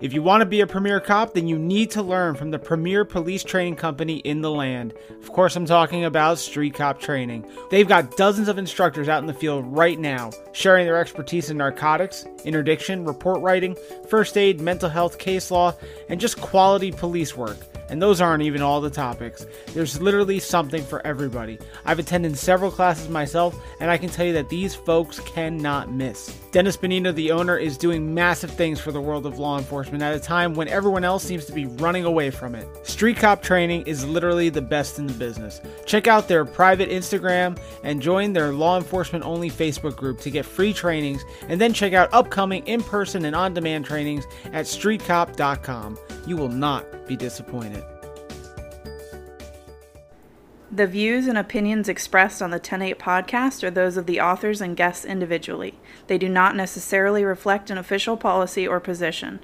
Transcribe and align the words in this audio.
If 0.00 0.12
you 0.12 0.22
want 0.22 0.40
to 0.40 0.46
be 0.46 0.60
a 0.60 0.66
premier 0.66 0.98
cop, 0.98 1.34
then 1.34 1.46
you 1.46 1.56
need 1.56 1.90
to 1.92 2.02
learn 2.02 2.34
from 2.34 2.50
the 2.50 2.58
premier 2.58 3.04
police 3.04 3.44
training 3.44 3.76
company 3.76 4.16
in 4.18 4.40
the 4.40 4.50
land. 4.50 4.92
Of 5.22 5.32
course, 5.32 5.54
I'm 5.54 5.66
talking 5.66 6.04
about 6.04 6.38
Street 6.38 6.74
Cop 6.74 7.00
Training. 7.00 7.48
They've 7.70 7.86
got 7.86 8.16
dozens 8.16 8.48
of 8.48 8.58
instructors 8.58 9.08
out 9.08 9.22
in 9.22 9.28
the 9.28 9.32
field 9.32 9.64
right 9.66 9.98
now, 9.98 10.32
sharing 10.52 10.84
their 10.84 10.98
expertise 10.98 11.48
in 11.48 11.58
narcotics, 11.58 12.26
interdiction, 12.44 13.04
report 13.04 13.40
writing, 13.40 13.76
first 14.08 14.36
aid, 14.36 14.60
mental 14.60 14.90
health, 14.90 15.18
case 15.18 15.52
law, 15.52 15.72
and 16.08 16.20
just 16.20 16.40
quality 16.40 16.90
police 16.90 17.36
work. 17.36 17.56
And 17.88 18.00
those 18.00 18.20
aren't 18.20 18.42
even 18.42 18.62
all 18.62 18.80
the 18.80 18.90
topics. 18.90 19.46
There's 19.68 20.00
literally 20.00 20.38
something 20.38 20.82
for 20.82 21.06
everybody. 21.06 21.58
I've 21.84 21.98
attended 21.98 22.36
several 22.38 22.70
classes 22.70 23.08
myself, 23.08 23.56
and 23.80 23.90
I 23.90 23.98
can 23.98 24.08
tell 24.08 24.26
you 24.26 24.32
that 24.34 24.48
these 24.48 24.74
folks 24.74 25.20
cannot 25.20 25.92
miss. 25.92 26.34
Dennis 26.50 26.76
Benigno, 26.76 27.12
the 27.12 27.32
owner, 27.32 27.58
is 27.58 27.76
doing 27.76 28.14
massive 28.14 28.50
things 28.50 28.80
for 28.80 28.92
the 28.92 29.00
world 29.00 29.26
of 29.26 29.38
law 29.38 29.58
enforcement 29.58 30.02
at 30.02 30.14
a 30.14 30.20
time 30.20 30.54
when 30.54 30.68
everyone 30.68 31.02
else 31.02 31.24
seems 31.24 31.44
to 31.46 31.52
be 31.52 31.66
running 31.66 32.04
away 32.04 32.30
from 32.30 32.54
it. 32.54 32.68
Street 32.86 33.16
Cop 33.16 33.42
Training 33.42 33.82
is 33.86 34.06
literally 34.06 34.50
the 34.50 34.62
best 34.62 34.98
in 34.98 35.06
the 35.06 35.12
business. 35.14 35.60
Check 35.84 36.06
out 36.06 36.28
their 36.28 36.44
private 36.44 36.90
Instagram 36.90 37.58
and 37.82 38.00
join 38.00 38.32
their 38.32 38.52
law 38.52 38.76
enforcement 38.76 39.24
only 39.24 39.50
Facebook 39.50 39.96
group 39.96 40.20
to 40.20 40.30
get 40.30 40.46
free 40.46 40.72
trainings, 40.72 41.24
and 41.48 41.60
then 41.60 41.72
check 41.72 41.92
out 41.92 42.12
upcoming 42.12 42.64
in 42.66 42.82
person 42.82 43.24
and 43.24 43.34
on 43.34 43.52
demand 43.52 43.84
trainings 43.84 44.24
at 44.52 44.66
streetcop.com. 44.66 45.98
You 46.26 46.36
will 46.36 46.48
not 46.48 46.86
be 47.06 47.16
disappointed. 47.16 47.84
The 50.74 50.86
views 50.88 51.28
and 51.28 51.38
opinions 51.38 51.88
expressed 51.88 52.42
on 52.42 52.50
the 52.50 52.56
108 52.56 52.98
podcast 52.98 53.62
are 53.62 53.70
those 53.70 53.96
of 53.96 54.06
the 54.06 54.20
authors 54.20 54.60
and 54.60 54.76
guests 54.76 55.04
individually. 55.04 55.78
They 56.08 56.18
do 56.18 56.28
not 56.28 56.56
necessarily 56.56 57.24
reflect 57.24 57.70
an 57.70 57.78
official 57.78 58.16
policy 58.16 58.66
or 58.66 58.80
position. 58.80 59.38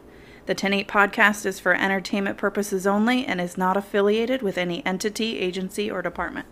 The 0.46 0.54
108 0.54 0.88
podcast 0.88 1.46
is 1.46 1.60
for 1.60 1.72
entertainment 1.72 2.36
purposes 2.36 2.84
only 2.84 3.24
and 3.24 3.40
is 3.40 3.56
not 3.56 3.76
affiliated 3.76 4.42
with 4.42 4.58
any 4.58 4.84
entity, 4.84 5.38
agency, 5.38 5.88
or 5.88 6.02
department. 6.02 6.46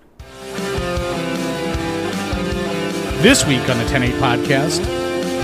This 3.20 3.44
week 3.44 3.68
on 3.68 3.78
the 3.78 3.84
108 3.84 4.14
podcast, 4.20 4.78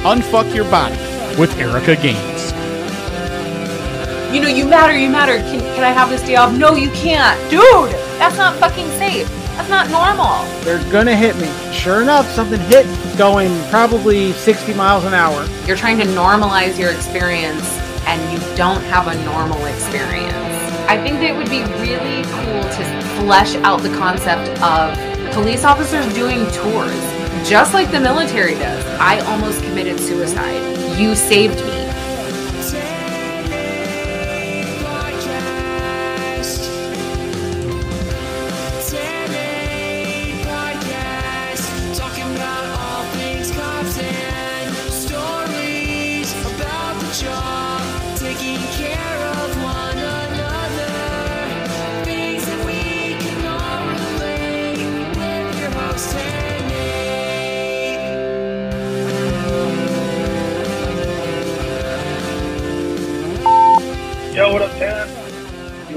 Unfuck 0.02 0.54
Your 0.54 0.70
Body 0.70 0.94
with 1.40 1.58
Erica 1.58 1.96
Gaines. 2.00 2.33
You 4.34 4.40
know, 4.40 4.48
you 4.48 4.66
matter, 4.66 4.98
you 4.98 5.08
matter. 5.08 5.36
Can, 5.36 5.60
can 5.60 5.84
I 5.84 5.90
have 5.90 6.10
this 6.10 6.20
day 6.20 6.34
off? 6.34 6.52
No, 6.52 6.74
you 6.74 6.90
can't. 6.90 7.38
Dude, 7.48 7.92
that's 8.18 8.36
not 8.36 8.58
fucking 8.58 8.88
safe. 8.98 9.28
That's 9.54 9.68
not 9.68 9.88
normal. 9.90 10.42
They're 10.64 10.82
gonna 10.90 11.14
hit 11.14 11.36
me. 11.36 11.46
Sure 11.72 12.02
enough, 12.02 12.28
something 12.32 12.58
hit 12.62 12.84
going 13.16 13.56
probably 13.68 14.32
60 14.32 14.74
miles 14.74 15.04
an 15.04 15.14
hour. 15.14 15.46
You're 15.68 15.76
trying 15.76 15.98
to 15.98 16.04
normalize 16.06 16.76
your 16.76 16.90
experience 16.90 17.62
and 18.08 18.20
you 18.32 18.56
don't 18.56 18.82
have 18.86 19.06
a 19.06 19.14
normal 19.24 19.64
experience. 19.66 20.34
I 20.88 21.00
think 21.00 21.20
that 21.20 21.30
it 21.30 21.36
would 21.36 21.48
be 21.48 21.62
really 21.80 22.24
cool 22.34 22.60
to 22.60 23.00
flesh 23.22 23.54
out 23.62 23.82
the 23.82 23.96
concept 23.96 24.48
of 24.60 24.98
police 25.32 25.62
officers 25.62 26.12
doing 26.12 26.44
tours, 26.50 27.48
just 27.48 27.72
like 27.72 27.92
the 27.92 28.00
military 28.00 28.54
does. 28.54 28.84
I 28.98 29.20
almost 29.30 29.62
committed 29.62 30.00
suicide. 30.00 30.98
You 30.98 31.14
saved 31.14 31.64
me. 31.64 31.83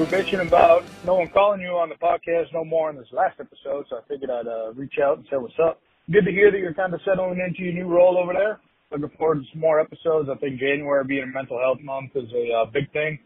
Bitching 0.07 0.45
about 0.45 0.83
no 1.05 1.15
one 1.15 1.29
calling 1.33 1.59
you 1.59 1.75
on 1.75 1.89
the 1.89 1.95
podcast 1.95 2.53
no 2.53 2.63
more 2.63 2.89
in 2.89 2.95
this 2.95 3.11
last 3.11 3.35
episode, 3.39 3.85
so 3.89 3.97
I 3.97 4.01
figured 4.07 4.31
I'd 4.31 4.47
uh, 4.47 4.71
reach 4.73 4.95
out 5.03 5.17
and 5.17 5.27
say 5.29 5.35
what's 5.35 5.59
up. 5.59 5.81
Good 6.11 6.23
to 6.23 6.31
hear 6.31 6.51
that 6.51 6.57
you're 6.57 6.73
kind 6.73 6.93
of 6.93 7.01
settling 7.03 7.43
into 7.43 7.63
your 7.63 7.73
new 7.73 7.91
role 7.91 8.17
over 8.17 8.31
there. 8.31 8.59
Looking 8.91 9.17
forward 9.17 9.43
to 9.43 9.45
some 9.51 9.59
more 9.59 9.81
episodes. 9.81 10.29
I 10.31 10.39
think 10.39 10.59
January 10.59 11.03
being 11.03 11.23
a 11.23 11.27
mental 11.27 11.59
health 11.59 11.79
month 11.83 12.11
is 12.15 12.31
a 12.31 12.63
uh, 12.63 12.65
big 12.71 12.91
thing. 12.93 13.19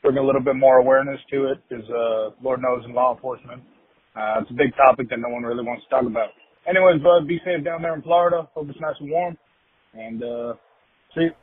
Bring 0.00 0.16
a 0.16 0.24
little 0.24 0.40
bit 0.40 0.56
more 0.56 0.78
awareness 0.78 1.20
to 1.30 1.52
it 1.52 1.60
because, 1.68 1.84
uh, 1.90 2.30
Lord 2.42 2.62
knows 2.62 2.82
in 2.86 2.94
law 2.94 3.14
enforcement, 3.14 3.62
uh, 4.16 4.40
it's 4.40 4.50
a 4.50 4.54
big 4.54 4.74
topic 4.76 5.10
that 5.10 5.20
no 5.20 5.28
one 5.28 5.42
really 5.42 5.62
wants 5.62 5.84
to 5.84 5.90
talk 5.90 6.06
about. 6.08 6.30
Anyways, 6.66 7.02
bud, 7.02 7.28
be 7.28 7.40
safe 7.44 7.62
down 7.62 7.82
there 7.82 7.94
in 7.94 8.02
Florida. 8.02 8.48
Hope 8.54 8.70
it's 8.70 8.80
nice 8.80 8.96
and 9.00 9.10
warm. 9.10 9.36
And, 9.92 10.22
uh, 10.22 10.54
see 11.14 11.28
you. 11.28 11.41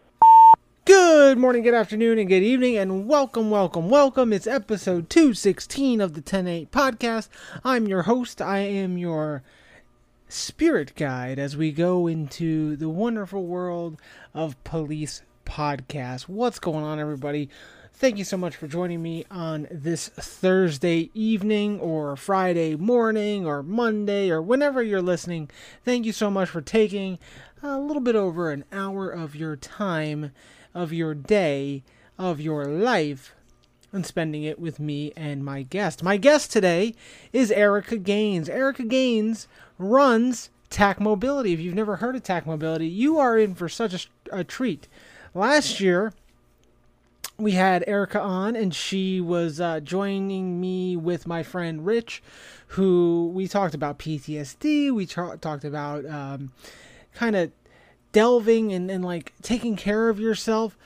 Good 0.89 1.37
morning, 1.37 1.61
good 1.61 1.75
afternoon, 1.75 2.17
and 2.17 2.27
good 2.27 2.41
evening, 2.41 2.75
and 2.75 3.07
welcome, 3.07 3.51
welcome, 3.51 3.91
welcome. 3.91 4.33
It's 4.33 4.47
episode 4.47 5.07
216 5.07 6.01
of 6.01 6.15
the 6.15 6.21
108 6.21 6.71
podcast. 6.71 7.29
I'm 7.63 7.87
your 7.87 8.01
host. 8.01 8.41
I 8.41 8.57
am 8.61 8.97
your 8.97 9.43
spirit 10.29 10.95
guide 10.95 11.37
as 11.37 11.55
we 11.55 11.71
go 11.71 12.07
into 12.07 12.75
the 12.75 12.89
wonderful 12.89 13.45
world 13.45 14.01
of 14.33 14.61
police 14.63 15.21
podcasts. 15.45 16.23
What's 16.23 16.57
going 16.57 16.83
on, 16.83 16.99
everybody? 16.99 17.51
Thank 17.93 18.17
you 18.17 18.23
so 18.23 18.37
much 18.37 18.55
for 18.55 18.67
joining 18.67 19.03
me 19.03 19.25
on 19.29 19.67
this 19.69 20.07
Thursday 20.07 21.11
evening, 21.13 21.79
or 21.79 22.15
Friday 22.15 22.75
morning, 22.75 23.45
or 23.45 23.61
Monday, 23.61 24.31
or 24.31 24.41
whenever 24.41 24.81
you're 24.81 25.03
listening. 25.03 25.51
Thank 25.85 26.07
you 26.07 26.13
so 26.13 26.31
much 26.31 26.49
for 26.49 26.61
taking 26.61 27.19
a 27.61 27.77
little 27.77 28.01
bit 28.01 28.15
over 28.15 28.49
an 28.49 28.65
hour 28.71 29.07
of 29.07 29.35
your 29.35 29.55
time 29.55 30.31
of 30.73 30.93
your 30.93 31.13
day, 31.13 31.83
of 32.17 32.39
your 32.39 32.65
life, 32.65 33.33
and 33.91 34.05
spending 34.05 34.43
it 34.43 34.59
with 34.59 34.79
me 34.79 35.11
and 35.15 35.43
my 35.43 35.63
guest. 35.63 36.03
My 36.03 36.17
guest 36.17 36.51
today 36.51 36.93
is 37.33 37.51
Erica 37.51 37.97
Gaines. 37.97 38.49
Erica 38.49 38.83
Gaines 38.83 39.47
runs 39.77 40.49
TAC 40.69 40.99
Mobility. 40.99 41.53
If 41.53 41.59
you've 41.59 41.75
never 41.75 41.97
heard 41.97 42.15
of 42.15 42.23
TAC 42.23 42.45
Mobility, 42.45 42.87
you 42.87 43.17
are 43.17 43.37
in 43.37 43.55
for 43.55 43.67
such 43.67 43.93
a, 44.31 44.39
a 44.39 44.43
treat. 44.43 44.87
Last 45.33 45.79
year, 45.79 46.13
we 47.37 47.53
had 47.53 47.83
Erica 47.87 48.19
on, 48.19 48.55
and 48.55 48.75
she 48.75 49.21
was 49.21 49.59
uh, 49.61 49.79
joining 49.79 50.59
me 50.59 50.95
with 50.95 51.25
my 51.25 51.41
friend 51.41 51.85
Rich, 51.85 52.21
who 52.67 53.31
we 53.33 53.47
talked 53.47 53.73
about 53.73 53.97
PTSD. 53.97 54.91
We 54.91 55.05
tra- 55.05 55.37
talked 55.37 55.63
about 55.63 56.05
um, 56.05 56.51
kind 57.13 57.35
of 57.35 57.51
delving 58.11 58.73
and, 58.73 58.89
and 58.89 59.03
like 59.03 59.33
taking 59.41 59.75
care 59.75 60.09
of 60.09 60.19
yourself. 60.19 60.77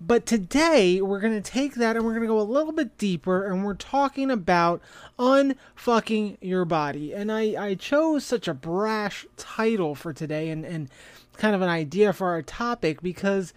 But 0.00 0.24
today 0.24 1.02
we're 1.02 1.20
going 1.20 1.40
to 1.40 1.50
take 1.50 1.74
that 1.74 1.94
and 1.94 2.04
we're 2.04 2.12
going 2.12 2.22
to 2.22 2.28
go 2.28 2.40
a 2.40 2.42
little 2.42 2.72
bit 2.72 2.96
deeper 2.96 3.44
and 3.44 3.64
we're 3.64 3.74
talking 3.74 4.30
about 4.30 4.80
unfucking 5.18 6.38
your 6.40 6.64
body. 6.64 7.12
And 7.12 7.30
I, 7.30 7.66
I 7.66 7.74
chose 7.74 8.24
such 8.24 8.48
a 8.48 8.54
brash 8.54 9.26
title 9.36 9.94
for 9.94 10.14
today 10.14 10.48
and, 10.48 10.64
and 10.64 10.88
kind 11.36 11.54
of 11.54 11.60
an 11.60 11.68
idea 11.68 12.12
for 12.12 12.28
our 12.28 12.42
topic 12.42 13.02
because 13.02 13.52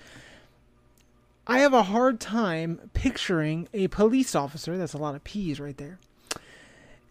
I 1.46 1.60
have 1.60 1.74
a 1.74 1.84
hard 1.84 2.20
time 2.20 2.90
picturing 2.94 3.68
a 3.74 3.88
police 3.88 4.36
officer, 4.36 4.78
that's 4.78 4.94
a 4.94 4.98
lot 4.98 5.16
of 5.16 5.24
P's 5.24 5.60
right 5.60 5.76
there, 5.76 6.00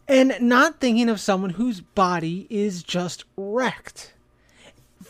and 0.09 0.35
not 0.41 0.81
thinking 0.81 1.11
of 1.11 1.21
someone 1.21 1.51
whose 1.51 1.83
body 1.83 2.47
is 2.49 2.83
just 2.83 3.25
wrecked 3.37 4.12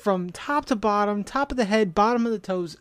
from 0.03 0.31
top 0.31 0.65
to 0.67 0.77
bottom, 0.77 1.23
top 1.23 1.53
of 1.53 1.57
the 1.57 1.65
head, 1.65 1.95
bottom 1.95 2.27
of 2.27 2.33
the 2.33 2.39
toes, 2.39 2.77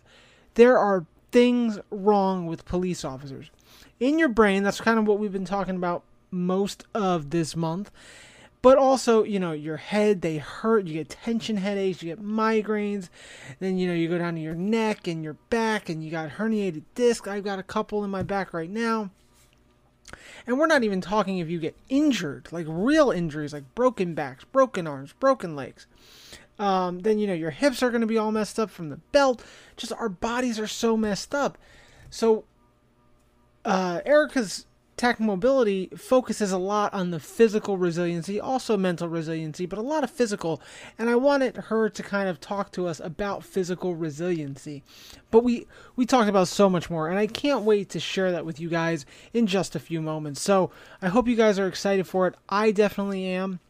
there 0.55 0.77
are 0.77 1.05
things 1.31 1.79
wrong 1.91 2.47
with 2.47 2.65
police 2.65 3.05
officers. 3.05 3.51
In 3.99 4.17
your 4.17 4.27
brain, 4.27 4.63
that's 4.63 4.81
kind 4.81 4.97
of 4.97 5.05
what 5.05 5.19
we've 5.19 5.31
been 5.31 5.45
talking 5.45 5.75
about 5.75 6.03
most 6.31 6.83
of 6.95 7.29
this 7.29 7.55
month. 7.55 7.91
But 8.63 8.77
also, 8.77 9.23
you 9.23 9.39
know, 9.39 9.51
your 9.51 9.77
head, 9.77 10.21
they 10.21 10.37
hurt, 10.37 10.87
you 10.87 10.93
get 10.93 11.09
tension 11.09 11.57
headaches, 11.57 12.01
you 12.01 12.09
get 12.09 12.23
migraines, 12.23 13.09
then, 13.59 13.77
you 13.77 13.87
know, 13.87 13.93
you 13.93 14.07
go 14.07 14.17
down 14.17 14.35
to 14.35 14.41
your 14.41 14.55
neck 14.55 15.07
and 15.07 15.23
your 15.23 15.33
back 15.49 15.89
and 15.89 16.03
you 16.03 16.09
got 16.09 16.31
herniated 16.31 16.83
disc. 16.95 17.27
I've 17.27 17.43
got 17.43 17.59
a 17.59 17.63
couple 17.63 18.03
in 18.03 18.09
my 18.09 18.23
back 18.23 18.53
right 18.53 18.69
now. 18.69 19.11
And 20.45 20.59
we're 20.59 20.67
not 20.67 20.83
even 20.83 21.01
talking 21.01 21.37
if 21.37 21.49
you 21.49 21.59
get 21.59 21.77
injured, 21.87 22.49
like 22.51 22.65
real 22.67 23.11
injuries, 23.11 23.53
like 23.53 23.75
broken 23.75 24.13
backs, 24.15 24.43
broken 24.43 24.87
arms, 24.87 25.13
broken 25.13 25.55
legs. 25.55 25.85
Um, 26.61 26.99
then 26.99 27.17
you 27.17 27.25
know 27.25 27.33
your 27.33 27.49
hips 27.49 27.81
are 27.81 27.89
going 27.89 28.01
to 28.01 28.07
be 28.07 28.19
all 28.19 28.31
messed 28.31 28.59
up 28.59 28.69
from 28.69 28.89
the 28.89 28.97
belt. 29.11 29.43
Just 29.77 29.91
our 29.93 30.09
bodies 30.09 30.59
are 30.59 30.67
so 30.67 30.95
messed 30.95 31.33
up. 31.33 31.57
So 32.11 32.45
uh, 33.65 34.01
Erica's 34.05 34.67
TAC 34.95 35.19
Mobility 35.19 35.89
focuses 35.97 36.51
a 36.51 36.59
lot 36.59 36.93
on 36.93 37.09
the 37.09 37.19
physical 37.19 37.77
resiliency, 37.77 38.39
also 38.39 38.77
mental 38.77 39.07
resiliency, 39.07 39.65
but 39.65 39.79
a 39.79 39.81
lot 39.81 40.03
of 40.03 40.11
physical. 40.11 40.61
And 40.99 41.09
I 41.09 41.15
wanted 41.15 41.57
her 41.57 41.89
to 41.89 42.03
kind 42.03 42.29
of 42.29 42.39
talk 42.39 42.71
to 42.73 42.85
us 42.85 42.99
about 42.99 43.43
physical 43.43 43.95
resiliency. 43.95 44.83
But 45.31 45.43
we 45.43 45.65
we 45.95 46.05
talked 46.05 46.29
about 46.29 46.47
so 46.47 46.69
much 46.69 46.91
more, 46.91 47.09
and 47.09 47.17
I 47.17 47.25
can't 47.25 47.63
wait 47.63 47.89
to 47.89 47.99
share 47.99 48.31
that 48.31 48.45
with 48.45 48.59
you 48.59 48.69
guys 48.69 49.07
in 49.33 49.47
just 49.47 49.75
a 49.75 49.79
few 49.79 49.99
moments. 49.99 50.41
So 50.41 50.69
I 51.01 51.07
hope 51.07 51.27
you 51.27 51.35
guys 51.35 51.57
are 51.57 51.67
excited 51.67 52.05
for 52.05 52.27
it. 52.27 52.35
I 52.47 52.69
definitely 52.69 53.25
am. 53.25 53.61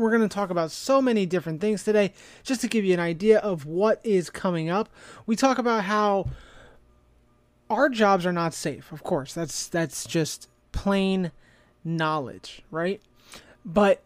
We're 0.00 0.10
going 0.10 0.28
to 0.28 0.34
talk 0.34 0.50
about 0.50 0.70
so 0.70 1.02
many 1.02 1.26
different 1.26 1.60
things 1.60 1.84
today, 1.84 2.14
just 2.42 2.62
to 2.62 2.68
give 2.68 2.84
you 2.84 2.94
an 2.94 3.00
idea 3.00 3.38
of 3.38 3.66
what 3.66 4.00
is 4.02 4.30
coming 4.30 4.70
up. 4.70 4.88
We 5.26 5.36
talk 5.36 5.58
about 5.58 5.84
how 5.84 6.28
our 7.68 7.88
jobs 7.88 8.24
are 8.24 8.32
not 8.32 8.54
safe. 8.54 8.90
Of 8.92 9.02
course, 9.02 9.34
that's 9.34 9.68
that's 9.68 10.06
just 10.06 10.48
plain 10.72 11.32
knowledge, 11.84 12.62
right? 12.70 13.00
But 13.64 14.02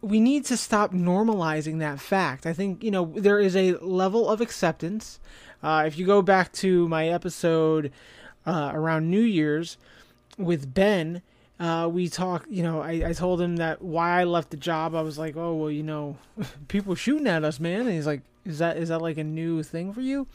we 0.00 0.18
need 0.18 0.44
to 0.46 0.56
stop 0.56 0.92
normalizing 0.92 1.78
that 1.80 2.00
fact. 2.00 2.46
I 2.46 2.52
think 2.52 2.82
you 2.82 2.90
know 2.90 3.12
there 3.14 3.38
is 3.38 3.54
a 3.54 3.72
level 3.74 4.28
of 4.28 4.40
acceptance. 4.40 5.20
Uh, 5.62 5.84
if 5.86 5.98
you 5.98 6.06
go 6.06 6.22
back 6.22 6.52
to 6.52 6.88
my 6.88 7.08
episode 7.08 7.92
uh, 8.46 8.70
around 8.72 9.10
New 9.10 9.20
Year's 9.20 9.76
with 10.38 10.72
Ben, 10.72 11.20
uh, 11.60 11.88
we 11.90 12.08
talk. 12.08 12.46
You 12.48 12.62
know, 12.62 12.80
I, 12.80 13.08
I 13.08 13.12
told 13.12 13.40
him 13.40 13.56
that 13.56 13.82
why 13.82 14.20
I 14.20 14.24
left 14.24 14.50
the 14.50 14.56
job. 14.56 14.94
I 14.94 15.02
was 15.02 15.18
like, 15.18 15.36
oh 15.36 15.54
well, 15.54 15.70
you 15.70 15.82
know, 15.82 16.16
people 16.68 16.94
shooting 16.94 17.26
at 17.26 17.44
us, 17.44 17.60
man. 17.60 17.82
And 17.82 17.90
he's 17.90 18.06
like, 18.06 18.22
is 18.44 18.58
that 18.58 18.76
is 18.76 18.88
that 18.88 19.02
like 19.02 19.18
a 19.18 19.24
new 19.24 19.62
thing 19.62 19.92
for 19.92 20.00
you? 20.00 20.26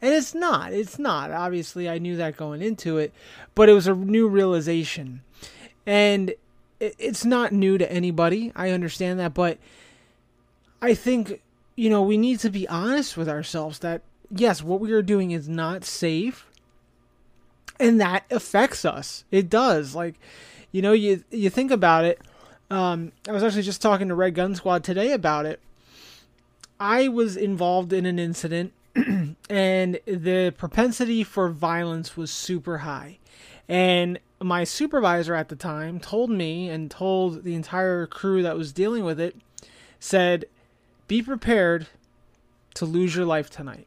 And 0.00 0.14
it's 0.14 0.34
not. 0.34 0.72
It's 0.72 0.98
not. 0.98 1.30
Obviously, 1.30 1.88
I 1.88 1.98
knew 1.98 2.16
that 2.16 2.36
going 2.36 2.62
into 2.62 2.98
it, 2.98 3.12
but 3.54 3.68
it 3.68 3.72
was 3.72 3.86
a 3.86 3.94
new 3.94 4.28
realization. 4.28 5.22
And 5.86 6.30
it, 6.78 6.94
it's 6.98 7.24
not 7.24 7.52
new 7.52 7.78
to 7.78 7.90
anybody. 7.90 8.52
I 8.54 8.70
understand 8.70 9.18
that, 9.20 9.34
but 9.34 9.58
I 10.80 10.94
think 10.94 11.40
you 11.78 11.90
know, 11.90 12.02
we 12.02 12.18
need 12.18 12.40
to 12.40 12.50
be 12.50 12.66
honest 12.66 13.16
with 13.16 13.28
ourselves 13.28 13.78
that 13.80 14.02
yes, 14.34 14.62
what 14.62 14.80
we 14.80 14.92
are 14.92 15.02
doing 15.02 15.30
is 15.30 15.48
not 15.48 15.84
safe. 15.84 16.46
And 17.80 18.00
that 18.00 18.24
affects 18.30 18.84
us. 18.84 19.24
It 19.30 19.48
does. 19.48 19.94
Like, 19.94 20.16
you 20.72 20.82
know, 20.82 20.92
you 20.92 21.24
you 21.30 21.50
think 21.50 21.70
about 21.70 22.04
it. 22.04 22.20
Um, 22.70 23.12
I 23.26 23.32
was 23.32 23.42
actually 23.42 23.62
just 23.62 23.80
talking 23.80 24.08
to 24.08 24.14
Red 24.14 24.34
Gun 24.34 24.54
Squad 24.54 24.84
today 24.84 25.12
about 25.12 25.46
it. 25.46 25.60
I 26.78 27.08
was 27.08 27.36
involved 27.36 27.92
in 27.92 28.06
an 28.06 28.18
incident 28.18 28.72
and 29.50 30.00
the 30.06 30.54
propensity 30.56 31.24
for 31.24 31.48
violence 31.48 32.16
was 32.16 32.30
super 32.30 32.78
high. 32.78 33.18
And 33.68 34.18
my 34.40 34.64
supervisor 34.64 35.34
at 35.34 35.48
the 35.48 35.56
time 35.56 35.98
told 35.98 36.30
me 36.30 36.68
and 36.68 36.90
told 36.90 37.44
the 37.44 37.54
entire 37.54 38.06
crew 38.06 38.42
that 38.42 38.56
was 38.56 38.72
dealing 38.72 39.04
with 39.04 39.18
it 39.18 39.36
said, 39.98 40.44
"Be 41.06 41.22
prepared 41.22 41.86
to 42.74 42.84
lose 42.84 43.16
your 43.16 43.24
life 43.24 43.50
tonight." 43.50 43.86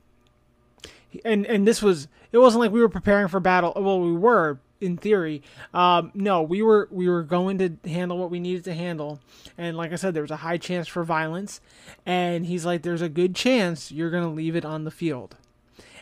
And 1.24 1.46
and 1.46 1.68
this 1.68 1.82
was 1.82 2.08
it 2.32 2.38
wasn't 2.38 2.62
like 2.62 2.72
we 2.72 2.82
were 2.82 2.90
preparing 2.90 3.28
for 3.28 3.40
battle. 3.40 3.74
Well, 3.76 4.00
we 4.00 4.14
were, 4.14 4.60
in 4.82 4.98
theory. 4.98 5.42
Um, 5.74 6.12
no, 6.14 6.42
we 6.42 6.62
were 6.62 6.88
we 6.92 7.08
were 7.08 7.24
going 7.24 7.58
to 7.60 7.90
handle 7.90 8.18
what 8.18 8.32
we 8.32 8.40
needed 8.40 8.64
to 8.66 8.74
handle, 8.74 9.20
and 9.58 9.78
like 9.78 9.92
I 9.94 9.96
said, 9.96 10.14
there 10.14 10.24
was 10.24 10.32
a 10.32 10.38
high 10.38 10.58
chance 10.58 10.88
for 10.88 11.04
violence, 11.04 11.62
and 12.06 12.46
he's 12.46 12.66
like, 12.66 12.82
"There's 12.82 13.02
a 13.02 13.10
good 13.10 13.36
chance 13.36 13.92
you're 13.92 14.10
gonna 14.10 14.32
leave 14.32 14.56
it 14.56 14.66
on 14.66 14.84
the 14.84 14.92
field," 14.92 15.38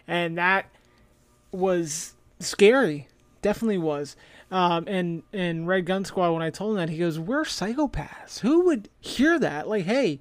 and 0.08 0.38
that 0.38 0.68
was 1.52 2.16
scary. 2.40 3.08
Definitely 3.42 3.78
was. 3.78 4.16
Um, 4.52 4.86
and 4.88 5.24
and 5.32 5.68
Red 5.68 5.86
Gun 5.86 6.06
Squad, 6.06 6.32
when 6.32 6.42
I 6.42 6.50
told 6.50 6.72
him 6.72 6.78
that, 6.78 6.90
he 6.90 6.98
goes, 6.98 7.20
"We're 7.20 7.44
psychopaths. 7.44 8.40
Who 8.40 8.66
would 8.66 8.90
hear 9.00 9.38
that? 9.40 9.68
Like, 9.68 9.86
hey." 9.86 10.20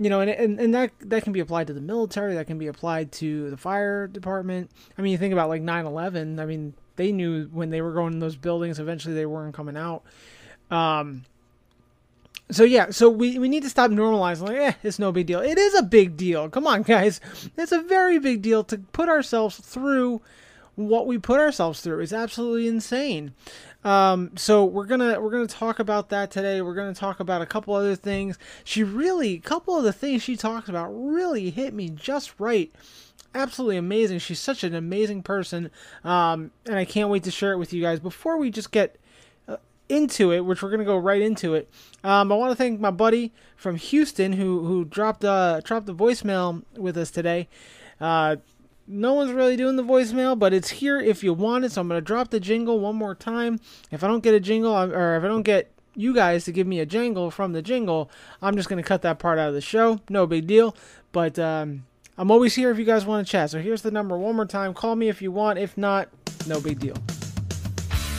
you 0.00 0.08
know, 0.08 0.20
and, 0.20 0.30
and, 0.30 0.58
and 0.58 0.74
that 0.74 0.92
that 1.00 1.24
can 1.24 1.34
be 1.34 1.40
applied 1.40 1.66
to 1.66 1.74
the 1.74 1.80
military, 1.80 2.34
that 2.34 2.46
can 2.46 2.56
be 2.56 2.68
applied 2.68 3.12
to 3.12 3.50
the 3.50 3.56
fire 3.58 4.06
department. 4.06 4.70
I 4.96 5.02
mean, 5.02 5.12
you 5.12 5.18
think 5.18 5.34
about 5.34 5.50
like 5.50 5.60
9/11. 5.60 6.40
I 6.40 6.46
mean, 6.46 6.72
they 7.00 7.12
knew 7.12 7.46
when 7.46 7.70
they 7.70 7.80
were 7.80 7.92
going 7.92 8.12
in 8.12 8.18
those 8.18 8.36
buildings, 8.36 8.78
eventually 8.78 9.14
they 9.14 9.24
weren't 9.24 9.54
coming 9.54 9.76
out. 9.76 10.02
Um, 10.70 11.24
so 12.50 12.62
yeah, 12.62 12.90
so 12.90 13.08
we, 13.08 13.38
we 13.38 13.48
need 13.48 13.62
to 13.62 13.70
stop 13.70 13.90
normalizing 13.90 14.42
like, 14.42 14.58
eh, 14.58 14.72
it's 14.82 14.98
no 14.98 15.10
big 15.10 15.26
deal. 15.26 15.40
It 15.40 15.56
is 15.56 15.74
a 15.74 15.82
big 15.82 16.18
deal. 16.18 16.50
Come 16.50 16.66
on, 16.66 16.82
guys. 16.94 17.18
It's 17.56 17.72
a 17.72 17.80
very 17.80 18.18
big 18.18 18.42
deal 18.42 18.64
to 18.64 18.76
put 18.92 19.08
ourselves 19.08 19.56
through 19.56 20.20
what 20.74 21.06
we 21.06 21.16
put 21.16 21.40
ourselves 21.40 21.80
through. 21.80 22.00
It's 22.00 22.12
absolutely 22.12 22.68
insane. 22.68 23.32
Um, 23.82 24.32
so 24.36 24.66
we're 24.66 24.84
gonna 24.84 25.18
we're 25.18 25.30
gonna 25.30 25.46
talk 25.46 25.78
about 25.78 26.10
that 26.10 26.30
today. 26.30 26.60
We're 26.60 26.74
gonna 26.74 26.92
talk 26.92 27.18
about 27.18 27.40
a 27.40 27.46
couple 27.46 27.74
other 27.74 27.96
things. 27.96 28.38
She 28.62 28.82
really, 28.82 29.36
a 29.36 29.40
couple 29.40 29.74
of 29.74 29.84
the 29.84 29.92
things 29.92 30.22
she 30.22 30.36
talks 30.36 30.68
about 30.68 30.90
really 30.90 31.48
hit 31.48 31.72
me 31.72 31.88
just 31.88 32.34
right 32.38 32.70
absolutely 33.34 33.76
amazing. 33.76 34.18
She's 34.18 34.40
such 34.40 34.64
an 34.64 34.74
amazing 34.74 35.22
person, 35.22 35.70
um, 36.04 36.50
and 36.66 36.76
I 36.76 36.84
can't 36.84 37.08
wait 37.08 37.24
to 37.24 37.30
share 37.30 37.52
it 37.52 37.58
with 37.58 37.72
you 37.72 37.82
guys. 37.82 38.00
Before 38.00 38.36
we 38.36 38.50
just 38.50 38.72
get 38.72 38.96
uh, 39.48 39.56
into 39.88 40.32
it, 40.32 40.40
which 40.40 40.62
we're 40.62 40.70
gonna 40.70 40.84
go 40.84 40.98
right 40.98 41.22
into 41.22 41.54
it, 41.54 41.68
um, 42.04 42.32
I 42.32 42.34
want 42.34 42.50
to 42.52 42.56
thank 42.56 42.80
my 42.80 42.90
buddy 42.90 43.32
from 43.56 43.76
Houston 43.76 44.34
who 44.34 44.64
who 44.64 44.84
dropped 44.84 45.24
uh 45.24 45.60
dropped 45.60 45.86
the 45.86 45.94
voicemail 45.94 46.62
with 46.76 46.96
us 46.96 47.10
today. 47.10 47.48
Uh, 48.00 48.36
no 48.86 49.12
one's 49.12 49.30
really 49.30 49.56
doing 49.56 49.76
the 49.76 49.84
voicemail, 49.84 50.36
but 50.36 50.52
it's 50.52 50.70
here 50.70 51.00
if 51.00 51.22
you 51.22 51.32
want 51.32 51.64
it. 51.64 51.72
So 51.72 51.80
I'm 51.80 51.88
gonna 51.88 52.00
drop 52.00 52.30
the 52.30 52.40
jingle 52.40 52.80
one 52.80 52.96
more 52.96 53.14
time. 53.14 53.60
If 53.90 54.02
I 54.02 54.08
don't 54.08 54.22
get 54.22 54.34
a 54.34 54.40
jingle, 54.40 54.74
or 54.74 55.16
if 55.16 55.24
I 55.24 55.28
don't 55.28 55.42
get 55.42 55.70
you 55.94 56.14
guys 56.14 56.44
to 56.44 56.52
give 56.52 56.66
me 56.66 56.80
a 56.80 56.86
jingle 56.86 57.30
from 57.30 57.52
the 57.52 57.62
jingle, 57.62 58.10
I'm 58.42 58.56
just 58.56 58.68
gonna 58.68 58.82
cut 58.82 59.02
that 59.02 59.18
part 59.18 59.38
out 59.38 59.48
of 59.48 59.54
the 59.54 59.60
show. 59.60 60.00
No 60.08 60.26
big 60.26 60.46
deal. 60.46 60.74
But 61.12 61.38
um, 61.38 61.84
I'm 62.20 62.30
always 62.30 62.54
here 62.54 62.70
if 62.70 62.78
you 62.78 62.84
guys 62.84 63.06
want 63.06 63.26
to 63.26 63.30
chat. 63.30 63.48
So 63.48 63.60
here's 63.60 63.80
the 63.80 63.90
number 63.90 64.14
one 64.18 64.36
more 64.36 64.44
time. 64.44 64.74
Call 64.74 64.94
me 64.94 65.08
if 65.08 65.22
you 65.22 65.32
want. 65.32 65.58
If 65.58 65.78
not, 65.78 66.10
no 66.46 66.60
big 66.60 66.78
deal. 66.78 66.92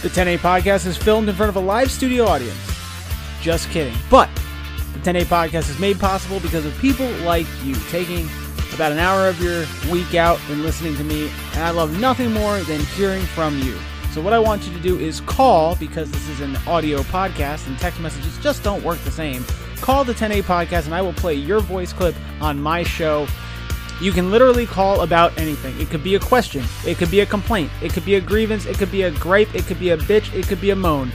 The 0.02 0.10
108 0.10 0.40
podcast 0.40 0.88
is 0.88 0.98
filmed 0.98 1.30
in 1.30 1.36
front 1.36 1.52
of 1.52 1.56
a 1.56 1.60
live 1.60 1.92
studio 1.92 2.26
audience. 2.26 2.58
Just 3.42 3.70
kidding. 3.70 3.96
But 4.10 4.28
the 4.94 5.14
108 5.14 5.28
podcast 5.28 5.70
is 5.70 5.78
made 5.78 6.00
possible 6.00 6.40
because 6.40 6.66
of 6.66 6.76
people 6.80 7.08
like 7.20 7.46
you 7.64 7.76
taking 7.92 8.28
about 8.74 8.92
an 8.92 8.98
hour 8.98 9.28
of 9.28 9.40
your 9.40 9.68
week 9.92 10.16
out 10.16 10.40
and 10.50 10.64
listening 10.64 10.96
to 10.96 11.04
me. 11.04 11.30
And 11.54 11.62
I 11.62 11.70
love 11.70 12.00
nothing 12.00 12.34
more 12.34 12.60
than 12.62 12.80
hearing 12.80 13.22
from 13.22 13.60
you. 13.60 13.78
So 14.14 14.20
what 14.20 14.34
I 14.34 14.40
want 14.40 14.66
you 14.66 14.74
to 14.74 14.80
do 14.82 14.98
is 14.98 15.22
call 15.22 15.76
because 15.76 16.10
this 16.10 16.28
is 16.28 16.40
an 16.40 16.56
audio 16.66 17.02
podcast 17.04 17.68
and 17.68 17.78
text 17.78 18.00
messages 18.00 18.36
just 18.40 18.64
don't 18.64 18.84
work 18.84 18.98
the 19.02 19.12
same. 19.12 19.46
Call 19.76 20.04
the 20.04 20.14
108 20.14 20.44
podcast 20.46 20.86
and 20.86 20.96
I 20.96 21.04
will 21.04 21.14
play 21.14 21.36
your 21.36 21.60
voice 21.60 21.94
clip 21.94 22.16
on 22.42 22.60
my 22.60 22.82
show 22.82 23.28
you 24.02 24.12
can 24.12 24.32
literally 24.32 24.66
call 24.66 25.02
about 25.02 25.38
anything. 25.38 25.80
It 25.80 25.90
could 25.90 26.04
be 26.04 26.16
a 26.16 26.20
question, 26.20 26.64
it 26.86 26.98
could 26.98 27.12
be 27.12 27.20
a 27.20 27.26
complaint, 27.26 27.72
it 27.82 27.94
could 27.94 28.06
be 28.06 28.16
a 28.16 28.22
grievance, 28.22 28.66
it 28.66 28.78
could 28.78 28.92
be 28.92 29.04
a 29.04 29.12
gripe, 29.12 29.54
it 29.54 29.66
could 29.66 29.80
be 29.80 29.92
a 29.92 29.98
bitch, 29.98 30.34
it 30.34 30.48
could 30.48 30.60
be 30.60 30.72
a 30.72 30.76
moan. 30.76 31.12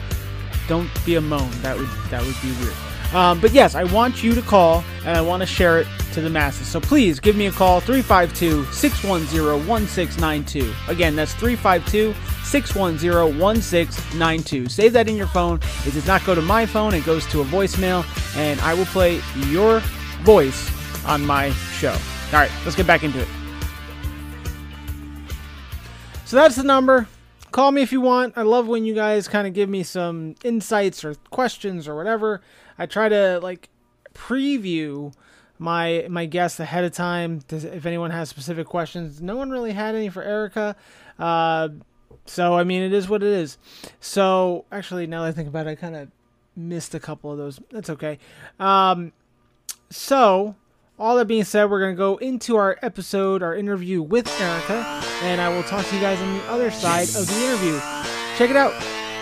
Don't 0.69 0.91
be 1.05 1.17
a 1.17 1.21
moan. 1.21 1.51
That 1.63 1.77
would 1.77 1.89
that 2.11 2.25
would 2.25 2.37
be 2.43 2.53
weird. 2.61 2.75
Um, 3.15 3.41
but 3.41 3.53
yes, 3.53 3.75
I 3.75 3.85
want 3.85 4.23
you 4.23 4.35
to 4.35 4.43
call 4.43 4.85
and 5.05 5.17
I 5.17 5.21
want 5.21 5.41
to 5.41 5.47
share 5.47 5.79
it 5.79 5.87
to 6.13 6.21
the 6.21 6.31
masses. 6.31 6.67
So 6.67 6.81
please 6.81 7.21
give 7.21 7.37
me 7.37 7.47
a 7.47 7.53
call 7.53 7.81
352 7.81 8.65
610 8.73 9.67
1692. 9.67 10.75
Again, 10.89 11.15
that's 11.15 11.33
352 11.35 12.15
610 12.45 13.39
1692. 13.39 14.69
Save 14.69 14.93
that 14.93 15.09
in 15.09 15.17
your 15.17 15.29
phone. 15.29 15.61
It 15.87 15.93
does 15.95 16.07
not 16.07 16.25
go 16.25 16.35
to 16.35 16.43
my 16.43 16.67
phone, 16.67 16.95
it 16.95 17.05
goes 17.05 17.27
to 17.27 17.43
a 17.43 17.45
voicemail, 17.45 18.05
and 18.37 18.61
I 18.61 18.75
will 18.75 18.87
play 18.87 19.21
your 19.37 19.81
voice 20.23 20.71
on 21.07 21.25
my 21.25 21.51
show. 21.51 21.97
All 22.27 22.41
right, 22.41 22.51
let's 22.65 22.75
get 22.75 22.87
back 22.89 23.05
into 23.05 23.21
it. 23.21 23.29
So 26.25 26.37
that's 26.37 26.57
the 26.57 26.65
number. 26.65 27.07
Call 27.53 27.71
me 27.71 27.83
if 27.83 27.93
you 27.93 28.01
want. 28.01 28.37
I 28.37 28.43
love 28.43 28.67
when 28.67 28.85
you 28.85 28.95
guys 28.95 29.29
kind 29.29 29.47
of 29.47 29.55
give 29.55 29.69
me 29.69 29.85
some 29.85 30.35
insights 30.43 31.05
or 31.05 31.15
questions 31.31 31.87
or 31.87 31.95
whatever. 31.95 32.43
I 32.79 32.87
try 32.87 33.09
to 33.09 33.39
like 33.41 33.69
preview 34.13 35.15
my 35.59 36.07
my 36.11 36.27
guests 36.27 36.59
ahead 36.59 36.83
of 36.83 36.93
time 36.93 37.43
if 37.49 37.87
anyone 37.87 38.11
has 38.11 38.29
specific 38.29 38.67
questions. 38.67 39.23
No 39.23 39.37
one 39.37 39.51
really 39.51 39.73
had 39.73 39.95
any 39.95 40.09
for 40.09 40.23
Erica. 40.23 40.75
Uh, 41.21 41.69
so 42.25 42.55
I 42.55 42.65
mean, 42.65 42.83
it 42.83 42.93
is 42.93 43.09
what 43.09 43.23
it 43.23 43.29
is. 43.29 43.57
So 44.01 44.65
actually, 44.73 45.07
now 45.07 45.23
that 45.23 45.29
I 45.29 45.33
think 45.33 45.49
about 45.49 45.69
it, 45.69 45.71
I 45.71 45.75
kind 45.77 45.95
of 45.95 46.09
missed 46.57 46.93
a 46.95 47.01
couple 47.01 47.31
of 47.31 47.39
those. 47.39 47.61
That's 47.71 47.89
okay. 47.91 48.19
Um, 48.59 49.13
so 49.91 50.57
all 50.99 51.17
that 51.17 51.27
being 51.27 51.45
said, 51.45 51.71
we're 51.71 51.81
going 51.81 51.95
to 51.95 51.99
go 51.99 52.17
into 52.17 52.57
our 52.57 52.79
episode, 52.83 53.43
our 53.43 53.55
interview 53.55 54.01
with 54.03 54.29
Erica, 54.41 54.85
and 55.23 55.41
I 55.41 55.49
will 55.49 55.63
talk 55.65 55.85
to 55.87 55.95
you 55.95 56.01
guys 56.01 56.21
on 56.21 56.39
the 56.39 56.45
other 56.45 56.71
side 56.71 57.09
of 57.09 57.27
the 57.27 57.37
interview. 57.45 57.79
Check 58.37 58.51
it 58.51 58.57
out. 58.57 58.73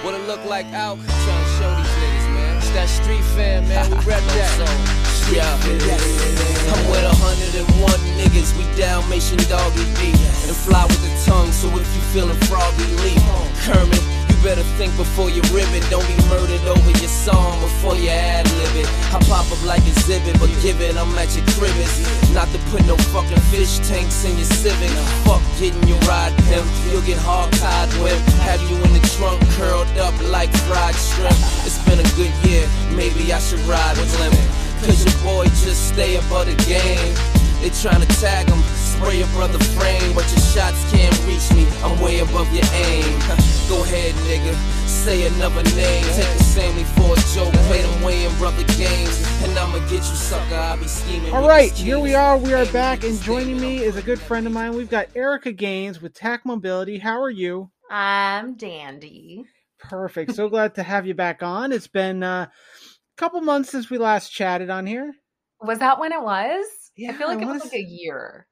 What 0.04 0.14
it 0.14 0.26
look 0.26 0.44
like 0.44 0.66
out? 0.66 0.98
Trying 0.98 1.44
to 1.44 1.50
show 1.58 1.74
these 1.74 1.94
niggas, 1.98 2.34
man. 2.34 2.56
It's 2.58 2.70
that 2.70 2.88
street 2.88 3.24
fam, 3.34 3.66
man. 3.68 3.90
We 3.90 3.96
rep 4.04 4.22
that. 4.22 5.00
Yeah. 5.32 5.56
I'm 5.56 6.84
with 6.92 7.00
101 7.00 7.90
niggas, 8.20 8.52
we 8.58 8.64
Dalmatian 8.76 9.38
doggy 9.48 9.84
beat. 9.96 10.20
And 10.44 10.54
fly 10.54 10.84
with 10.84 11.00
the 11.00 11.08
tongue, 11.24 11.50
so 11.50 11.66
if 11.80 11.88
you 11.96 12.02
feeling 12.12 12.36
froggy, 12.44 12.84
leave. 13.00 13.24
Kermit, 13.64 14.04
better 14.44 14.62
think 14.76 14.94
before 14.96 15.30
you 15.30 15.40
rib 15.56 15.66
it. 15.72 15.82
Don't 15.88 16.06
be 16.06 16.14
murdered 16.28 16.60
over 16.68 16.92
your 17.00 17.08
song 17.08 17.58
before 17.64 17.96
you 17.96 18.10
ad 18.10 18.44
lib 18.60 18.84
it. 18.84 18.88
I 19.08 19.18
pop 19.24 19.48
up 19.50 19.64
like 19.64 19.80
a 19.88 19.88
exhibit, 19.88 20.38
but 20.38 20.52
give 20.60 20.80
it, 20.84 20.96
I'm 21.00 21.16
at 21.16 21.34
your 21.34 21.48
cribbage. 21.56 21.96
Not 22.36 22.52
to 22.52 22.60
put 22.68 22.84
no 22.84 22.94
fucking 23.10 23.40
fish 23.48 23.80
tanks 23.88 24.22
in 24.28 24.36
your 24.36 24.44
Civic. 24.44 24.92
Fuck 25.24 25.40
getting 25.58 25.82
your 25.88 25.98
ride 26.04 26.36
pimp. 26.44 26.68
You'll 26.92 27.02
get 27.08 27.16
hard 27.18 27.50
tied 27.56 27.88
whip. 28.04 28.20
Have 28.44 28.60
you 28.68 28.76
in 28.84 28.92
the 28.92 29.02
trunk 29.16 29.40
curled 29.56 29.88
up 29.96 30.14
like 30.28 30.52
fried 30.68 30.94
shrimp. 30.94 31.40
It's 31.64 31.80
been 31.88 31.98
a 31.98 32.08
good 32.12 32.32
year, 32.44 32.68
maybe 32.92 33.32
I 33.32 33.40
should 33.40 33.64
ride 33.64 33.96
with 33.96 34.12
limp. 34.20 34.36
Cause 34.84 35.00
your 35.00 35.16
boy 35.24 35.48
just 35.64 35.88
stay 35.88 36.16
above 36.16 36.46
the 36.46 36.56
game. 36.68 37.16
They 37.64 37.72
tryna 37.72 38.04
tag 38.20 38.52
him, 38.52 38.60
spray 39.04 39.18
your 39.18 39.28
brother 39.28 39.58
frame, 39.76 40.14
but 40.14 40.24
your 40.30 40.40
shots 40.40 40.90
can't 40.90 41.14
reach 41.26 41.50
me. 41.52 41.66
I'm 41.82 42.00
way 42.00 42.20
above 42.20 42.50
your 42.54 42.64
aim. 42.72 43.18
Go 43.68 43.82
ahead, 43.82 44.14
nigga, 44.26 44.54
say 44.86 45.26
another 45.26 45.62
name. 45.76 46.04
Take 46.04 46.38
the 46.38 46.44
Sammy 46.44 46.84
for 46.84 47.12
a 47.12 47.34
joke, 47.34 47.52
play 47.66 47.82
them 47.82 48.02
way 48.02 48.24
in 48.24 48.34
brother 48.36 48.64
games, 48.78 49.22
and 49.42 49.58
I'ma 49.58 49.78
get 49.88 49.92
you 49.92 50.02
sucker. 50.02 50.54
I'll 50.54 50.78
be 50.78 50.86
scheming. 50.86 51.32
All 51.32 51.42
with 51.42 51.50
right, 51.50 51.70
the 51.72 51.82
here 51.82 51.98
we 51.98 52.14
are. 52.14 52.38
We 52.38 52.54
are 52.54 52.66
back, 52.66 53.04
and 53.04 53.20
joining 53.20 53.60
me 53.60 53.78
is 53.78 53.96
a 53.96 54.02
good 54.02 54.18
friend 54.18 54.46
of 54.46 54.52
mine. 54.52 54.74
We've 54.74 54.90
got 54.90 55.08
Erica 55.14 55.52
Gaines 55.52 56.00
with 56.00 56.14
TAC 56.14 56.46
Mobility. 56.46 56.98
How 56.98 57.20
are 57.20 57.30
you? 57.30 57.70
I'm 57.90 58.54
dandy. 58.54 59.44
Perfect. 59.78 60.34
So 60.34 60.48
glad 60.48 60.74
to 60.76 60.82
have 60.82 61.06
you 61.06 61.14
back 61.14 61.42
on. 61.42 61.72
It's 61.72 61.88
been 61.88 62.22
uh, 62.22 62.46
a 62.46 63.16
couple 63.18 63.40
months 63.42 63.70
since 63.70 63.90
we 63.90 63.98
last 63.98 64.30
chatted 64.30 64.70
on 64.70 64.86
here. 64.86 65.12
Was 65.60 65.78
that 65.80 65.98
when 65.98 66.12
it 66.12 66.22
was? 66.22 66.64
Yeah, 66.96 67.10
I 67.10 67.14
feel 67.14 67.28
like 67.28 67.38
I 67.38 67.42
it 67.42 67.46
was 67.46 67.64
like 67.64 67.74
a 67.74 67.82
year. 67.82 68.46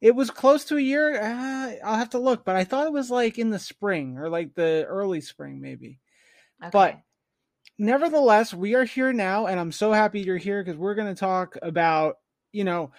It 0.00 0.14
was 0.14 0.30
close 0.30 0.64
to 0.66 0.76
a 0.76 0.80
year. 0.80 1.20
Uh, 1.20 1.74
I'll 1.84 1.98
have 1.98 2.10
to 2.10 2.18
look, 2.18 2.44
but 2.44 2.56
I 2.56 2.64
thought 2.64 2.86
it 2.86 2.92
was 2.92 3.10
like 3.10 3.38
in 3.38 3.50
the 3.50 3.58
spring 3.58 4.16
or 4.16 4.28
like 4.28 4.54
the 4.54 4.84
early 4.86 5.20
spring, 5.20 5.60
maybe. 5.60 5.98
Okay. 6.62 6.70
But 6.72 7.00
nevertheless, 7.78 8.54
we 8.54 8.74
are 8.74 8.84
here 8.84 9.12
now, 9.12 9.46
and 9.46 9.58
I'm 9.58 9.72
so 9.72 9.92
happy 9.92 10.20
you're 10.20 10.36
here 10.36 10.62
because 10.62 10.78
we're 10.78 10.94
going 10.94 11.12
to 11.14 11.18
talk 11.18 11.56
about, 11.62 12.16
you 12.52 12.64
know, 12.64 12.92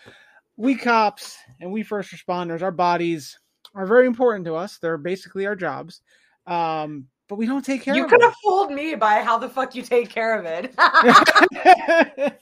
we 0.58 0.76
cops 0.76 1.38
and 1.62 1.72
we 1.72 1.84
first 1.84 2.12
responders, 2.12 2.62
our 2.62 2.72
bodies 2.72 3.40
are 3.74 3.86
very 3.86 4.08
important 4.08 4.46
to 4.46 4.56
us. 4.56 4.78
They're 4.78 4.98
basically 4.98 5.46
our 5.46 5.56
jobs, 5.56 6.02
um, 6.48 7.06
but 7.30 7.38
we 7.38 7.46
don't 7.46 7.64
take 7.64 7.84
care 7.84 7.96
you 7.96 8.04
of 8.04 8.10
it. 8.10 8.12
You 8.12 8.18
could 8.18 8.26
have 8.26 8.36
fooled 8.44 8.72
me 8.72 8.96
by 8.96 9.22
how 9.22 9.38
the 9.38 9.48
fuck 9.48 9.76
you 9.76 9.84
take 9.84 10.10
care 10.10 10.38
of 10.38 10.46
it. 10.46 10.74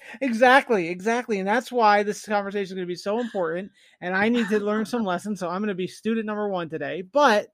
exactly, 0.22 0.88
exactly. 0.88 1.40
And 1.40 1.48
that's 1.48 1.74
why 1.74 2.04
this 2.04 2.26
conversation 2.26 2.64
is 2.64 2.74
going 2.74 2.88
to 2.88 2.92
be 2.92 2.96
so 2.96 3.20
important. 3.20 3.70
And 4.00 4.16
I 4.16 4.30
need 4.30 4.48
to 4.48 4.60
learn 4.60 4.86
some 4.86 5.04
lessons. 5.04 5.42
So 5.42 5.50
I'm 5.50 5.60
going 5.60 5.68
to 5.68 5.76
be 5.76 5.88
student 5.88 6.26
number 6.26 6.48
one 6.48 6.70
today. 6.70 7.02
But 7.02 7.50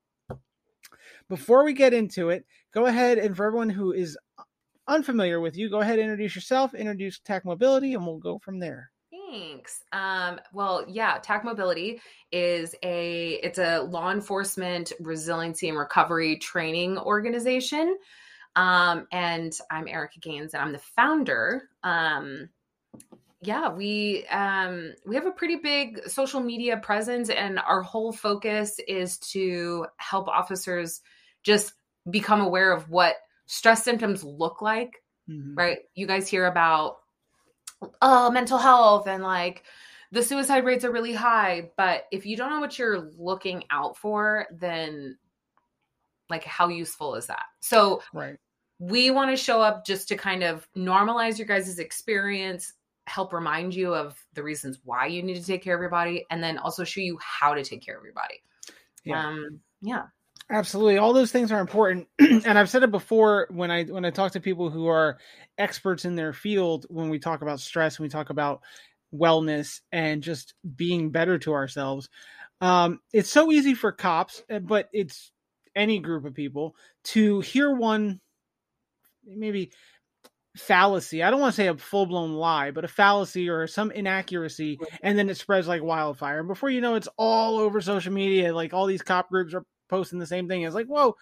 before 1.28 1.66
we 1.66 1.74
get 1.74 1.92
into 1.92 2.30
it, 2.30 2.46
go 2.72 2.86
ahead 2.86 3.18
and 3.18 3.36
for 3.36 3.48
everyone 3.48 3.70
who 3.70 3.94
is 3.94 4.16
uh, 4.38 4.44
unfamiliar 4.88 5.40
with 5.40 5.58
you, 5.58 5.72
go 5.72 5.80
ahead 5.80 5.98
and 5.98 6.04
introduce 6.04 6.36
yourself, 6.36 6.76
introduce 6.76 7.20
TAC 7.20 7.46
Mobility, 7.46 7.96
and 7.96 8.06
we'll 8.06 8.20
go 8.20 8.38
from 8.38 8.60
there. 8.60 8.92
Thanks. 9.34 9.84
Um, 9.92 10.40
well, 10.54 10.86
yeah, 10.88 11.18
TAC 11.20 11.44
Mobility 11.44 12.00
is 12.32 12.76
a 12.84 13.40
it's 13.42 13.58
a 13.58 13.80
law 13.80 14.12
enforcement 14.12 14.94
resiliency 15.00 15.70
and 15.70 15.78
recovery 15.78 16.38
training 16.38 17.00
organization. 17.00 17.98
Um, 18.56 19.08
and 19.12 19.58
I'm 19.72 19.88
Erica 19.88 20.20
Gaines, 20.20 20.54
and 20.54 20.62
I'm 20.62 20.72
the 20.72 20.78
founder. 20.78 21.70
Um, 21.82 22.48
yeah, 23.42 23.70
we 23.70 24.28
um, 24.28 24.94
we 25.04 25.16
have 25.16 25.26
a 25.26 25.32
pretty 25.32 25.56
big 25.56 26.08
social 26.08 26.40
media 26.40 26.78
presence, 26.78 27.32
and 27.32 27.58
our 27.58 27.82
whole 27.82 28.12
focus 28.14 28.80
is 28.88 29.18
to 29.32 29.88
help 29.98 30.28
officers 30.28 31.02
just 31.42 31.74
become 32.12 32.42
aware 32.42 32.72
of 32.72 32.88
what 32.92 33.16
stress 33.48 33.84
symptoms 33.84 34.24
look 34.24 34.62
like 34.62 35.04
Mhm. 35.30 35.56
right? 35.56 35.80
You 35.96 36.06
guys 36.06 36.28
hear 36.28 36.48
about 36.48 36.98
oh 38.02 38.30
mental 38.32 38.58
health 38.58 39.08
and 39.08 39.24
like 39.24 39.64
the 40.12 40.22
suicide 40.22 40.64
rates 40.66 40.86
are 40.86 40.92
really 40.92 41.14
high, 41.14 41.72
but 41.76 42.06
if 42.12 42.26
you 42.26 42.38
don't 42.38 42.52
know 42.52 42.60
what 42.60 42.78
you're 42.78 43.10
looking 43.18 43.64
out 43.72 43.98
for, 43.98 44.46
then 44.52 45.18
like 46.30 46.44
how 46.44 46.68
useful 46.68 47.16
is 47.16 47.26
that? 47.28 47.46
So 47.62 48.02
Right. 48.14 48.38
we 48.80 49.10
want 49.12 49.32
to 49.32 49.36
show 49.36 49.62
up 49.62 49.86
just 49.86 50.08
to 50.10 50.16
kind 50.16 50.44
of 50.44 50.68
normalize 50.78 51.38
your 51.38 51.48
guys' 51.48 51.80
experience, 51.80 52.74
help 53.08 53.34
remind 53.34 53.74
you 53.74 53.94
of 53.94 54.24
the 54.34 54.44
reasons 54.44 54.80
why 54.84 55.08
you 55.08 55.24
need 55.24 55.36
to 55.36 55.46
take 55.46 55.64
care 55.64 55.76
of 55.76 55.82
your 55.82 55.90
body, 55.90 56.26
and 56.30 56.44
then 56.44 56.58
also 56.60 56.84
show 56.84 57.02
you 57.02 57.18
how 57.20 57.54
to 57.54 57.64
take 57.64 57.84
care 57.84 57.98
of 57.98 58.04
your 58.04 58.14
body. 58.14 58.42
Yeah. 59.04 59.28
Um, 59.28 59.60
yeah. 59.82 60.04
Absolutely. 60.50 60.98
All 60.98 61.14
those 61.14 61.32
things 61.32 61.52
are 61.52 61.60
important. 61.60 62.08
and 62.20 62.58
I've 62.60 62.70
said 62.70 62.84
it 62.84 62.92
before 62.92 63.48
when 63.50 63.72
I 63.72 63.84
when 63.86 64.06
I 64.06 64.12
talk 64.12 64.34
to 64.34 64.40
people 64.40 64.70
who 64.70 64.88
are 64.88 65.18
experts 65.58 66.06
in 66.06 66.16
their 66.16 66.34
field 66.34 66.86
when 66.90 67.10
we 67.10 67.20
talk 67.20 67.42
about 67.42 67.60
stress, 67.60 67.98
when 67.98 68.06
we 68.06 68.10
talk 68.10 68.30
about 68.30 68.62
wellness 69.14 69.82
and 69.92 70.22
just 70.22 70.54
being 70.76 71.12
better 71.12 71.38
to 71.40 71.54
ourselves. 71.54 72.10
Um, 72.62 73.00
it's 73.14 73.30
so 73.30 73.52
easy 73.52 73.74
for 73.74 73.92
cops, 73.92 74.44
uh, 74.50 74.60
but 74.60 74.90
it's 74.94 75.32
any 75.76 76.00
group 76.00 76.26
of 76.26 76.34
people 76.34 76.76
to 77.04 77.42
hear 77.42 77.74
one 77.74 78.20
maybe 79.26 79.72
fallacy. 80.56 81.24
I 81.24 81.32
don't 81.32 81.40
want 81.40 81.56
to 81.56 81.62
say 81.62 81.68
a 81.68 81.76
full 81.78 82.06
blown 82.06 82.34
lie, 82.34 82.72
but 82.72 82.86
a 82.86 82.88
fallacy 82.88 83.50
or 83.50 83.66
some 83.68 83.92
inaccuracy, 83.92 84.80
and 85.02 85.18
then 85.18 85.30
it 85.30 85.38
spreads 85.38 85.68
like 85.68 85.82
wildfire. 85.82 86.40
And 86.40 86.48
before 86.48 86.70
you 86.70 86.82
know, 86.82 86.96
it's 86.96 87.08
all 87.18 87.58
over 87.58 87.82
social 87.82 88.14
media. 88.14 88.54
Like 88.54 88.74
all 88.74 88.86
these 88.86 89.02
cop 89.02 89.30
groups 89.30 89.54
are 89.54 89.66
posting 89.94 90.18
the 90.18 90.26
same 90.26 90.48
thing. 90.48 90.64
It's 90.64 90.74
like, 90.74 90.88
whoa. 90.88 91.16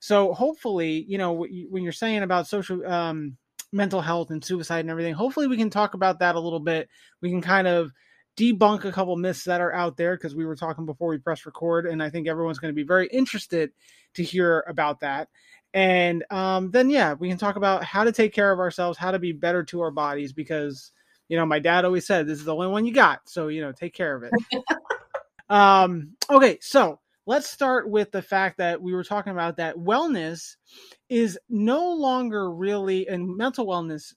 So 0.00 0.32
hopefully, 0.32 1.04
you 1.08 1.18
know, 1.18 1.32
when 1.32 1.84
you're 1.84 1.92
saying 1.92 2.24
about 2.24 2.48
social 2.48 2.84
um, 2.84 3.36
mental 3.72 4.00
health 4.00 4.30
and 4.30 4.44
suicide 4.44 4.80
and 4.80 4.90
everything, 4.90 5.14
hopefully 5.14 5.46
we 5.46 5.56
can 5.56 5.70
talk 5.70 5.94
about 5.94 6.18
that 6.18 6.34
a 6.34 6.40
little 6.40 6.58
bit. 6.58 6.88
We 7.20 7.30
can 7.30 7.40
kind 7.40 7.68
of 7.68 7.92
debunk 8.36 8.84
a 8.84 8.92
couple 8.92 9.14
myths 9.16 9.44
that 9.44 9.60
are 9.60 9.72
out 9.72 9.96
there 9.96 10.16
because 10.16 10.34
we 10.34 10.44
were 10.46 10.56
talking 10.56 10.84
before 10.84 11.08
we 11.08 11.18
press 11.18 11.46
record, 11.46 11.86
and 11.86 12.02
I 12.02 12.10
think 12.10 12.26
everyone's 12.26 12.58
going 12.58 12.72
to 12.72 12.76
be 12.76 12.82
very 12.82 13.06
interested 13.06 13.70
to 14.14 14.24
hear 14.24 14.64
about 14.66 15.00
that. 15.00 15.28
And 15.74 16.24
um, 16.30 16.72
then, 16.72 16.90
yeah, 16.90 17.12
we 17.12 17.28
can 17.28 17.38
talk 17.38 17.54
about 17.54 17.84
how 17.84 18.02
to 18.02 18.10
take 18.10 18.32
care 18.32 18.50
of 18.50 18.58
ourselves, 18.58 18.98
how 18.98 19.12
to 19.12 19.20
be 19.20 19.30
better 19.30 19.62
to 19.64 19.80
our 19.82 19.92
bodies, 19.92 20.32
because 20.32 20.90
you 21.28 21.36
know, 21.36 21.46
my 21.46 21.60
dad 21.60 21.84
always 21.84 22.06
said 22.06 22.26
this 22.26 22.38
is 22.38 22.46
the 22.46 22.54
only 22.54 22.68
one 22.68 22.84
you 22.84 22.92
got, 22.92 23.28
so 23.28 23.46
you 23.46 23.60
know, 23.60 23.70
take 23.70 23.94
care 23.94 24.16
of 24.16 24.24
it. 24.24 24.32
um, 25.50 26.16
okay, 26.30 26.58
so 26.60 26.98
let's 27.28 27.50
start 27.50 27.90
with 27.90 28.10
the 28.10 28.22
fact 28.22 28.56
that 28.56 28.80
we 28.80 28.94
were 28.94 29.04
talking 29.04 29.32
about 29.32 29.58
that 29.58 29.76
wellness 29.76 30.56
is 31.10 31.38
no 31.50 31.92
longer 31.92 32.50
really, 32.50 33.06
and 33.06 33.36
mental 33.36 33.66
wellness 33.66 34.14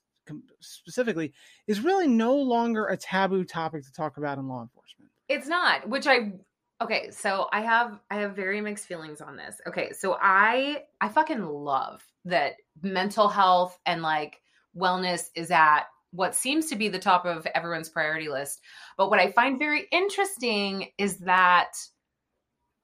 specifically, 0.60 1.34
is 1.66 1.82
really 1.82 2.08
no 2.08 2.34
longer 2.34 2.86
a 2.86 2.96
taboo 2.96 3.44
topic 3.44 3.84
to 3.84 3.92
talk 3.92 4.16
about 4.16 4.38
in 4.38 4.48
law 4.48 4.62
enforcement. 4.62 5.10
It's 5.28 5.46
not, 5.46 5.86
which 5.90 6.06
I 6.06 6.32
okay, 6.80 7.10
so 7.10 7.48
I 7.52 7.60
have 7.60 8.00
I 8.10 8.16
have 8.16 8.34
very 8.34 8.62
mixed 8.62 8.86
feelings 8.86 9.20
on 9.20 9.36
this. 9.36 9.60
Okay, 9.68 9.92
so 9.92 10.16
I 10.18 10.84
I 11.02 11.10
fucking 11.10 11.44
love 11.44 12.02
that 12.24 12.54
mental 12.80 13.28
health 13.28 13.78
and 13.84 14.00
like 14.00 14.40
wellness 14.74 15.28
is 15.34 15.50
at 15.50 15.82
what 16.12 16.34
seems 16.34 16.70
to 16.70 16.76
be 16.76 16.88
the 16.88 16.98
top 16.98 17.26
of 17.26 17.46
everyone's 17.54 17.90
priority 17.90 18.30
list. 18.30 18.62
But 18.96 19.10
what 19.10 19.20
I 19.20 19.32
find 19.32 19.58
very 19.58 19.86
interesting 19.92 20.88
is 20.96 21.18
that 21.18 21.72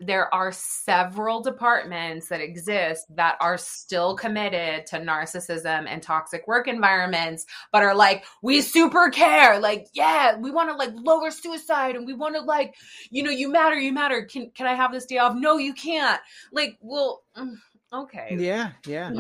there 0.01 0.33
are 0.33 0.53
several 0.53 1.43
departments 1.43 2.29
that 2.29 2.41
exist 2.41 3.05
that 3.17 3.37
are 3.41 3.59
still 3.59 4.17
committed 4.17 4.87
to 4.87 4.99
narcissism 4.99 5.87
and 5.89 6.03
toxic 6.03 6.47
work 6.47 6.69
environments 6.69 7.47
but 7.73 7.83
are 7.83 7.95
like 7.95 8.25
we 8.43 8.61
super 8.61 9.11
care. 9.11 9.59
Like 9.59 9.89
yeah 9.93 10.37
we 10.37 10.51
want 10.51 10.71
to 10.71 10.77
like 10.77 10.91
lower 10.95 11.31
suicide 11.31 11.97
and 11.97 12.07
we 12.07 12.15
want 12.15 12.37
to 12.37 12.41
like 12.41 12.75
you 13.11 13.23
know 13.23 13.31
you 13.31 13.51
matter 13.51 13.77
you 13.77 13.93
matter. 13.93 14.25
Can 14.25 14.51
can 14.51 14.67
i 14.67 14.75
have 14.75 14.93
this 14.93 15.07
day 15.07 15.19
off? 15.19 15.35
No 15.37 15.59
you 15.59 15.75
can't. 15.75 16.21
Like 16.53 16.77
well 16.81 17.25
mm, 17.37 17.55
okay. 17.93 18.37
Yeah, 18.39 18.73
yeah. 18.87 19.13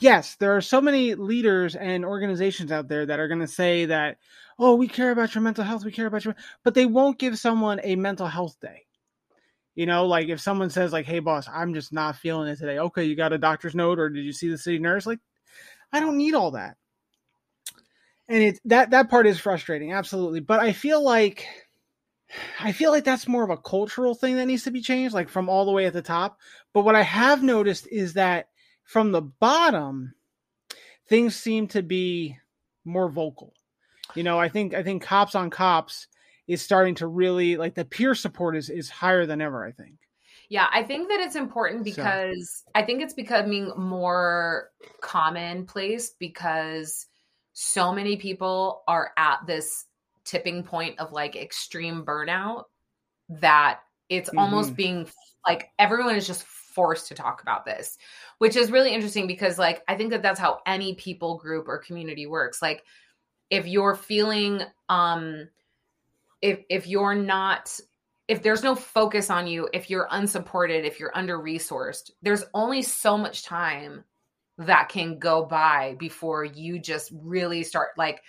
yes, 0.00 0.36
there 0.36 0.56
are 0.56 0.60
so 0.60 0.80
many 0.80 1.14
leaders 1.14 1.74
and 1.74 2.04
organizations 2.04 2.72
out 2.72 2.88
there 2.88 3.06
that 3.06 3.18
are 3.18 3.28
going 3.28 3.40
to 3.40 3.48
say 3.48 3.86
that, 3.86 4.18
oh, 4.58 4.74
we 4.74 4.88
care 4.88 5.10
about 5.10 5.34
your 5.34 5.42
mental 5.42 5.64
health, 5.64 5.84
we 5.84 5.92
care 5.92 6.06
about 6.06 6.24
your, 6.24 6.36
but 6.64 6.74
they 6.74 6.86
won't 6.86 7.18
give 7.18 7.38
someone 7.38 7.80
a 7.82 7.96
mental 7.96 8.26
health 8.26 8.56
day. 8.60 8.87
You 9.78 9.86
know, 9.86 10.06
like 10.06 10.26
if 10.26 10.40
someone 10.40 10.70
says 10.70 10.92
like, 10.92 11.06
"Hey, 11.06 11.20
boss, 11.20 11.46
I'm 11.48 11.72
just 11.72 11.92
not 11.92 12.16
feeling 12.16 12.48
it 12.48 12.58
today." 12.58 12.80
Okay, 12.80 13.04
you 13.04 13.14
got 13.14 13.32
a 13.32 13.38
doctor's 13.38 13.76
note, 13.76 14.00
or 14.00 14.10
did 14.10 14.24
you 14.24 14.32
see 14.32 14.48
the 14.48 14.58
city 14.58 14.80
nurse? 14.80 15.06
Like, 15.06 15.20
I 15.92 16.00
don't 16.00 16.18
need 16.18 16.34
all 16.34 16.50
that. 16.50 16.76
And 18.26 18.42
it 18.42 18.60
that 18.64 18.90
that 18.90 19.08
part 19.08 19.28
is 19.28 19.38
frustrating, 19.38 19.92
absolutely. 19.92 20.40
But 20.40 20.58
I 20.58 20.72
feel 20.72 21.00
like 21.00 21.46
I 22.58 22.72
feel 22.72 22.90
like 22.90 23.04
that's 23.04 23.28
more 23.28 23.44
of 23.44 23.50
a 23.50 23.56
cultural 23.56 24.16
thing 24.16 24.34
that 24.38 24.46
needs 24.46 24.64
to 24.64 24.72
be 24.72 24.80
changed, 24.80 25.14
like 25.14 25.28
from 25.28 25.48
all 25.48 25.64
the 25.64 25.70
way 25.70 25.86
at 25.86 25.92
the 25.92 26.02
top. 26.02 26.40
But 26.74 26.84
what 26.84 26.96
I 26.96 27.02
have 27.02 27.44
noticed 27.44 27.86
is 27.86 28.14
that 28.14 28.48
from 28.82 29.12
the 29.12 29.22
bottom, 29.22 30.12
things 31.06 31.36
seem 31.36 31.68
to 31.68 31.82
be 31.84 32.36
more 32.84 33.08
vocal. 33.08 33.54
You 34.16 34.24
know, 34.24 34.40
I 34.40 34.48
think 34.48 34.74
I 34.74 34.82
think 34.82 35.04
cops 35.04 35.36
on 35.36 35.50
cops 35.50 36.08
is 36.48 36.60
starting 36.62 36.94
to 36.96 37.06
really 37.06 37.56
like 37.56 37.74
the 37.74 37.84
peer 37.84 38.14
support 38.14 38.56
is 38.56 38.68
is 38.70 38.90
higher 38.90 39.26
than 39.26 39.40
ever. 39.40 39.64
I 39.64 39.70
think. 39.72 39.96
Yeah, 40.48 40.66
I 40.72 40.82
think 40.82 41.08
that 41.08 41.20
it's 41.20 41.36
important 41.36 41.80
So- 41.86 41.94
because 41.94 42.64
I 42.74 42.82
think 42.82 43.02
it's 43.02 43.14
becoming 43.14 43.70
more 43.76 44.70
commonplace 45.00 46.10
because 46.18 47.06
so 47.52 47.92
many 47.92 48.16
people 48.16 48.82
are 48.88 49.12
at 49.16 49.46
this 49.46 49.84
tipping 50.24 50.62
point 50.62 50.98
of 50.98 51.12
like 51.12 51.36
extreme 51.36 52.04
burnout 52.04 52.64
that 53.28 53.80
it's 54.08 54.30
almost 54.38 54.72
Mhm. 54.72 54.76
being 54.76 55.10
like 55.46 55.70
everyone 55.78 56.16
is 56.16 56.26
just 56.26 56.44
forced 56.44 57.08
to 57.08 57.14
talk 57.14 57.42
about 57.42 57.64
this, 57.64 57.98
which 58.38 58.56
is 58.56 58.70
really 58.70 58.92
interesting 58.94 59.26
because 59.26 59.58
like 59.58 59.82
I 59.88 59.96
think 59.96 60.10
that 60.10 60.22
that's 60.22 60.40
how 60.40 60.60
any 60.64 60.94
people 60.94 61.36
group 61.36 61.68
or 61.68 61.78
community 61.78 62.26
works. 62.26 62.62
Like 62.62 62.84
if 63.50 63.66
you're 63.66 63.96
feeling 63.96 64.62
um 64.88 65.48
if 66.42 66.60
if 66.68 66.86
you're 66.86 67.14
not 67.14 67.78
if 68.28 68.42
there's 68.42 68.62
no 68.62 68.74
focus 68.74 69.30
on 69.30 69.46
you, 69.46 69.68
if 69.72 69.88
you're 69.88 70.06
unsupported, 70.10 70.84
if 70.84 71.00
you're 71.00 71.16
under 71.16 71.38
resourced, 71.38 72.10
there's 72.20 72.44
only 72.52 72.82
so 72.82 73.16
much 73.16 73.42
time 73.42 74.04
that 74.58 74.90
can 74.90 75.18
go 75.18 75.44
by 75.44 75.96
before 75.98 76.44
you 76.44 76.78
just 76.78 77.10
really 77.22 77.62
start 77.62 77.90
like 77.96 78.22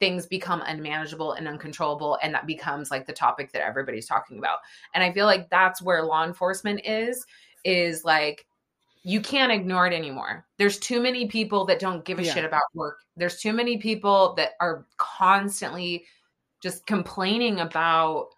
things 0.00 0.26
become 0.26 0.60
unmanageable 0.66 1.32
and 1.34 1.46
uncontrollable 1.46 2.18
and 2.22 2.34
that 2.34 2.46
becomes 2.46 2.90
like 2.90 3.06
the 3.06 3.12
topic 3.12 3.52
that 3.52 3.64
everybody's 3.64 4.06
talking 4.06 4.38
about. 4.38 4.58
And 4.94 5.04
I 5.04 5.12
feel 5.12 5.26
like 5.26 5.48
that's 5.50 5.80
where 5.80 6.02
law 6.02 6.24
enforcement 6.24 6.80
is 6.84 7.24
is 7.64 8.04
like 8.04 8.46
you 9.04 9.20
can't 9.20 9.52
ignore 9.52 9.86
it 9.86 9.92
anymore. 9.92 10.46
There's 10.56 10.78
too 10.78 11.00
many 11.00 11.28
people 11.28 11.66
that 11.66 11.78
don't 11.78 12.04
give 12.04 12.18
a 12.18 12.24
Yeah. 12.24 12.34
shit 12.34 12.44
about 12.44 12.62
work. 12.72 12.98
There's 13.16 13.38
too 13.38 13.52
many 13.52 13.76
people 13.76 14.34
that 14.34 14.52
are 14.60 14.86
constantly 14.96 16.06
just 16.64 16.86
complaining 16.86 17.60
about 17.60 18.30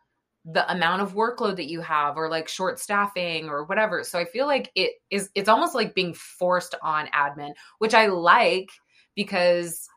the 0.44 0.68
amount 0.70 1.00
of 1.00 1.14
workload 1.14 1.54
that 1.56 1.68
you 1.68 1.80
have 1.80 2.16
or 2.16 2.28
like 2.28 2.48
short 2.48 2.80
staffing 2.80 3.48
or 3.48 3.64
whatever. 3.64 4.02
So 4.02 4.18
I 4.18 4.24
feel 4.24 4.46
like 4.46 4.72
it 4.74 4.94
is 5.10 5.30
it's 5.36 5.48
almost 5.48 5.76
like 5.76 5.94
being 5.94 6.12
forced 6.12 6.74
on 6.82 7.06
admin, 7.14 7.54
which 7.78 7.94
I 7.94 8.06
like 8.06 8.68
because 9.14 9.88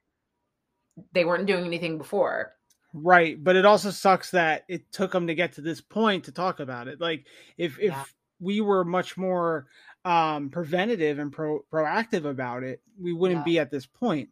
they 1.12 1.26
weren't 1.26 1.48
doing 1.48 1.66
anything 1.66 1.98
before. 1.98 2.54
Right, 2.94 3.44
but 3.44 3.56
it 3.56 3.66
also 3.66 3.90
sucks 3.90 4.30
that 4.32 4.64
it 4.70 4.92
took 4.92 5.12
them 5.12 5.26
to 5.26 5.36
get 5.36 5.54
to 5.54 5.62
this 5.62 5.82
point 5.82 6.24
to 6.26 6.32
talk 6.32 6.60
about 6.60 6.88
it. 6.88 7.02
Like 7.02 7.26
if 7.58 7.80
if 7.80 7.94
Yeah. 7.94 8.04
we 8.40 8.62
were 8.62 8.86
much 8.86 9.18
more 9.18 9.68
um 10.10 10.50
preventative 10.50 11.20
and 11.20 11.32
pro 11.32 11.60
proactive 11.72 12.26
about 12.26 12.64
it, 12.64 12.82
we 13.00 13.14
wouldn't 13.14 13.42
Yeah. 13.42 13.44
be 13.52 13.60
at 13.60 13.72
this 13.72 13.86
point. 13.86 14.30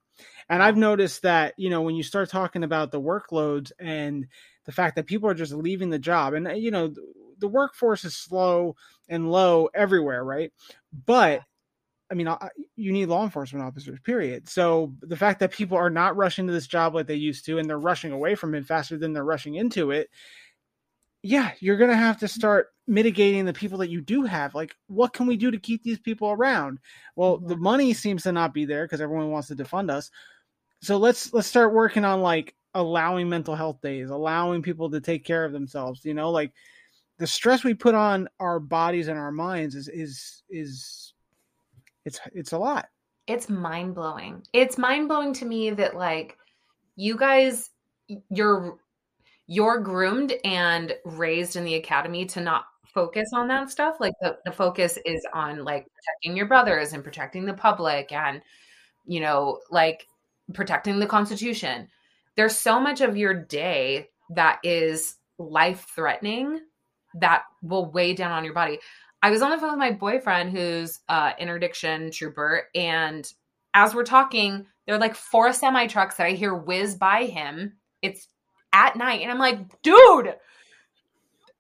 And. 0.50 0.64
I've 0.64 0.78
noticed 0.78 1.22
that, 1.22 1.54
you 1.58 1.70
know, 1.70 1.82
when 1.84 1.96
you 1.96 2.04
start 2.04 2.30
talking 2.30 2.64
about 2.64 2.92
the 2.92 3.02
workloads 3.02 3.72
and 3.80 4.28
the 4.66 4.72
fact 4.72 4.96
that 4.96 5.06
people 5.06 5.30
are 5.30 5.36
just 5.36 5.54
leaving 5.54 5.90
the 5.92 6.00
job 6.00 6.34
and 6.34 6.48
uh, 6.48 6.52
you 6.54 6.72
know, 6.72 6.88
the, 6.88 7.48
workforce 7.48 8.04
is 8.06 8.16
slow 8.16 8.76
and 9.08 9.32
low 9.32 9.70
everywhere, 9.76 10.24
right? 10.24 10.52
But 11.06 11.42
I 12.10 12.14
mean, 12.16 12.28
I- 12.28 12.50
you 12.76 12.92
need 12.94 13.08
law 13.10 13.24
enforcement 13.24 13.66
officers, 13.66 14.00
period. 14.00 14.48
So 14.50 14.94
the 15.02 15.18
fact 15.18 15.40
that 15.42 15.52
people 15.52 15.78
are 15.78 15.90
not 15.90 16.16
rushing 16.16 16.48
to 16.48 16.54
this 16.54 16.68
job 16.68 16.96
like 16.96 17.06
they 17.08 17.16
used 17.16 17.46
to, 17.46 17.58
and 17.60 17.70
they're 17.70 17.78
rushing 17.80 18.12
away 18.14 18.34
from 18.36 18.56
it 18.56 18.66
faster 18.66 18.98
than 18.98 19.14
they're 19.14 19.26
rushing 19.26 19.56
into 19.56 19.92
it, 19.92 20.10
yeah, 21.28 21.52
you're 21.60 21.76
going 21.76 21.90
to 21.90 21.98
have 21.98 22.18
to 22.20 22.28
start 22.28 22.70
mitigating 22.88 23.44
the 23.44 23.52
people 23.52 23.80
that 23.80 23.90
you 23.90 24.00
do 24.00 24.24
have. 24.24 24.56
Like, 24.56 24.74
what 24.88 25.12
can 25.12 25.28
we 25.28 25.36
do 25.36 25.52
to 25.52 25.58
keep 25.58 25.84
these 25.84 26.00
people 26.00 26.32
around? 26.32 26.80
Well, 27.18 27.38
the 27.38 27.56
mm-hmm. 27.56 27.64
money 27.64 27.94
seems 27.94 28.24
to 28.24 28.32
not 28.32 28.54
be 28.54 28.64
there 28.64 28.86
because 28.86 29.02
everyone 29.02 29.30
wants 29.30 29.50
to 29.50 29.56
defund 29.56 29.92
us. 29.92 30.10
So 30.82 30.96
let's 30.96 31.34
let's 31.34 31.48
start 31.48 31.74
working 31.74 32.06
on 32.06 32.22
like 32.22 32.56
allowing 32.76 33.28
mental 33.28 33.56
health 33.56 33.82
days, 33.82 34.10
allowing 34.10 34.62
people 34.62 34.90
to 34.90 35.02
take 35.02 35.26
care 35.26 35.44
of 35.44 35.52
themselves. 35.52 36.06
You 36.06 36.14
know, 36.14 36.32
like 36.32 36.54
the 37.18 37.28
stress 37.28 37.62
we 37.64 37.74
put 37.74 37.94
on 37.94 38.30
our 38.40 38.60
bodies 38.62 39.10
and 39.10 39.20
our 39.20 39.32
minds 39.32 39.76
is 39.76 39.90
is 39.90 40.44
is 40.50 41.14
it's 42.06 42.22
it's 42.32 42.54
a 42.54 42.58
lot. 42.58 42.88
It's 43.28 43.50
mind 43.50 43.96
blowing. 43.96 44.44
It's 44.54 44.78
mind 44.78 45.10
blowing 45.10 45.34
to 45.34 45.46
me 45.46 45.72
that 45.72 45.98
like 45.98 46.38
you 46.96 47.18
guys 47.18 47.70
you're 48.30 48.78
you're 49.48 49.80
groomed 49.80 50.34
and 50.44 50.94
raised 51.06 51.56
in 51.56 51.64
the 51.64 51.76
academy 51.76 52.26
to 52.26 52.42
not 52.42 52.66
focus 52.86 53.30
on 53.34 53.48
that 53.48 53.70
stuff. 53.70 53.98
Like 54.00 54.14
the, 54.22 54.38
the 54.46 54.52
focus 54.52 54.98
is 55.06 55.26
on 55.34 55.64
like 55.64 55.88
protecting 55.94 56.36
your 56.36 56.48
brothers 56.48 56.94
and 56.94 57.04
protecting 57.04 57.46
the 57.46 57.54
public 57.54 58.12
and 58.12 58.42
you 59.06 59.22
know, 59.22 59.60
like 59.72 60.06
protecting 60.54 61.00
the 61.00 61.08
constitution. 61.08 61.88
There's 62.36 62.56
so 62.56 62.80
much 62.80 63.02
of 63.02 63.16
your 63.16 63.34
day 63.34 64.10
that 64.32 64.60
is 64.64 65.16
life 65.40 65.88
threatening 65.96 66.60
that 67.16 67.44
will 67.62 67.90
weigh 67.92 68.14
down 68.14 68.32
on 68.32 68.44
your 68.44 68.54
body. 68.54 68.80
I 69.24 69.32
was 69.32 69.42
on 69.42 69.50
the 69.50 69.58
phone 69.58 69.72
with 69.72 69.80
my 69.80 69.92
boyfriend 69.92 70.52
who's 70.52 71.00
uh 71.08 71.32
interdiction 71.40 72.12
trooper 72.12 72.64
and 72.76 73.32
as 73.74 73.94
we're 73.94 74.04
talking, 74.04 74.66
there 74.86 74.96
are 74.96 75.00
like 75.00 75.14
four 75.14 75.54
semi 75.54 75.86
trucks 75.86 76.16
that 76.16 76.26
I 76.26 76.32
hear 76.32 76.56
whiz 76.56 76.96
by 76.96 77.26
him. 77.26 77.74
It's 78.02 78.28
at 78.78 78.96
night 78.96 79.22
and 79.22 79.32
I'm 79.32 79.40
like, 79.40 79.82
dude, 79.82 80.36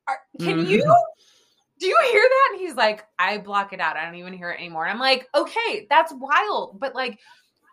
are, 0.07 0.19
can 0.39 0.59
Mhm. 0.59 0.69
you 0.69 0.95
do 1.79 1.87
you 1.87 1.97
hear 2.11 2.21
that? 2.23 2.49
And 2.53 2.61
he's 2.61 2.75
like, 2.75 3.05
I 3.19 3.37
block 3.37 3.71
it 3.71 3.79
out. 3.79 3.97
I 3.97 4.05
don't 4.05 4.15
even 4.15 4.33
hear 4.33 4.49
it 4.51 4.59
anymore. 4.59 4.85
And 4.85 4.93
I'm 4.93 4.99
like, 4.99 5.27
okay, 5.35 5.85
that's 5.89 6.11
wild. 6.13 6.79
But 6.79 6.95
like 6.95 7.19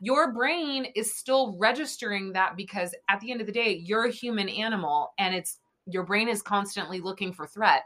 your 0.01 0.33
brain 0.33 0.87
is 0.95 1.17
still 1.17 1.57
registering 1.59 2.33
that 2.33 2.57
because 2.57 2.95
at 3.09 3.21
the 3.21 3.31
end 3.31 3.41
of 3.41 3.47
the 3.47 3.53
day, 3.53 3.77
you're 3.77 4.05
a 4.07 4.11
human 4.11 4.49
animal 4.49 5.15
and 5.19 5.35
it's 5.35 5.59
your 5.87 6.03
brain 6.03 6.29
is 6.29 6.43
constantly 6.43 7.01
looking 7.01 7.33
for 7.33 7.47
threat. 7.47 7.85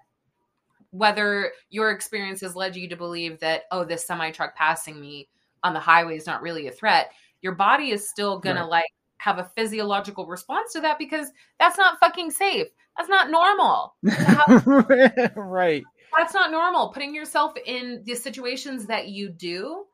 Whether 0.90 1.52
your 1.70 1.90
experience 1.92 2.40
has 2.40 2.56
led 2.56 2.74
you 2.74 2.88
to 2.88 2.96
believe 2.96 3.38
that, 3.40 3.64
oh, 3.70 3.84
this 3.84 4.06
semi 4.06 4.30
truck 4.32 4.56
passing 4.56 5.00
me 5.00 5.28
on 5.62 5.72
the 5.72 5.80
highway 5.80 6.16
is 6.16 6.26
not 6.26 6.42
really 6.42 6.66
a 6.66 6.72
threat, 6.72 7.12
your 7.42 7.54
body 7.54 7.90
is 7.92 8.08
still 8.08 8.38
gonna 8.40 8.62
Right. 8.62 8.70
like 8.70 8.90
have 9.18 9.38
a 9.38 9.50
physiological 9.56 10.26
response 10.26 10.72
to 10.72 10.80
that 10.80 10.98
because 10.98 11.28
that's 11.58 11.78
not 11.78 12.00
fucking 12.00 12.30
safe. 12.30 12.68
That's 12.96 13.08
not 13.08 13.30
normal. 13.30 13.94
right. 15.36 15.84
That's 16.16 16.34
not 16.34 16.50
normal. 16.50 16.88
Putting 16.88 17.14
yourself 17.14 17.52
in 17.64 18.02
the 18.04 18.14
situations 18.14 18.86
that 18.86 19.08
you 19.08 19.28
do, 19.28 19.84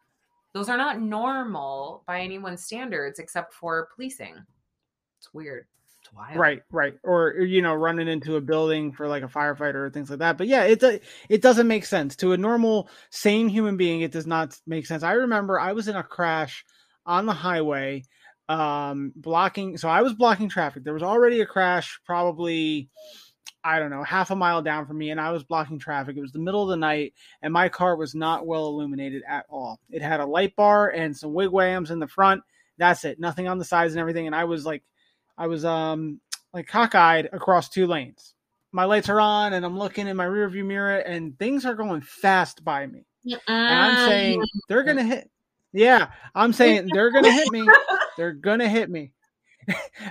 those 0.53 0.69
are 0.69 0.79
not 0.79 1.01
normal 1.01 2.03
by 2.07 2.21
anyone's 2.21 2.65
standards 2.65 3.19
except 3.19 3.53
for 3.53 3.89
policing. 3.95 4.37
It's 5.19 5.35
weird. 5.35 5.67
It's 6.01 6.13
wild. 6.13 6.37
Right, 6.37 6.63
right. 6.71 6.95
Or 7.03 7.33
you 7.33 7.63
know, 7.63 7.75
running 7.75 8.09
into 8.09 8.37
a 8.37 8.41
building 8.41 8.93
for 8.93 9.09
like 9.09 9.23
a 9.23 9.29
firefighter 9.29 9.87
or 9.87 9.91
things 9.91 10.11
like 10.11 10.21
that. 10.21 10.39
But 10.39 10.47
yeah, 10.47 10.65
it 10.65 10.81
do- 10.81 11.01
it 11.29 11.43
doesn't 11.43 11.67
make 11.67 11.85
sense 11.85 12.17
to 12.17 12.33
a 12.33 12.37
normal 12.37 12.89
sane 13.11 13.49
human 13.49 13.77
being. 13.77 14.03
It 14.03 14.13
does 14.13 14.27
not 14.27 14.59
make 14.67 14.87
sense. 14.87 15.03
I 15.03 15.13
remember 15.13 15.59
I 15.59 15.73
was 15.73 15.89
in 15.89 15.97
a 15.97 16.03
crash 16.03 16.65
on 17.07 17.27
the 17.27 17.33
highway 17.33 18.05
um 18.48 19.12
blocking 19.16 19.78
so 19.78 19.88
I 19.88 20.02
was 20.02 20.12
blocking 20.12 20.48
traffic. 20.48 20.85
There 20.85 20.92
was 20.92 21.02
already 21.02 21.40
a 21.40 21.46
crash 21.46 21.98
probably 22.04 22.88
I 23.66 23.78
don't 23.78 23.88
know, 23.88 24.02
half 24.02 24.30
a 24.30 24.37
mile 24.37 24.61
down 24.61 24.87
from 24.87 24.98
me 24.98 25.11
and 25.11 25.20
I 25.20 25.30
was 25.30 25.42
blocking 25.42 25.78
traffic. 25.78 26.18
It 26.18 26.20
was 26.20 26.33
the 26.33 26.38
middle 26.38 26.62
of 26.62 26.68
the 26.68 26.76
night 26.76 27.14
and 27.40 27.52
my 27.52 27.70
car 27.70 27.96
was 27.96 28.14
not 28.14 28.46
well 28.46 28.66
illuminated 28.66 29.22
at 29.26 29.46
all. 29.48 29.80
It 29.88 30.02
had 30.02 30.20
a 30.20 30.26
light 30.26 30.54
bar 30.57 30.90
and 30.90 31.16
some 31.16 31.33
wig-wags 31.33 31.90
in 31.90 31.98
the 31.98 32.07
front. 32.07 32.42
That's 32.76 33.04
it. 33.07 33.18
Nothing 33.18 33.48
on 33.48 33.57
the 33.59 33.64
sides 33.64 33.94
and 33.94 34.00
everything 34.00 34.26
and 34.26 34.37
I 34.37 34.44
was 34.44 34.66
like 34.66 34.83
I 35.38 35.46
was 35.46 35.64
um 35.64 36.20
like 36.52 36.66
cockeyed 36.68 37.30
across 37.33 37.68
two 37.70 37.87
lanes. 37.87 38.35
My 38.72 38.85
lights 38.85 39.09
are 39.09 39.20
on 39.20 39.54
and 39.54 39.64
I'm 39.64 39.78
looking 39.78 40.07
in 40.09 40.16
my 40.16 40.26
rearview 40.26 40.64
mirror 40.66 40.98
and 40.98 41.38
things 41.38 41.64
are 41.64 41.74
going 41.74 42.02
fast 42.02 42.62
by 42.64 42.87
me. 42.87 43.07
And 43.70 43.80
I'm 43.80 43.96
saying 43.96 44.42
they're 44.68 44.83
gonna 44.83 45.02
hit. 45.04 45.30
Yeah, 45.75 46.13
I'm 46.37 46.53
saying 46.53 46.89
they're 46.93 47.11
gonna 47.11 47.33
hit 47.33 47.53
me. 47.53 47.69
They're 48.17 48.33
gonna 48.33 48.69
hit 48.69 48.89
me. 48.89 49.11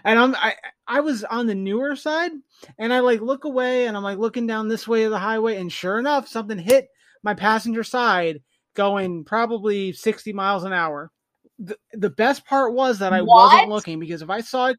and 0.04 0.20
I'm 0.20 0.36
I 0.36 0.56
I 0.88 1.00
was 1.00 1.24
on 1.24 1.48
the 1.48 1.56
newer 1.56 1.96
side 1.96 2.32
and 2.78 2.92
I 2.92 3.00
like 3.00 3.22
look 3.22 3.46
away 3.46 3.88
and 3.88 3.96
I'm 3.96 4.04
like 4.04 4.18
looking 4.18 4.46
down 4.46 4.68
this 4.68 4.90
way 4.90 5.04
of 5.04 5.12
the 5.12 5.20
highway 5.20 5.56
and 5.56 5.72
sure 5.72 6.00
enough 6.00 6.28
something 6.28 6.58
hit 6.58 6.90
my 7.24 7.34
passenger 7.34 7.84
side 7.84 8.42
going 8.74 9.24
probably 9.24 9.94
60 9.94 10.34
miles 10.34 10.66
an 10.66 10.74
hour. 10.74 11.12
The, 11.60 11.78
the 11.94 12.10
best 12.10 12.46
part 12.46 12.74
was 12.74 13.00
that 13.00 13.14
I 13.14 13.22
wasn't 13.22 13.70
looking 13.70 14.02
because 14.02 14.22
if 14.22 14.30
I 14.30 14.42
saw 14.42 14.68
it 14.68 14.78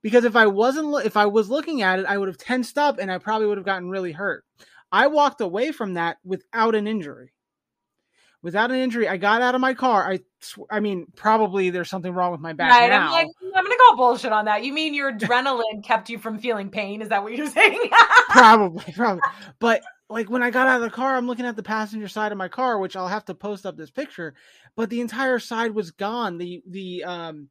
because 0.00 0.24
if 0.24 0.36
I 0.36 0.46
wasn't 0.46 0.86
lo- 0.86 0.98
if 0.98 1.16
I 1.16 1.26
was 1.26 1.50
looking 1.50 1.82
at 1.82 1.98
it 1.98 2.06
I 2.06 2.18
would 2.18 2.28
have 2.28 2.38
tensed 2.38 2.78
up 2.78 2.98
and 3.00 3.10
I 3.10 3.18
probably 3.18 3.48
would 3.48 3.58
have 3.58 3.66
gotten 3.66 3.90
really 3.90 4.12
hurt. 4.12 4.44
I 4.92 5.08
walked 5.08 5.40
away 5.40 5.72
from 5.72 5.94
that 5.94 6.18
without 6.24 6.76
an 6.76 6.86
injury 6.86 7.32
without 8.44 8.70
an 8.70 8.76
injury. 8.76 9.08
I 9.08 9.16
got 9.16 9.42
out 9.42 9.56
of 9.56 9.60
my 9.60 9.74
car. 9.74 10.08
I, 10.08 10.20
sw- 10.40 10.58
I 10.70 10.78
mean, 10.78 11.06
probably 11.16 11.70
there's 11.70 11.90
something 11.90 12.12
wrong 12.12 12.30
with 12.30 12.40
my 12.40 12.52
back 12.52 12.70
Right. 12.70 12.88
now. 12.90 13.06
I'm 13.06 13.10
like, 13.10 13.26
I'm 13.56 13.64
gonna 13.64 13.74
go 13.90 13.96
bullshit 13.96 14.30
on 14.30 14.44
that. 14.44 14.62
You 14.62 14.72
mean 14.72 14.94
your 14.94 15.12
adrenaline 15.12 15.82
kept 15.84 16.08
you 16.10 16.18
from 16.18 16.38
feeling 16.38 16.70
pain? 16.70 17.02
Is 17.02 17.08
that 17.08 17.22
what 17.24 17.34
you're 17.34 17.46
saying? 17.50 17.90
probably, 18.28 18.84
probably. 18.94 19.22
But 19.58 19.82
like 20.10 20.28
when 20.30 20.42
I 20.42 20.50
got 20.50 20.68
out 20.68 20.76
of 20.76 20.82
the 20.82 20.90
car, 20.94 21.16
I'm 21.16 21.26
looking 21.26 21.46
at 21.46 21.56
the 21.56 21.62
passenger 21.62 22.06
side 22.06 22.30
of 22.30 22.38
my 22.38 22.48
car, 22.48 22.78
which 22.78 22.94
I'll 22.94 23.08
have 23.08 23.24
to 23.24 23.34
post 23.34 23.64
up 23.66 23.76
this 23.76 23.90
picture. 23.90 24.34
But 24.76 24.90
the 24.90 25.00
entire 25.00 25.38
side 25.38 25.72
was 25.74 25.90
gone. 25.90 26.38
The 26.38 26.62
the 26.68 27.02
um 27.04 27.48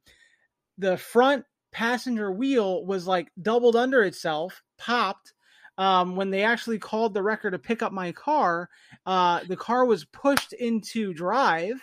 the 0.78 0.96
front 0.96 1.44
passenger 1.72 2.30
wheel 2.30 2.84
was 2.86 3.06
like 3.06 3.28
doubled 3.42 3.74
under 3.76 4.02
itself, 4.04 4.62
popped. 4.78 5.32
Um, 5.78 6.16
when 6.16 6.30
they 6.30 6.42
actually 6.42 6.78
called 6.78 7.14
the 7.14 7.22
wrecker 7.22 7.50
to 7.50 7.58
pick 7.58 7.82
up 7.82 7.92
my 7.92 8.12
car, 8.12 8.68
uh, 9.06 9.40
the 9.48 9.56
car 9.56 9.84
was 9.84 10.04
pushed 10.04 10.52
into 10.52 11.12
drive, 11.12 11.82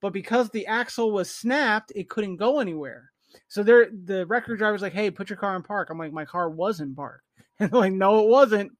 but 0.00 0.12
because 0.12 0.50
the 0.50 0.66
axle 0.66 1.12
was 1.12 1.30
snapped, 1.30 1.92
it 1.94 2.08
couldn't 2.08 2.36
go 2.36 2.60
anywhere. 2.60 3.10
So 3.46 3.62
there, 3.62 3.88
the 3.90 4.26
wrecker 4.26 4.56
driver's 4.56 4.82
like, 4.82 4.92
"Hey, 4.92 5.10
put 5.10 5.30
your 5.30 5.36
car 5.36 5.54
in 5.54 5.62
park." 5.62 5.90
I'm 5.90 5.98
like, 5.98 6.12
"My 6.12 6.24
car 6.24 6.50
was 6.50 6.80
in 6.80 6.94
park," 6.94 7.22
and 7.58 7.70
they're 7.70 7.80
like, 7.80 7.92
"No, 7.92 8.24
it 8.24 8.28
wasn't." 8.28 8.72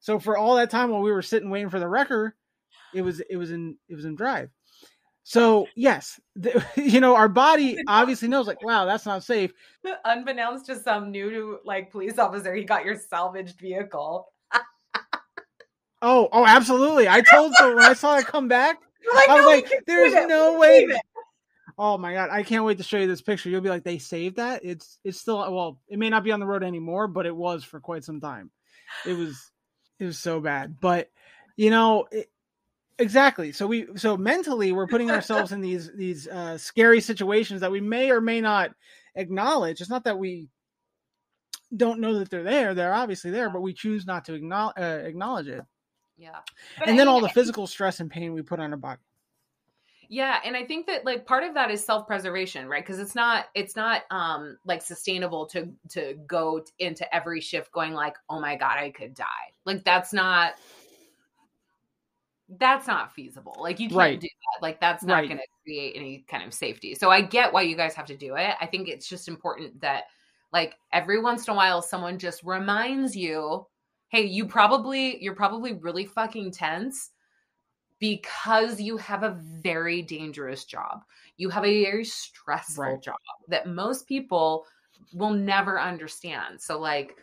So 0.00 0.18
for 0.18 0.36
all 0.36 0.56
that 0.56 0.70
time 0.70 0.90
while 0.90 1.02
we 1.02 1.12
were 1.12 1.22
sitting 1.22 1.50
waiting 1.50 1.70
for 1.70 1.80
the 1.80 1.88
wrecker, 1.88 2.34
it 2.94 3.02
was 3.02 3.20
it 3.20 3.36
was 3.36 3.50
in 3.50 3.76
it 3.88 3.94
was 3.94 4.04
in 4.04 4.14
drive. 4.14 4.50
So 5.30 5.68
yes, 5.76 6.18
the, 6.34 6.66
you 6.76 6.98
know 6.98 7.14
our 7.14 7.28
body 7.28 7.78
obviously 7.86 8.26
knows 8.26 8.48
like, 8.48 8.64
wow, 8.64 8.84
that's 8.84 9.06
not 9.06 9.22
safe. 9.22 9.52
Unbeknownst 10.04 10.66
to 10.66 10.74
some 10.74 11.12
new 11.12 11.60
like 11.64 11.92
police 11.92 12.18
officer, 12.18 12.52
he 12.52 12.64
got 12.64 12.84
your 12.84 12.96
salvaged 12.96 13.60
vehicle. 13.60 14.32
Oh, 16.02 16.28
oh, 16.32 16.46
absolutely. 16.46 17.08
I 17.08 17.20
told 17.20 17.54
so 17.54 17.76
when 17.76 17.84
I 17.84 17.92
saw 17.92 18.16
it 18.16 18.26
come 18.26 18.48
back, 18.48 18.78
Like, 19.14 19.28
I 19.28 19.34
was 19.34 19.44
no, 19.44 19.50
like, 19.50 19.84
there's 19.86 20.26
no 20.26 20.58
way. 20.58 20.88
Oh 21.78 21.96
my 21.96 22.12
god, 22.12 22.30
I 22.32 22.42
can't 22.42 22.64
wait 22.64 22.78
to 22.78 22.82
show 22.84 22.98
you 22.98 23.06
this 23.06 23.22
picture. 23.22 23.50
You'll 23.50 23.60
be 23.60 23.68
like, 23.68 23.84
they 23.84 23.98
saved 23.98 24.36
that. 24.36 24.64
It's 24.64 24.98
it's 25.04 25.20
still 25.20 25.38
uh, 25.38 25.50
well, 25.50 25.78
it 25.88 26.00
may 26.00 26.08
not 26.08 26.24
be 26.24 26.32
on 26.32 26.40
the 26.40 26.46
road 26.46 26.64
anymore, 26.64 27.06
but 27.06 27.26
it 27.26 27.36
was 27.36 27.62
for 27.62 27.78
quite 27.78 28.02
some 28.02 28.20
time. 28.20 28.50
It 29.06 29.12
was 29.12 29.52
it 30.00 30.06
was 30.06 30.18
so 30.18 30.40
bad, 30.40 30.80
but 30.80 31.08
you 31.56 31.70
know, 31.70 32.06
it, 32.10 32.30
exactly. 33.00 33.52
So 33.52 33.66
we 33.66 33.86
so 33.96 34.16
mentally 34.16 34.72
we're 34.72 34.86
putting 34.86 35.10
ourselves 35.10 35.52
in 35.52 35.60
these 35.60 35.90
these 35.94 36.28
uh, 36.28 36.58
scary 36.58 37.00
situations 37.00 37.60
that 37.60 37.72
we 37.72 37.80
may 37.80 38.10
or 38.10 38.20
may 38.20 38.40
not 38.40 38.70
acknowledge. 39.14 39.80
It's 39.80 39.90
not 39.90 40.04
that 40.04 40.18
we 40.18 40.48
don't 41.76 42.00
know 42.00 42.18
that 42.18 42.30
they're 42.30 42.42
there; 42.42 42.74
they're 42.74 42.94
obviously 42.94 43.30
there, 43.30 43.50
but 43.50 43.62
we 43.62 43.72
choose 43.72 44.06
not 44.06 44.24
to 44.26 44.34
acknowledge 44.34 44.76
uh, 44.78 45.02
acknowledge 45.04 45.48
it. 45.48 45.62
Yeah. 46.16 46.40
and 46.84 46.98
then 46.98 47.08
all 47.08 47.20
the 47.20 47.30
physical 47.30 47.66
stress 47.66 48.00
and 48.00 48.10
pain 48.10 48.34
we 48.34 48.42
put 48.42 48.60
on 48.60 48.72
our 48.72 48.76
body. 48.76 49.00
Yeah, 50.12 50.40
and 50.44 50.56
I 50.56 50.64
think 50.64 50.86
that 50.88 51.04
like 51.04 51.24
part 51.24 51.44
of 51.44 51.54
that 51.54 51.70
is 51.70 51.84
self-preservation, 51.84 52.68
right? 52.68 52.84
Because 52.84 52.98
it's 52.98 53.14
not 53.14 53.46
it's 53.54 53.76
not 53.76 54.02
um 54.10 54.58
like 54.66 54.82
sustainable 54.82 55.46
to 55.46 55.70
to 55.90 56.14
go 56.26 56.58
t- 56.58 56.72
into 56.80 57.14
every 57.14 57.40
shift 57.40 57.70
going 57.70 57.94
like, 57.94 58.16
"Oh 58.28 58.40
my 58.40 58.56
god, 58.56 58.76
I 58.76 58.90
could 58.90 59.14
die." 59.14 59.24
Like 59.64 59.84
that's 59.84 60.12
not 60.12 60.54
that's 62.58 62.86
not 62.86 63.12
feasible. 63.14 63.56
Like 63.60 63.78
you 63.78 63.88
can't 63.88 63.96
Right. 63.96 64.20
do 64.20 64.26
that. 64.28 64.62
Like 64.62 64.80
that's 64.80 65.04
not 65.04 65.18
Right. 65.18 65.28
going 65.28 65.38
to 65.38 65.46
create 65.64 65.94
any 65.96 66.24
kind 66.28 66.42
of 66.42 66.52
safety. 66.52 66.94
So 66.94 67.10
I 67.10 67.20
get 67.20 67.52
why 67.52 67.62
you 67.62 67.76
guys 67.76 67.94
have 67.94 68.06
to 68.06 68.16
do 68.16 68.36
it. 68.36 68.54
I 68.60 68.66
think 68.66 68.88
it's 68.88 69.08
just 69.08 69.28
important 69.28 69.80
that 69.80 70.04
like 70.52 70.74
every 70.92 71.20
once 71.20 71.46
in 71.46 71.52
a 71.52 71.56
while 71.56 71.80
someone 71.82 72.18
just 72.18 72.42
reminds 72.42 73.14
you, 73.16 73.66
"Hey, 74.08 74.22
you 74.24 74.46
probably 74.46 75.22
you're 75.22 75.34
probably 75.34 75.74
really 75.74 76.06
fucking 76.06 76.52
tense." 76.52 77.10
because 77.98 78.80
you 78.80 78.96
have 78.96 79.22
a 79.22 79.38
very 79.62 80.02
dangerous 80.02 80.64
job. 80.64 81.02
You 81.36 81.50
have 81.50 81.64
a 81.64 81.84
very 81.84 82.04
stressful 82.04 82.82
Right. 82.82 83.02
job 83.02 83.16
that 83.48 83.66
most 83.68 84.08
people 84.08 84.66
will 85.12 85.30
never 85.30 85.78
understand. 85.78 86.60
So, 86.60 86.78
like, 86.78 87.16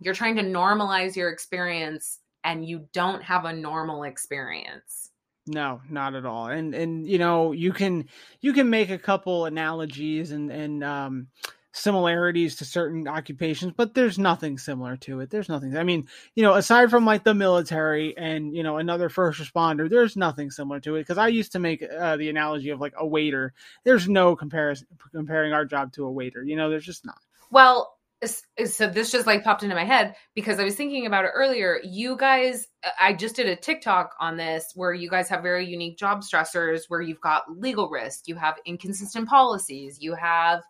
you're 0.00 0.14
trying 0.14 0.36
to 0.36 0.42
normalize 0.42 1.16
your 1.16 1.30
experience 1.30 2.20
and 2.44 2.66
you 2.66 2.88
don't 2.92 3.22
have 3.22 3.44
a 3.44 3.52
normal 3.52 4.04
experience. 4.04 5.10
No, 5.46 5.80
not 5.88 6.14
at 6.14 6.26
all. 6.26 6.48
And 6.48 6.74
and 6.74 7.06
you 7.06 7.18
know, 7.18 7.52
you 7.52 7.72
can 7.72 8.08
you 8.40 8.52
can 8.52 8.68
make 8.68 8.90
a 8.90 8.98
couple 8.98 9.46
analogies 9.46 10.30
and 10.30 10.50
and 10.50 10.84
um 10.84 11.28
similarities 11.72 12.56
to 12.56 12.64
certain 12.64 13.06
occupations, 13.06 13.72
but 13.76 13.94
there's 13.94 14.18
nothing 14.18 14.58
similar 14.58 14.96
to 14.96 15.20
it. 15.20 15.30
There's 15.30 15.48
nothing. 15.48 15.76
I 15.76 15.84
mean, 15.84 16.08
you 16.34 16.42
know, 16.42 16.54
aside 16.54 16.90
from 16.90 17.06
like 17.06 17.24
the 17.24 17.34
military 17.34 18.16
and 18.16 18.54
you 18.54 18.62
know 18.62 18.78
another 18.78 19.08
first 19.08 19.40
responder, 19.40 19.88
there's 19.88 20.16
nothing 20.16 20.50
similar 20.50 20.80
to 20.80 20.96
it 20.96 21.02
because 21.02 21.18
I 21.18 21.28
used 21.28 21.52
to 21.52 21.58
make 21.58 21.82
uh, 21.82 22.16
the 22.16 22.28
analogy 22.28 22.70
of 22.70 22.80
like 22.80 22.94
a 22.96 23.06
waiter. 23.06 23.54
There's 23.84 24.08
no 24.08 24.36
comparison 24.36 24.88
comparing 25.12 25.52
our 25.52 25.64
job 25.64 25.92
to 25.94 26.04
a 26.04 26.10
waiter. 26.10 26.42
You 26.42 26.56
know, 26.56 26.68
there's 26.68 26.86
just 26.86 27.06
not. 27.06 27.18
Well, 27.50 27.97
so 28.24 28.88
this 28.88 29.12
just 29.12 29.26
like 29.26 29.44
popped 29.44 29.62
into 29.62 29.76
my 29.76 29.84
head 29.84 30.16
because 30.34 30.58
I 30.58 30.64
was 30.64 30.74
thinking 30.74 31.06
about 31.06 31.24
it 31.24 31.30
earlier. 31.34 31.78
You 31.84 32.16
guys, 32.16 32.66
I 33.00 33.12
just 33.12 33.36
did 33.36 33.46
a 33.46 33.54
TikTok 33.54 34.14
on 34.18 34.36
this 34.36 34.72
where 34.74 34.92
you 34.92 35.08
guys 35.08 35.28
have 35.28 35.42
very 35.42 35.64
unique 35.66 35.98
job 35.98 36.22
stressors 36.22 36.82
where 36.88 37.00
you've 37.00 37.20
got 37.20 37.44
legal 37.48 37.88
risk, 37.88 38.26
you 38.26 38.34
have 38.34 38.58
inconsistent 38.66 39.28
policies, 39.28 39.98
you 40.00 40.14
have 40.14 40.62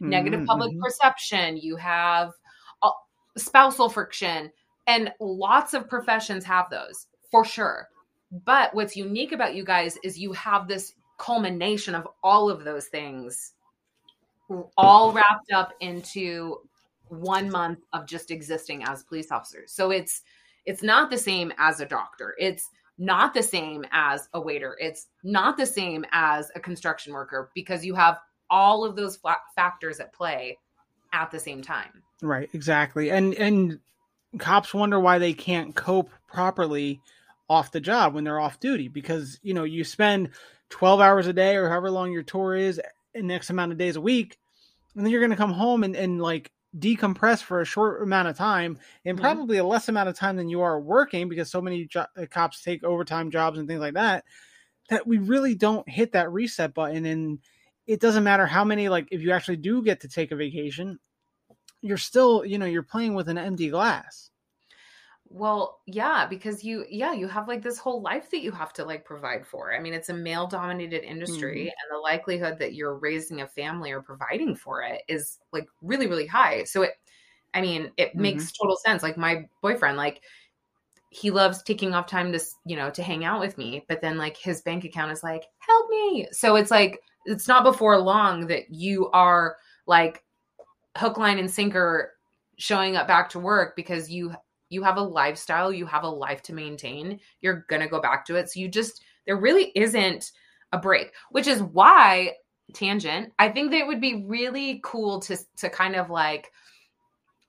negative 0.00 0.40
Mhm, 0.40 0.46
public 0.46 0.72
mhm. 0.72 0.80
perception, 0.80 1.56
you 1.56 1.76
have 1.76 2.32
uh, 2.82 2.90
spousal 3.36 3.88
friction, 3.88 4.50
and 4.88 5.12
lots 5.20 5.74
of 5.74 5.88
professions 5.88 6.44
have 6.44 6.68
those 6.70 7.06
for 7.30 7.44
sure. 7.44 7.88
But 8.44 8.74
what's 8.74 8.96
unique 8.96 9.30
about 9.30 9.54
you 9.54 9.64
guys 9.64 9.96
is 10.02 10.18
you 10.18 10.32
have 10.32 10.66
this 10.66 10.94
culmination 11.18 11.94
of 11.94 12.08
all 12.22 12.50
of 12.50 12.64
those 12.64 12.86
things 12.86 13.52
all 14.76 15.12
wrapped 15.12 15.52
up 15.52 15.72
into 15.80 16.58
one 17.08 17.50
month 17.50 17.80
of 17.92 18.06
just 18.06 18.30
existing 18.30 18.84
as 18.84 19.02
police 19.04 19.30
officers. 19.30 19.72
So 19.72 19.90
it's 19.90 20.22
it's 20.64 20.82
not 20.82 21.10
the 21.10 21.18
same 21.18 21.52
as 21.58 21.80
a 21.80 21.86
doctor. 21.86 22.34
It's 22.38 22.68
not 22.98 23.34
the 23.34 23.42
same 23.42 23.84
as 23.92 24.28
a 24.32 24.40
waiter. 24.40 24.76
It's 24.80 25.06
not 25.22 25.56
the 25.56 25.66
same 25.66 26.04
as 26.12 26.50
a 26.54 26.60
construction 26.60 27.12
worker 27.12 27.50
because 27.54 27.84
you 27.84 27.94
have 27.94 28.18
all 28.50 28.84
of 28.84 28.96
those 28.96 29.16
fa- 29.16 29.36
factors 29.54 30.00
at 30.00 30.12
play 30.12 30.58
at 31.12 31.30
the 31.30 31.38
same 31.38 31.62
time. 31.62 32.02
Right, 32.22 32.48
exactly. 32.52 33.10
And 33.10 33.34
and 33.34 33.80
cops 34.38 34.74
wonder 34.74 34.98
why 34.98 35.18
they 35.18 35.32
can't 35.32 35.74
cope 35.74 36.10
properly 36.26 37.00
off 37.48 37.72
the 37.72 37.80
job 37.80 38.14
when 38.14 38.24
they're 38.24 38.40
off 38.40 38.60
duty 38.60 38.88
because, 38.88 39.38
you 39.42 39.54
know, 39.54 39.64
you 39.64 39.84
spend 39.84 40.30
12 40.70 41.00
hours 41.00 41.26
a 41.26 41.32
day 41.32 41.56
or 41.56 41.68
however 41.68 41.90
long 41.90 42.12
your 42.12 42.22
tour 42.22 42.56
is 42.56 42.80
an 43.14 43.30
X 43.30 43.50
amount 43.50 43.72
of 43.72 43.78
days 43.78 43.96
a 43.96 44.00
week, 44.00 44.36
and 44.94 45.04
then 45.04 45.12
you're 45.12 45.20
going 45.20 45.30
to 45.30 45.36
come 45.36 45.52
home 45.52 45.84
and, 45.84 45.94
and 45.94 46.20
like 46.20 46.50
decompress 46.76 47.42
for 47.42 47.60
a 47.60 47.64
short 47.64 48.02
amount 48.02 48.28
of 48.28 48.36
time 48.36 48.78
and 49.04 49.16
Mhm. 49.16 49.20
probably 49.20 49.56
a 49.58 49.64
less 49.64 49.88
amount 49.88 50.08
of 50.08 50.16
time 50.16 50.36
than 50.36 50.48
you 50.48 50.60
are 50.60 50.80
working 50.80 51.28
because 51.28 51.50
so 51.50 51.60
many 51.62 51.86
jo- 51.86 52.06
uh, 52.16 52.26
cops 52.30 52.62
take 52.62 52.84
overtime 52.84 53.30
jobs 53.30 53.58
and 53.58 53.66
things 53.66 53.80
like 53.80 53.94
that 53.94 54.24
that 54.90 55.06
we 55.06 55.18
really 55.18 55.54
don't 55.54 55.88
hit 55.88 56.12
that 56.12 56.32
reset 56.32 56.74
button 56.74 57.06
and 57.06 57.40
it 57.86 58.00
doesn't 58.00 58.24
matter 58.24 58.46
how 58.46 58.64
many 58.64 58.88
like 58.88 59.08
if 59.12 59.22
you 59.22 59.32
actually 59.32 59.56
do 59.56 59.82
get 59.82 60.00
to 60.00 60.08
take 60.08 60.32
a 60.32 60.36
vacation 60.36 60.98
you're 61.82 61.98
still 61.98 62.44
you 62.44 62.58
know 62.58 62.66
you're 62.66 62.82
playing 62.82 63.14
with 63.14 63.28
an 63.28 63.38
empty 63.38 63.70
glass 63.70 64.30
Well, 65.28 65.80
yeah, 65.86 66.26
because 66.26 66.62
you 66.62 66.84
yeah, 66.88 67.12
you 67.12 67.26
have 67.28 67.48
like 67.48 67.62
this 67.62 67.78
whole 67.78 68.00
life 68.00 68.30
that 68.30 68.42
you 68.42 68.52
have 68.52 68.72
to 68.74 68.84
like 68.84 69.04
provide 69.04 69.46
for. 69.46 69.74
I 69.74 69.80
mean, 69.80 69.92
it's 69.92 70.08
a 70.08 70.14
male 70.14 70.46
dominated 70.46 71.02
industry 71.04 71.62
Mhm. 71.62 71.68
and 71.68 71.90
the 71.96 71.98
likelihood 72.00 72.58
that 72.60 72.74
you're 72.74 72.96
raising 72.98 73.40
a 73.40 73.48
family 73.48 73.90
or 73.90 74.02
providing 74.02 74.54
for 74.54 74.82
it 74.82 75.02
is 75.08 75.38
like 75.52 75.66
really 75.82 76.06
really 76.06 76.26
high. 76.26 76.64
So 76.64 76.82
it 76.82 76.92
I 77.54 77.60
mean, 77.62 77.92
it 77.98 78.16
makes 78.16 78.52
total 78.52 78.76
sense. 78.78 79.02
Like 79.02 79.16
my 79.18 79.48
boyfriend 79.62 79.96
like 79.98 80.22
he 81.10 81.30
loves 81.30 81.62
taking 81.62 81.94
off 81.94 82.06
time 82.06 82.32
to, 82.32 82.40
you 82.66 82.76
know, 82.76 82.90
to 82.90 83.02
hang 83.02 83.24
out 83.24 83.40
with 83.40 83.56
me, 83.58 83.84
but 83.88 84.00
then 84.00 84.18
like 84.18 84.36
his 84.36 84.62
bank 84.62 84.84
account 84.84 85.12
is 85.12 85.22
like, 85.22 85.44
"Help 85.58 85.88
me." 85.90 86.28
So 86.32 86.56
it's 86.56 86.70
like 86.70 87.00
it's 87.26 87.48
not 87.48 87.64
before 87.64 87.98
long 87.98 88.46
that 88.48 88.70
you 88.70 89.10
are 89.12 89.56
like 89.86 90.24
hook 90.96 91.18
line 91.18 91.38
and 91.38 91.50
sinker 91.50 92.12
showing 92.58 92.96
up 92.96 93.06
back 93.08 93.28
to 93.30 93.38
work 93.38 93.76
because 93.76 94.10
you 94.10 94.34
you 94.68 94.82
have 94.82 94.96
a 94.96 95.02
lifestyle, 95.02 95.72
you 95.72 95.86
have 95.86 96.04
a 96.04 96.08
life 96.08 96.42
to 96.42 96.54
maintain, 96.54 97.20
you're 97.40 97.64
going 97.68 97.82
to 97.82 97.88
go 97.88 98.00
back 98.00 98.24
to 98.26 98.36
it. 98.36 98.50
So 98.50 98.60
you 98.60 98.68
just, 98.68 99.02
there 99.26 99.36
really 99.36 99.72
isn't 99.74 100.32
a 100.72 100.78
break, 100.78 101.12
which 101.30 101.46
is 101.46 101.62
why, 101.62 102.32
tangent, 102.74 103.32
I 103.38 103.48
think 103.48 103.70
that 103.70 103.78
it 103.78 103.86
would 103.86 104.00
be 104.00 104.24
really 104.26 104.80
cool 104.84 105.20
to, 105.20 105.36
to 105.58 105.70
kind 105.70 105.94
of 105.94 106.10
like 106.10 106.50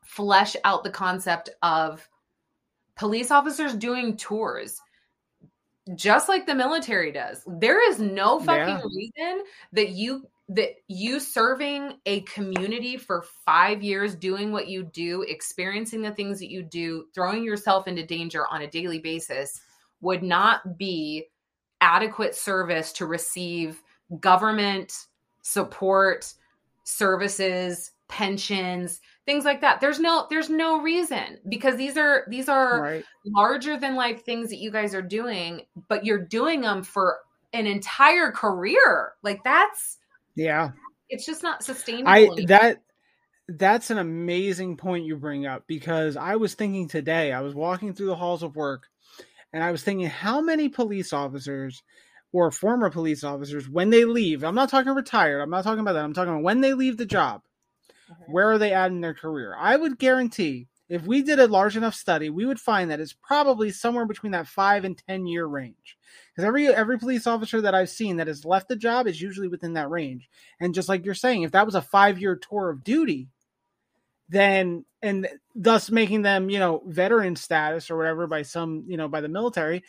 flesh 0.06 0.56
out 0.64 0.84
the 0.84 0.90
concept 0.90 1.50
of 1.62 2.08
police 2.96 3.32
officers 3.32 3.74
doing 3.76 4.18
tours 4.18 4.80
just 5.96 6.28
like 6.28 6.46
the 6.46 6.56
military 6.56 7.12
does. 7.12 7.44
There 7.48 7.90
is 7.90 8.00
no 8.00 8.40
fucking 8.40 8.76
Yeah. 8.76 8.84
reason 8.96 9.44
that 9.72 9.90
you 9.90 10.28
that 10.50 10.76
you 10.88 11.20
serving 11.20 11.94
a 12.06 12.22
community 12.22 12.96
for 12.96 13.26
5 13.46 13.84
years 13.84 14.16
doing 14.16 14.52
what 14.52 14.68
you 14.68 14.84
do, 14.84 15.24
experiencing 15.24 16.02
the 16.02 16.12
things 16.12 16.40
that 16.40 16.50
you 16.50 16.64
do, 16.64 17.06
throwing 17.14 17.44
yourself 17.44 17.88
into 17.88 18.06
danger 18.06 18.48
on 18.48 18.62
a 18.62 18.68
daily 18.68 19.00
basis 19.00 19.60
would 20.00 20.24
not 20.24 20.78
be 20.78 21.26
adequate 21.82 22.34
service 22.34 22.94
to 22.94 23.06
receive 23.06 23.82
government 24.20 25.08
support, 25.42 26.34
services, 26.84 27.92
pensions, 28.08 29.02
things 29.26 29.44
like 29.44 29.60
that. 29.62 29.82
There's 29.82 30.00
no 30.00 30.28
there's 30.30 30.50
no 30.50 30.82
reason 30.82 31.40
because 31.50 31.76
these 31.76 31.98
are 31.98 32.24
these 32.30 32.48
are 32.48 32.82
right 32.82 33.06
larger 33.26 33.78
than 33.78 33.96
life 33.96 34.24
things 34.24 34.50
that 34.50 34.60
you 34.60 34.72
guys 34.72 34.96
are 34.96 35.02
doing, 35.02 35.64
but 35.90 36.06
you're 36.06 36.26
doing 36.26 36.62
them 36.62 36.84
for 36.84 37.18
an 37.54 37.68
entire 37.68 38.32
career. 38.32 39.14
Like 39.24 39.44
that's 39.44 39.98
yeah 40.38 40.72
it's 41.10 41.26
just 41.26 41.44
not 41.44 41.64
sustainable. 41.64 42.10
i 42.10 42.30
that 42.48 42.82
that's 43.48 43.90
an 43.90 43.98
amazing 43.98 44.78
point 44.78 45.06
you 45.06 45.16
bring 45.16 45.46
up 45.46 45.64
because 45.68 46.18
I 46.18 46.36
was 46.36 46.54
thinking 46.54 46.88
today, 46.88 47.32
I 47.32 47.42
was 47.42 47.56
walking 47.56 47.94
through 47.94 48.08
the 48.08 48.16
halls 48.16 48.44
of 48.44 48.56
work 48.56 48.88
and 49.54 49.64
I 49.64 49.72
was 49.72 49.84
thinking 49.84 50.08
how 50.08 50.42
many 50.42 50.68
police 50.68 51.14
officers 51.14 51.82
or 52.34 52.52
former 52.52 52.90
police 52.90 53.24
officers 53.24 53.70
when 53.70 53.90
they 53.90 54.04
leave, 54.04 54.44
I'm 54.44 54.56
not 54.56 54.70
talking 54.70 54.94
retired, 54.94 55.40
I'm 55.40 55.50
not 55.50 55.64
talking 55.64 55.80
about 55.80 55.94
that. 55.94 56.04
I'm 56.04 56.14
talking 56.14 56.34
about 56.34 56.44
when 56.44 56.62
they 56.62 56.74
leave 56.74 56.98
the 56.98 57.06
job. 57.06 57.42
Mm-hmm. 58.12 58.32
Where 58.32 58.52
are 58.52 58.58
they 58.58 58.74
at 58.74 58.92
in 58.92 59.02
their 59.02 59.14
career? 59.14 59.56
I 59.58 59.78
would 59.78 59.98
guarantee 59.98 60.68
if 60.90 61.04
we 61.04 61.22
did 61.22 61.40
a 61.40 61.48
large 61.48 61.76
enough 61.76 61.96
study, 61.96 62.30
we 62.30 62.46
would 62.46 62.60
find 62.60 62.90
that 62.90 63.00
it's 63.00 63.14
probably 63.14 63.72
somewhere 63.72 64.06
between 64.06 64.32
that 64.32 64.48
5 64.48 64.86
and 64.86 65.02
10 65.08 65.28
year 65.28 65.46
range. 65.46 65.98
Cuz 66.36 66.46
every 66.46 66.68
every 66.68 66.98
police 66.98 67.28
officer 67.28 67.62
that 67.62 67.76
I've 67.76 67.90
seen 67.90 68.18
that 68.18 68.28
has 68.28 68.46
left 68.46 68.70
the 68.70 68.76
job 68.76 69.08
is 69.08 69.22
usually 69.22 69.48
within 69.48 69.74
that 69.74 69.90
range. 69.90 70.30
And 70.60 70.74
just 70.74 70.90
like 70.90 71.06
you're 71.06 71.14
saying, 71.14 71.44
if 71.44 71.52
that 71.52 71.66
was 71.66 71.76
a 71.76 71.82
5-year 71.82 72.38
tour 72.38 72.70
of 72.70 72.84
duty, 72.84 73.30
then 74.30 74.86
and 75.02 75.28
thus 75.56 75.90
making 75.90 76.22
them 76.22 76.50
you 76.50 76.60
know 76.60 76.82
veteran 76.86 77.36
status 77.36 77.90
or 77.90 77.98
whatever 77.98 78.28
by 78.28 78.42
some 78.42 78.84
you 78.88 78.98
know 78.98 79.08
by 79.08 79.22
the 79.22 79.30
military 79.30 79.84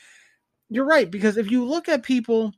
you're 0.68 0.84
right 0.84 1.10
because 1.10 1.36
if 1.36 1.50
you 1.50 1.64
look 1.64 1.88
at 1.88 2.02
people 2.02 2.52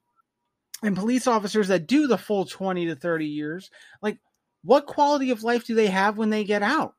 and 0.82 0.96
police 0.96 1.26
officers 1.26 1.68
that 1.68 1.86
do 1.86 2.06
the 2.06 2.18
full 2.18 2.44
20 2.44 2.86
to 2.86 2.96
30 2.96 3.26
years 3.26 3.70
like 4.02 4.18
what 4.62 4.86
quality 4.86 5.30
of 5.30 5.42
life 5.42 5.66
do 5.66 5.74
they 5.74 5.86
have 5.86 6.18
when 6.18 6.30
they 6.30 6.44
get 6.44 6.62
out 6.62 6.94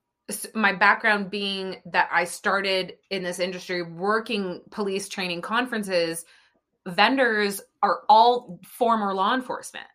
my 0.54 0.74
background 0.74 1.30
being 1.30 1.82
that 1.86 2.10
I 2.12 2.24
started 2.24 2.94
in 3.10 3.24
this 3.24 3.40
industry 3.40 3.82
working 3.82 4.62
police 4.72 5.10
training 5.10 5.42
conferences, 5.42 6.26
vendors 6.88 7.62
are 7.84 8.02
all 8.08 8.60
former 8.66 9.14
law 9.14 9.34
enforcement. 9.34 9.88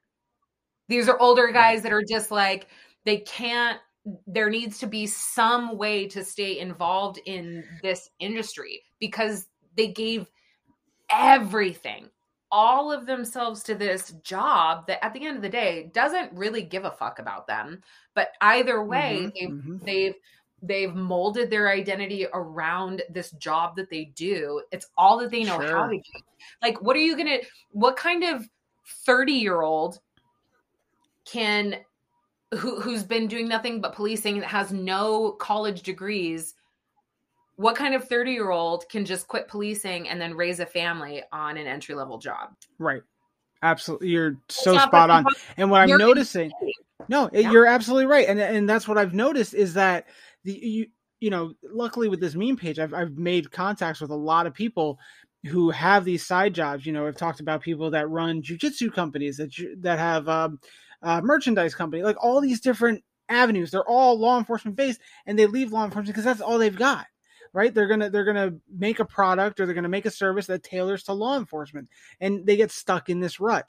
These 0.88 1.08
are 1.08 1.18
older 1.18 1.50
guys 1.52 1.82
that 1.82 1.92
are 1.92 2.04
just 2.08 2.30
like, 2.30 2.68
they 3.04 3.18
can't, 3.18 3.80
there 4.26 4.50
needs 4.50 4.78
to 4.78 4.86
be 4.86 5.06
some 5.06 5.76
way 5.76 6.06
to 6.08 6.24
stay 6.24 6.60
involved 6.60 7.18
in 7.26 7.64
this 7.82 8.08
industry 8.20 8.82
because 9.00 9.46
they 9.76 9.88
gave 9.88 10.30
everything, 11.10 12.08
all 12.56 12.90
of 12.90 13.04
themselves 13.06 13.62
to 13.64 13.74
this 13.74 14.12
job 14.22 14.86
that 14.86 15.04
at 15.04 15.12
the 15.12 15.26
end 15.26 15.36
of 15.36 15.42
the 15.42 15.48
day 15.48 15.90
doesn't 15.92 16.32
really 16.32 16.62
give 16.62 16.86
a 16.86 16.90
fuck 16.90 17.18
about 17.18 17.46
them. 17.46 17.82
But 18.14 18.30
either 18.40 18.82
way, 18.82 19.26
Mhm, 19.26 19.32
they've 19.34 19.50
mhm. 19.50 19.84
they've 19.84 20.14
they've 20.62 20.94
molded 20.94 21.50
their 21.50 21.68
identity 21.70 22.26
around 22.32 23.02
this 23.10 23.30
job 23.32 23.76
that 23.76 23.90
they 23.90 24.06
do 24.16 24.62
it's 24.72 24.88
all 24.96 25.18
that 25.18 25.30
they 25.30 25.44
know 25.44 25.58
how 25.58 25.86
to 25.86 25.96
do 25.98 26.20
like 26.62 26.80
what 26.80 26.96
are 26.96 27.00
you 27.00 27.14
gonna 27.14 27.38
what 27.72 27.94
kind 27.94 28.24
of 28.24 28.48
30 29.04 29.34
year 29.34 29.60
old 29.60 30.00
can 31.26 31.76
who, 32.54 32.80
who's 32.80 33.04
been 33.04 33.28
doing 33.28 33.48
nothing 33.48 33.80
but 33.80 33.94
policing 33.94 34.40
that 34.40 34.48
has 34.48 34.72
no 34.72 35.32
college 35.32 35.82
degrees 35.82 36.55
what 37.56 37.74
kind 37.74 37.94
of 37.94 38.06
30 38.08 38.32
year 38.32 38.50
old 38.50 38.88
can 38.88 39.04
just 39.04 39.26
quit 39.28 39.48
policing 39.48 40.08
and 40.08 40.20
then 40.20 40.34
raise 40.34 40.60
a 40.60 40.66
family 40.66 41.22
on 41.32 41.56
an 41.56 41.66
entry 41.66 41.94
level 41.94 42.18
job 42.18 42.50
right 42.78 43.02
absolutely 43.62 44.08
you're 44.08 44.36
so 44.48 44.76
spot 44.78 45.10
on 45.10 45.24
and 45.56 45.70
what 45.70 45.80
i'm 45.80 45.88
noticing 45.98 46.52
No, 47.08 47.30
Yeah. 47.32 47.50
you're 47.50 47.66
absolutely 47.66 48.06
right, 48.06 48.28
and 48.28 48.40
and 48.40 48.68
that's 48.68 48.88
what 48.88 48.98
I've 48.98 49.14
noticed 49.14 49.54
is 49.54 49.74
that 49.74 50.06
the 50.44 50.52
you 50.52 50.86
you 51.20 51.30
know 51.30 51.52
luckily 51.62 52.08
with 52.08 52.20
this 52.20 52.34
meme 52.34 52.56
page 52.56 52.78
I've 52.78 52.92
I've 52.92 53.16
made 53.16 53.52
contacts 53.52 54.00
with 54.00 54.10
a 54.10 54.16
lot 54.16 54.46
of 54.46 54.54
people 54.54 54.98
who 55.44 55.70
have 55.70 56.04
these 56.04 56.26
side 56.26 56.52
jobs. 56.54 56.84
You 56.84 56.92
know, 56.92 57.06
I've 57.06 57.16
talked 57.16 57.38
about 57.40 57.62
people 57.62 57.90
that 57.92 58.10
run 58.10 58.42
jujitsu 58.42 58.92
companies 58.92 59.36
that 59.36 59.50
that 59.82 59.98
have 60.00 60.28
um, 60.28 60.58
uh, 61.02 61.20
merchandise 61.22 61.74
company, 61.76 62.02
like 62.02 62.16
all 62.20 62.40
these 62.40 62.60
different 62.60 63.04
avenues. 63.28 63.70
They're 63.70 63.88
all 63.88 64.18
law 64.18 64.36
enforcement 64.38 64.76
based, 64.76 65.00
and 65.26 65.38
they 65.38 65.46
leave 65.46 65.72
law 65.72 65.84
enforcement 65.84 66.08
because 66.08 66.24
that's 66.24 66.40
all 66.40 66.58
they've 66.58 66.76
got. 66.76 67.06
Right? 67.56 67.72
They're 67.72 67.86
gonna 67.86 68.10
they're 68.10 68.26
gonna 68.26 68.52
make 68.70 69.00
a 69.00 69.04
product 69.06 69.58
or 69.58 69.64
they're 69.64 69.74
gonna 69.74 69.88
make 69.88 70.04
a 70.04 70.10
service 70.10 70.46
that 70.48 70.62
tailors 70.62 71.04
to 71.04 71.14
law 71.14 71.38
enforcement, 71.38 71.88
and 72.20 72.44
they 72.44 72.56
get 72.56 72.70
stuck 72.70 73.08
in 73.08 73.18
this 73.18 73.40
rut 73.40 73.66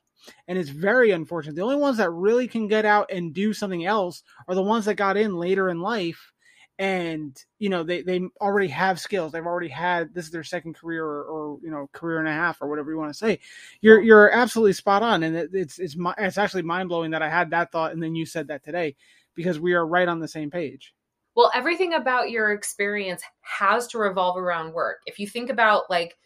and 0.50 0.58
it's 0.58 0.70
very 0.70 1.12
unfortunate. 1.12 1.56
The 1.56 1.62
only 1.62 1.78
ones 1.78 1.98
that 1.98 2.12
really 2.12 2.50
can 2.50 2.68
get 2.68 2.84
out 2.84 3.10
and 3.12 3.34
do 3.34 3.54
something 3.54 3.86
else 3.86 4.24
are 4.48 4.56
the 4.56 4.62
ones 4.62 4.84
that 4.86 4.96
got 4.96 5.16
in 5.16 5.36
later 5.36 5.70
in 5.70 5.80
life, 5.80 6.34
and 6.80 7.42
you 7.60 7.70
know 7.70 7.84
they 7.84 8.02
they 8.02 8.22
already 8.42 8.68
have 8.68 9.00
skills. 9.00 9.32
They've 9.32 9.46
already 9.46 9.70
had 9.70 10.14
this 10.14 10.26
is 10.26 10.32
their 10.32 10.44
second 10.44 10.76
career 10.76 11.06
or, 11.06 11.24
or 11.24 11.60
you 11.64 11.72
know 11.72 11.90
career 11.94 12.20
and 12.20 12.28
a 12.28 12.34
half 12.34 12.62
or 12.62 12.68
whatever 12.68 12.92
you 12.92 12.98
want 12.98 13.12
to 13.12 13.18
say. 13.18 13.40
You're 13.82 14.02
you're 14.02 14.32
absolutely 14.32 14.74
spot 14.74 15.04
on, 15.04 15.24
and 15.24 15.36
it, 15.36 15.50
it's 15.54 15.80
it's 15.80 15.96
it's 16.18 16.38
actually 16.38 16.64
mind 16.64 16.90
blowing 16.90 17.12
that 17.12 17.24
I 17.24 17.30
had 17.30 17.52
that 17.52 17.72
thought 17.72 17.94
and 17.94 18.04
then 18.04 18.16
you 18.16 18.26
said 18.26 18.48
that 18.50 18.64
today 18.64 18.96
because 19.36 19.60
we 19.60 19.74
are 19.74 19.86
right 19.86 20.08
on 20.08 20.20
the 20.20 20.28
same 20.28 20.52
page. 20.52 20.94
Well, 21.38 21.52
everything 21.54 21.94
about 21.94 22.32
your 22.32 22.52
experience 22.52 23.22
has 23.42 23.86
to 23.90 24.00
revolve 24.00 24.38
around 24.38 24.74
work. 24.74 25.02
If 25.06 25.20
you 25.20 25.28
think 25.28 25.52
about 25.52 25.88
like 25.88 26.18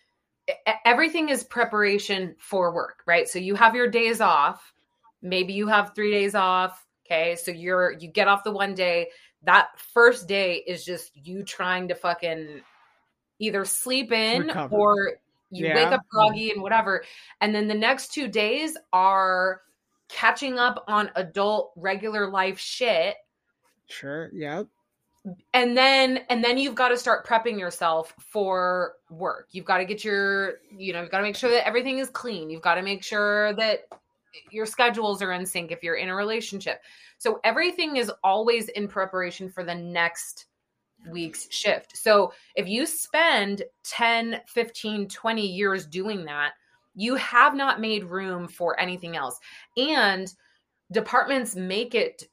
everything 0.85 1.27
is 1.27 1.43
preparation 1.43 2.33
for 2.39 2.73
work, 2.73 3.03
right? 3.05 3.27
So 3.27 3.37
you 3.37 3.53
have 3.55 3.75
your 3.75 3.89
days 3.89 4.21
off. 4.21 4.73
Maybe 5.21 5.51
you 5.51 5.67
have 5.67 5.93
3 5.93 6.11
days 6.11 6.33
off, 6.33 6.87
okay? 7.05 7.35
So 7.35 7.51
you're 7.51 7.91
you 7.99 8.07
get 8.07 8.29
off 8.29 8.45
the 8.45 8.53
one 8.53 8.73
day. 8.73 9.09
That 9.43 9.77
first 9.93 10.29
day 10.29 10.63
is 10.65 10.85
just 10.85 11.11
you 11.13 11.43
trying 11.43 11.89
to 11.89 11.95
fucking 11.95 12.61
either 13.39 13.65
sleep 13.65 14.13
in 14.13 14.43
Recover. 14.43 14.75
or 14.75 15.13
you 15.49 15.65
wake 15.65 15.91
up 15.91 16.01
groggy 16.09 16.51
and 16.51 16.61
whatever. 16.61 17.03
And 17.41 17.53
then 17.53 17.67
the 17.67 17.73
next 17.73 18.13
2 18.13 18.29
days 18.29 18.77
are 18.93 19.61
catching 20.07 20.57
up 20.57 20.85
on 20.87 21.11
adult 21.15 21.73
regular 21.75 22.29
life 22.29 22.57
shit 22.57 23.17
Sure. 23.91 24.29
Yeah. 24.33 24.63
And 25.53 25.77
then 25.77 26.19
and 26.29 26.43
then 26.43 26.57
you've 26.57 26.75
got 26.75 26.89
to 26.89 26.97
start 26.97 27.25
prepping 27.27 27.59
yourself 27.59 28.13
for 28.19 28.93
work. 29.09 29.49
You've 29.51 29.65
got 29.65 29.77
to 29.77 29.85
get 29.85 30.03
your 30.03 30.55
you 30.75 30.93
know 30.93 31.01
you've 31.01 31.11
got 31.11 31.17
to 31.17 31.23
make 31.23 31.35
sure 31.35 31.49
that 31.49 31.67
everything 31.67 31.99
is 31.99 32.09
clean. 32.09 32.49
You've 32.49 32.61
got 32.61 32.75
to 32.75 32.81
make 32.81 33.03
sure 33.03 33.53
that 33.53 33.81
your 34.49 34.65
schedules 34.65 35.21
are 35.21 35.33
in 35.33 35.45
sync 35.45 35.71
if 35.71 35.83
you're 35.83 35.95
in 35.95 36.09
a 36.09 36.15
relationship. 36.15 36.81
So 37.17 37.39
everything 37.43 37.97
is 37.97 38.11
always 38.23 38.69
in 38.69 38.87
preparation 38.87 39.49
for 39.49 39.63
the 39.63 39.75
next 39.75 40.45
week's 41.11 41.51
shift. 41.51 41.97
So 41.97 42.33
if 42.55 42.67
you 42.67 42.85
spend 42.85 43.63
10 43.83 44.41
15 44.47 45.07
20 45.07 45.45
years 45.45 45.85
doing 45.85 46.25
that 46.25 46.53
you 46.95 47.15
have 47.15 47.55
not 47.55 47.79
made 47.79 48.03
room 48.03 48.47
for 48.47 48.79
anything 48.79 49.15
else. 49.15 49.39
And 49.77 50.33
departments 50.91 51.55
make 51.55 51.95
it 51.95 52.27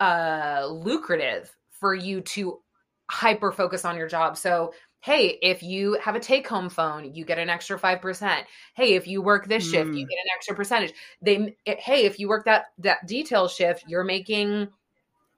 uh 0.00 0.66
lucrative 0.70 1.54
for 1.84 1.94
you 1.94 2.22
to 2.22 2.62
hyper 3.10 3.52
focus 3.52 3.84
on 3.84 3.94
your 3.94 4.08
job. 4.08 4.38
So 4.38 4.72
hey 5.00 5.38
if 5.42 5.62
you 5.62 5.98
have 6.00 6.14
a 6.14 6.20
take 6.20 6.48
home 6.48 6.70
phone 6.70 7.14
you 7.14 7.26
get 7.26 7.36
an 7.38 7.50
extra 7.50 7.78
5% 7.78 8.46
hey 8.74 8.94
if 8.94 9.06
you 9.06 9.20
work 9.20 9.46
this 9.46 9.62
shift 9.70 9.90
you 9.94 10.06
Mm. 10.06 10.08
get 10.08 10.16
an 10.24 10.30
extra 10.34 10.56
percentage. 10.56 10.94
They 11.20 11.54
it- 11.66 11.78
hey 11.78 12.06
if 12.06 12.18
you 12.18 12.26
work 12.26 12.46
that 12.46 12.68
that 12.78 13.04
detail 13.06 13.46
shift 13.48 13.84
you're 13.86 14.02
making 14.02 14.68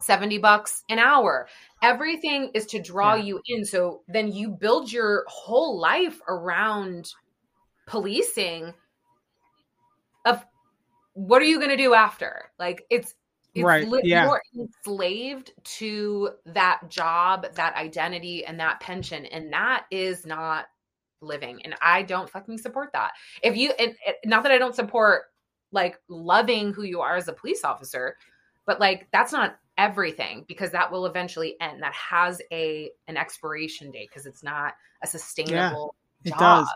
70 0.00 0.38
bucks 0.38 0.84
an 0.88 1.00
hour. 1.00 1.48
Everything 1.82 2.52
is 2.54 2.64
to 2.66 2.80
draw 2.80 3.14
Yeah. 3.16 3.24
you 3.24 3.40
in. 3.48 3.64
So 3.64 4.02
then 4.06 4.30
you 4.30 4.50
build 4.50 4.92
your 4.92 5.24
whole 5.26 5.80
life 5.80 6.20
around 6.28 7.10
policing 7.88 8.72
of 10.24 10.44
what 11.14 11.42
are 11.42 11.46
you 11.46 11.56
going 11.58 11.70
to 11.76 11.76
do 11.76 11.94
after? 11.94 12.52
Like 12.56 12.84
it's 12.88 13.14
it's 13.56 13.64
Right, 13.64 13.88
li- 13.88 14.02
yeah. 14.04 14.24
you're 14.24 14.42
enslaved 14.56 15.52
to 15.78 16.30
that 16.46 16.88
job 16.88 17.46
that 17.54 17.74
identity 17.76 18.44
and 18.44 18.58
that 18.60 18.80
pension 18.80 19.26
and 19.26 19.52
that 19.52 19.86
is 19.90 20.24
not 20.26 20.66
living 21.20 21.60
and 21.64 21.74
i 21.80 22.02
don't 22.02 22.28
fucking 22.30 22.58
support 22.58 22.90
that 22.92 23.12
if 23.42 23.56
you 23.56 23.72
and, 23.78 23.94
and 24.06 24.16
not 24.26 24.42
that 24.42 24.52
i 24.52 24.58
don't 24.58 24.74
support 24.74 25.24
like 25.72 25.98
loving 26.08 26.72
who 26.72 26.82
you 26.82 27.00
are 27.00 27.16
as 27.16 27.26
a 27.28 27.32
police 27.32 27.64
officer 27.64 28.16
but 28.66 28.78
like 28.80 29.08
that's 29.12 29.32
not 29.32 29.56
everything 29.78 30.44
because 30.48 30.70
that 30.70 30.90
will 30.90 31.06
eventually 31.06 31.56
end 31.60 31.82
that 31.82 31.92
has 31.94 32.40
a 32.52 32.90
an 33.08 33.16
expiration 33.16 33.90
date 33.90 34.08
because 34.10 34.26
it's 34.26 34.42
not 34.42 34.74
a 35.02 35.06
sustainable 35.06 35.94
It 36.24 36.30
job. 36.30 36.38
does. 36.38 36.74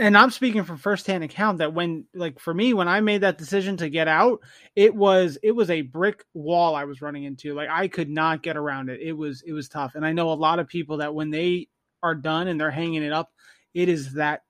And 0.00 0.18
I'm 0.18 0.30
speaking 0.30 0.64
from 0.64 0.78
firsthand 0.78 1.22
account 1.22 1.58
that 1.58 1.72
when, 1.72 2.04
like, 2.12 2.40
for 2.40 2.52
me, 2.52 2.74
when 2.74 2.88
I 2.88 3.00
made 3.00 3.20
that 3.20 3.38
decision 3.38 3.76
to 3.76 3.88
get 3.88 4.08
out, 4.08 4.40
it 4.74 4.94
was 4.94 5.38
it 5.44 5.52
was 5.52 5.70
a 5.70 5.82
brick 5.82 6.24
wall 6.34 6.74
I 6.74 6.84
was 6.84 7.00
running 7.00 7.22
into. 7.22 7.54
Like, 7.54 7.68
I 7.70 7.86
could 7.86 8.10
not 8.10 8.42
get 8.42 8.56
around 8.56 8.88
it. 8.88 9.00
It 9.00 9.12
was 9.12 9.42
it 9.42 9.52
was 9.52 9.68
tough. 9.68 9.94
And 9.94 10.04
I 10.04 10.12
know 10.12 10.32
a 10.32 10.34
lot 10.34 10.58
of 10.58 10.66
people 10.66 10.96
that 10.98 11.14
when 11.14 11.30
they 11.30 11.68
are 12.02 12.16
done 12.16 12.48
and 12.48 12.60
they're 12.60 12.70
hanging 12.70 13.04
it 13.04 13.12
up, 13.12 13.30
it 13.72 13.88
is 13.88 14.14
that 14.14 14.42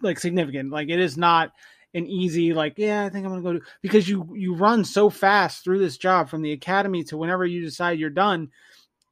like 0.00 0.18
significant. 0.18 0.70
Like, 0.70 0.88
it 0.88 1.00
is 1.00 1.18
not 1.18 1.52
an 1.94 2.06
easy 2.08 2.52
like 2.52 2.74
yeah 2.76 3.04
i 3.04 3.08
think 3.08 3.24
i'm 3.24 3.30
gonna 3.30 3.40
go 3.40 3.52
to 3.52 3.64
because 3.80 4.08
you 4.08 4.28
you 4.34 4.54
run 4.54 4.84
so 4.84 5.08
fast 5.08 5.62
through 5.62 5.78
this 5.78 5.96
job 5.96 6.28
from 6.28 6.42
the 6.42 6.50
academy 6.50 7.04
to 7.04 7.16
whenever 7.16 7.46
you 7.46 7.60
decide 7.60 8.00
you're 8.00 8.10
done 8.10 8.50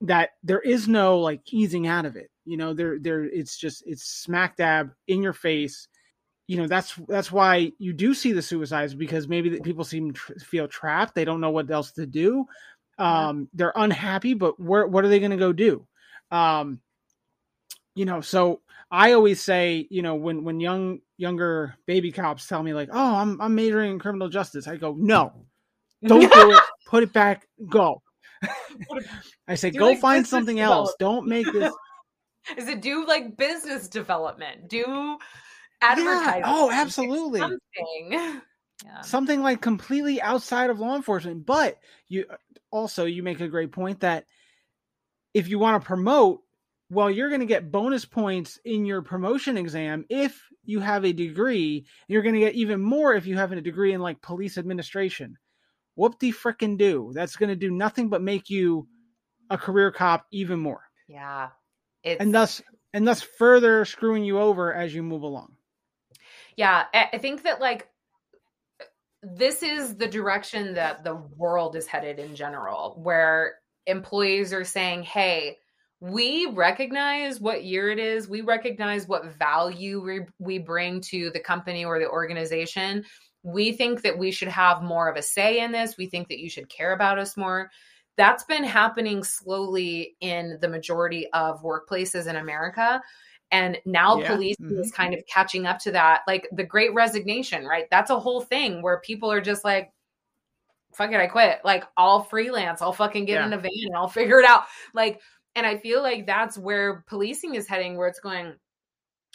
that 0.03 0.31
there 0.43 0.61
is 0.61 0.89
no 0.89 1.19
like 1.19 1.41
easing 1.53 1.87
out 1.87 2.05
of 2.05 2.17
it 2.17 2.31
you 2.45 2.57
know 2.57 2.75
there 2.75 2.99
there 2.99 3.25
it's 3.25 3.57
just 3.57 3.83
it's 3.87 4.05
smack 4.05 4.57
dab 4.57 4.93
in 5.09 5.23
your 5.23 5.33
face 5.33 5.89
you 6.49 6.57
know 6.57 6.67
that's 6.67 6.95
that's 7.09 7.31
why 7.33 7.73
you 7.79 7.93
do 7.93 8.13
see 8.15 8.33
the 8.33 8.43
suicides 8.43 8.95
because 8.95 9.29
maybe 9.29 9.49
the 9.49 9.61
people 9.61 9.85
seem 9.85 10.13
tr- 10.13 10.35
feel 10.41 10.69
trapped 10.69 11.15
they 11.15 11.25
don't 11.25 11.41
know 11.41 11.51
what 11.51 11.71
else 11.71 11.93
to 11.93 12.07
do 12.07 12.47
Um, 12.99 13.49
they're 13.55 13.73
unhappy, 13.75 14.35
but 14.35 14.61
where 14.61 14.87
what 14.87 15.05
are 15.05 15.09
they 15.09 15.19
going 15.19 15.33
to 15.33 15.37
go 15.39 15.53
do? 15.53 15.87
Um, 16.31 16.81
you 17.95 18.05
know, 18.05 18.21
so 18.21 18.61
I 18.91 19.13
always 19.13 19.41
say, 19.43 19.87
you 19.91 20.03
know, 20.03 20.15
when 20.15 20.45
when 20.45 20.61
young 20.61 21.01
younger 21.19 21.75
baby 21.87 22.13
cops 22.13 22.47
tell 22.47 22.63
me 22.63 22.75
like, 22.75 22.91
"Oh, 22.93 23.15
I'm 23.17 23.41
I'm 23.41 23.55
majoring 23.55 23.93
in 23.93 23.99
criminal 23.99 24.29
justice," 24.29 24.69
I 24.69 24.77
go, 24.77 24.95
"No, 24.99 25.33
don't 26.07 26.33
do 26.33 26.53
it. 26.53 26.63
Put 26.87 27.03
it 27.03 27.13
back. 27.13 27.49
Go." 27.69 28.03
I 29.49 29.55
say, 29.55 29.71
"Go 29.71 29.91
like, 29.91 30.01
find 30.01 30.27
something 30.27 30.61
else. 30.61 30.95
Don't 30.99 31.27
make 31.27 31.51
this." 31.53 31.73
Is 32.57 32.69
it 32.69 32.81
do 32.81 33.07
like 33.07 33.37
business 33.37 33.89
development? 33.89 34.69
Do 34.69 34.79
Yeah. 34.81 35.17
advertising? 35.81 36.43
Oh, 36.45 36.71
absolutely. 36.73 37.41
Something. 37.41 38.41
Yeah. 38.85 39.01
something 39.03 39.43
like 39.43 39.61
completely 39.61 40.21
outside 40.21 40.69
of 40.69 40.81
law 40.81 40.97
enforcement 40.97 41.47
but 41.47 41.79
you 42.09 42.25
uh, 42.29 42.35
also 42.73 43.05
you 43.05 43.23
make 43.23 43.39
a 43.41 43.47
great 43.47 43.71
point 43.71 44.01
that 44.01 44.27
if 45.35 45.47
you 45.47 45.61
want 45.61 45.81
to 45.81 45.87
promote 45.87 46.41
well 46.91 47.09
you're 47.09 47.29
going 47.29 47.43
to 47.43 47.47
get 47.47 47.71
bonus 47.71 48.05
points 48.05 48.59
in 48.65 48.85
your 48.85 49.01
promotion 49.01 49.57
exam 49.57 50.05
if 50.09 50.43
you 50.65 50.81
have 50.81 51.05
a 51.05 51.13
degree 51.13 51.87
you're 52.09 52.23
going 52.23 52.35
to 52.35 52.41
get 52.41 52.55
even 52.55 52.81
more 52.81 53.15
if 53.15 53.25
you 53.25 53.37
have 53.37 53.53
a 53.53 53.61
degree 53.61 53.93
in 53.93 54.01
like 54.01 54.21
police 54.21 54.59
administration 54.59 55.39
whoop 55.95 56.19
de 56.19 56.33
frickin' 56.33 56.79
do 56.79 57.11
that's 57.15 57.37
going 57.37 57.49
to 57.49 57.57
do 57.57 57.71
nothing 57.71 58.09
but 58.09 58.23
make 58.23 58.49
you 58.49 58.87
a 59.51 59.59
career 59.59 59.91
cop 59.91 60.27
even 60.33 60.59
more 60.59 60.83
Yeah. 61.09 61.49
It's, 62.03 62.21
and 62.21 62.35
thus 62.35 62.63
and 62.93 63.07
thus 63.07 63.23
further 63.23 63.85
screwing 63.85 64.25
you 64.25 64.39
over 64.39 64.75
as 64.75 64.95
you 64.95 65.03
move 65.03 65.23
along 65.23 65.55
yeah, 66.57 66.85
I 66.93 67.09
I 67.15 67.19
think 67.19 67.43
that 67.45 67.61
like 67.61 67.89
this 69.23 69.63
is 69.63 69.97
the 69.97 70.09
direction 70.09 70.75
that 70.75 71.05
the 71.05 71.15
world 71.37 71.77
is 71.77 71.87
headed 71.87 72.19
in 72.19 72.35
general, 72.35 72.99
where 73.03 73.55
employees 73.87 74.53
are 74.53 74.65
saying, 74.65 75.05
hey, 75.05 75.59
we 76.01 76.47
recognize 76.47 77.41
what 77.41 77.65
year 77.65 77.91
it 77.91 78.01
is. 78.01 78.29
We 78.29 78.41
recognize 78.41 79.07
what 79.07 79.37
value 79.39 80.03
we, 80.03 80.21
we 80.41 80.59
bring 80.59 81.01
to 81.03 81.31
the 81.31 81.39
company 81.39 81.85
or 81.85 82.01
the 82.01 82.09
organization. 82.09 83.05
We 83.43 83.73
think 83.73 84.03
that 84.03 84.19
we 84.19 84.31
should 84.31 84.49
have 84.49 84.83
more 84.83 85.09
of 85.09 85.17
a 85.17 85.23
say 85.23 85.61
in 85.61 85.73
this. 85.73 85.97
We 85.97 86.07
think 86.07 86.29
that 86.29 86.39
you 86.39 86.49
should 86.49 86.69
care 86.69 86.93
about 86.93 87.19
us 87.19 87.37
more. 87.37 87.71
That's 88.17 88.45
been 88.45 88.65
happening 88.65 89.25
slowly 89.25 90.17
in 90.21 90.59
the 90.61 90.69
majority 90.69 91.27
of 91.33 91.63
workplaces 91.63 92.27
in 92.29 92.37
America. 92.37 93.01
And 93.51 93.79
now 93.85 94.19
Yeah, 94.19 94.29
police 94.35 94.57
mhm. 94.59 94.79
is 94.81 94.93
kind 94.93 95.13
of 95.15 95.21
catching 95.27 95.67
up 95.67 95.79
to 95.81 95.93
that. 95.93 96.23
Like 96.27 96.49
the 96.53 96.65
great 96.65 96.95
resignation, 96.95 97.65
right? 97.67 97.87
That's 97.91 98.11
a 98.11 98.19
whole 98.21 98.41
thing 98.41 98.81
where 98.83 99.01
people 99.01 99.31
are 99.31 99.41
just 99.41 99.65
like, 99.65 99.93
fuck 100.95 101.11
it, 101.11 101.21
I 101.21 101.27
quit. 101.27 101.61
Like 101.65 101.85
I'll 101.97 102.23
freelance, 102.25 102.83
I'll 102.83 102.93
fucking 102.93 103.25
get 103.25 103.35
Yeah. 103.35 103.47
in 103.47 103.53
a 103.53 103.59
van 103.59 103.71
and 103.87 103.97
I'll 103.97 104.09
figure 104.09 104.39
it 104.39 104.45
out. 104.47 104.65
Like, 104.95 105.21
and 105.57 105.67
I 105.67 105.77
feel 105.77 106.03
like 106.03 106.27
that's 106.27 106.57
where 106.57 107.05
policing 107.09 107.55
is 107.55 107.67
heading, 107.69 107.97
where 107.97 108.09
it's 108.09 108.21
going, 108.21 108.55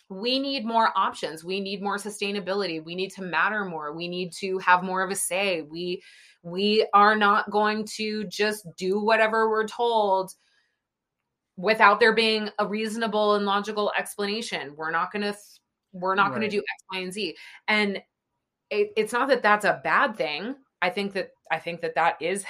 we 0.10 0.40
need 0.40 0.66
more 0.66 0.90
options. 0.96 1.44
We 1.44 1.60
need 1.60 1.82
more 1.82 1.98
sustainability. 1.98 2.84
We 2.84 2.96
need 2.96 3.12
to 3.12 3.22
matter 3.22 3.66
more. 3.66 3.94
We 3.94 4.08
need 4.08 4.32
to 4.40 4.58
have 4.60 4.84
more 4.84 5.02
of 5.02 5.12
a 5.12 5.16
say. 5.16 5.62
We 5.62 6.02
we 6.44 6.88
are 6.94 7.16
not 7.16 7.50
going 7.52 7.86
to 7.98 8.24
just 8.26 8.66
do 8.78 9.04
whatever 9.04 9.50
we're 9.50 9.68
told 9.68 10.32
without 11.58 12.00
there 12.00 12.14
being 12.14 12.50
a 12.60 12.68
reasonable 12.68 13.36
and 13.36 13.46
logical 13.46 13.92
explanation. 13.98 14.76
We're 14.78 14.92
not 14.92 15.12
going 15.12 15.24
to 15.24 15.38
we're 15.92 16.16
not 16.16 16.30
going 16.30 16.42
to 16.42 16.50
do 16.50 16.60
X, 16.60 16.84
Y, 16.94 17.00
and 17.00 17.14
Z. 17.14 17.36
And 17.68 18.02
it, 18.70 18.92
it's 18.96 19.14
not 19.14 19.30
that 19.30 19.42
that's 19.42 19.66
a 19.66 19.82
bad 19.84 20.16
thing. 20.16 20.56
I 20.82 20.90
think 20.90 21.14
that 21.14 21.32
I 21.52 21.60
think 21.60 21.82
that 21.82 21.96
that 21.96 22.22
is 22.22 22.46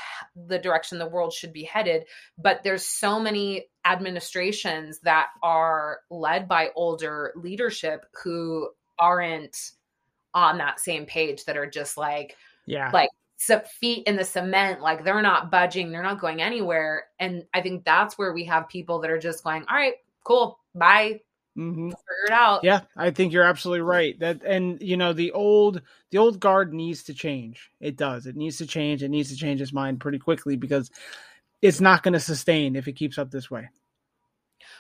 the 0.48 0.60
direction 0.60 0.98
the 0.98 1.08
world 1.08 1.34
should 1.34 1.54
be 1.54 1.64
headed. 1.64 2.06
But 2.38 2.62
there's 2.64 2.86
so 2.86 3.20
many 3.20 3.68
administrations 3.86 5.00
that 5.02 5.28
are 5.44 6.00
led 6.10 6.48
by 6.48 6.72
older 6.76 7.34
leadership 7.36 8.06
who 8.24 8.70
aren't 9.00 9.72
on 10.34 10.58
that 10.58 10.80
same 10.80 11.06
page. 11.06 11.46
That 11.46 11.58
are 11.58 11.70
just 11.70 11.98
like 11.98 12.36
yeah 12.68 12.92
like 12.94 13.10
feet 13.80 14.06
in 14.08 14.16
the 14.16 14.24
cement 14.24 14.82
like 14.82 15.04
they're 15.04 15.22
not 15.22 15.52
budging 15.52 15.92
they're 15.92 16.04
not 16.04 16.20
going 16.20 16.42
anywhere 16.42 17.06
and 17.20 17.44
i 17.54 17.62
think 17.62 17.86
that's 17.86 18.18
where 18.18 18.34
we 18.34 18.44
have 18.44 18.68
people 18.68 19.00
that 19.00 19.12
are 19.12 19.20
just 19.20 19.44
going 19.44 19.64
all 19.70 19.78
right 19.78 19.94
cool 20.24 20.60
bye 20.74 21.20
hmm 21.58 21.90
figure 21.90 22.28
it 22.28 22.34
out 22.34 22.64
Yeah, 22.64 22.82
I 22.96 23.12
think 23.12 23.34
you're 23.34 23.44
absolutely 23.44 23.82
right. 23.82 24.18
That 24.20 24.44
and 24.46 24.82
you 24.82 24.98
know 24.98 25.14
the 25.14 25.32
old 25.32 25.82
the 26.12 26.20
old 26.20 26.40
guard 26.40 26.74
needs 26.74 27.04
to 27.06 27.14
change. 27.14 27.72
It 27.82 27.98
does. 27.98 28.26
It 28.28 28.36
needs 28.36 28.58
to 28.60 28.68
change. 28.68 29.04
It 29.04 29.10
needs 29.10 29.30
to 29.30 29.36
change 29.36 29.62
its 29.62 29.74
mind 29.74 30.00
pretty 30.00 30.20
quickly 30.20 30.56
because 30.56 30.90
it's 31.62 31.82
not 31.82 32.04
going 32.04 32.14
to 32.14 32.20
sustain 32.20 32.76
if 32.76 32.88
it 32.88 32.94
keeps 32.94 33.18
up 33.18 33.32
this 33.32 33.50
way. 33.52 33.70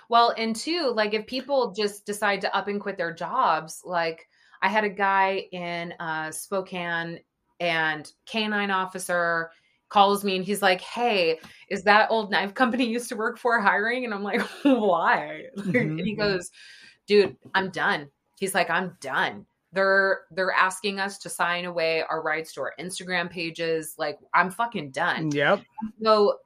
well 0.09 0.33
and 0.37 0.55
two 0.55 0.91
like 0.95 1.13
if 1.13 1.25
people 1.27 1.71
just 1.71 2.05
decide 2.05 2.41
to 2.41 2.55
up 2.55 2.67
and 2.67 2.81
quit 2.81 2.97
their 2.97 3.13
jobs 3.13 3.81
like 3.85 4.27
i 4.61 4.67
had 4.67 4.83
a 4.83 4.89
guy 4.89 5.45
in 5.51 5.93
uh 5.99 6.31
spokane 6.31 7.19
and 7.59 8.11
canine 8.25 8.71
officer 8.71 9.51
calls 9.89 10.23
me 10.23 10.35
and 10.35 10.45
he's 10.45 10.61
like 10.61 10.81
hey 10.81 11.39
is 11.69 11.83
that 11.83 12.09
old 12.11 12.29
knife 12.31 12.53
company 12.53 12.83
you 12.85 12.91
used 12.91 13.09
to 13.09 13.15
work 13.15 13.37
for 13.37 13.59
hiring? 13.59 14.03
And 14.05 14.13
i'm 14.13 14.23
like 14.23 14.41
why? 14.63 15.43
And 15.73 15.99
he 15.99 16.15
Mhm. 16.15 16.17
goes 16.17 16.51
dude 17.07 17.35
i'm 17.55 17.69
done. 17.69 18.09
He's 18.39 18.53
like 18.53 18.69
i'm 18.69 18.97
done. 19.01 19.45
They're 19.73 20.21
they're 20.31 20.51
asking 20.51 20.99
us 20.99 21.17
to 21.19 21.29
sign 21.29 21.65
away 21.65 22.03
our 22.09 22.21
rights 22.21 22.53
to 22.53 22.61
our 22.61 22.73
instagram 22.79 23.29
pages. 23.29 23.95
Like 23.97 24.19
i'm 24.33 24.49
fucking 24.51 24.91
done. 24.91 25.31
Yep. 25.31 25.61
so 26.03 26.37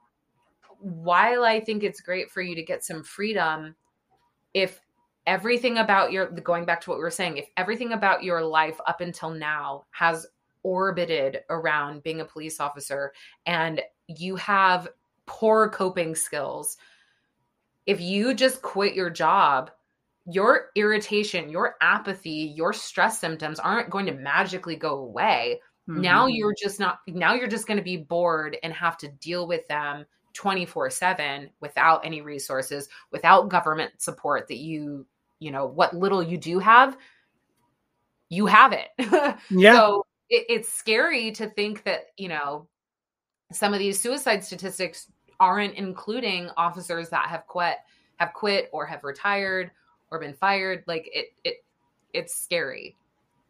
while 0.78 1.44
i 1.44 1.60
think 1.60 1.82
it's 1.84 2.00
great 2.00 2.28
for 2.30 2.42
you 2.42 2.54
to 2.56 2.62
get 2.62 2.84
some 2.84 3.04
freedom 3.04 3.74
if 4.54 4.80
everything 5.26 5.78
about 5.78 6.10
your 6.10 6.26
going 6.30 6.64
back 6.64 6.80
to 6.80 6.90
what 6.90 6.98
we 6.98 7.04
were 7.04 7.10
saying 7.10 7.36
if 7.36 7.46
everything 7.56 7.92
about 7.92 8.24
your 8.24 8.42
life 8.42 8.80
up 8.88 9.00
until 9.00 9.30
now 9.30 9.84
has 9.92 10.26
orbited 10.62 11.40
around 11.50 12.02
being 12.02 12.20
a 12.20 12.24
police 12.24 12.60
officer 12.60 13.12
and 13.46 13.80
you 14.08 14.36
have 14.36 14.88
poor 15.26 15.68
coping 15.68 16.14
skills 16.14 16.76
if 17.86 18.00
you 18.00 18.34
just 18.34 18.62
quit 18.62 18.94
your 18.94 19.10
job 19.10 19.70
your 20.26 20.66
irritation 20.76 21.48
your 21.48 21.74
apathy 21.80 22.52
your 22.54 22.72
stress 22.72 23.18
symptoms 23.18 23.58
aren't 23.58 23.90
going 23.90 24.06
to 24.06 24.12
magically 24.12 24.76
go 24.76 24.98
away 24.98 25.60
now 25.94 26.26
Mhm. 26.28 26.36
you're 26.36 26.54
just 26.60 26.78
not 26.78 27.00
now 27.08 27.34
you're 27.34 27.48
just 27.48 27.66
going 27.66 27.76
to 27.76 27.82
be 27.82 27.96
bored 27.96 28.56
and 28.62 28.72
have 28.72 28.96
to 28.98 29.08
deal 29.08 29.48
with 29.48 29.66
them 29.68 30.06
24/7 30.32 31.50
without 31.60 32.04
any 32.06 32.20
resources 32.22 32.88
without 33.10 33.48
government 33.48 33.92
support 34.00 34.46
that 34.48 34.58
you 34.58 35.04
you 35.40 35.50
know 35.50 35.66
what 35.66 35.94
little 35.94 36.22
you 36.22 36.38
do 36.38 36.58
have 36.60 36.96
you 38.28 38.46
have 38.46 38.72
it 38.72 38.88
yeah. 39.50 39.74
so 39.74 40.06
it, 40.32 40.46
it's 40.48 40.72
scary 40.72 41.30
to 41.32 41.48
think 41.50 41.84
that 41.84 42.06
you 42.16 42.28
know 42.28 42.66
some 43.52 43.74
of 43.74 43.78
these 43.78 44.00
suicide 44.00 44.42
statistics 44.42 45.12
aren't 45.38 45.74
including 45.74 46.50
officers 46.56 47.10
that 47.10 47.28
have 47.28 47.46
quit 47.46 47.76
have 48.16 48.32
quit 48.32 48.70
or 48.72 48.86
have 48.86 49.04
retired 49.04 49.70
or 50.10 50.18
been 50.18 50.34
fired 50.34 50.82
like 50.86 51.08
it 51.12 51.26
it 51.44 51.64
it's 52.14 52.34
scary 52.36 52.96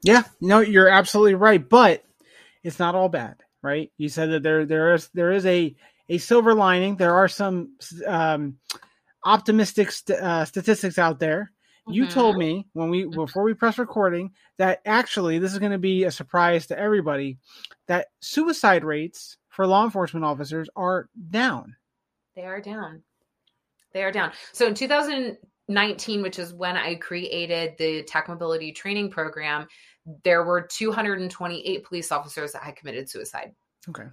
Yeah, 0.03 0.25
no, 0.40 0.61
you're 0.61 0.88
absolutely 0.88 1.35
right, 1.37 1.66
but 1.66 2.05
it's 2.64 2.79
not 2.79 2.95
all 2.95 3.09
bad, 3.09 3.37
right? 3.62 3.92
You 3.99 4.09
said 4.09 4.31
that 4.33 4.42
there 4.42 4.66
there 4.66 4.95
is 4.95 5.09
there 5.14 5.33
is 5.33 5.47
a 5.47 5.75
a 6.09 6.18
silver 6.18 6.55
lining. 6.55 6.97
There 6.97 7.14
are 7.14 7.29
some 7.29 7.77
um, 8.07 8.59
optimistic 9.25 9.92
st- 9.92 10.18
uh, 10.18 10.45
statistics 10.45 10.99
out 10.99 11.21
there. 11.21 11.53
You 11.88 12.07
told 12.07 12.35
mm-hmm. 12.35 12.40
me 12.40 12.66
when 12.75 12.90
we 12.90 13.03
mm-hmm. 13.03 13.14
before 13.14 13.42
we 13.42 13.55
press 13.55 13.79
recording 13.79 14.33
that 14.59 14.81
actually 14.87 15.38
this 15.38 15.53
is 15.53 15.59
going 15.59 15.73
to 15.73 15.79
be 15.79 16.05
a 16.05 16.11
surprise 16.11 16.66
to 16.68 16.79
everybody 16.79 17.38
that 17.88 18.09
suicide 18.21 18.85
rates 18.85 19.37
for 19.49 19.66
law 19.66 19.85
enforcement 19.85 20.25
officers 20.25 20.68
are 20.77 21.09
down. 21.31 21.77
They 22.37 22.45
are 22.45 22.61
down. 22.61 23.03
They 23.92 24.03
are 24.03 24.12
down. 24.12 24.33
So 24.53 24.66
in 24.66 24.75
2019, 24.75 26.23
which 26.23 26.38
is 26.38 26.55
when 26.55 26.77
I 26.77 26.95
created 26.95 27.75
the 27.79 28.05
TAC 28.05 28.29
Mobility 28.29 28.73
training 28.73 29.11
program, 29.11 29.66
there 30.25 30.45
were 30.45 30.62
228 30.62 31.85
police 31.85 32.11
officers 32.11 32.53
that 32.53 32.62
had 32.62 32.77
committed 32.77 33.11
suicide. 33.11 33.53
Okay. 33.88 34.05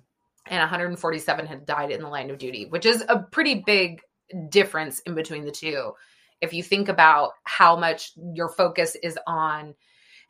And 0.47 0.60
147 0.60 1.45
had 1.45 1.65
died 1.65 1.91
in 1.91 2.01
the 2.01 2.09
line 2.09 2.30
of 2.30 2.39
duty, 2.39 2.65
which 2.65 2.86
is 2.86 3.03
a 3.07 3.20
pretty 3.20 3.63
big 3.65 4.01
difference 4.49 4.99
in 5.01 5.15
between 5.15 5.45
the 5.45 5.51
two. 5.51 5.93
If 6.41 6.53
you 6.53 6.63
think 6.63 6.89
about 6.89 7.33
how 7.43 7.75
much 7.75 8.13
your 8.33 8.49
focus 8.49 8.95
is 9.03 9.17
on, 9.27 9.75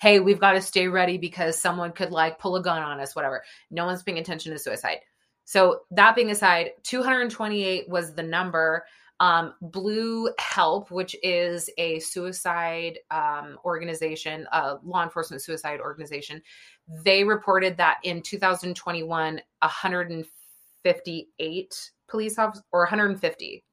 hey, 0.01 0.20
we've 0.20 0.39
got 0.39 0.53
to 0.53 0.62
stay 0.62 0.88
ready 0.88 1.18
because 1.18 1.60
someone 1.60 1.91
could 1.91 2.12
like 2.12 2.39
pull 2.39 2.55
a 2.55 2.64
gun 2.64 2.82
on 2.82 2.99
us, 2.99 3.16
whatever. 3.16 3.43
No 3.70 3.86
one's 3.86 4.03
paying 4.03 4.18
attention 4.18 4.51
to 4.53 4.60
suicide. 4.60 4.99
So 5.45 5.82
that 5.91 6.16
being 6.16 6.32
aside, 6.32 6.72
228 6.84 7.89
was 7.89 8.14
the 8.14 8.24
number. 8.24 8.86
Um, 9.20 9.53
Blue 9.62 10.32
Help, 10.39 10.91
which 10.91 11.16
is 11.24 11.70
a 11.78 11.99
suicide 11.99 12.99
um, 13.12 13.57
organization, 13.66 14.47
a 14.53 14.78
law 14.84 15.03
enforcement 15.03 15.41
suicide 15.41 15.82
organization, 15.82 16.41
they 17.03 17.26
reported 17.26 17.76
that 17.78 17.97
in 18.03 18.22
2021, 18.22 19.41
158 19.62 21.91
police 22.07 22.39
officers 22.39 22.64
or 22.72 22.82
150. 22.82 23.64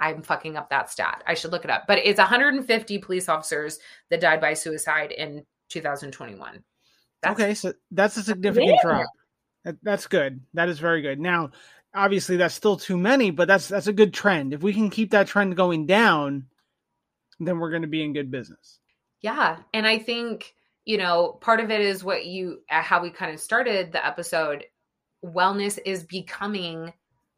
I'm 0.00 0.22
fucking 0.22 0.56
up 0.56 0.70
that 0.70 0.90
stat. 0.90 1.22
I 1.26 1.34
should 1.34 1.52
look 1.52 1.64
it 1.64 1.70
up. 1.70 1.84
But 1.86 1.98
it's 1.98 2.18
150 2.18 2.98
police 2.98 3.28
officers 3.28 3.78
that 4.08 4.20
died 4.20 4.40
by 4.40 4.54
suicide 4.54 5.12
in 5.12 5.44
2021. 5.68 6.64
That's, 7.22 7.40
okay, 7.40 7.54
so 7.54 7.74
that's 7.90 8.16
a 8.16 8.22
significant 8.22 8.78
drop. 8.82 9.06
That, 9.64 9.76
that's 9.82 10.06
good. 10.06 10.40
That 10.54 10.70
is 10.70 10.78
very 10.78 11.02
good. 11.02 11.20
Now, 11.20 11.50
obviously, 11.94 12.38
that's 12.38 12.54
still 12.54 12.78
too 12.78 12.96
many, 12.96 13.30
but 13.30 13.46
that's 13.46 13.68
that's 13.68 13.88
a 13.88 13.92
good 13.92 14.14
trend. 14.14 14.54
If 14.54 14.62
we 14.62 14.72
can 14.72 14.88
keep 14.88 15.10
that 15.10 15.26
trend 15.26 15.54
going 15.54 15.86
down, 15.86 16.46
then 17.38 17.58
we're 17.58 17.70
going 17.70 17.82
to 17.82 17.88
be 17.88 18.02
in 18.02 18.14
good 18.14 18.30
business. 18.30 18.80
Yeah, 19.20 19.58
and 19.74 19.86
I 19.86 19.98
think 19.98 20.54
you 20.86 20.96
know 20.96 21.38
part 21.42 21.60
of 21.60 21.70
it 21.70 21.82
is 21.82 22.02
what 22.02 22.24
you 22.24 22.62
uh, 22.70 22.80
how 22.80 23.02
we 23.02 23.10
kind 23.10 23.34
of 23.34 23.40
started 23.40 23.92
the 23.92 24.04
episode. 24.04 24.64
Wellness 25.22 25.78
is 25.84 26.04
becoming 26.04 26.94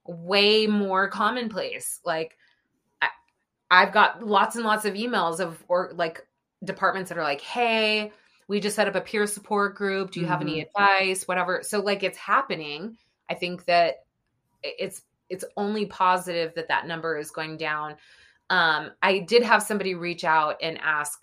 way 0.06 0.68
more 0.68 1.08
commonplace. 1.08 1.98
Like 2.04 2.36
I've 3.72 3.92
got 3.92 4.24
lots 4.26 4.56
and 4.56 4.64
lots 4.66 4.86
of 4.86 4.94
emails 4.94 5.40
of 5.40 5.64
or 5.68 5.92
like 5.96 6.26
departments 6.64 7.10
that 7.10 7.18
are 7.18 7.24
like, 7.24 7.40
"Hey, 7.42 8.12
we 8.48 8.60
just 8.60 8.76
set 8.76 8.88
up 8.88 8.96
a 8.96 9.02
peer 9.02 9.26
support 9.26 9.76
group. 9.76 10.12
Do 10.12 10.20
you 10.20 10.26
have 10.26 10.42
any 10.42 10.60
Mm-hmm. 10.60 10.68
advice? 10.68 11.28
Whatever." 11.28 11.62
So 11.64 11.80
like 11.80 12.04
it's 12.04 12.18
happening. 12.18 12.98
I 13.30 13.34
think 13.34 13.64
that 13.66 13.96
it's 14.62 15.02
it's 15.30 15.44
only 15.56 15.86
positive 15.86 16.54
that 16.56 16.68
that 16.68 16.86
number 16.86 17.18
is 17.18 17.32
going 17.32 17.56
down. 17.58 17.96
Um, 18.50 18.92
I 19.02 19.20
did 19.20 19.42
have 19.44 19.62
somebody 19.62 19.94
reach 19.94 20.24
out 20.24 20.56
and 20.62 20.78
ask, 20.78 21.18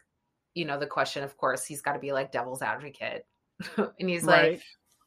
you 0.56 0.66
know, 0.66 0.80
the 0.80 0.88
question. 0.88 1.24
Of 1.24 1.38
course, 1.38 1.66
he's 1.66 1.82
got 1.82 1.94
to 1.94 2.00
be 2.00 2.14
like 2.14 2.32
devil's 2.32 2.64
advocate, 2.64 3.28
and 3.78 4.10
he's 4.10 4.28
like, 4.28 4.56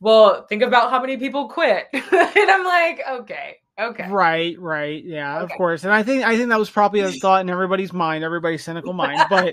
"Well, 0.01 0.47
think 0.49 0.63
about 0.63 0.91
how 0.91 1.01
many 1.03 1.17
people 1.19 1.49
quit." 1.49 1.87
and 1.93 2.51
I'm 2.51 2.65
like, 2.65 3.01
"Okay, 3.23 3.59
okay, 3.91 4.09
right, 4.09 4.59
right. 4.59 5.03
Yeah, 5.05 5.41
of 5.41 5.51
course. 5.51 5.85
And 5.85 5.93
I 5.93 6.03
think 6.03 6.25
I 6.25 6.37
think 6.37 6.49
that 6.49 6.59
was 6.59 6.71
probably 6.71 7.01
a 7.01 7.11
thought 7.21 7.41
in 7.41 7.51
everybody's 7.51 7.93
mind, 7.93 8.25
everybody's 8.25 8.65
cynical 8.65 8.93
mind. 8.93 9.21
But 9.29 9.53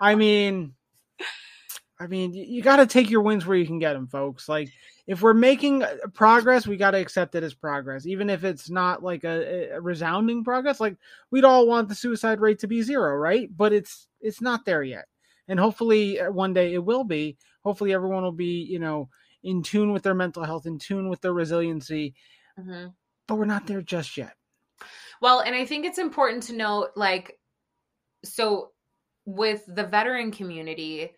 I 0.00 0.14
mean, 0.14 0.74
I 1.98 2.06
mean, 2.06 2.34
you 2.34 2.62
got 2.62 2.76
to 2.76 2.86
take 2.86 3.10
your 3.10 3.22
wins 3.22 3.46
where 3.46 3.56
you 3.56 3.66
can 3.66 3.78
get 3.78 3.92
them, 3.92 4.08
folks. 4.08 4.48
Like 4.48 4.68
if 5.06 5.22
we're 5.22 5.34
making 5.34 5.82
uh, 5.82 5.94
progress, 6.12 6.66
we 6.66 6.76
got 6.76 6.92
to 6.92 6.98
accept 6.98 7.34
it 7.34 7.42
as 7.42 7.54
progress, 7.54 8.06
even 8.06 8.30
if 8.30 8.44
it's 8.44 8.68
not 8.68 9.02
like 9.02 9.24
a, 9.24 9.70
a 9.74 9.80
resounding 9.80 10.44
progress. 10.44 10.80
Like 10.80 10.96
we'd 11.30 11.44
all 11.44 11.66
want 11.66 11.88
the 11.88 11.94
suicide 11.94 12.40
rate 12.40 12.58
to 12.60 12.66
be 12.66 12.82
zero, 12.82 13.14
right? 13.14 13.48
But 13.56 13.72
it's 13.72 14.08
it's 14.20 14.40
not 14.40 14.64
there 14.64 14.82
yet, 14.82 15.06
and 15.48 15.60
hopefully 15.60 16.20
uh, 16.20 16.30
one 16.30 16.52
day 16.52 16.74
it 16.74 16.84
will 16.84 17.04
be. 17.04 17.36
Hopefully 17.62 17.92
everyone 17.94 18.24
will 18.24 18.32
be, 18.32 18.62
you 18.62 18.78
know, 18.78 19.08
in 19.42 19.62
tune 19.62 19.92
with 19.92 20.02
their 20.02 20.14
mental 20.14 20.44
health, 20.44 20.66
in 20.66 20.78
tune 20.78 21.08
with 21.08 21.20
their 21.20 21.32
resiliency. 21.32 22.14
Mhm. 22.58 22.92
But 23.26 23.36
we're 23.36 23.44
not 23.44 23.66
there 23.66 23.82
just 23.82 24.16
yet. 24.16 24.34
Well, 25.20 25.40
and 25.40 25.54
I 25.54 25.64
think 25.64 25.86
it's 25.86 25.98
important 25.98 26.42
to 26.44 26.54
note 26.54 26.90
like 26.96 27.38
so 28.24 28.70
with 29.26 29.64
the 29.66 29.84
veteran 29.84 30.30
community, 30.30 31.10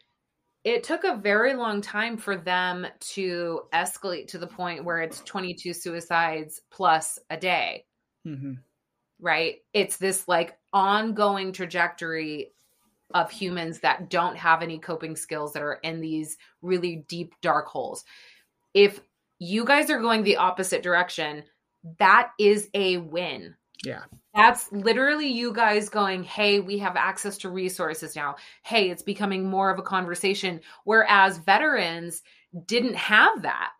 it 0.65 0.85
took 0.85 1.05
a 1.05 1.17
very 1.17 1.55
long 1.55 1.81
time 1.81 2.17
for 2.17 2.37
them 2.37 2.87
to 3.01 3.63
escalate 3.73 4.29
to 4.29 4.39
the 4.39 4.47
point 4.47 4.85
where 4.85 5.01
it's 5.01 5.21
22 5.21 5.73
suicides 5.73 6.61
plus 6.71 7.19
a 7.31 7.37
day, 7.37 7.85
hmm 8.25 8.55
right? 9.21 9.57
It's 9.73 9.97
this 9.97 10.29
like 10.29 10.59
ongoing 10.73 11.53
trajectory 11.53 12.53
of 13.15 13.31
humans 13.31 13.81
that 13.81 14.11
don't 14.11 14.37
have 14.37 14.63
any 14.63 14.79
coping 14.79 15.17
skills 15.17 15.53
that 15.53 15.63
are 15.63 15.79
in 15.83 16.01
these 16.01 16.37
really 16.61 17.05
deep 17.09 17.35
dark 17.41 17.67
holes. 17.67 18.05
If 18.75 19.01
you 19.39 19.65
guys 19.65 19.91
are 19.91 20.01
going 20.01 20.23
the 20.23 20.37
opposite 20.37 20.83
direction, 20.83 21.45
that 21.99 22.31
is 22.39 22.69
a 22.75 22.99
win. 22.99 23.55
Yeah. 23.85 24.03
That's 24.35 24.71
literally 24.73 25.29
you 25.29 25.53
guys 25.53 25.89
going, 25.89 26.25
hey, 26.25 26.61
we 26.61 26.79
have 26.79 26.97
access 26.97 27.39
to 27.39 27.49
resources 27.49 28.15
now. 28.17 28.37
Hey, 28.63 28.91
it's 28.91 29.03
becoming 29.03 29.49
more 29.49 29.71
of 29.71 29.79
a 29.79 29.83
conversation. 29.83 30.61
Whereas 30.85 31.39
veterans 31.39 32.23
didn't 32.67 32.97
have 32.97 33.43
that. 33.43 33.71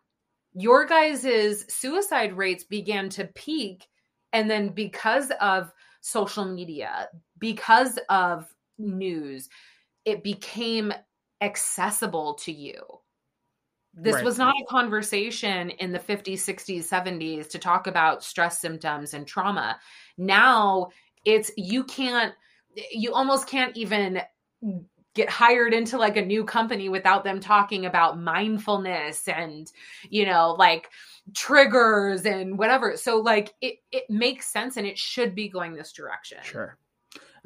Your 0.53 0.85
guys' 0.85 1.65
suicide 1.67 2.37
rates 2.37 2.63
began 2.63 3.09
to 3.09 3.25
peak. 3.25 3.87
And 4.33 4.49
then 4.49 4.69
because 4.69 5.31
of 5.41 5.71
social 6.01 6.45
media, 6.45 7.09
because 7.37 7.99
of 8.09 8.47
news, 8.77 9.49
it 10.05 10.23
became 10.23 10.93
accessible 11.41 12.35
to 12.35 12.51
you. 12.51 12.81
This 14.03 14.15
Right. 14.15 14.23
was 14.23 14.37
not 14.37 14.53
a 14.55 14.65
conversation 14.69 15.69
in 15.71 15.91
the 15.91 15.99
50s, 15.99 16.43
60s, 16.43 16.87
70s 16.87 17.47
to 17.49 17.59
talk 17.59 17.87
about 17.87 18.23
stress 18.23 18.59
symptoms 18.59 19.13
and 19.13 19.27
trauma. 19.27 19.79
Now 20.17 20.89
it's 21.25 21.51
you 21.57 21.83
can't, 21.83 22.33
you 22.91 23.13
almost 23.13 23.47
can't 23.47 23.75
even 23.75 24.21
get 25.15 25.29
hired 25.29 25.73
into 25.73 25.97
like 25.97 26.15
a 26.15 26.25
new 26.25 26.43
company 26.43 26.89
without 26.89 27.23
them 27.23 27.39
talking 27.39 27.85
about 27.85 28.19
mindfulness 28.19 29.27
and, 29.27 29.71
you 30.09 30.25
know, 30.25 30.55
like 30.59 30.89
triggers 31.35 32.25
and 32.25 32.57
whatever. 32.57 32.95
So 32.97 33.17
like 33.17 33.53
it 33.61 33.77
it 33.91 34.03
makes 34.09 34.47
sense 34.47 34.77
and 34.77 34.85
it 34.85 34.97
should 34.97 35.33
be 35.33 35.49
going 35.49 35.73
this 35.73 35.91
direction. 35.91 36.39
Sure. 36.41 36.77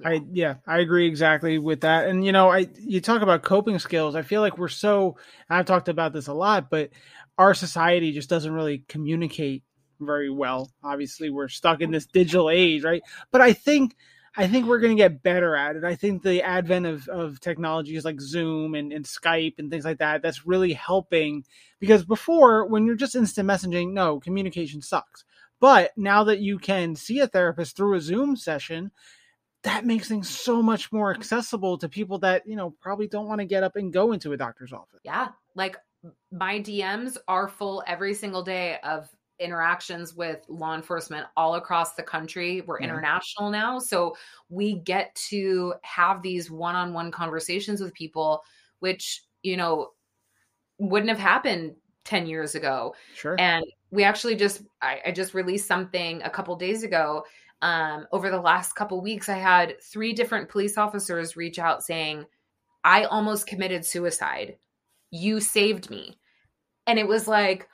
I 0.04 0.22
yeah, 0.32 0.56
I 0.68 0.80
agree 0.80 1.08
exactly 1.08 1.58
with 1.60 1.82
that. 1.82 2.08
And 2.08 2.26
you 2.26 2.32
know, 2.32 2.50
I 2.50 2.68
you 2.80 3.02
talk 3.02 3.22
about 3.22 3.44
coping 3.44 3.80
skills. 3.80 4.16
I 4.16 4.22
feel 4.22 4.42
like 4.42 4.58
we're 4.58 4.68
so 4.68 5.18
I've 5.50 5.66
talked 5.66 5.90
about 5.90 6.14
this 6.14 6.28
a 6.28 6.34
lot, 6.34 6.70
but 6.70 6.90
our 7.38 7.54
society 7.54 8.12
just 8.12 8.30
doesn't 8.30 8.54
really 8.54 8.84
communicate 8.88 9.64
very 10.00 10.30
well. 10.30 10.72
Obviously, 10.84 11.30
we're 11.30 11.48
stuck 11.48 11.82
in 11.82 11.92
this 11.92 12.06
digital 12.06 12.50
age, 12.50 12.84
right? 12.84 13.02
But 13.32 13.42
I 13.42 13.54
think 13.54 13.96
I 14.36 14.48
think 14.48 14.66
we're 14.66 14.80
going 14.80 14.96
to 14.96 15.02
get 15.02 15.24
better 15.24 15.56
at 15.56 15.76
it. 15.76 15.84
I 15.84 15.96
think 15.96 16.24
the 16.24 16.42
advent 16.42 16.86
of, 16.86 17.08
of 17.10 17.42
technologies 17.42 18.06
like 18.06 18.22
Zoom 18.22 18.76
and, 18.76 18.94
and 18.94 19.04
Skype 19.04 19.56
and 19.60 19.70
things 19.70 19.84
like 19.84 19.98
that, 19.98 20.22
that's 20.22 20.48
really 20.48 20.72
helping 20.72 21.44
because 21.80 22.06
before, 22.06 22.66
when 22.66 22.86
you're 22.86 22.96
just 22.96 23.16
instant 23.16 23.50
messaging, 23.50 23.92
no, 23.92 24.22
communication 24.22 24.82
sucks. 24.82 25.26
But 25.60 25.92
now 25.98 26.24
that 26.24 26.40
you 26.40 26.60
can 26.60 26.96
see 26.96 27.20
a 27.20 27.28
therapist 27.28 27.76
through 27.76 27.96
a 27.96 28.02
Zoom 28.02 28.38
session, 28.38 28.92
that 29.64 29.86
makes 29.86 30.08
things 30.08 30.30
so 30.30 30.62
much 30.62 30.92
more 30.92 31.14
accessible 31.14 31.78
to 31.78 31.88
people 31.88 32.18
that, 32.20 32.46
you 32.48 32.56
know, 32.56 32.72
probably 32.82 33.08
don't 33.08 33.28
want 33.28 33.40
to 33.40 33.46
get 33.46 33.64
up 33.64 33.76
and 33.76 33.94
go 33.94 34.12
into 34.12 34.34
a 34.34 34.38
doctor's 34.38 34.74
office. 34.74 35.00
Yeah. 35.04 35.30
Like 35.56 35.78
my 36.32 36.60
DMs 36.60 37.18
are 37.28 37.48
full 37.48 37.84
every 37.86 38.14
single 38.14 38.42
day 38.42 38.80
of 38.84 39.08
interactions 39.40 40.16
with 40.16 40.40
law 40.48 40.76
enforcement 40.76 41.28
all 41.36 41.56
across 41.56 41.94
the 41.94 42.04
country. 42.04 42.62
We're 42.62 42.80
Yeah. 42.80 42.86
international 42.86 43.50
now. 43.52 43.80
So 43.80 44.16
we 44.50 44.76
get 44.76 45.14
to 45.30 45.76
have 45.84 46.22
these 46.22 46.50
one 46.50 46.76
on 46.76 46.94
one 46.94 47.12
conversations 47.12 47.82
with 47.82 47.94
people, 47.94 48.44
which, 48.80 49.24
you 49.44 49.58
know, 49.58 49.92
wouldn't 50.78 51.10
have 51.10 51.20
happened 51.20 51.76
10 52.06 52.26
years 52.26 52.56
ago. 52.56 52.96
Sure. 53.16 53.36
And 53.40 53.66
we 53.92 54.04
actually 54.04 54.36
just, 54.36 54.64
I, 54.82 55.02
I 55.08 55.12
just 55.12 55.34
released 55.34 55.68
something 55.68 56.22
a 56.24 56.30
couple 56.30 56.56
days 56.56 56.84
ago. 56.84 57.24
Um, 57.62 58.08
over 58.12 58.32
the 58.32 58.42
last 58.42 58.74
couple 58.74 59.02
weeks, 59.02 59.30
I 59.30 59.38
had 59.38 59.82
three 59.82 60.14
different 60.14 60.50
police 60.50 60.78
officers 60.78 61.38
reach 61.38 61.60
out 61.60 61.84
saying, 61.84 62.26
I 62.84 63.04
almost 63.04 63.48
committed 63.48 63.86
suicide. 63.86 64.58
You 65.12 65.40
saved 65.40 65.90
me. 65.90 66.18
And 66.88 66.98
it 66.98 67.08
was 67.08 67.28
like, 67.28 67.68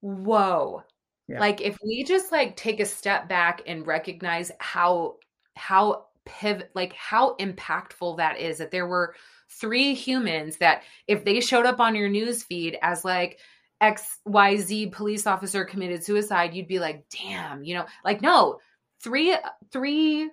whoa. 0.00 0.82
Yeah. 1.28 1.40
Like 1.40 1.60
if 1.60 1.78
we 1.82 2.04
just 2.04 2.32
like 2.32 2.56
take 2.56 2.80
a 2.80 2.86
step 2.86 3.28
back 3.28 3.62
and 3.66 3.86
recognize 3.86 4.50
how 4.58 5.16
how 5.56 6.06
pivot 6.24 6.70
like 6.74 6.92
how 6.94 7.36
impactful 7.36 8.16
that 8.16 8.38
is 8.38 8.58
that 8.58 8.70
there 8.70 8.86
were 8.86 9.14
three 9.48 9.94
humans 9.94 10.56
that 10.58 10.82
if 11.06 11.24
they 11.24 11.40
showed 11.40 11.66
up 11.66 11.80
on 11.80 11.94
your 11.94 12.08
news 12.08 12.42
feed 12.42 12.78
as 12.82 13.04
like 13.04 13.38
xyz 13.82 14.92
police 14.92 15.26
officer 15.26 15.64
committed 15.64 16.04
suicide 16.04 16.54
you'd 16.54 16.68
be 16.68 16.78
like 16.78 17.04
damn 17.08 17.64
you 17.64 17.74
know 17.74 17.86
like 18.04 18.20
no 18.20 18.58
three 19.02 19.36
three 19.72 20.30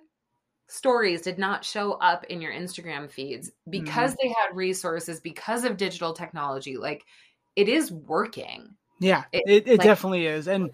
stories 0.68 1.22
did 1.22 1.38
not 1.38 1.64
show 1.64 1.92
up 1.92 2.24
in 2.24 2.40
your 2.42 2.52
instagram 2.52 3.10
feeds 3.10 3.50
because 3.70 4.14
they 4.20 4.28
had 4.28 4.54
resources 4.54 5.18
because 5.20 5.64
of 5.64 5.76
digital 5.78 6.12
technology 6.12 6.76
like 6.76 7.04
it 7.56 7.68
is 7.68 7.90
working 7.90 8.68
Yeah, 9.00 9.24
It- 9.32 9.44
it, 9.46 9.68
it 9.68 9.78
like- 9.78 9.86
definitely 9.86 10.26
is. 10.26 10.46
And 10.48 10.70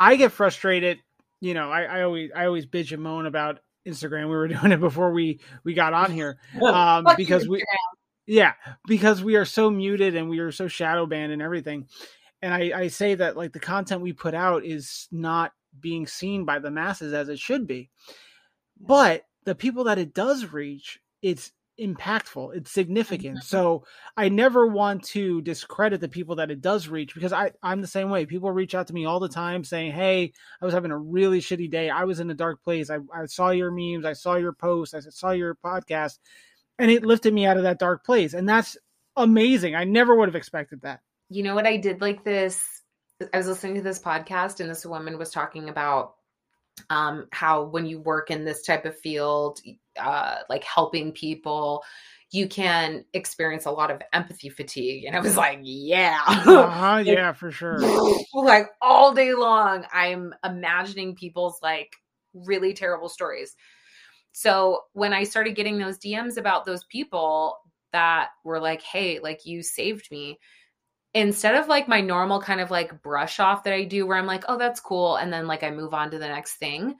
I 0.00 0.16
get 0.16 0.32
frustrated, 0.32 0.98
you 1.40 1.52
know, 1.54 1.70
I, 1.70 1.82
I 1.82 2.02
always 2.02 2.30
I 2.34 2.46
always 2.46 2.64
bitch 2.66 2.92
and 2.92 3.02
moan 3.02 3.26
about 3.26 3.60
Instagram. 3.86 4.24
We 4.24 4.36
were 4.36 4.48
doing 4.56 4.72
it 4.72 4.80
before 4.80 5.12
we 5.12 5.40
we 5.64 5.74
got 5.74 5.92
on 5.92 6.10
here. 6.10 6.38
Um 6.62 7.06
because 7.16 7.46
we 7.48 7.62
yeah, 8.26 8.54
because 8.88 9.22
we 9.22 9.36
are 9.36 9.44
so 9.44 9.70
muted 9.70 10.16
and 10.16 10.28
we 10.28 10.38
are 10.40 10.50
so 10.52 10.66
shadow 10.68 11.06
banned 11.06 11.32
and 11.32 11.40
everything. 11.42 11.86
And 12.42 12.52
I, 12.52 12.72
I 12.74 12.88
say 12.88 13.14
that 13.14 13.36
like 13.36 13.52
the 13.52 13.60
content 13.60 14.00
we 14.00 14.12
put 14.12 14.34
out 14.34 14.64
is 14.64 15.06
not 15.12 15.52
being 15.80 16.06
seen 16.06 16.44
by 16.44 16.58
the 16.58 16.70
masses 16.70 17.12
as 17.12 17.28
it 17.28 17.38
should 17.38 17.66
be. 17.66 17.90
But 18.80 19.24
the 19.44 19.54
people 19.54 19.84
that 19.84 19.98
it 19.98 20.14
does 20.14 20.52
reach, 20.52 21.00
it's 21.22 21.52
impactful 21.78 22.56
it's 22.56 22.70
significant. 22.70 23.42
So 23.44 23.84
i 24.16 24.28
never 24.28 24.66
want 24.66 25.04
to 25.04 25.42
discredit 25.42 26.00
the 26.00 26.08
people 26.08 26.36
that 26.36 26.50
it 26.50 26.60
does 26.60 26.88
reach 26.88 27.14
because 27.14 27.32
i 27.32 27.52
i'm 27.62 27.80
the 27.80 27.86
same 27.86 28.10
way. 28.10 28.26
People 28.26 28.50
reach 28.50 28.74
out 28.74 28.86
to 28.88 28.94
me 28.94 29.04
all 29.04 29.20
the 29.20 29.28
time 29.28 29.64
saying 29.64 29.92
hey 29.92 30.32
i 30.60 30.64
was 30.64 30.74
having 30.74 30.90
a 30.90 30.98
really 30.98 31.40
shitty 31.40 31.70
day. 31.70 31.90
I 31.90 32.04
was 32.04 32.20
in 32.20 32.30
a 32.30 32.34
dark 32.34 32.62
place. 32.62 32.90
I, 32.90 32.98
I 33.14 33.26
saw 33.26 33.50
your 33.50 33.70
memes. 33.70 34.04
I 34.04 34.14
saw 34.14 34.36
your 34.36 34.52
posts. 34.52 34.94
I 34.94 35.00
saw 35.00 35.30
your 35.30 35.54
podcast. 35.54 36.18
And 36.78 36.90
it 36.90 37.04
lifted 37.04 37.32
me 37.32 37.46
out 37.46 37.56
of 37.56 37.62
that 37.62 37.78
dark 37.78 38.04
place. 38.04 38.34
And 38.34 38.48
that's 38.48 38.76
amazing. 39.16 39.74
I 39.74 39.84
never 39.84 40.14
would 40.14 40.28
have 40.28 40.36
expected 40.36 40.82
that. 40.82 41.00
You 41.30 41.42
know 41.42 41.54
what 41.54 41.66
I 41.66 41.78
did 41.78 42.00
like 42.00 42.22
this? 42.22 42.75
I 43.32 43.38
was 43.38 43.46
listening 43.46 43.76
to 43.76 43.82
this 43.82 43.98
podcast 43.98 44.60
and 44.60 44.68
this 44.68 44.84
woman 44.84 45.18
was 45.18 45.30
talking 45.30 45.68
about 45.68 46.14
um, 46.90 47.26
how 47.32 47.64
when 47.64 47.86
you 47.86 48.00
work 48.00 48.30
in 48.30 48.44
this 48.44 48.62
type 48.62 48.84
of 48.84 48.98
field, 48.98 49.60
uh, 49.98 50.38
like 50.48 50.64
helping 50.64 51.12
people, 51.12 51.82
you 52.30 52.48
can 52.48 53.04
experience 53.14 53.66
a 53.66 53.70
lot 53.70 53.90
of 53.90 54.02
empathy 54.12 54.50
fatigue. 54.50 55.04
And 55.04 55.16
I 55.16 55.20
was 55.20 55.36
like, 55.36 55.60
yeah. 55.62 56.20
uh-huh, 56.26 57.02
yeah 57.04 57.32
for 57.32 57.50
sure 57.50 57.78
like 58.34 58.66
all 58.82 59.14
day 59.14 59.34
long, 59.34 59.86
I'm 59.92 60.34
imagining 60.44 61.14
people's 61.14 61.58
like 61.62 61.94
really 62.34 62.74
terrible 62.74 63.08
stories. 63.08 63.56
So 64.32 64.82
when 64.92 65.14
I 65.14 65.24
started 65.24 65.56
getting 65.56 65.78
those 65.78 65.98
DMs 65.98 66.36
about 66.36 66.66
those 66.66 66.84
people 66.84 67.56
that 67.92 68.28
were 68.44 68.60
like, 68.60 68.82
hey, 68.82 69.18
like 69.18 69.46
you 69.46 69.62
saved 69.62 70.10
me, 70.10 70.38
instead 71.16 71.54
of 71.54 71.66
like 71.66 71.88
my 71.88 72.02
normal 72.02 72.42
kind 72.42 72.60
of 72.60 72.70
like 72.70 73.02
brush 73.02 73.40
off 73.40 73.64
that 73.64 73.72
I 73.72 73.84
do 73.84 74.06
where 74.06 74.18
I'm 74.18 74.26
like, 74.26 74.44
oh, 74.48 74.58
that's 74.58 74.80
cool. 74.80 75.16
And 75.16 75.32
then 75.32 75.46
like 75.46 75.62
I 75.62 75.70
move 75.70 75.94
on 75.94 76.10
to 76.10 76.18
the 76.18 76.28
next 76.28 76.56
thing. 76.56 76.94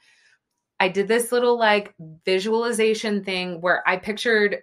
I 0.81 0.89
did 0.89 1.07
this 1.07 1.33
little 1.33 1.59
like 1.59 1.95
visualization 2.25 3.23
thing 3.23 3.61
where 3.61 3.87
I 3.87 3.99
pictured 3.99 4.61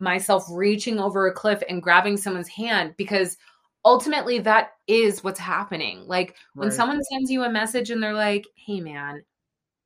myself 0.00 0.44
reaching 0.50 0.98
over 0.98 1.28
a 1.28 1.32
cliff 1.32 1.62
and 1.68 1.80
grabbing 1.80 2.16
someone's 2.16 2.48
hand 2.48 2.94
because 2.98 3.36
ultimately 3.84 4.40
that 4.40 4.70
is 4.88 5.22
what's 5.22 5.38
happening. 5.38 6.02
Like 6.08 6.34
when 6.54 6.72
someone 6.72 7.00
sends 7.04 7.30
you 7.30 7.44
a 7.44 7.48
message 7.48 7.90
and 7.90 8.02
they're 8.02 8.12
like, 8.12 8.44
hey 8.56 8.80
man, 8.80 9.22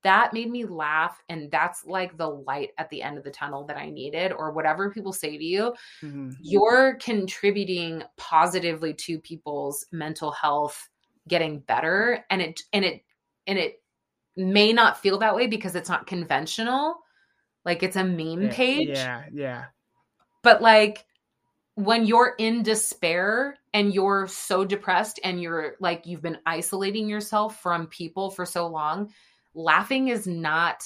that 0.03 0.32
made 0.32 0.51
me 0.51 0.64
laugh 0.64 1.22
and 1.28 1.51
that's 1.51 1.84
like 1.84 2.16
the 2.16 2.26
light 2.26 2.70
at 2.78 2.88
the 2.90 3.03
end 3.03 3.18
of 3.18 3.24
the 3.24 3.30
tunnel 3.30 3.64
that 3.66 3.76
I 3.76 3.90
needed 3.90 4.32
or 4.32 4.53
whatever 4.53 4.90
people 4.90 5.12
say 5.12 5.36
to 5.36 5.44
you 5.44 5.74
Mhm. 6.03 6.36
you're 6.42 6.96
contributing 6.96 8.03
positively 8.16 8.94
to 8.94 9.18
people's 9.18 9.86
mental 9.92 10.30
health 10.30 10.88
getting 11.28 11.61
better 11.61 12.24
and 12.30 12.40
it 12.40 12.62
and 12.72 12.84
it 12.84 13.05
and 13.46 13.59
it 13.59 13.82
may 14.36 14.72
not 14.72 15.01
feel 15.01 15.18
that 15.18 15.34
way 15.34 15.46
because 15.46 15.74
it's 15.74 15.88
not 15.88 16.07
conventional 16.07 16.96
like 17.64 17.82
it's 17.82 17.96
a 17.96 18.05
meme 18.05 18.44
yeah, 18.44 18.51
page 18.51 18.96
yeah 18.96 19.22
yeah 19.32 19.64
but 20.42 20.62
like 20.62 21.05
when 21.74 22.07
you're 22.07 22.34
in 22.38 22.62
despair 22.62 23.57
and 23.72 23.94
you're 23.94 24.26
so 24.26 24.64
depressed 24.64 25.20
and 25.24 25.40
you're 25.40 25.76
like 25.80 26.07
you've 26.07 26.22
been 26.22 26.38
isolating 26.46 27.09
yourself 27.09 27.61
from 27.62 27.86
people 27.86 28.30
for 28.30 28.44
so 28.44 28.66
long 28.66 29.11
laughing 29.55 30.09
is 30.09 30.26
not 30.26 30.82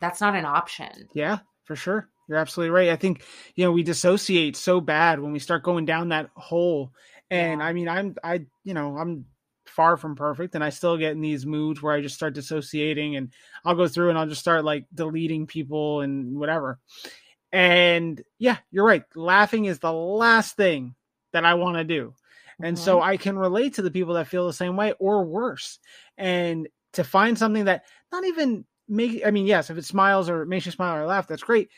that's 0.00 0.20
not 0.20 0.34
an 0.36 0.44
option 0.44 1.08
Yeah, 1.12 1.38
for 1.64 1.76
sure. 1.76 2.08
You're 2.28 2.38
absolutely 2.38 2.70
right. 2.70 2.90
I 2.90 2.96
think, 2.96 3.24
you 3.54 3.64
know, 3.64 3.72
we 3.72 3.82
dissociate 3.82 4.56
so 4.56 4.80
bad 4.80 5.20
when 5.20 5.32
we 5.32 5.38
start 5.38 5.62
going 5.62 5.86
down 5.86 6.10
that 6.10 6.30
hole. 6.36 6.92
And 7.30 7.62
Yeah. 7.62 7.62
I 7.62 7.72
mean, 7.72 7.88
I'm, 7.88 8.16
I, 8.22 8.44
you 8.64 8.74
know, 8.74 8.98
I'm 8.98 9.24
far 9.66 9.96
from 9.96 10.14
perfect 10.14 10.54
and 10.54 10.62
I 10.62 10.70
still 10.70 10.96
get 10.98 11.12
in 11.12 11.20
these 11.20 11.46
moods 11.46 11.82
where 11.82 11.94
I 11.94 12.02
just 12.02 12.14
start 12.14 12.34
dissociating 12.34 13.16
and 13.16 13.32
I'll 13.64 13.74
go 13.74 13.88
through 13.88 14.10
and 14.10 14.18
I'll 14.18 14.28
just 14.28 14.40
start 14.40 14.64
like 14.64 14.86
deleting 14.94 15.46
people 15.46 16.02
and 16.02 16.38
whatever. 16.38 16.78
And 17.52 18.22
yeah, 18.38 18.58
you're 18.70 18.84
right. 18.84 19.04
Laughing 19.14 19.64
is 19.64 19.78
the 19.78 19.92
last 19.92 20.56
thing 20.56 20.94
that 21.32 21.44
I 21.44 21.54
want 21.54 21.76
to 21.76 21.84
do. 21.84 22.14
And 22.60 22.76
Mm-hmm. 22.76 22.76
so 22.78 23.00
I 23.00 23.16
can 23.16 23.38
relate 23.38 23.74
to 23.74 23.82
the 23.82 23.90
people 23.90 24.14
that 24.14 24.26
feel 24.26 24.46
the 24.46 24.52
same 24.52 24.76
way 24.76 24.92
or 24.98 25.24
worse. 25.24 25.78
And 26.18 26.68
to 26.94 27.04
find 27.04 27.38
something 27.38 27.64
that 27.66 27.84
not 28.12 28.24
even 28.24 28.64
make 28.88 29.22
I 29.24 29.30
mean, 29.30 29.46
yes, 29.46 29.70
if 29.70 29.78
it 29.78 29.84
smiles 29.84 30.28
or 30.28 30.44
makes 30.46 30.66
you 30.66 30.72
smile 30.72 30.96
or 30.96 31.06
laugh, 31.06 31.26
that's 31.26 31.42
great, 31.42 31.68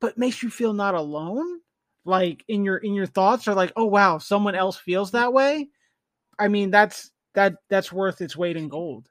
but 0.00 0.18
makes 0.18 0.42
you 0.42 0.50
feel 0.50 0.72
not 0.72 0.94
alone, 0.94 1.60
like 2.04 2.44
in 2.48 2.64
your 2.64 2.78
in 2.78 2.94
your 2.94 3.06
thoughts 3.06 3.48
or 3.48 3.54
like, 3.54 3.72
oh 3.76 3.86
wow, 3.86 4.18
someone 4.18 4.54
else 4.54 4.76
feels 4.76 5.10
that 5.12 5.32
way. 5.32 5.68
I 6.38 6.48
mean, 6.48 6.70
that's 6.70 7.10
that 7.34 7.54
that's 7.68 7.92
worth 7.92 8.20
its 8.20 8.36
weight 8.36 8.56
in 8.56 8.68
gold. 8.68 9.08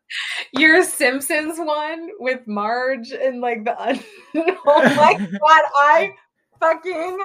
your 0.51 0.84
Simpsons 0.84 1.57
one 1.57 2.10
with 2.20 2.47
Marge 2.47 3.12
and 3.12 3.41
like 3.41 3.66
the 3.66 3.80
un- 3.82 4.03
oh 4.36 4.95
my 4.95 5.18
god, 5.18 5.62
I 5.76 6.14
fucking 6.60 7.20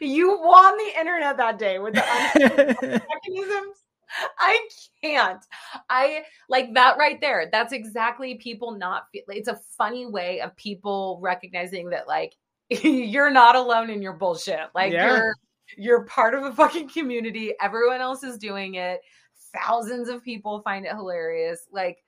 you 0.00 0.38
won 0.40 0.76
the 0.76 0.98
internet 0.98 1.36
that 1.38 1.58
day 1.58 1.78
with 1.78 1.94
the 1.94 2.02
un- 2.02 2.76
mechanisms. 2.82 3.84
I 4.38 4.68
can't. 5.02 5.44
I 5.88 6.24
like 6.48 6.74
that 6.74 6.98
right 6.98 7.20
there. 7.20 7.48
That's 7.50 7.72
exactly 7.72 8.36
people 8.36 8.72
not 8.72 9.04
feel. 9.12 9.22
It's 9.28 9.48
a 9.48 9.60
funny 9.76 10.06
way 10.06 10.40
of 10.40 10.56
people 10.56 11.18
recognizing 11.22 11.90
that 11.90 12.08
like 12.08 12.34
you're 12.70 13.30
not 13.30 13.56
alone 13.56 13.90
in 13.90 14.02
your 14.02 14.14
bullshit. 14.14 14.68
Like 14.74 14.92
Yeah. 14.92 15.16
you're 15.16 15.34
you're 15.76 16.04
part 16.04 16.34
of 16.34 16.44
a 16.44 16.52
fucking 16.52 16.88
community. 16.88 17.54
Everyone 17.60 18.00
else 18.00 18.22
is 18.24 18.38
doing 18.38 18.74
it. 18.74 19.00
Thousands 19.54 20.08
of 20.08 20.22
people 20.22 20.62
find 20.62 20.84
it 20.86 20.92
hilarious. 20.92 21.66
Like 21.70 21.98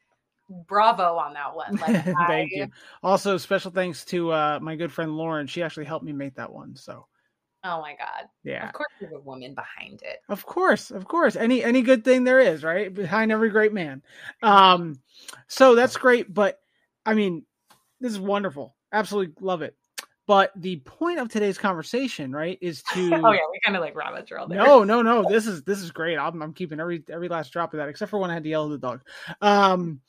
bravo 0.68 1.16
on 1.16 1.34
that 1.34 1.54
one. 1.54 1.76
Like 1.76 2.04
Thank 2.04 2.16
I, 2.18 2.48
you. 2.50 2.68
Also, 3.02 3.36
special 3.38 3.70
thanks 3.70 4.04
to 4.06 4.32
uh, 4.32 4.58
my 4.60 4.76
good 4.76 4.92
friend 4.92 5.16
Lauren. 5.16 5.46
She 5.46 5.62
actually 5.62 5.86
helped 5.86 6.04
me 6.04 6.12
make 6.12 6.34
that 6.36 6.52
one. 6.52 6.76
So 6.76 7.06
Oh 7.64 7.80
my 7.80 7.94
god. 7.96 8.28
yeah, 8.42 8.66
Of 8.66 8.72
course 8.72 8.88
there's 9.00 9.12
a 9.12 9.20
woman 9.20 9.54
behind 9.54 10.02
it. 10.02 10.20
Of 10.28 10.44
course, 10.44 10.90
of 10.90 11.04
course. 11.04 11.36
Any 11.36 11.62
any 11.62 11.82
good 11.82 12.04
thing 12.04 12.24
there 12.24 12.40
is, 12.40 12.64
right? 12.64 12.92
Behind 12.92 13.30
every 13.30 13.50
great 13.50 13.72
man. 13.72 14.02
Um 14.42 15.00
so 15.46 15.74
that's 15.74 15.96
great, 15.96 16.32
but 16.32 16.58
I 17.06 17.14
mean, 17.14 17.44
this 18.00 18.12
is 18.12 18.18
wonderful. 18.20 18.74
Absolutely 18.92 19.34
love 19.40 19.62
it. 19.62 19.76
But 20.26 20.52
the 20.56 20.76
point 20.76 21.18
of 21.18 21.28
today's 21.28 21.58
conversation, 21.58 22.32
right, 22.32 22.58
is 22.60 22.82
to 22.94 23.10
Oh 23.12 23.32
yeah, 23.32 23.40
we 23.50 23.60
kind 23.64 23.76
of 23.76 23.82
like 23.82 23.94
rabbit 23.94 24.26
trail 24.26 24.48
there. 24.48 24.58
No, 24.58 24.82
no, 24.82 25.02
no. 25.02 25.24
This 25.28 25.46
is 25.46 25.62
this 25.62 25.80
is 25.82 25.92
great. 25.92 26.18
I'm 26.18 26.42
I'm 26.42 26.54
keeping 26.54 26.80
every 26.80 27.04
every 27.08 27.28
last 27.28 27.52
drop 27.52 27.74
of 27.74 27.78
that, 27.78 27.88
except 27.88 28.10
for 28.10 28.18
when 28.18 28.30
I 28.30 28.34
had 28.34 28.44
to 28.44 28.48
yell 28.50 28.64
at 28.64 28.70
the 28.70 28.86
dog. 28.86 29.02
Um 29.40 30.00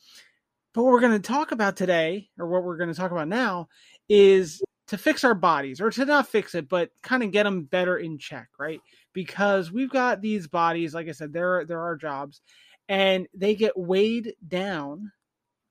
but 0.73 0.83
what 0.83 0.91
we're 0.91 1.01
gonna 1.01 1.19
talk 1.19 1.51
about 1.51 1.75
today, 1.75 2.29
or 2.39 2.47
what 2.47 2.63
we're 2.63 2.77
gonna 2.77 2.95
talk 2.95 3.11
about 3.11 3.27
now, 3.27 3.69
is 4.09 4.61
to 4.87 4.97
fix 4.97 5.23
our 5.23 5.35
bodies, 5.35 5.79
or 5.79 5.89
to 5.89 6.05
not 6.05 6.27
fix 6.27 6.55
it, 6.55 6.67
but 6.67 6.91
kind 7.01 7.23
of 7.23 7.31
get 7.31 7.43
them 7.43 7.63
better 7.63 7.97
in 7.97 8.17
check, 8.17 8.49
right? 8.59 8.81
Because 9.13 9.71
we've 9.71 9.89
got 9.89 10.21
these 10.21 10.47
bodies, 10.47 10.93
like 10.93 11.07
I 11.07 11.13
said, 11.13 11.33
there 11.33 11.65
there 11.65 11.81
are 11.81 11.95
jobs, 11.95 12.41
and 12.89 13.27
they 13.33 13.55
get 13.55 13.77
weighed 13.77 14.33
down, 14.45 15.11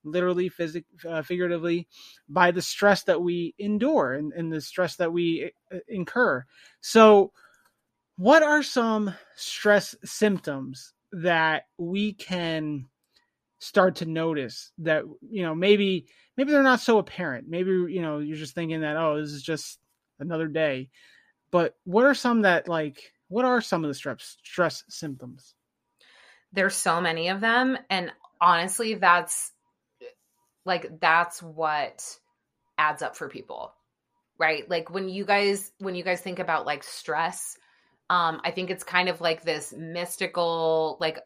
literally, 0.03 0.49
physic, 0.49 0.85
uh, 1.07 1.21
figuratively, 1.21 1.87
by 2.27 2.51
the 2.51 2.61
stress 2.61 3.03
that 3.03 3.21
we 3.21 3.53
endure 3.59 4.13
and, 4.13 4.33
and 4.33 4.51
the 4.51 4.61
stress 4.61 4.95
that 4.95 5.13
we 5.13 5.51
uh, 5.71 5.77
incur. 5.87 6.43
So, 6.81 7.31
what 8.17 8.41
are 8.41 8.63
some 8.63 9.13
stress 9.35 9.95
symptoms 10.03 10.93
that 11.11 11.63
we 11.77 12.13
can 12.13 12.87
start 13.59 13.95
to 13.95 14.05
notice 14.05 14.71
that 14.77 15.03
you 15.21 15.43
know 15.43 15.55
maybe 15.55 16.05
maybe 16.37 16.51
they're 16.51 16.63
not 16.63 16.79
so 16.79 16.97
apparent 16.97 17.47
maybe 17.47 17.71
you 17.71 18.01
know 18.01 18.19
you're 18.19 18.37
just 18.37 18.55
thinking 18.55 18.81
that 18.81 18.97
oh 18.97 19.19
this 19.19 19.31
is 19.31 19.43
just 19.43 19.79
another 20.19 20.47
day 20.47 20.89
but 21.51 21.75
what 21.83 22.05
are 22.05 22.13
some 22.15 22.41
that 22.41 22.67
like 22.67 23.13
what 23.27 23.45
are 23.45 23.61
some 23.61 23.83
of 23.83 23.87
the 23.87 23.93
stress 23.93 24.37
stress 24.43 24.83
symptoms 24.89 25.55
There's 26.51 26.75
so 26.75 27.01
many 27.01 27.29
of 27.29 27.41
them 27.41 27.77
and 27.89 28.11
honestly 28.39 28.95
that's 28.95 29.51
like 30.65 30.99
that's 30.99 31.41
what 31.41 32.17
adds 32.77 33.01
up 33.01 33.15
for 33.15 33.29
people. 33.29 33.73
Right? 34.37 34.69
Like 34.69 34.89
when 34.89 35.09
you 35.09 35.25
guys 35.25 35.71
when 35.79 35.95
you 35.95 36.03
guys 36.03 36.21
think 36.21 36.39
about 36.39 36.65
like 36.65 36.83
stress, 36.83 37.57
um 38.09 38.41
I 38.43 38.51
think 38.51 38.69
it's 38.69 38.83
kind 38.83 39.09
of 39.09 39.21
like 39.21 39.43
this 39.43 39.73
mystical 39.77 40.97
like 40.99 41.19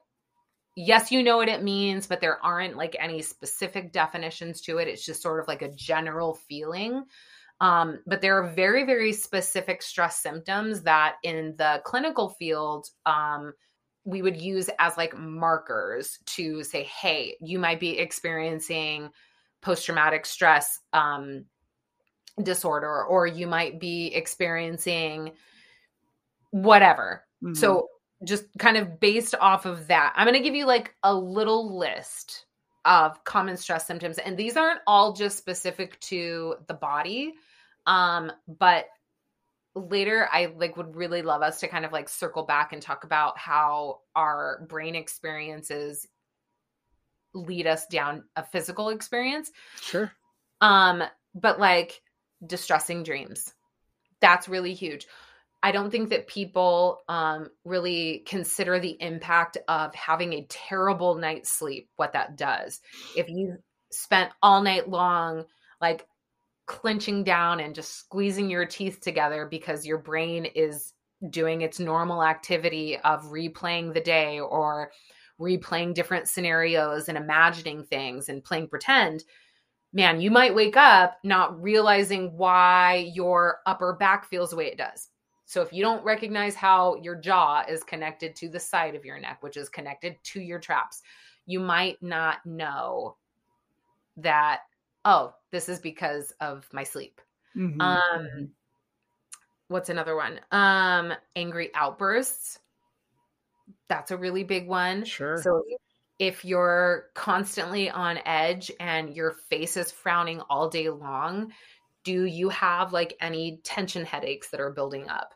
yes, 0.78 1.12
you 1.12 1.24
know 1.24 1.38
what 1.38 1.50
it 1.50 1.64
means, 1.64 2.06
but 2.06 2.22
there 2.22 2.40
aren't 2.46 2.78
like 2.78 2.96
any 3.00 3.22
specific 3.22 3.92
definitions 3.92 4.62
to 4.62 4.78
it. 4.78 4.88
It's 4.88 5.04
just 5.04 5.24
sort 5.24 5.40
of 5.40 5.48
like 5.48 5.64
a 5.64 5.72
general 5.72 6.36
feeling. 6.36 7.04
Um, 7.60 8.00
but 8.06 8.22
there 8.22 8.38
are 8.38 8.54
very, 8.54 8.86
very 8.86 9.12
specific 9.12 9.82
stress 9.82 10.22
symptoms 10.22 10.84
that 10.84 11.16
in 11.24 11.56
the 11.58 11.82
clinical 11.84 12.30
field, 12.30 12.88
um, 13.08 13.54
we 14.06 14.22
would 14.22 14.40
use 14.40 14.70
as 14.78 14.96
like 14.96 15.18
markers 15.18 16.20
to 16.28 16.64
say, 16.64 16.84
hey, 16.84 17.36
you 17.42 17.58
might 17.58 17.80
be 17.80 17.98
experiencing 17.98 19.10
post 19.62 19.84
traumatic 19.84 20.28
stress 20.28 20.80
um, 20.94 21.44
disorder, 22.44 23.04
or 23.06 23.26
you 23.26 23.48
might 23.48 23.80
be 23.80 24.14
experiencing 24.14 25.32
whatever. 26.52 27.26
Mhm. 27.44 27.58
So, 27.58 27.90
just 28.24 28.46
kind 28.58 28.78
of 28.78 29.00
based 29.00 29.36
off 29.40 29.66
of 29.66 29.88
that, 29.88 30.14
I'm 30.16 30.26
going 30.26 30.36
to 30.38 30.44
give 30.44 30.56
you 30.56 30.66
like 30.66 30.96
a 31.04 31.14
little 31.14 31.78
list 31.78 32.46
of 32.86 33.24
common 33.24 33.58
stress 33.58 33.86
symptoms. 33.86 34.18
And 34.18 34.38
these 34.38 34.58
aren't 34.58 34.82
all 34.88 35.14
just 35.14 35.38
specific 35.38 36.00
to 36.02 36.56
the 36.68 36.74
body, 36.74 37.34
um, 37.86 38.32
but 38.48 38.86
later 39.76 40.28
I 40.32 40.54
like 40.58 40.76
would 40.78 40.96
really 40.96 41.22
love 41.22 41.42
us 41.42 41.60
to 41.60 41.68
kind 41.68 41.86
of 41.86 41.92
like 41.92 42.10
circle 42.10 42.44
back 42.44 42.74
and 42.74 42.82
talk 42.82 43.04
about 43.04 43.38
how 43.38 44.00
our 44.16 44.66
brain 44.68 44.96
experiences 44.96 46.08
lead 47.34 47.68
us 47.68 47.86
down 47.88 48.24
a 48.36 48.44
physical 48.44 48.90
experience. 48.90 49.52
Sure. 49.82 50.12
Um, 50.62 51.04
but 51.36 51.60
like 51.60 52.02
distressing 52.46 53.04
dreams. 53.04 53.54
That's 54.20 54.50
really 54.50 54.74
huge. 54.74 55.06
I 55.64 55.72
don't 55.72 55.90
think 55.90 56.10
that 56.10 56.28
people 56.28 57.00
um, 57.10 57.50
really 57.66 58.24
consider 58.28 58.80
the 58.80 58.96
impact 59.02 59.58
of 59.68 59.94
having 59.96 60.34
a 60.34 60.46
terrible 60.50 61.16
night's 61.16 61.50
sleep, 61.50 61.90
what 61.96 62.14
that 62.14 62.38
does. 62.38 62.80
If 63.16 63.28
you 63.28 63.58
spent 63.92 64.32
all 64.42 64.62
night 64.62 64.88
long, 64.90 65.46
like 65.82 66.06
clenching 66.68 67.24
down 67.24 67.60
and 67.60 67.74
just 67.74 67.98
squeezing 67.98 68.50
your 68.50 68.66
teeth 68.66 69.02
together 69.02 69.48
because 69.50 69.86
your 69.86 69.98
brain 69.98 70.46
is 70.46 70.94
doing 71.30 71.62
its 71.62 71.80
normal 71.80 72.24
activity 72.24 72.98
of 73.00 73.24
replaying 73.26 73.94
the 73.94 74.02
day 74.02 74.40
or 74.40 74.92
replaying 75.40 75.94
different 75.94 76.28
scenarios 76.28 77.10
and 77.10 77.18
imagining 77.18 77.84
things 77.84 78.30
and 78.30 78.44
playing 78.44 78.68
pretend, 78.68 79.24
man, 79.94 80.20
you 80.22 80.30
might 80.30 80.54
wake 80.54 80.78
up 80.78 81.18
not 81.24 81.62
realizing 81.62 82.36
why 82.38 83.10
your 83.14 83.60
upper 83.66 83.94
back 83.94 84.30
feels 84.30 84.52
the 84.52 84.56
way 84.56 84.68
it 84.68 84.78
does. 84.78 85.10
So 85.48 85.62
if 85.62 85.72
you 85.72 85.82
don't 85.82 86.04
recognize 86.04 86.56
how 86.56 86.96
your 86.98 87.16
jaw 87.16 87.64
is 87.68 87.82
connected 87.84 88.36
to 88.36 88.50
the 88.50 88.60
side 88.60 88.96
of 88.96 89.06
your 89.06 89.18
neck, 89.18 89.42
which 89.42 89.56
is 89.58 89.70
connected 89.70 90.18
to 90.26 90.42
your 90.42 90.60
traps, 90.60 91.02
you 91.46 91.62
might 91.62 92.04
not 92.04 92.46
know 92.46 93.16
that 94.18 94.62
oh, 95.06 95.34
this 95.52 95.70
is 95.70 95.80
because 95.80 96.34
of 96.42 96.68
my 96.74 96.84
sleep. 96.84 97.22
Mhm. 97.56 97.80
Um 97.82 98.52
what's 99.70 99.90
another 99.90 100.16
one? 100.18 100.42
Um 100.52 101.14
angry 101.36 101.72
outbursts. 101.74 102.60
That's 103.88 104.12
a 104.12 104.18
really 104.18 104.44
big 104.44 104.68
one. 104.68 105.06
Sure. 105.06 105.42
So 105.42 105.64
if 106.20 106.44
you're 106.44 107.10
constantly 107.14 107.90
on 107.90 108.20
edge 108.26 108.72
and 108.80 109.16
your 109.16 109.32
face 109.32 109.78
is 109.78 109.92
frowning 109.92 110.42
all 110.50 110.70
day 110.70 110.90
long, 110.90 111.54
do 112.04 112.26
you 112.26 112.50
have 112.50 112.92
like 112.92 113.16
any 113.22 113.62
tension 113.64 114.04
headaches 114.06 114.50
that 114.50 114.60
are 114.60 114.72
building 114.72 115.08
up? 115.10 115.34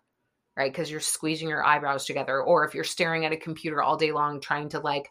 Right? 0.57 0.71
Because 0.71 0.91
you're 0.91 0.99
squeezing 0.99 1.47
your 1.49 1.63
eyebrows 1.63 2.05
together. 2.05 2.41
Or 2.41 2.65
if 2.67 2.73
you're 2.75 2.83
staring 2.83 3.25
at 3.25 3.31
a 3.31 3.37
computer 3.37 3.81
all 3.81 3.97
day 3.97 4.11
long 4.11 4.41
trying 4.41 4.69
to 4.69 4.79
like 4.79 5.09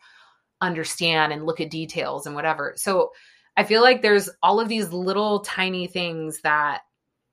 understand 0.60 1.32
and 1.32 1.46
look 1.46 1.60
at 1.60 1.70
details 1.70 2.26
and 2.26 2.34
whatever. 2.34 2.74
So 2.76 3.10
I 3.56 3.64
feel 3.64 3.82
like 3.82 4.02
there's 4.02 4.28
all 4.42 4.60
of 4.60 4.68
these 4.68 4.92
little 4.92 5.40
tiny 5.40 5.86
things 5.86 6.40
that 6.42 6.82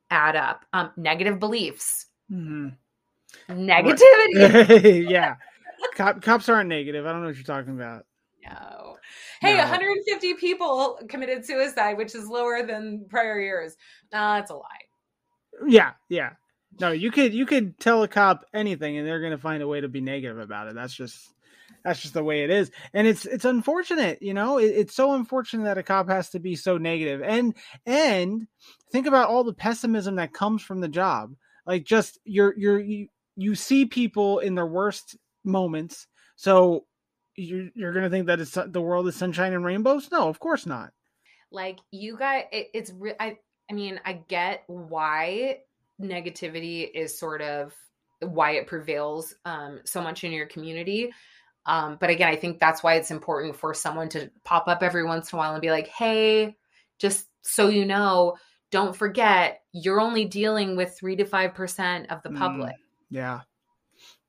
add 0.10 0.36
up. 0.38 0.66
Um, 0.74 0.92
negative 0.98 1.38
beliefs, 1.40 2.06
Mhm. 2.32 2.76
negativity. 3.50 5.10
yeah. 5.10 5.36
Cop, 5.96 6.22
cops 6.22 6.50
aren't 6.50 6.70
negative. 6.70 7.06
I 7.06 7.12
don't 7.12 7.22
know 7.22 7.28
what 7.28 7.36
you're 7.36 7.44
talking 7.44 7.76
about. 7.76 8.06
No. 8.44 8.98
Hey, 9.42 9.58
No. 9.58 9.64
150 9.64 10.34
people 10.36 11.00
committed 11.10 11.46
suicide, 11.46 11.98
which 11.98 12.16
is 12.16 12.28
lower 12.28 12.64
than 12.66 13.06
prior 13.10 13.40
years. 13.40 13.76
Uh, 14.14 14.38
that's 14.38 14.52
a 14.52 14.56
lie. 14.56 14.64
Yeah, 15.68 15.92
yeah. 16.10 16.32
No, 16.80 16.92
you 16.92 17.12
could 17.12 17.34
you 17.34 17.46
could 17.46 17.80
tell 17.80 18.04
a 18.04 18.08
cop 18.08 18.46
anything 18.54 18.98
and 18.98 19.08
they're 19.08 19.22
gonna 19.22 19.38
find 19.38 19.64
a 19.64 19.68
way 19.68 19.82
to 19.82 19.88
be 19.88 20.02
negative 20.02 20.40
about 20.40 20.68
it. 20.68 20.76
That's 20.76 20.94
just 20.94 21.34
that's 21.84 22.02
just 22.02 22.14
the 22.14 22.24
way 22.24 22.44
it 22.44 22.50
is. 22.50 22.72
And 22.94 23.08
it's 23.08 23.26
it's 23.26 23.46
unfortunate, 23.46 24.22
you 24.22 24.34
know, 24.34 24.58
it, 24.58 24.66
it's 24.66 24.96
so 24.96 25.14
unfortunate 25.14 25.64
that 25.64 25.78
a 25.78 25.84
cop 25.84 26.10
has 26.10 26.30
to 26.32 26.40
be 26.40 26.56
so 26.56 26.78
negative. 26.78 27.22
And 27.22 27.56
and 27.86 28.48
think 28.92 29.08
about 29.08 29.30
all 29.30 29.44
the 29.44 29.54
pessimism 29.54 30.16
that 30.16 30.34
comes 30.34 30.62
from 30.62 30.82
the 30.82 30.88
job. 30.88 31.34
Like 31.66 31.84
just 31.84 32.20
you're 32.26 32.54
you're 32.58 32.80
you, 32.80 33.08
you 33.36 33.56
see 33.56 33.86
people 33.86 34.40
in 34.40 34.56
their 34.56 34.68
worst 34.68 35.18
moments. 35.44 36.08
So 36.36 36.86
you're 37.36 37.70
you're 37.74 37.94
gonna 37.94 38.10
think 38.10 38.28
that 38.28 38.40
it's 38.40 38.58
the 38.68 38.82
world 38.82 39.08
is 39.08 39.16
sunshine 39.16 39.54
and 39.54 39.66
rainbows? 39.66 40.12
No, 40.12 40.30
of 40.30 40.40
course 40.40 40.66
not. 40.66 40.92
Like 41.52 41.80
you 41.92 42.18
guys, 42.18 42.44
it, 42.52 42.68
it's 42.74 42.92
re- 42.92 43.16
I. 43.20 43.38
I 43.70 43.74
mean, 43.74 44.00
I 44.06 44.14
get 44.14 44.64
why 44.68 45.58
negativity 46.02 46.90
is 46.94 47.18
sort 47.18 47.42
of 47.42 47.74
why 48.20 48.52
it 48.52 48.68
prevails 48.68 49.36
um, 49.46 49.80
so 49.86 50.02
much 50.02 50.24
in 50.24 50.32
your 50.32 50.48
community. 50.48 51.12
Um, 51.66 51.98
but 52.00 52.10
again, 52.10 52.30
I 52.30 52.36
think 52.36 52.60
that's 52.60 52.82
why 52.82 52.96
it's 52.96 53.12
important 53.12 53.56
for 53.56 53.74
someone 53.74 54.10
to 54.10 54.32
pop 54.44 54.68
up 54.68 54.82
every 54.82 55.04
once 55.06 55.32
in 55.32 55.38
a 55.38 55.40
while 55.40 55.54
and 55.54 55.62
be 55.62 55.72
like, 55.72 55.88
"Hey, 55.88 56.56
just 56.98 57.28
so 57.42 57.68
you 57.68 57.86
know, 57.86 58.38
don't 58.72 58.96
forget 58.96 59.62
you're 59.74 60.00
only 60.00 60.26
dealing 60.26 60.76
with 60.76 60.98
three 60.98 61.16
to 61.18 61.26
five 61.26 61.54
percent 61.54 62.10
of 62.10 62.24
the 62.24 62.30
Mm. 62.30 62.38
public." 62.38 62.76
Yeah. 63.10 63.42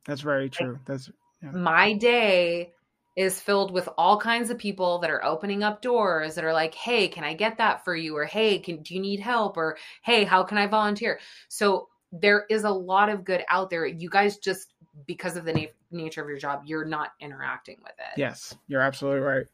That's 0.06 0.22
very 0.22 0.48
true. 0.50 0.80
That's 0.86 1.10
my 1.42 1.92
day 1.92 2.72
is 3.18 3.40
filled 3.40 3.72
with 3.72 3.88
all 3.98 4.16
kinds 4.16 4.48
of 4.48 4.56
people 4.56 5.00
that 5.00 5.10
are 5.10 5.24
opening 5.24 5.64
up 5.64 5.82
doors 5.82 6.36
that 6.36 6.44
are 6.44 6.52
like 6.52 6.72
hey 6.72 7.08
can 7.08 7.24
i 7.24 7.34
get 7.34 7.58
that 7.58 7.84
for 7.84 7.96
you? 7.96 8.16
or 8.16 8.24
hey 8.24 8.60
can 8.60 8.80
do 8.82 8.94
you 8.94 9.00
need 9.00 9.18
help? 9.18 9.56
or 9.56 9.76
hey 10.02 10.22
how 10.24 10.42
can 10.44 10.56
i 10.56 10.66
volunteer? 10.66 11.18
So 11.48 11.88
there 12.12 12.46
is 12.48 12.62
a 12.64 12.70
lot 12.70 13.10
of 13.10 13.24
good 13.24 13.44
out 13.50 13.68
there. 13.68 13.84
You 13.84 14.08
guys 14.08 14.38
just 14.38 14.72
because 15.06 15.36
of 15.36 15.44
the 15.44 15.52
na- 15.52 15.66
nature 15.90 16.22
of 16.22 16.28
your 16.28 16.38
job 16.38 16.62
you're 16.64 16.84
not 16.84 17.10
interacting 17.20 17.78
with 17.82 17.92
it. 17.98 18.16
Yes, 18.18 18.54
you're 18.68 18.80
absolutely 18.80 19.20
right. 19.20 19.46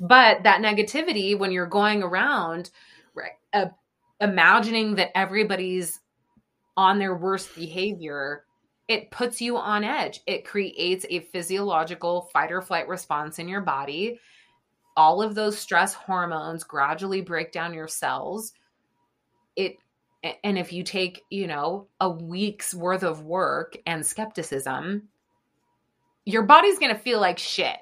but 0.00 0.42
that 0.42 0.60
negativity 0.60 1.36
when 1.36 1.50
you're 1.50 1.66
going 1.66 2.02
around 2.02 2.70
right, 3.14 3.32
uh, 3.54 3.66
imagining 4.20 4.96
that 4.96 5.16
everybody's 5.16 6.00
on 6.76 6.98
their 6.98 7.16
worst 7.16 7.54
behavior 7.54 8.44
it 8.88 9.10
puts 9.10 9.40
you 9.40 9.58
on 9.58 9.84
edge. 9.84 10.20
It 10.26 10.46
creates 10.46 11.04
a 11.10 11.20
physiological 11.20 12.22
fight 12.32 12.50
or 12.50 12.62
flight 12.62 12.88
response 12.88 13.38
in 13.38 13.46
your 13.46 13.60
body. 13.60 14.18
All 14.96 15.22
of 15.22 15.34
those 15.34 15.58
stress 15.58 15.92
hormones 15.94 16.64
gradually 16.64 17.20
break 17.20 17.52
down 17.52 17.74
your 17.74 17.86
cells. 17.86 18.52
It 19.54 19.76
and 20.42 20.58
if 20.58 20.72
you 20.72 20.82
take 20.82 21.22
you 21.30 21.46
know 21.46 21.86
a 22.00 22.10
week's 22.10 22.74
worth 22.74 23.04
of 23.04 23.22
work 23.22 23.76
and 23.86 24.04
skepticism 24.04 25.08
your 26.24 26.42
body's 26.42 26.78
going 26.78 26.92
to 26.94 27.00
feel 27.00 27.20
like 27.20 27.38
shit. 27.38 27.76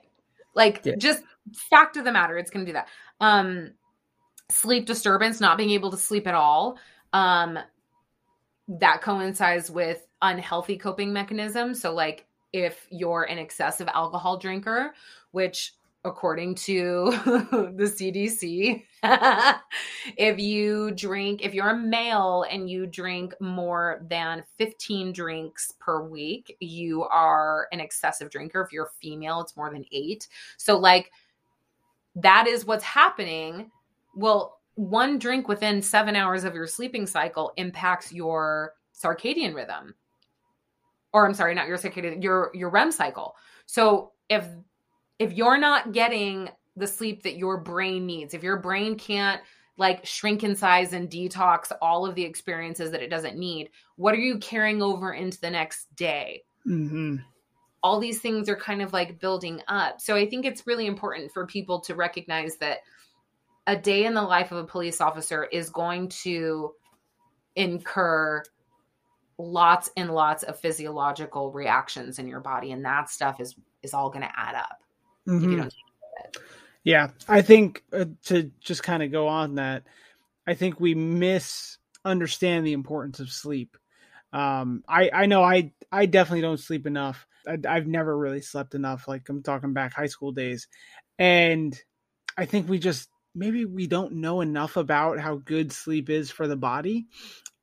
Like 0.54 0.82
Yeah. 0.84 0.96
just 0.98 1.22
fact 1.70 1.96
of 1.96 2.04
the 2.04 2.12
matter 2.12 2.36
it's 2.36 2.50
going 2.50 2.66
to 2.66 2.70
do 2.72 2.74
that. 2.74 2.88
Um 3.20 3.72
sleep 4.50 4.86
disturbance 4.86 5.40
not 5.40 5.56
being 5.56 5.70
able 5.70 5.90
to 5.90 5.96
sleep 5.96 6.26
at 6.26 6.34
all 6.34 6.78
um 7.12 7.58
that 8.68 9.00
coincides 9.02 9.70
with 9.70 10.05
unhealthy 10.22 10.76
coping 10.76 11.12
mechanisms 11.12 11.80
so 11.80 11.92
like 11.92 12.26
if 12.52 12.86
you're 12.90 13.24
an 13.24 13.38
excessive 13.38 13.88
alcohol 13.92 14.38
drinker 14.38 14.94
which 15.32 15.74
according 16.06 16.54
to 16.54 17.10
the 17.74 17.84
CDC 17.84 18.84
if 20.16 20.38
you 20.38 20.92
drink 20.92 21.44
if 21.44 21.52
you're 21.52 21.70
a 21.70 21.76
male 21.76 22.46
and 22.50 22.70
you 22.70 22.86
drink 22.86 23.34
more 23.40 24.00
than 24.08 24.42
15 24.56 25.12
drinks 25.12 25.72
per 25.80 26.02
week 26.02 26.56
you 26.60 27.02
are 27.04 27.66
an 27.72 27.80
excessive 27.80 28.30
drinker. 28.30 28.62
If 28.62 28.72
you're 28.72 28.90
female 29.02 29.40
it's 29.40 29.56
more 29.56 29.70
than 29.70 29.84
8 29.92 30.28
so 30.56 30.78
like 30.78 31.10
that 32.14 32.46
is 32.46 32.64
what's 32.64 32.84
happening. 32.84 33.70
Well 34.14 34.60
one 34.76 35.18
drink 35.18 35.48
within 35.48 35.82
7 35.82 36.14
hours 36.14 36.44
of 36.44 36.54
your 36.54 36.66
sleeping 36.66 37.06
cycle 37.06 37.52
impacts 37.56 38.12
your 38.12 38.74
circadian 38.94 39.54
rhythm 39.54 39.94
or 41.16 41.26
I'm 41.26 41.34
sorry 41.34 41.54
not 41.54 41.66
your 41.66 41.78
circadian 41.78 42.22
your 42.22 42.50
your 42.54 42.68
REM 42.68 42.92
cycle 42.92 43.34
so 43.66 44.12
if 44.28 44.46
if 45.18 45.32
you're 45.32 45.58
not 45.58 45.92
getting 45.92 46.50
the 46.76 46.86
sleep 46.86 47.22
that 47.22 47.36
your 47.36 47.58
brain 47.58 48.06
needs, 48.06 48.34
if 48.34 48.42
your 48.42 48.58
brain 48.58 48.96
can't 48.96 49.40
like 49.78 50.04
shrink 50.04 50.44
in 50.44 50.54
size 50.56 50.92
and 50.92 51.10
detox 51.10 51.72
all 51.82 52.06
of 52.06 52.14
the 52.14 52.24
experiences 52.24 52.90
that 52.90 53.02
it 53.02 53.10
doesn't 53.10 53.36
need, 53.36 53.70
what 53.96 54.14
are 54.14 54.18
you 54.18 54.38
carrying 54.38 54.82
over 54.82 55.12
into 55.12 55.40
the 55.40 55.50
next 55.50 55.94
day? 55.96 56.42
hmm 56.64 57.16
All 57.82 57.98
these 57.98 58.20
things 58.20 58.48
are 58.48 58.56
kind 58.56 58.82
of 58.82 58.92
like 58.92 59.20
building 59.20 59.62
up. 59.68 60.00
So 60.00 60.16
I 60.16 60.28
think 60.28 60.44
it's 60.44 60.66
really 60.66 60.86
important 60.86 61.32
for 61.32 61.46
people 61.46 61.80
to 61.80 61.94
recognize 61.94 62.56
that 62.58 62.78
a 63.66 63.76
day 63.76 64.04
in 64.04 64.14
the 64.14 64.22
life 64.22 64.52
of 64.52 64.58
a 64.58 64.64
police 64.64 65.00
officer 65.00 65.44
is 65.44 65.70
going 65.70 66.08
to 66.08 66.72
incur 67.54 68.42
lots 69.38 69.90
and 69.96 70.10
lots 70.14 70.42
of 70.44 70.58
physiological 70.58 71.52
reactions 71.52 72.18
in 72.18 72.28
your 72.28 72.40
body 72.40 72.72
and 72.72 72.84
that 72.84 73.10
stuff 73.10 73.40
is 73.40 73.54
is 73.82 73.94
all 73.94 74.10
going 74.10 74.22
to 74.22 74.32
add 74.36 74.54
up 74.54 74.78
if 75.40 75.50
you 75.50 75.56
Mhm. 75.56 75.58
don't 75.58 75.72
Yeah, 76.84 77.10
I 77.28 77.42
think 77.42 77.82
uh, 77.92 78.06
to 78.26 78.50
just 78.60 78.82
kind 78.82 79.02
of 79.02 79.10
go 79.10 79.28
on 79.28 79.56
that, 79.56 79.84
I 80.46 80.54
think 80.54 80.78
we 80.78 80.94
misunderstand 80.94 82.66
the 82.66 82.72
importance 82.72 83.20
of 83.20 83.30
sleep. 83.30 83.76
Um, 84.32 84.84
I 84.88 85.10
I 85.12 85.26
know 85.26 85.42
I 85.42 85.72
I 85.90 86.06
definitely 86.06 86.42
don't 86.42 86.60
sleep 86.60 86.86
enough. 86.86 87.26
I, 87.48 87.58
I've 87.68 87.86
never 87.86 88.16
really 88.16 88.40
slept 88.40 88.74
enough. 88.74 89.08
Like 89.08 89.28
I'm 89.28 89.42
talking 89.42 89.72
back 89.72 89.94
high 89.94 90.06
school 90.06 90.32
days, 90.32 90.68
and 91.18 91.78
I 92.38 92.46
think 92.46 92.68
we 92.68 92.78
just 92.78 93.08
maybe 93.34 93.64
we 93.64 93.86
don't 93.86 94.14
know 94.14 94.40
enough 94.40 94.76
about 94.76 95.18
how 95.20 95.36
good 95.36 95.72
sleep 95.72 96.10
is 96.10 96.30
for 96.30 96.46
the 96.48 96.56
body, 96.56 97.06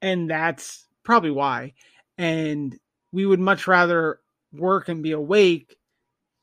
and 0.01 0.29
that's 0.29 0.85
probably 1.03 1.31
why. 1.31 1.73
and 2.17 2.77
we 3.11 3.25
would 3.25 3.39
much 3.39 3.67
rather 3.67 4.19
work 4.51 4.89
and 4.89 5.03
be 5.03 5.11
awake 5.11 5.77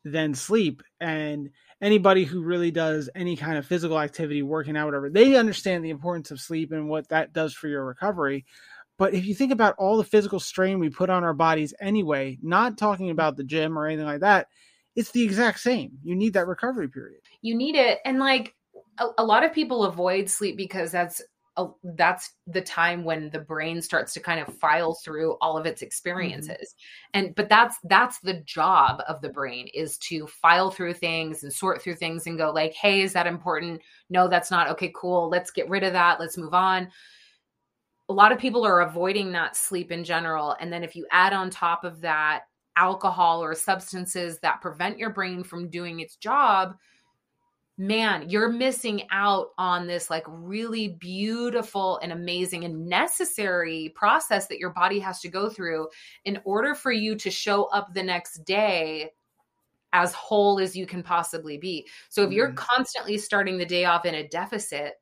than 0.05 0.35
sleep. 0.35 0.83
And 1.01 1.51
anybody 1.81 2.25
who 2.25 2.43
really 2.43 2.71
does 2.71 3.11
any 3.15 3.37
kind 3.37 3.59
of 3.59 3.67
physical 3.67 3.99
activity, 3.99 4.43
working 4.43 4.77
out, 4.77 4.87
whatever, 4.87 5.11
they 5.11 5.37
understand 5.37 5.85
the 5.85 5.91
importance 5.91 6.31
of 6.31 6.41
sleep 6.41 6.73
and 6.73 6.89
what 6.89 7.09
that 7.09 7.33
does 7.33 7.55
for 7.55 7.69
your 7.69 7.85
recovery. 7.85 8.47
But 8.99 9.15
if 9.15 9.27
you 9.27 9.35
think 9.35 9.51
about 9.53 9.77
all 9.79 9.97
the 9.97 10.05
physical 10.05 10.39
strain 10.39 10.79
we 10.79 10.91
put 10.91 11.11
on 11.11 11.25
our 11.25 11.35
bodies 11.35 11.75
anyway, 11.81 12.39
not 12.43 12.79
talking 12.79 13.11
about 13.11 13.37
the 13.37 13.45
gym 13.45 13.79
or 13.79 13.87
anything 13.87 14.07
like 14.07 14.21
that, 14.21 14.49
it's 14.95 15.11
the 15.11 15.23
exact 15.23 15.61
same. 15.61 15.93
You 16.03 16.15
need 16.15 16.35
that 16.35 16.47
recovery 16.47 16.89
period. 16.89 17.21
You 17.43 17.57
need 17.57 17.77
it. 17.77 17.99
And 18.05 18.19
like 18.19 18.55
a, 19.19 19.25
lot 19.25 19.45
of 19.45 19.53
people 19.53 19.85
avoid 19.85 20.29
sleep 20.29 20.57
because 20.57 20.93
that's 20.93 21.23
a, 21.61 21.71
that's 21.97 22.35
the 22.47 22.61
time 22.61 23.05
when 23.05 23.31
the 23.31 23.39
brain 23.39 23.81
starts 23.81 24.13
to 24.15 24.21
kind 24.21 24.41
of 24.41 24.55
file 24.59 24.95
through 24.95 25.37
all 25.41 25.57
of 25.57 25.67
its 25.67 25.83
experiences. 25.83 26.75
Mm-hmm. 26.75 27.27
and 27.27 27.35
but 27.35 27.49
that's 27.49 27.77
that's 27.85 28.19
the 28.21 28.43
job 28.45 29.03
of 29.09 29.21
the 29.21 29.29
brain 29.29 29.69
is 29.75 29.99
to 29.99 30.27
file 30.27 30.71
through 30.71 30.95
things 30.95 31.43
and 31.43 31.53
sort 31.53 31.81
through 31.81 31.97
things 31.97 32.27
and 32.27 32.39
go 32.39 32.51
like 32.51 32.73
hey 32.75 33.03
is 33.03 33.13
that 33.13 33.27
important? 33.27 33.81
No 34.09 34.29
that's 34.29 34.51
not. 34.51 34.69
Okay 34.71 34.93
cool. 34.95 35.29
Let's 35.29 35.51
get 35.51 35.69
rid 35.69 35.85
of 35.85 35.93
that. 35.93 36.21
Let's 36.21 36.39
move 36.39 36.55
on. 36.55 36.89
A 38.09 38.13
lot 38.13 38.33
of 38.33 38.39
people 38.39 38.67
are 38.67 38.81
avoiding 38.81 39.31
that 39.33 39.57
sleep 39.57 39.93
in 39.93 40.03
general. 40.03 40.57
And 40.59 40.73
then 40.73 40.83
if 40.83 40.97
you 40.97 41.07
add 41.13 41.33
on 41.33 41.49
top 41.49 41.85
of 41.85 42.01
that 42.01 42.43
alcohol 42.77 43.43
or 43.43 43.55
substances 43.55 44.39
that 44.41 44.61
prevent 44.61 44.99
your 44.99 45.11
brain 45.11 45.45
from 45.45 45.69
doing 45.69 46.01
its 46.01 46.17
job 46.17 46.75
man, 47.81 48.29
you're 48.29 48.53
missing 48.53 49.05
out 49.11 49.53
on 49.57 49.87
this 49.87 50.11
like 50.11 50.25
really 50.29 50.89
beautiful 51.01 51.99
and 52.03 52.13
amazing 52.13 52.65
and 52.65 52.87
necessary 52.87 53.91
process 53.95 54.49
that 54.49 54.59
your 54.59 54.69
body 54.69 54.99
has 54.99 55.19
to 55.19 55.31
go 55.31 55.49
through 55.49 55.89
in 56.27 56.39
order 56.45 56.75
for 56.75 56.93
you 56.93 57.17
to 57.17 57.31
show 57.31 57.65
up 57.65 57.95
the 57.95 58.03
next 58.03 58.45
day 58.45 59.09
as 59.95 60.13
whole 60.13 60.61
as 60.61 60.77
you 60.77 60.87
can 60.87 61.03
possibly 61.03 61.57
be. 61.57 61.89
So 62.11 62.23
if 62.23 62.33
you're 62.33 62.49
mm-hmm. 62.49 62.57
constantly 62.57 63.17
starting 63.17 63.57
the 63.57 63.65
day 63.65 63.87
off 63.87 64.05
in 64.05 64.15
a 64.15 64.29
deficit, 64.29 65.01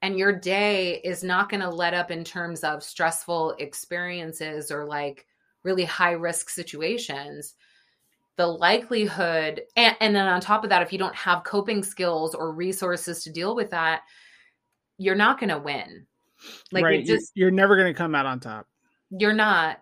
and 0.00 0.16
your 0.16 0.32
day 0.32 1.02
is 1.04 1.22
not 1.22 1.50
going 1.50 1.60
to 1.60 1.68
let 1.68 1.92
up 1.92 2.10
in 2.10 2.24
terms 2.24 2.64
of 2.64 2.82
stressful 2.82 3.56
experiences 3.58 4.70
or 4.70 4.86
like 4.86 5.26
really 5.64 5.84
high 5.84 6.12
risk 6.12 6.48
situations, 6.48 7.56
the 8.38 8.46
likelihood 8.46 9.62
and, 9.76 9.96
and 10.00 10.14
then 10.14 10.26
on 10.26 10.40
top 10.40 10.62
of 10.62 10.70
that 10.70 10.80
if 10.80 10.92
you 10.92 10.98
don't 10.98 11.14
have 11.14 11.42
coping 11.42 11.82
skills 11.82 12.34
or 12.34 12.52
resources 12.52 13.22
to 13.24 13.30
deal 13.30 13.54
with 13.54 13.68
that 13.70 14.02
you're 14.96 15.16
not 15.16 15.40
going 15.40 15.50
to 15.50 15.58
win 15.58 16.06
like 16.70 16.84
right. 16.84 17.04
just 17.04 17.32
you're, 17.34 17.48
you're 17.48 17.54
never 17.54 17.76
going 17.76 17.92
to 17.92 17.98
come 17.98 18.14
out 18.14 18.26
on 18.26 18.38
top 18.38 18.66
you're 19.10 19.32
not 19.32 19.80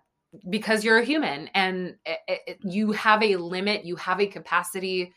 because 0.49 0.85
you're 0.85 0.99
a 0.99 1.05
human 1.05 1.49
and 1.55 1.97
it, 2.07 2.41
it, 2.47 2.59
you 2.63 2.93
have 2.93 3.23
a 3.23 3.37
limit 3.37 3.85
you 3.85 3.95
have 3.95 4.21
a 4.21 4.27
capacity 4.27 5.13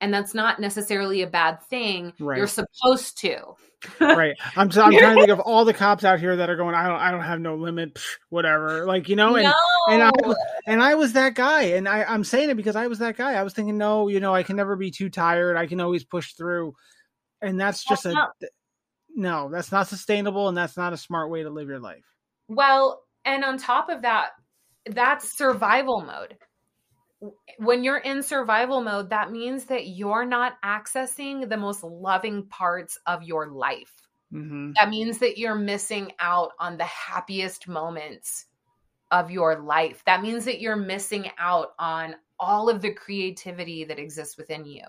and 0.00 0.12
that's 0.12 0.34
not 0.34 0.60
necessarily 0.60 1.22
a 1.22 1.26
bad 1.26 1.62
thing. 1.64 2.12
Right. 2.20 2.38
You're 2.38 2.46
supposed 2.46 3.18
to. 3.20 3.54
right. 4.00 4.36
I'm, 4.54 4.62
I'm 4.62 4.70
trying 4.70 4.92
to 4.92 5.14
think 5.14 5.28
of 5.28 5.40
all 5.44 5.64
the 5.64 5.74
cops 5.74 6.04
out 6.04 6.20
here 6.20 6.36
that 6.36 6.50
are 6.50 6.56
going. 6.56 6.74
I 6.74 6.88
don't. 6.88 6.98
I 6.98 7.10
don't 7.10 7.22
have 7.22 7.40
no 7.40 7.56
limit. 7.56 7.94
Psh, 7.94 8.16
whatever. 8.28 8.86
Like 8.86 9.08
you 9.08 9.16
know. 9.16 9.36
And 9.36 9.44
no. 9.44 9.54
and 9.90 10.02
I 10.02 10.10
and 10.66 10.82
I 10.82 10.94
was 10.94 11.14
that 11.14 11.34
guy. 11.34 11.62
And 11.62 11.88
I 11.88 12.04
I'm 12.04 12.24
saying 12.24 12.50
it 12.50 12.56
because 12.56 12.76
I 12.76 12.86
was 12.88 12.98
that 12.98 13.16
guy. 13.16 13.34
I 13.34 13.42
was 13.42 13.54
thinking, 13.54 13.78
no, 13.78 14.08
you 14.08 14.20
know, 14.20 14.34
I 14.34 14.42
can 14.42 14.56
never 14.56 14.76
be 14.76 14.90
too 14.90 15.08
tired. 15.08 15.56
I 15.56 15.66
can 15.66 15.80
always 15.80 16.04
push 16.04 16.34
through. 16.34 16.74
And 17.40 17.60
that's 17.60 17.84
just 17.84 18.04
that's 18.04 18.14
a 18.14 18.16
not, 18.16 18.30
no. 19.14 19.50
That's 19.50 19.72
not 19.72 19.88
sustainable, 19.88 20.48
and 20.48 20.56
that's 20.56 20.76
not 20.76 20.92
a 20.92 20.96
smart 20.96 21.30
way 21.30 21.42
to 21.42 21.50
live 21.50 21.68
your 21.68 21.80
life. 21.80 22.04
Well, 22.48 23.02
and 23.24 23.44
on 23.44 23.58
top 23.58 23.88
of 23.88 24.02
that, 24.02 24.30
that's 24.86 25.36
survival 25.36 26.00
mode 26.02 26.36
when 27.58 27.82
you're 27.82 27.98
in 27.98 28.22
survival 28.22 28.80
mode, 28.80 29.10
that 29.10 29.32
means 29.32 29.64
that 29.64 29.88
you're 29.88 30.26
not 30.26 30.60
accessing 30.62 31.48
the 31.48 31.56
most 31.56 31.82
loving 31.82 32.46
parts 32.46 32.98
of 33.06 33.22
your 33.22 33.48
life. 33.48 33.94
Mm-hmm. 34.32 34.72
That 34.76 34.90
means 34.90 35.18
that 35.18 35.38
you're 35.38 35.54
missing 35.54 36.12
out 36.18 36.50
on 36.58 36.76
the 36.76 36.84
happiest 36.84 37.68
moments 37.68 38.46
of 39.10 39.30
your 39.30 39.60
life. 39.60 40.02
That 40.04 40.22
means 40.22 40.44
that 40.44 40.60
you're 40.60 40.76
missing 40.76 41.30
out 41.38 41.68
on 41.78 42.16
all 42.38 42.68
of 42.68 42.82
the 42.82 42.92
creativity 42.92 43.84
that 43.84 43.98
exists 43.98 44.36
within 44.36 44.66
you. 44.66 44.82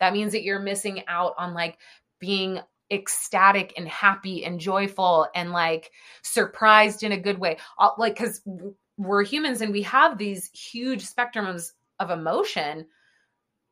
That 0.00 0.12
means 0.12 0.32
that 0.32 0.42
you're 0.42 0.60
missing 0.60 1.04
out 1.08 1.34
on 1.38 1.54
like 1.54 1.78
being 2.18 2.60
ecstatic 2.90 3.72
and 3.76 3.86
happy 3.86 4.44
and 4.44 4.58
joyful 4.58 5.28
and 5.34 5.52
like 5.52 5.92
surprised 6.22 7.02
in 7.02 7.12
a 7.12 7.20
good 7.20 7.38
way. 7.38 7.58
Like, 7.98 8.14
because 8.14 8.42
we're 9.00 9.24
humans 9.24 9.62
and 9.62 9.72
we 9.72 9.82
have 9.82 10.18
these 10.18 10.50
huge 10.52 11.04
spectrums 11.06 11.72
of 11.98 12.10
emotion 12.10 12.86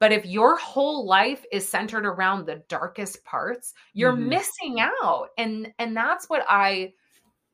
but 0.00 0.12
if 0.12 0.24
your 0.24 0.56
whole 0.56 1.06
life 1.06 1.44
is 1.50 1.68
centered 1.68 2.06
around 2.06 2.46
the 2.46 2.62
darkest 2.68 3.24
parts 3.24 3.74
you're 3.92 4.12
mm-hmm. 4.12 4.30
missing 4.30 4.80
out. 4.80 5.28
And 5.36 5.72
and 5.78 5.96
that's 5.96 6.28
what 6.28 6.44
i 6.48 6.92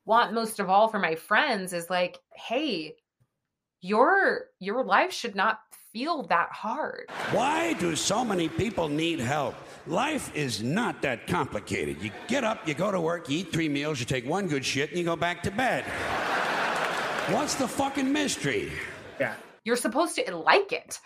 want 0.05 0.33
most 0.33 0.59
of 0.59 0.69
all 0.69 0.87
for 0.87 0.99
my 0.99 1.15
friends 1.15 1.73
is 1.73 1.89
like 1.89 2.19
hey 2.35 2.95
your 3.81 4.45
your 4.59 4.83
life 4.83 5.11
should 5.11 5.35
not 5.35 5.59
feel 5.91 6.23
that 6.23 6.49
hard. 6.51 7.09
Why 7.31 7.73
do 7.73 7.95
so 7.95 8.25
many 8.25 8.49
people 8.49 8.89
need 8.89 9.19
help? 9.19 9.55
Life 9.87 10.35
is 10.35 10.61
not 10.61 11.01
that 11.03 11.25
complicated. 11.25 12.01
You 12.01 12.11
get 12.27 12.43
up 12.43 12.67
you 12.67 12.73
go 12.73 12.91
to 12.91 12.99
work 12.99 13.29
you 13.29 13.39
eat 13.39 13.51
three 13.51 13.69
meals 13.69 13.99
you 13.99 14.05
take 14.05 14.27
one 14.27 14.47
good 14.47 14.65
shit 14.65 14.89
and 14.89 14.99
you 14.99 15.05
go 15.05 15.15
back 15.15 15.43
to 15.43 15.51
bed 15.51 15.85
What's 17.29 17.55
the 17.55 17.67
fucking 17.67 18.13
mystery? 18.13 18.71
Yeah. 19.19 19.33
You're 19.63 19.77
supposed 19.77 20.15
to 20.15 20.35
like 20.35 20.71
it. 20.71 20.99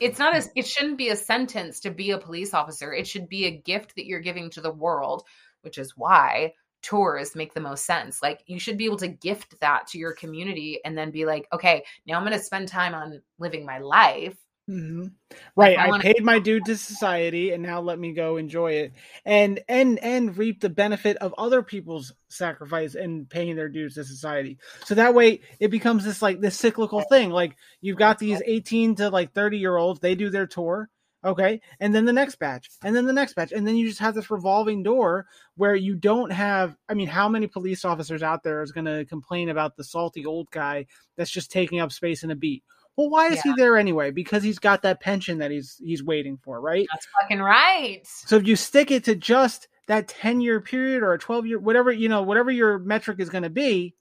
It's 0.00 0.18
not 0.18 0.34
as 0.34 0.50
it 0.56 0.66
shouldn't 0.66 0.98
be 0.98 1.10
a 1.10 1.16
sentence 1.16 1.78
to 1.80 1.90
be 1.90 2.10
a 2.10 2.18
police 2.18 2.54
officer. 2.54 2.92
It 2.92 3.06
should 3.06 3.28
be 3.28 3.44
a 3.44 3.56
gift 3.56 3.94
that 3.94 4.06
you're 4.06 4.18
giving 4.18 4.50
to 4.50 4.60
the 4.60 4.72
world, 4.72 5.22
which 5.62 5.78
is 5.78 5.96
why 5.96 6.54
tours 6.82 7.36
make 7.36 7.54
the 7.54 7.60
most 7.60 7.86
sense. 7.86 8.20
Like 8.20 8.42
you 8.46 8.58
should 8.58 8.76
be 8.76 8.84
able 8.84 8.96
to 8.96 9.06
gift 9.06 9.54
that 9.60 9.86
to 9.88 9.98
your 9.98 10.12
community 10.12 10.80
and 10.84 10.98
then 10.98 11.12
be 11.12 11.24
like, 11.24 11.46
okay, 11.52 11.84
now 12.04 12.16
I'm 12.16 12.26
going 12.26 12.36
to 12.36 12.44
spend 12.44 12.66
time 12.66 12.92
on 12.92 13.22
living 13.38 13.64
my 13.64 13.78
life 13.78 14.36
Mm-hmm. 14.68 15.08
Right. 15.56 15.78
I, 15.78 15.90
I 15.90 15.98
paid 15.98 16.24
my 16.24 16.38
due 16.40 16.58
to 16.60 16.76
society 16.76 17.52
and 17.52 17.62
now 17.62 17.82
let 17.82 17.98
me 17.98 18.14
go 18.14 18.38
enjoy 18.38 18.72
it 18.72 18.92
and 19.26 19.60
and 19.68 19.98
and 19.98 20.38
reap 20.38 20.60
the 20.60 20.70
benefit 20.70 21.18
of 21.18 21.34
other 21.36 21.62
people's 21.62 22.14
sacrifice 22.30 22.94
and 22.94 23.28
paying 23.28 23.56
their 23.56 23.68
dues 23.68 23.96
to 23.96 24.04
society. 24.04 24.58
So 24.86 24.94
that 24.94 25.14
way 25.14 25.40
it 25.60 25.68
becomes 25.68 26.04
this 26.04 26.22
like 26.22 26.40
this 26.40 26.58
cyclical 26.58 27.02
thing. 27.02 27.28
Like 27.28 27.56
you've 27.82 27.98
got 27.98 28.18
these 28.18 28.40
18 28.44 28.94
to 28.96 29.10
like 29.10 29.34
30 29.34 29.58
year 29.58 29.76
olds, 29.76 30.00
they 30.00 30.14
do 30.14 30.30
their 30.30 30.46
tour. 30.46 30.88
Okay. 31.24 31.60
And 31.80 31.94
then 31.94 32.04
the 32.04 32.12
next 32.12 32.38
batch, 32.38 32.68
and 32.82 32.94
then 32.94 33.06
the 33.06 33.12
next 33.12 33.34
batch. 33.34 33.52
And 33.52 33.66
then 33.66 33.76
you 33.76 33.88
just 33.88 34.00
have 34.00 34.14
this 34.14 34.30
revolving 34.30 34.82
door 34.82 35.26
where 35.56 35.74
you 35.74 35.94
don't 35.94 36.30
have. 36.30 36.76
I 36.86 36.92
mean, 36.92 37.08
how 37.08 37.30
many 37.30 37.46
police 37.46 37.84
officers 37.84 38.22
out 38.22 38.42
there 38.42 38.62
is 38.62 38.72
going 38.72 38.84
to 38.84 39.06
complain 39.06 39.48
about 39.48 39.76
the 39.76 39.84
salty 39.84 40.26
old 40.26 40.50
guy 40.50 40.84
that's 41.16 41.30
just 41.30 41.50
taking 41.50 41.80
up 41.80 41.92
space 41.92 42.24
in 42.24 42.30
a 42.30 42.36
beat? 42.36 42.62
Well, 42.96 43.10
why 43.10 43.28
is 43.28 43.36
yeah. 43.36 43.52
he 43.54 43.54
there 43.56 43.76
anyway? 43.76 44.10
Because 44.10 44.42
he's 44.42 44.58
got 44.58 44.82
that 44.82 45.00
pension 45.00 45.38
that 45.38 45.50
he's 45.50 45.80
he's 45.82 46.02
waiting 46.02 46.38
for, 46.42 46.60
right? 46.60 46.86
That's 46.92 47.06
fucking 47.20 47.40
right. 47.40 48.00
So 48.04 48.36
if 48.36 48.46
you 48.46 48.56
stick 48.56 48.90
it 48.90 49.04
to 49.04 49.14
just 49.16 49.68
that 49.88 50.08
10 50.08 50.40
year 50.40 50.60
period 50.60 51.02
or 51.02 51.12
a 51.12 51.18
12 51.18 51.46
year 51.46 51.58
whatever, 51.58 51.90
you 51.90 52.08
know, 52.08 52.22
whatever 52.22 52.50
your 52.50 52.78
metric 52.78 53.18
is 53.20 53.30
going 53.30 53.42
to 53.42 53.50
be, 53.50 53.94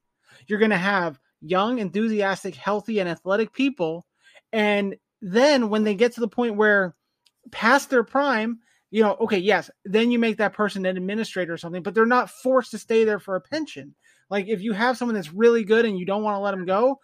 you're 0.47 0.59
going 0.59 0.71
to 0.71 0.77
have 0.77 1.19
young, 1.41 1.79
enthusiastic, 1.79 2.55
healthy 2.55 2.99
and 2.99 3.09
athletic 3.09 3.51
people 3.53 4.05
and 4.53 4.95
then 5.21 5.69
when 5.69 5.83
they 5.83 5.95
get 5.95 6.13
to 6.13 6.19
the 6.21 6.27
point 6.27 6.55
where 6.55 6.95
past 7.51 7.89
their 7.89 8.03
prime, 8.03 8.59
you 8.91 9.01
know, 9.01 9.17
okay, 9.21 9.39
yes, 9.39 9.69
then 9.83 10.11
you 10.11 10.19
make 10.19 10.37
that 10.37 10.53
person 10.53 10.85
an 10.85 10.95
administrator 10.95 11.53
or 11.53 11.57
something, 11.57 11.81
but 11.81 11.95
they're 11.95 12.05
not 12.05 12.29
forced 12.29 12.71
to 12.71 12.77
stay 12.77 13.03
there 13.03 13.19
for 13.19 13.35
a 13.35 13.41
pension. 13.41 13.95
Like 14.29 14.47
if 14.47 14.61
you 14.61 14.73
have 14.73 14.97
someone 14.97 15.15
that's 15.15 15.33
really 15.33 15.63
good 15.63 15.85
and 15.85 15.97
you 15.97 16.05
don't 16.05 16.23
want 16.23 16.35
to 16.35 16.39
let 16.39 16.51
them 16.51 16.65
go, 16.65 16.99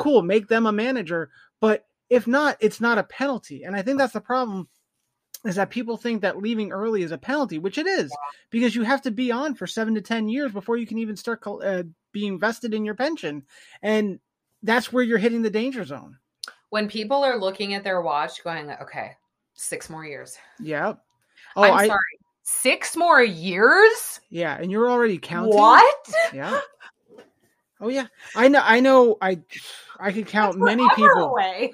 cool, 0.00 0.22
make 0.22 0.48
them 0.48 0.66
a 0.66 0.72
manager. 0.72 1.30
But 1.60 1.86
if 2.08 2.26
not, 2.26 2.56
it's 2.58 2.80
not 2.80 2.98
a 2.98 3.04
penalty. 3.04 3.62
And 3.62 3.76
I 3.76 3.82
think 3.82 3.98
that's 3.98 4.14
the 4.14 4.20
problem 4.20 4.68
is 5.44 5.56
that 5.56 5.70
people 5.70 5.96
think 5.96 6.22
that 6.22 6.38
leaving 6.38 6.72
early 6.72 7.02
is 7.02 7.12
a 7.12 7.18
penalty, 7.18 7.58
which 7.58 7.78
it 7.78 7.86
is, 7.86 8.10
because 8.50 8.74
you 8.74 8.82
have 8.82 9.02
to 9.02 9.10
be 9.10 9.30
on 9.30 9.54
for 9.54 9.66
seven 9.66 9.94
to 9.94 10.00
10 10.00 10.28
years 10.28 10.52
before 10.52 10.76
you 10.76 10.86
can 10.86 10.98
even 10.98 11.16
start 11.16 11.40
uh, 11.46 11.82
being 12.12 12.38
vested 12.38 12.74
in 12.74 12.84
your 12.84 12.94
pension. 12.94 13.44
And 13.82 14.18
that's 14.62 14.92
where 14.92 15.04
you're 15.04 15.18
hitting 15.18 15.42
the 15.42 15.50
danger 15.50 15.84
zone. 15.84 16.18
When 16.70 16.88
people 16.88 17.22
are 17.24 17.38
looking 17.38 17.74
at 17.74 17.84
their 17.84 18.00
watch 18.00 18.42
going, 18.42 18.70
okay, 18.82 19.12
six 19.54 19.88
more 19.88 20.04
years. 20.04 20.36
Yeah. 20.58 20.94
Oh, 21.56 21.62
I'm 21.62 21.74
I, 21.74 21.86
sorry. 21.86 22.00
Six 22.42 22.96
more 22.96 23.22
years? 23.22 24.20
Yeah. 24.30 24.56
And 24.58 24.70
you're 24.70 24.90
already 24.90 25.18
counting. 25.18 25.56
What? 25.56 26.10
Yeah. 26.34 26.60
Oh 27.80 27.88
yeah, 27.88 28.06
I 28.36 28.48
know. 28.48 28.62
I 28.62 28.80
know. 28.80 29.16
I 29.20 29.40
I 29.98 30.12
could 30.12 30.26
count 30.26 30.58
many 30.58 30.86
people. 30.96 31.30
Away. 31.30 31.72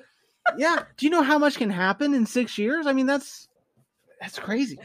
yeah. 0.57 0.85
Do 0.97 1.07
you 1.07 1.11
know 1.11 1.23
how 1.23 1.39
much 1.39 1.57
can 1.57 1.71
happen 1.71 2.15
in 2.15 2.27
six 2.27 2.57
years? 2.59 2.87
I 2.87 2.93
mean, 2.93 3.07
that's 3.07 3.49
that's 4.21 4.39
crazy, 4.39 4.79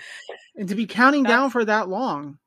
and 0.55 0.67
to 0.67 0.76
be 0.76 0.86
counting 0.86 1.24
that's, 1.24 1.34
down 1.34 1.49
for 1.51 1.63
that 1.65 1.89
long, 1.89 2.38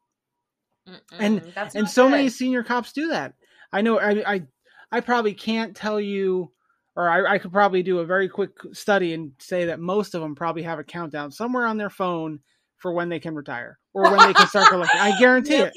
and 1.18 1.52
and 1.74 1.88
so 1.88 2.04
good. 2.06 2.10
many 2.12 2.28
senior 2.28 2.62
cops 2.62 2.92
do 2.92 3.08
that. 3.08 3.34
I 3.72 3.82
know 3.82 3.98
I 3.98 4.34
I, 4.34 4.42
I 4.90 5.00
probably 5.00 5.34
can't 5.34 5.76
tell 5.76 6.00
you 6.00 6.50
or 6.96 7.08
I, 7.08 7.34
I 7.34 7.38
could 7.38 7.52
probably 7.52 7.82
do 7.82 7.98
a 7.98 8.04
very 8.04 8.28
quick 8.28 8.52
study 8.72 9.14
and 9.14 9.32
say 9.38 9.64
that 9.66 9.80
most 9.80 10.14
of 10.14 10.20
them 10.20 10.34
probably 10.34 10.62
have 10.62 10.78
a 10.78 10.84
countdown 10.84 11.30
somewhere 11.30 11.66
on 11.66 11.76
their 11.76 11.90
phone 11.90 12.40
for 12.76 12.92
when 12.92 13.08
they 13.08 13.18
can 13.18 13.34
retire 13.34 13.78
or 13.94 14.02
when 14.04 14.26
they 14.26 14.34
can 14.34 14.46
start 14.46 14.68
collecting. 14.68 15.00
I 15.00 15.18
guarantee 15.18 15.56
it. 15.56 15.72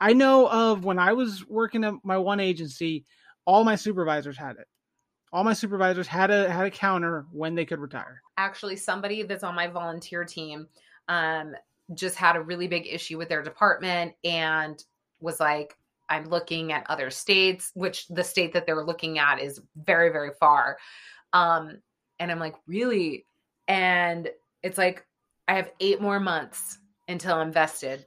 I 0.00 0.12
know 0.12 0.48
of 0.48 0.84
when 0.84 0.98
I 0.98 1.12
was 1.12 1.46
working 1.46 1.84
at 1.84 1.94
my 2.04 2.18
one 2.18 2.40
agency, 2.40 3.04
all 3.44 3.64
my 3.64 3.76
supervisors 3.76 4.36
had 4.36 4.56
it. 4.56 4.66
All 5.32 5.44
my 5.44 5.52
supervisors 5.52 6.06
had 6.06 6.30
a 6.30 6.50
had 6.50 6.66
a 6.66 6.70
counter 6.70 7.26
when 7.32 7.54
they 7.54 7.66
could 7.66 7.80
retire. 7.80 8.22
Actually, 8.36 8.76
somebody 8.76 9.22
that's 9.22 9.44
on 9.44 9.54
my 9.54 9.66
volunteer 9.66 10.24
team 10.24 10.68
um, 11.08 11.54
just 11.94 12.16
had 12.16 12.36
a 12.36 12.40
really 12.40 12.68
big 12.68 12.86
issue 12.86 13.18
with 13.18 13.28
their 13.28 13.42
department 13.42 14.14
and 14.24 14.82
was 15.20 15.40
like, 15.40 15.76
I'm 16.08 16.24
looking 16.24 16.72
at 16.72 16.88
other 16.88 17.10
states, 17.10 17.70
which 17.74 18.06
the 18.08 18.24
state 18.24 18.52
that 18.54 18.66
they're 18.66 18.84
looking 18.84 19.18
at 19.18 19.40
is 19.40 19.60
very, 19.76 20.10
very 20.10 20.30
far. 20.40 20.78
Um, 21.32 21.78
and 22.18 22.30
I'm 22.30 22.38
like, 22.38 22.54
really? 22.66 23.26
And 23.66 24.30
it's 24.62 24.78
like, 24.78 25.06
I 25.46 25.54
have 25.54 25.70
eight 25.80 26.00
more 26.00 26.20
months 26.20 26.78
until 27.06 27.36
I'm 27.36 27.52
vested. 27.52 28.06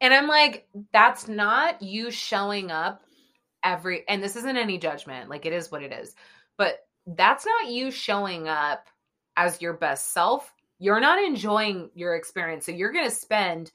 And 0.00 0.14
I'm 0.14 0.28
like, 0.28 0.68
that's 0.92 1.28
not 1.28 1.82
you 1.82 2.10
showing 2.10 2.70
up 2.70 3.02
every, 3.64 4.06
and 4.08 4.22
this 4.22 4.36
isn't 4.36 4.56
any 4.56 4.78
judgment, 4.78 5.28
like 5.28 5.44
it 5.46 5.52
is 5.52 5.70
what 5.72 5.82
it 5.82 5.92
is, 5.92 6.14
but 6.56 6.86
that's 7.06 7.44
not 7.44 7.70
you 7.70 7.90
showing 7.90 8.48
up 8.48 8.86
as 9.36 9.60
your 9.60 9.72
best 9.74 10.12
self. 10.12 10.52
You're 10.78 11.00
not 11.00 11.22
enjoying 11.22 11.90
your 11.94 12.14
experience. 12.14 12.66
So 12.66 12.72
you're 12.72 12.92
going 12.92 13.08
to 13.08 13.14
spend 13.14 13.72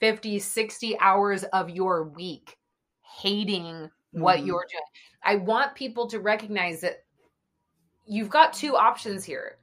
50, 0.00 0.38
60 0.38 0.98
hours 0.98 1.44
of 1.44 1.70
your 1.70 2.04
week 2.04 2.58
hating 3.02 3.90
what 4.10 4.40
Mhm. 4.40 4.46
you're 4.46 4.66
doing. 4.70 4.82
I 5.22 5.36
want 5.36 5.74
people 5.74 6.06
to 6.08 6.20
recognize 6.20 6.80
that 6.82 7.04
you've 8.04 8.28
got 8.28 8.52
two 8.52 8.76
options 8.76 9.24
here. 9.24 9.58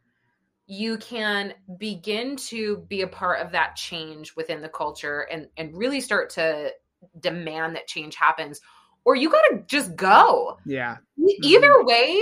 You 0.72 0.98
can 0.98 1.56
begin 1.78 2.36
to 2.36 2.86
be 2.88 3.02
a 3.02 3.08
part 3.08 3.42
of 3.42 3.52
that 3.54 3.76
change 3.76 4.36
within 4.36 4.62
the 4.62 4.70
culture 4.70 5.22
and 5.22 5.48
and 5.58 5.76
really 5.76 6.00
start 6.00 6.30
to 6.32 6.72
demand 7.20 7.76
that 7.76 7.88
change 7.88 8.16
happens 8.16 8.62
or 9.06 9.16
you 9.16 9.30
got 9.30 9.42
to 9.50 9.64
just 9.66 9.96
go. 9.96 10.58
Yeah. 10.66 10.98
E- 11.18 11.22
mm-hmm. 11.22 11.48
Either 11.48 11.84
way, 11.84 12.22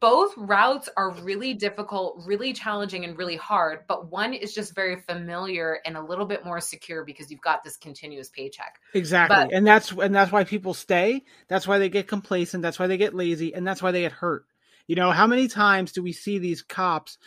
both 0.00 0.32
routes 0.36 0.88
are 0.96 1.10
really 1.10 1.52
difficult, 1.52 2.22
really 2.24 2.52
challenging, 2.52 3.04
and 3.04 3.18
really 3.18 3.36
hard. 3.36 3.80
But 3.86 4.10
one 4.10 4.32
is 4.32 4.54
just 4.54 4.74
very 4.74 4.96
familiar 4.96 5.78
and 5.84 5.96
a 5.96 6.02
little 6.02 6.24
bit 6.24 6.44
more 6.44 6.60
secure 6.60 7.04
because 7.04 7.30
you've 7.30 7.42
got 7.42 7.64
this 7.64 7.76
continuous 7.76 8.28
paycheck. 8.30 8.76
Exactly. 8.94 9.36
But- 9.36 9.52
and 9.52 9.66
that's 9.66 9.92
and 9.92 10.14
that's 10.14 10.32
why 10.32 10.44
people 10.44 10.74
stay. 10.74 11.24
That's 11.48 11.68
why 11.68 11.78
they 11.78 11.88
get 11.88 12.08
complacent. 12.08 12.62
That's 12.62 12.78
why 12.78 12.86
they 12.86 12.96
get 12.96 13.14
lazy 13.14 13.54
and 13.54 13.66
that's 13.66 13.82
why 13.82 13.90
they 13.90 14.00
get 14.00 14.12
hurt. 14.12 14.46
You 14.86 14.94
know, 14.94 15.10
how 15.10 15.26
many 15.26 15.48
times 15.48 15.92
do 15.92 16.02
we 16.02 16.12
see 16.12 16.38
these 16.38 16.62
cops 16.62 17.18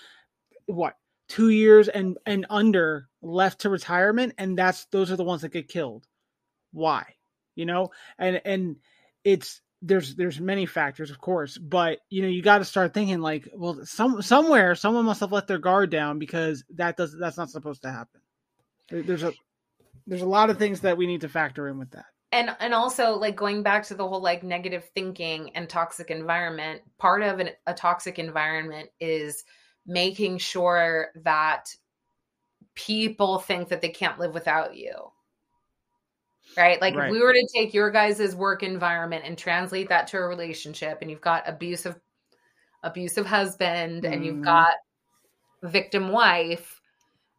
what, 0.75 0.95
2 1.29 1.49
years 1.49 1.87
and 1.87 2.17
and 2.25 2.45
under 2.49 3.07
left 3.21 3.61
to 3.61 3.69
retirement 3.69 4.33
and 4.37 4.57
that's 4.57 4.85
those 4.85 5.11
are 5.11 5.15
the 5.15 5.23
ones 5.23 5.41
that 5.41 5.51
get 5.51 5.67
killed. 5.67 6.05
Why? 6.71 7.05
You 7.55 7.65
know? 7.65 7.91
And 8.17 8.41
and 8.45 8.75
it's 9.23 9.61
there's 9.81 10.15
there's 10.15 10.39
many 10.39 10.65
factors 10.65 11.11
of 11.11 11.19
course, 11.19 11.57
but 11.57 11.99
you 12.09 12.21
know, 12.21 12.27
you 12.27 12.41
got 12.41 12.57
to 12.59 12.65
start 12.65 12.93
thinking 12.93 13.19
like, 13.19 13.47
well, 13.55 13.79
some 13.85 14.21
somewhere 14.21 14.75
someone 14.75 15.05
must 15.05 15.19
have 15.21 15.31
let 15.31 15.47
their 15.47 15.57
guard 15.57 15.89
down 15.89 16.19
because 16.19 16.63
that 16.75 16.97
does 16.97 17.15
that's 17.19 17.37
not 17.37 17.49
supposed 17.49 17.81
to 17.83 17.91
happen. 17.91 18.21
There- 18.89 19.03
There's 19.03 19.23
a 19.23 19.33
there's 20.07 20.21
a 20.21 20.27
lot 20.27 20.49
of 20.49 20.57
things 20.57 20.81
that 20.81 20.97
we 20.97 21.05
need 21.07 21.21
to 21.21 21.29
factor 21.29 21.67
in 21.67 21.77
with 21.77 21.91
that. 21.91 22.05
and 22.31 22.55
and 22.59 22.73
also 22.73 23.11
like 23.13 23.35
going 23.35 23.61
back 23.63 23.83
to 23.83 23.93
the 23.95 24.07
whole 24.07 24.21
like 24.21 24.43
negative 24.43 24.89
thinking 24.95 25.51
and 25.55 25.69
toxic 25.69 26.09
environment 26.11 26.81
part 26.97 27.21
of 27.21 27.39
an, 27.39 27.49
a 27.67 27.73
toxic 27.73 28.17
environment 28.19 28.89
is 28.99 29.43
making 29.85 30.37
sure 30.37 31.09
that 31.23 31.69
people 32.75 33.39
think 33.39 33.69
that 33.69 33.81
they 33.81 33.89
can't 33.89 34.19
live 34.19 34.33
without 34.33 34.75
you 34.75 34.93
right 36.57 36.81
like 36.81 36.95
Right. 36.95 37.07
if 37.07 37.11
we 37.11 37.21
were 37.21 37.33
to 37.33 37.47
take 37.53 37.73
your 37.73 37.91
guys' 37.91 38.35
work 38.35 38.63
environment 38.63 39.23
and 39.25 39.37
translate 39.37 39.89
that 39.89 40.07
to 40.07 40.17
a 40.17 40.21
relationship 40.27 40.99
and 41.01 41.09
you've 41.11 41.21
got 41.21 41.47
abusive 41.47 41.99
abusive 42.83 43.25
husband 43.25 44.05
and 44.05 44.25
you've 44.25 44.37
Mhm. 44.37 44.43
got 44.45 44.73
victim 45.63 46.09
wife 46.11 46.81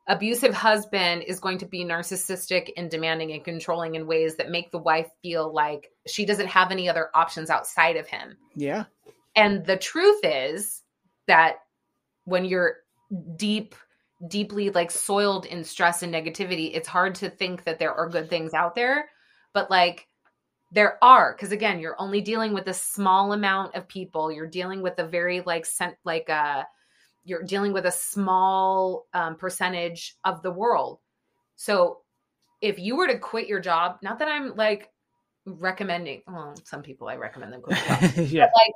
abusive 0.06 0.52
husband 0.52 1.22
is 1.22 1.38
going 1.38 1.56
to 1.58 1.66
be 1.66 1.84
narcissistic 1.84 2.72
and 2.76 2.90
demanding 2.90 3.32
and 3.32 3.44
controlling 3.44 3.94
in 3.94 4.06
ways 4.08 4.34
that 4.36 4.50
make 4.50 4.70
the 4.72 4.78
wife 4.78 5.08
feel 5.22 5.52
like 5.52 5.92
she 6.06 6.24
doesn't 6.24 6.48
have 6.48 6.72
any 6.72 6.88
other 6.88 7.10
options 7.14 7.48
outside 7.48 7.96
of 7.96 8.08
him. 8.08 8.36
Yeah. 8.56 8.86
And 9.36 9.64
the 9.64 9.76
truth 9.76 10.18
is 10.24 10.82
that 11.28 11.58
when 12.30 12.44
you're 12.44 12.76
deep, 13.36 13.74
deeply 14.28 14.70
like 14.70 14.90
soiled 14.90 15.46
in 15.46 15.64
stress 15.64 16.02
and 16.02 16.14
negativity, 16.14 16.70
it's 16.74 16.88
hard 16.88 17.16
to 17.16 17.28
think 17.28 17.64
that 17.64 17.78
there 17.78 17.92
are 17.92 18.08
good 18.08 18.30
things 18.30 18.54
out 18.54 18.74
there. 18.74 19.08
But 19.52 19.70
like, 19.70 20.06
there 20.72 21.02
are 21.02 21.32
because 21.32 21.50
again 21.52 21.80
you're 21.80 22.00
only 22.00 22.20
dealing 22.20 22.52
with 22.52 22.68
a 22.68 22.74
small 22.74 23.32
amount 23.32 23.74
of 23.74 23.88
people 23.88 24.30
you're 24.30 24.46
dealing 24.46 24.82
with 24.82 24.96
a 24.98 25.04
very 25.04 25.40
like 25.40 25.66
sent 25.66 25.96
like 26.04 26.30
uh 26.30 26.62
you're 27.24 27.42
dealing 27.42 27.72
with 27.72 27.86
a 27.86 27.90
small 27.90 29.06
um, 29.12 29.36
percentage 29.36 30.16
of 30.24 30.42
the 30.42 30.50
world 30.50 31.00
so 31.56 31.98
if 32.60 32.78
you 32.78 32.96
were 32.96 33.08
to 33.08 33.18
quit 33.18 33.48
your 33.48 33.58
job 33.60 33.98
not 34.00 34.20
that 34.20 34.28
i'm 34.28 34.54
like 34.54 34.90
recommending 35.44 36.22
well 36.28 36.54
some 36.64 36.82
people 36.82 37.08
i 37.08 37.16
recommend 37.16 37.52
them 37.52 37.62
quit 37.62 37.78
yeah. 38.30 38.42
like 38.42 38.72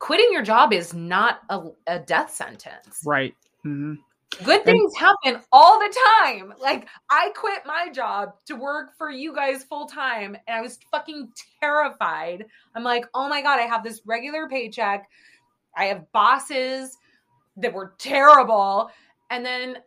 quitting 0.00 0.28
your 0.32 0.42
job 0.42 0.72
is 0.72 0.92
not 0.92 1.40
a, 1.50 1.68
a 1.86 1.98
death 2.00 2.34
sentence 2.34 3.02
Right. 3.04 3.34
hmm 3.62 3.94
good 4.44 4.64
things 4.64 4.92
happen 4.96 5.40
all 5.52 5.78
the 5.78 5.94
time. 6.16 6.54
Like 6.60 6.88
I 7.10 7.30
quit 7.34 7.62
my 7.66 7.88
job 7.92 8.34
to 8.46 8.54
work 8.54 8.96
for 8.96 9.10
you 9.10 9.34
guys 9.34 9.64
full 9.64 9.86
time 9.86 10.36
and 10.46 10.56
I 10.56 10.60
was 10.60 10.78
fucking 10.90 11.32
terrified. 11.60 12.46
I'm 12.74 12.84
like, 12.84 13.06
"Oh 13.14 13.28
my 13.28 13.42
god, 13.42 13.58
I 13.58 13.62
have 13.62 13.82
this 13.82 14.02
regular 14.06 14.48
paycheck. 14.48 15.08
I 15.76 15.86
have 15.86 16.10
bosses 16.12 16.96
that 17.56 17.72
were 17.72 17.94
terrible." 17.98 18.90
And 19.30 19.44
then 19.44 19.78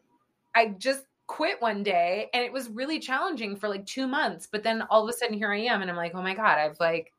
I 0.55 0.76
just 0.78 1.03
quit 1.28 1.61
one 1.61 1.84
day 1.84 2.30
and 2.34 2.43
it 2.43 2.51
was 2.51 2.70
really 2.70 2.99
challenging 2.99 3.55
for 3.55 3.70
like 3.70 3.86
2 3.86 4.07
months, 4.07 4.47
but 4.51 4.64
then 4.64 4.84
all 4.89 5.03
of 5.03 5.09
a 5.09 5.14
sudden 5.18 5.38
here 5.38 5.53
I 5.53 5.59
am 5.59 5.82
and 5.82 5.89
I'm 5.89 5.97
like, 5.97 6.14
"Oh 6.16 6.22
my 6.22 6.34
god, 6.34 6.59
I've 6.59 6.80
like 6.80 7.12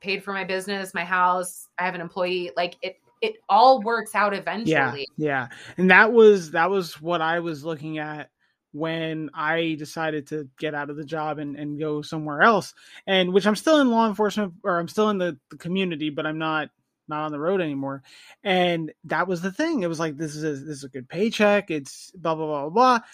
paid 0.00 0.22
for 0.22 0.32
my 0.32 0.44
business, 0.44 0.94
my 0.94 1.04
house, 1.04 1.68
I 1.78 1.84
have 1.84 1.94
an 1.94 2.00
employee. 2.00 2.50
Like 2.56 2.76
it 2.82 2.96
it 3.20 3.36
all 3.48 3.80
works 3.82 4.14
out 4.14 4.34
eventually." 4.34 5.06
Yeah. 5.16 5.48
Yeah. 5.48 5.48
And 5.76 5.90
that 5.90 6.12
was 6.12 6.52
that 6.52 6.70
was 6.70 7.00
what 7.00 7.20
I 7.20 7.40
was 7.40 7.64
looking 7.64 7.98
at 7.98 8.30
when 8.72 9.30
I 9.34 9.76
decided 9.78 10.26
to 10.28 10.48
get 10.58 10.74
out 10.74 10.90
of 10.90 10.96
the 10.96 11.04
job 11.04 11.38
and, 11.38 11.56
and 11.56 11.78
go 11.78 12.02
somewhere 12.02 12.42
else. 12.42 12.74
And 13.06 13.32
which 13.32 13.46
I'm 13.46 13.56
still 13.56 13.80
in 13.80 13.90
law 13.90 14.06
enforcement 14.06 14.54
or 14.62 14.78
I'm 14.78 14.88
still 14.88 15.10
in 15.10 15.18
the, 15.18 15.38
the 15.50 15.56
community, 15.56 16.10
but 16.10 16.26
I'm 16.26 16.38
not 16.38 16.70
not 17.08 17.24
on 17.24 17.32
the 17.32 17.40
road 17.40 17.60
anymore. 17.60 18.02
And 18.44 18.92
that 19.04 19.26
was 19.26 19.40
the 19.40 19.52
thing. 19.52 19.82
It 19.82 19.88
was 19.88 19.98
like 19.98 20.16
this 20.16 20.36
is 20.36 20.44
a, 20.44 20.50
this 20.50 20.76
is 20.78 20.84
a 20.84 20.90
good 20.90 21.08
paycheck. 21.08 21.70
It's 21.70 22.10
blah 22.12 22.34
blah 22.34 22.46
blah 22.46 22.60
blah. 22.68 22.98
blah. 22.98 23.06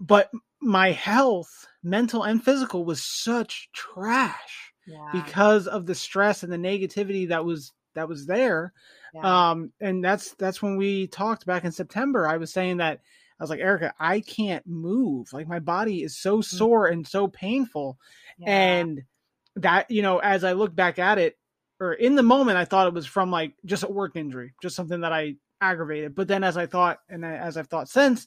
But 0.00 0.30
my 0.62 0.92
health, 0.92 1.66
mental 1.82 2.22
and 2.22 2.42
physical, 2.42 2.84
was 2.84 3.02
such 3.02 3.68
trash 3.72 4.69
Yeah. 4.86 5.08
because 5.12 5.66
of 5.66 5.86
the 5.86 5.94
stress 5.94 6.42
and 6.42 6.52
the 6.52 6.56
negativity 6.56 7.28
that 7.28 7.44
was 7.44 7.72
that 7.94 8.08
was 8.08 8.26
there 8.26 8.72
Yeah. 9.14 9.50
um 9.50 9.72
and 9.80 10.02
that's 10.02 10.34
that's 10.34 10.62
when 10.62 10.76
we 10.76 11.06
talked 11.06 11.44
back 11.46 11.64
in 11.64 11.72
september 11.72 12.26
i 12.26 12.36
was 12.38 12.52
saying 12.52 12.78
that 12.78 13.00
i 13.38 13.42
was 13.42 13.50
like 13.50 13.60
erica 13.60 13.92
i 14.00 14.20
can't 14.20 14.66
move 14.66 15.32
like 15.32 15.46
my 15.48 15.58
body 15.58 16.02
is 16.02 16.16
so 16.16 16.40
sore 16.40 16.86
and 16.86 17.06
so 17.06 17.28
painful. 17.28 17.98
Yeah. 18.38 18.50
and 18.80 19.02
that 19.56 19.90
you 19.90 20.02
know 20.02 20.18
as 20.18 20.44
i 20.44 20.52
look 20.52 20.74
back 20.74 20.98
at 20.98 21.18
it 21.18 21.36
or 21.80 21.92
in 21.92 22.14
the 22.14 22.22
moment 22.22 22.56
i 22.58 22.64
thought 22.64 22.86
it 22.86 22.94
was 22.94 23.06
from 23.06 23.30
like 23.30 23.54
just 23.64 23.82
a 23.82 23.88
work 23.88 24.16
injury 24.16 24.54
just 24.62 24.76
something 24.76 25.00
that 25.00 25.12
i 25.12 25.34
aggravated 25.60 26.14
but 26.14 26.26
then 26.28 26.42
as 26.44 26.56
i 26.56 26.66
thought 26.66 27.00
and 27.08 27.24
as 27.24 27.56
i've 27.56 27.68
thought 27.68 27.88
since 27.88 28.26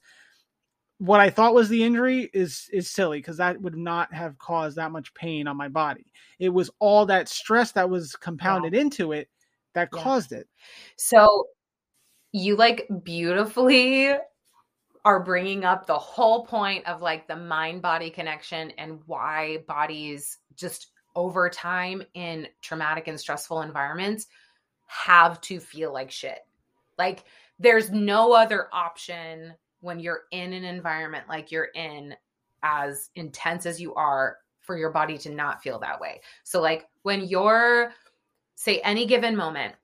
what 1.04 1.20
i 1.20 1.30
thought 1.30 1.54
was 1.54 1.68
the 1.68 1.84
injury 1.84 2.30
is 2.34 2.70
is 2.72 2.90
silly 2.90 3.20
because 3.20 3.36
that 3.36 3.60
would 3.62 3.76
not 3.76 4.14
have 4.14 4.38
caused 4.38 4.78
that 4.78 4.92
much 4.92 5.14
pain 5.14 5.48
on 5.48 5.58
my 5.58 5.68
body 5.68 6.06
it 6.40 6.48
was 6.48 6.72
all 6.80 7.06
that 7.06 7.28
stress 7.28 7.74
that 7.74 7.90
was 7.90 8.16
compounded 8.16 8.74
into 8.74 9.12
it 9.12 9.28
that 9.74 9.90
Yeah. 9.94 10.02
caused 10.02 10.32
it 10.32 10.48
So 10.96 11.48
you 12.32 12.56
like 12.56 12.88
beautifully 13.04 14.14
are 15.06 15.20
bringing 15.20 15.66
up 15.66 15.86
the 15.86 15.98
whole 15.98 16.46
point 16.46 16.88
of 16.88 17.02
like 17.02 17.28
the 17.28 17.36
mind 17.36 17.82
body 17.82 18.10
connection 18.10 18.72
and 18.78 19.02
why 19.06 19.58
bodies 19.68 20.38
just 20.56 20.88
over 21.18 21.50
time 21.50 22.02
in 22.14 22.48
traumatic 22.62 23.10
and 23.10 23.20
stressful 23.20 23.62
environments 23.62 24.28
have 24.88 25.42
to 25.42 25.60
feel 25.60 25.92
like 25.92 26.10
shit. 26.10 26.40
Like 26.98 27.26
there's 27.60 27.92
no 27.92 28.32
other 28.32 28.70
option 28.72 29.54
when 29.84 30.00
you're 30.00 30.22
in 30.32 30.54
an 30.54 30.64
environment 30.64 31.26
like 31.28 31.52
you're 31.52 31.70
in 31.76 32.16
as 32.64 33.10
intense 33.16 33.66
as 33.66 33.82
you 33.82 33.94
are 33.96 34.38
for 34.62 34.78
your 34.78 34.90
body 34.90 35.18
to 35.18 35.30
not 35.30 35.62
feel 35.62 35.78
that 35.80 36.00
way. 36.00 36.22
So 36.44 36.62
like 36.62 36.88
when 37.02 37.26
you're 37.26 37.92
say 38.56 38.80
any 38.80 39.06
given 39.06 39.36
moment 39.36 39.76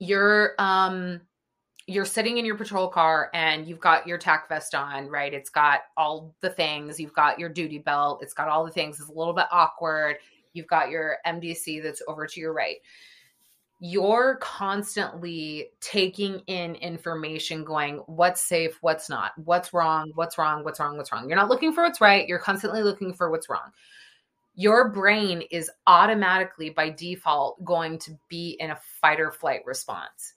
you're 0.00 0.54
um 0.58 1.20
you're 1.86 2.04
sitting 2.04 2.36
in 2.36 2.44
your 2.44 2.56
patrol 2.56 2.88
car 2.88 3.30
and 3.32 3.66
you've 3.66 3.80
got 3.80 4.06
your 4.06 4.18
tac 4.18 4.46
vest 4.46 4.74
on, 4.74 5.08
right? 5.08 5.32
It's 5.32 5.48
got 5.48 5.80
all 5.96 6.34
the 6.42 6.50
things. 6.50 7.00
You've 7.00 7.14
got 7.14 7.38
your 7.38 7.48
duty 7.48 7.78
belt. 7.78 8.20
It's 8.22 8.34
got 8.34 8.48
all 8.48 8.66
the 8.66 8.70
things. 8.70 9.00
It's 9.00 9.08
a 9.08 9.12
little 9.12 9.32
bit 9.32 9.46
awkward. 9.50 10.16
You've 10.52 10.66
got 10.66 10.90
your 10.90 11.16
MDC 11.26 11.82
that's 11.82 12.02
over 12.06 12.26
to 12.26 12.40
your 12.40 12.52
right. 12.52 12.76
You're 13.80 14.36
constantly 14.40 15.68
taking 15.80 16.40
in 16.46 16.74
information, 16.76 17.64
going, 17.64 17.98
what's 18.06 18.42
safe, 18.44 18.78
what's 18.80 19.08
not, 19.08 19.32
what's 19.36 19.72
wrong, 19.72 20.10
what's 20.14 20.36
wrong, 20.36 20.64
what's 20.64 20.80
wrong, 20.80 20.96
what's 20.96 21.12
wrong. 21.12 21.28
You're 21.28 21.38
not 21.38 21.48
looking 21.48 21.72
for 21.72 21.84
what's 21.84 22.00
right. 22.00 22.26
You're 22.26 22.40
constantly 22.40 22.82
looking 22.82 23.12
for 23.12 23.30
what's 23.30 23.48
wrong. 23.48 23.70
Your 24.54 24.90
brain 24.90 25.42
is 25.52 25.70
automatically, 25.86 26.70
by 26.70 26.90
default, 26.90 27.64
going 27.64 27.98
to 28.00 28.18
be 28.28 28.56
in 28.58 28.70
a 28.70 28.78
fight 29.00 29.20
or 29.20 29.30
flight 29.30 29.60
response. 29.64 30.34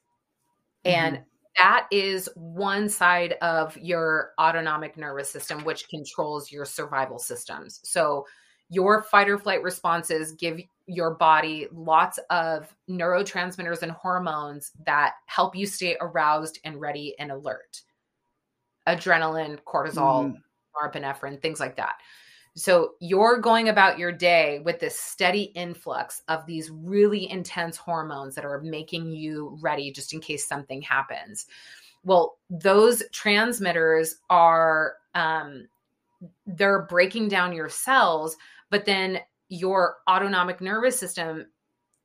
And 0.86 1.16
mm-hmm 1.16 1.24
that 1.58 1.88
is 1.92 2.30
one 2.36 2.90
side 2.90 3.34
of 3.42 3.78
your 3.78 4.32
autonomic 4.40 4.98
nervous 4.98 5.30
system, 5.30 5.64
which 5.64 5.88
controls 5.90 6.52
your 6.52 6.66
survival 6.66 7.20
systems. 7.20 7.82
So, 7.84 8.26
your 8.70 9.04
fight 9.04 9.30
or 9.30 9.38
flight 9.38 9.62
responses 9.62 10.32
give 10.32 10.62
your 10.92 11.16
body 11.16 11.68
lots 11.72 12.20
of 12.30 12.76
neurotransmitters 12.90 13.82
and 13.82 13.94
hormones 13.94 14.72
that 14.86 15.14
help 15.26 15.56
you 15.56 15.66
stay 15.66 15.96
aroused 16.02 16.60
and 16.66 16.82
ready 16.82 17.16
and 17.18 17.32
alert. 17.32 17.82
Adrenaline, 18.88 19.58
cortisol, 19.66 20.34
mm. 20.34 20.38
norepinephrine, 20.76 21.42
things 21.42 21.62
like 21.62 21.78
that. 21.78 21.96
So 22.58 22.96
you're 23.00 23.40
going 23.40 23.70
about 23.70 23.98
your 23.98 24.12
day 24.12 24.60
with 24.66 24.82
this 24.82 25.00
steady 25.00 25.44
influx 25.56 26.22
of 26.28 26.46
these 26.46 26.70
really 26.70 27.30
intense 27.32 27.78
hormones 27.78 28.36
that 28.36 28.44
are 28.44 28.60
making 28.60 29.12
you 29.12 29.58
ready 29.62 29.92
just 29.94 30.12
in 30.12 30.20
case 30.20 30.46
something 30.46 30.82
happens. 30.82 31.46
Well, 32.04 32.38
those 32.50 33.02
transmitters 33.14 34.16
are 34.30 34.96
um, 35.16 35.70
they're 36.46 36.82
breaking 36.82 37.30
down 37.30 37.54
your 37.54 37.70
cells, 37.70 38.36
but 38.70 38.84
then 38.84 39.22
your 39.52 39.98
autonomic 40.10 40.62
nervous 40.62 40.98
system 40.98 41.46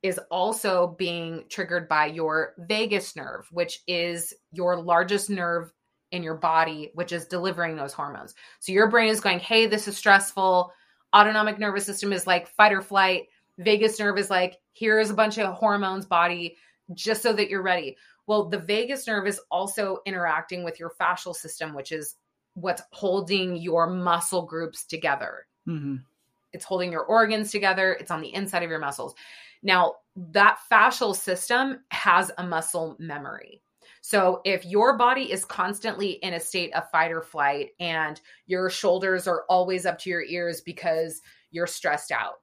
is 0.03 0.19
also 0.29 0.95
being 0.99 1.45
triggered 1.49 1.87
by 1.87 2.05
your 2.05 2.53
vagus 2.59 3.15
nerve, 3.15 3.47
which 3.51 3.79
is 3.87 4.33
your 4.51 4.75
largest 4.75 5.29
nerve 5.29 5.71
in 6.11 6.23
your 6.23 6.35
body, 6.35 6.91
which 6.93 7.13
is 7.13 7.25
delivering 7.25 7.77
those 7.77 7.93
hormones. 7.93 8.35
So 8.59 8.73
your 8.73 8.89
brain 8.89 9.07
is 9.07 9.21
going, 9.21 9.39
hey, 9.39 9.65
this 9.65 9.87
is 9.87 9.97
stressful. 9.97 10.73
Autonomic 11.15 11.57
nervous 11.57 11.85
system 11.85 12.11
is 12.11 12.27
like 12.27 12.49
fight 12.49 12.73
or 12.73 12.81
flight. 12.81 13.27
Vagus 13.59 13.97
nerve 13.97 14.17
is 14.17 14.29
like, 14.29 14.57
here's 14.73 15.09
a 15.09 15.15
bunch 15.15 15.39
of 15.39 15.53
hormones, 15.55 16.05
body, 16.05 16.57
just 16.93 17.21
so 17.23 17.31
that 17.31 17.49
you're 17.49 17.63
ready. 17.63 17.95
Well, 18.27 18.49
the 18.49 18.59
vagus 18.59 19.07
nerve 19.07 19.25
is 19.25 19.39
also 19.49 19.99
interacting 20.05 20.65
with 20.65 20.81
your 20.81 20.91
fascial 20.99 21.33
system, 21.33 21.73
which 21.73 21.93
is 21.93 22.15
what's 22.55 22.81
holding 22.91 23.55
your 23.55 23.87
muscle 23.87 24.45
groups 24.45 24.85
together. 24.85 25.47
Mm-hmm. 25.65 25.95
It's 26.53 26.65
holding 26.65 26.91
your 26.91 27.03
organs 27.03 27.51
together. 27.51 27.93
It's 27.93 28.11
on 28.11 28.21
the 28.21 28.33
inside 28.33 28.63
of 28.63 28.69
your 28.69 28.79
muscles. 28.79 29.15
Now, 29.63 29.95
that 30.15 30.59
fascial 30.71 31.15
system 31.15 31.79
has 31.91 32.31
a 32.37 32.43
muscle 32.45 32.95
memory. 32.99 33.61
So 34.01 34.41
if 34.45 34.65
your 34.65 34.97
body 34.97 35.31
is 35.31 35.43
constantly 35.43 36.11
in 36.11 36.33
a 36.33 36.39
state 36.39 36.73
of 36.73 36.89
fight 36.91 37.11
or 37.11 37.21
flight 37.21 37.71
and 37.79 38.21
your 38.45 38.69
shoulders 38.69 39.27
are 39.27 39.43
always 39.49 39.85
up 39.85 39.99
to 39.99 40.09
your 40.09 40.23
ears 40.23 40.61
because 40.61 41.21
you're 41.51 41.67
stressed 41.67 42.11
out, 42.11 42.35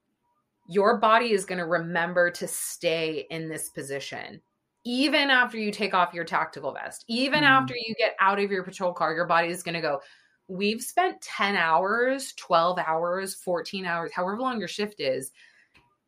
your 0.68 0.98
body 0.98 1.32
is 1.32 1.44
going 1.44 1.58
to 1.58 1.66
remember 1.66 2.30
to 2.32 2.46
stay 2.46 3.26
in 3.30 3.48
this 3.48 3.70
position. 3.70 4.40
Even 4.84 5.30
after 5.30 5.56
you 5.56 5.70
take 5.70 5.94
off 5.94 6.12
your 6.12 6.24
tactical 6.24 6.72
vest, 6.72 7.04
even 7.08 7.40
mm. 7.40 7.48
after 7.48 7.74
you 7.74 7.94
get 7.98 8.14
out 8.20 8.38
of 8.38 8.50
your 8.50 8.62
patrol 8.62 8.92
car, 8.92 9.14
your 9.14 9.26
body 9.26 9.48
is 9.48 9.62
going 9.62 9.74
to 9.74 9.80
go, 9.80 10.00
We've 10.48 10.82
spent 10.82 11.20
10 11.22 11.56
hours, 11.56 12.32
12 12.34 12.78
hours, 12.78 13.34
14 13.34 13.86
hours, 13.86 14.12
however 14.12 14.40
long 14.40 14.58
your 14.58 14.68
shift 14.68 15.00
is, 15.00 15.30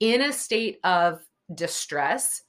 in 0.00 0.22
a 0.22 0.32
state 0.32 0.78
of 0.84 1.24
distress 1.54 2.42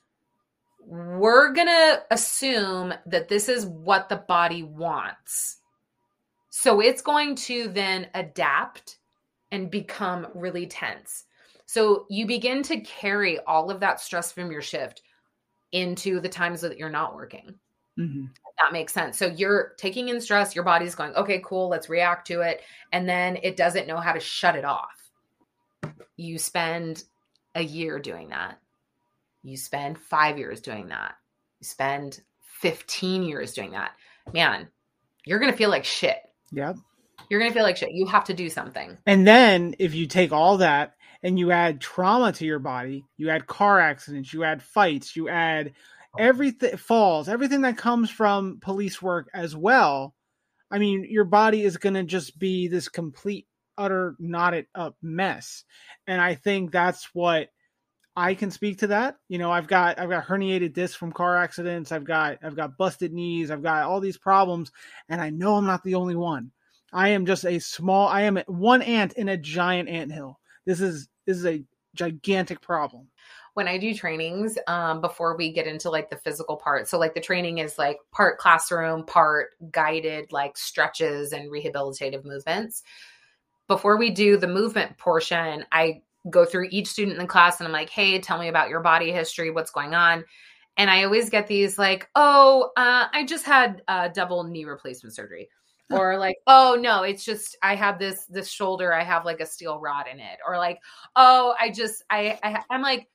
we're 0.87 1.51
going 1.51 1.67
to 1.67 2.01
assume 2.11 2.93
that 3.05 3.27
this 3.27 3.49
is 3.49 3.65
what 3.65 4.07
the 4.07 4.15
body 4.15 4.63
wants. 4.63 5.57
So 6.49 6.79
it's 6.79 7.01
going 7.01 7.35
to 7.35 7.67
then 7.67 8.07
adapt 8.13 8.97
and 9.51 9.69
become 9.69 10.27
really 10.33 10.65
tense. 10.65 11.25
So 11.65 12.05
you 12.09 12.25
begin 12.25 12.63
to 12.63 12.79
carry 12.79 13.39
all 13.39 13.69
of 13.69 13.81
that 13.81 13.99
stress 13.99 14.31
from 14.31 14.49
your 14.49 14.61
shift 14.61 15.01
into 15.73 16.21
the 16.21 16.29
times 16.29 16.61
that 16.61 16.77
you're 16.77 16.89
not 16.89 17.15
working. 17.15 17.55
Mm-hmm. 17.99 18.25
That 18.59 18.73
makes 18.73 18.93
sense. 18.93 19.17
So 19.17 19.27
you're 19.27 19.73
taking 19.77 20.09
in 20.09 20.19
stress, 20.19 20.55
your 20.55 20.63
body's 20.63 20.95
going, 20.95 21.13
okay, 21.13 21.41
cool, 21.45 21.69
let's 21.69 21.89
react 21.89 22.27
to 22.27 22.41
it. 22.41 22.61
And 22.91 23.07
then 23.07 23.37
it 23.43 23.55
doesn't 23.55 23.87
know 23.87 23.97
how 23.97 24.13
to 24.13 24.19
shut 24.19 24.55
it 24.55 24.65
off. 24.65 25.11
You 26.15 26.39
spend 26.39 27.03
a 27.53 27.61
year 27.61 27.99
doing 27.99 28.29
that. 28.29 28.59
You 29.43 29.57
spend 29.57 29.99
five 29.99 30.37
years 30.37 30.59
doing 30.59 30.87
that. 30.87 31.15
You 31.59 31.65
spend 31.65 32.21
15 32.59 33.23
years 33.23 33.53
doing 33.53 33.71
that. 33.71 33.91
Man, 34.33 34.67
you're 35.25 35.39
going 35.39 35.51
to 35.51 35.57
feel 35.57 35.69
like 35.69 35.85
shit. 35.85 36.17
Yep. 36.51 36.77
You're 37.29 37.39
going 37.39 37.51
to 37.51 37.53
feel 37.53 37.63
like 37.63 37.77
shit. 37.77 37.91
You 37.91 38.07
have 38.07 38.23
to 38.25 38.33
do 38.33 38.49
something. 38.49 38.97
And 39.05 39.27
then 39.27 39.75
if 39.79 39.93
you 39.93 40.07
take 40.07 40.31
all 40.31 40.57
that 40.57 40.95
and 41.23 41.37
you 41.37 41.51
add 41.51 41.81
trauma 41.81 42.31
to 42.33 42.45
your 42.45 42.59
body, 42.59 43.05
you 43.17 43.29
add 43.29 43.47
car 43.47 43.79
accidents, 43.79 44.33
you 44.33 44.43
add 44.43 44.61
fights, 44.61 45.15
you 45.15 45.29
add 45.29 45.73
everything 46.19 46.77
falls, 46.77 47.29
everything 47.29 47.61
that 47.61 47.77
comes 47.77 48.09
from 48.09 48.59
police 48.61 49.01
work 49.01 49.29
as 49.33 49.55
well. 49.55 50.13
I 50.69 50.79
mean, 50.79 51.05
your 51.09 51.25
body 51.25 51.63
is 51.63 51.77
going 51.77 51.95
to 51.95 52.03
just 52.03 52.37
be 52.37 52.67
this 52.67 52.89
complete, 52.89 53.47
utter, 53.77 54.15
knotted 54.19 54.67
up 54.75 54.95
mess. 55.01 55.63
And 56.07 56.21
I 56.21 56.35
think 56.35 56.71
that's 56.71 57.09
what 57.13 57.49
I 58.17 58.33
can 58.33 58.49
speak 58.49 58.79
to 58.79 58.87
that. 58.87 59.17
You 59.29 59.37
know, 59.37 59.51
I've 59.51 59.67
got 59.67 59.99
I've 59.99 60.09
got 60.09 60.25
herniated 60.25 60.73
discs 60.73 60.97
from 60.97 61.11
car 61.11 61.37
accidents. 61.37 61.91
I've 61.91 62.03
got 62.03 62.39
I've 62.43 62.55
got 62.55 62.75
busted 62.75 63.13
knees. 63.13 63.51
I've 63.51 63.61
got 63.61 63.83
all 63.83 63.99
these 63.99 64.17
problems, 64.17 64.71
and 65.07 65.21
I 65.21 65.29
know 65.29 65.55
I'm 65.55 65.67
not 65.67 65.83
the 65.83 65.95
only 65.95 66.15
one. 66.15 66.51
I 66.91 67.09
am 67.09 67.27
just 67.27 67.45
a 67.45 67.59
small. 67.59 68.07
I 68.07 68.21
am 68.23 68.41
one 68.47 68.81
ant 68.81 69.13
in 69.13 69.29
a 69.29 69.37
giant 69.37 69.87
ant 69.87 70.11
hill. 70.11 70.39
This 70.65 70.81
is 70.81 71.07
this 71.27 71.37
is 71.37 71.45
a 71.45 71.63
gigantic 71.93 72.59
problem. 72.59 73.07
When 73.57 73.67
I 73.67 73.79
do 73.79 73.91
trainings, 73.95 74.55
um, 74.67 75.01
before 75.01 75.35
we 75.35 75.51
get 75.51 75.65
into 75.65 75.89
like 75.89 76.11
the 76.11 76.15
physical 76.17 76.57
part, 76.57 76.87
so 76.87 76.99
like 76.99 77.15
the 77.15 77.19
training 77.19 77.57
is 77.57 77.79
like 77.79 77.97
part 78.11 78.37
classroom, 78.37 79.03
part 79.03 79.49
guided 79.71 80.31
like 80.31 80.55
stretches 80.55 81.33
and 81.33 81.49
rehabilitative 81.49 82.23
movements. 82.23 82.83
Before 83.67 83.97
we 83.97 84.11
do 84.11 84.37
the 84.37 84.47
movement 84.47 84.99
portion, 84.99 85.65
I 85.71 86.03
go 86.29 86.45
through 86.45 86.67
each 86.69 86.85
student 86.85 87.15
in 87.17 87.23
the 87.23 87.27
class 87.27 87.59
and 87.59 87.65
I'm 87.65 87.73
like, 87.73 87.89
hey, 87.89 88.19
tell 88.19 88.37
me 88.37 88.47
about 88.47 88.69
your 88.69 88.81
body 88.81 89.11
history, 89.11 89.49
what's 89.49 89.71
going 89.71 89.95
on. 89.95 90.23
And 90.77 90.91
I 90.91 91.03
always 91.05 91.31
get 91.31 91.47
these 91.47 91.79
like, 91.79 92.07
oh, 92.13 92.69
uh, 92.77 93.07
I 93.11 93.25
just 93.25 93.43
had 93.43 93.81
a 93.87 94.07
double 94.07 94.43
knee 94.43 94.65
replacement 94.65 95.15
surgery. 95.15 95.49
or 95.89 96.19
like, 96.19 96.37
oh 96.45 96.77
no, 96.79 97.01
it's 97.01 97.25
just 97.25 97.57
I 97.63 97.73
have 97.73 97.97
this 97.97 98.25
this 98.25 98.49
shoulder, 98.49 98.93
I 98.93 99.03
have 99.03 99.25
like 99.25 99.39
a 99.39 99.47
steel 99.47 99.79
rod 99.79 100.05
in 100.11 100.19
it. 100.19 100.37
Or 100.45 100.57
like, 100.57 100.79
oh, 101.15 101.55
I 101.59 101.71
just 101.71 102.03
I, 102.11 102.37
I 102.43 102.61
I'm 102.69 102.83
like, 102.83 103.07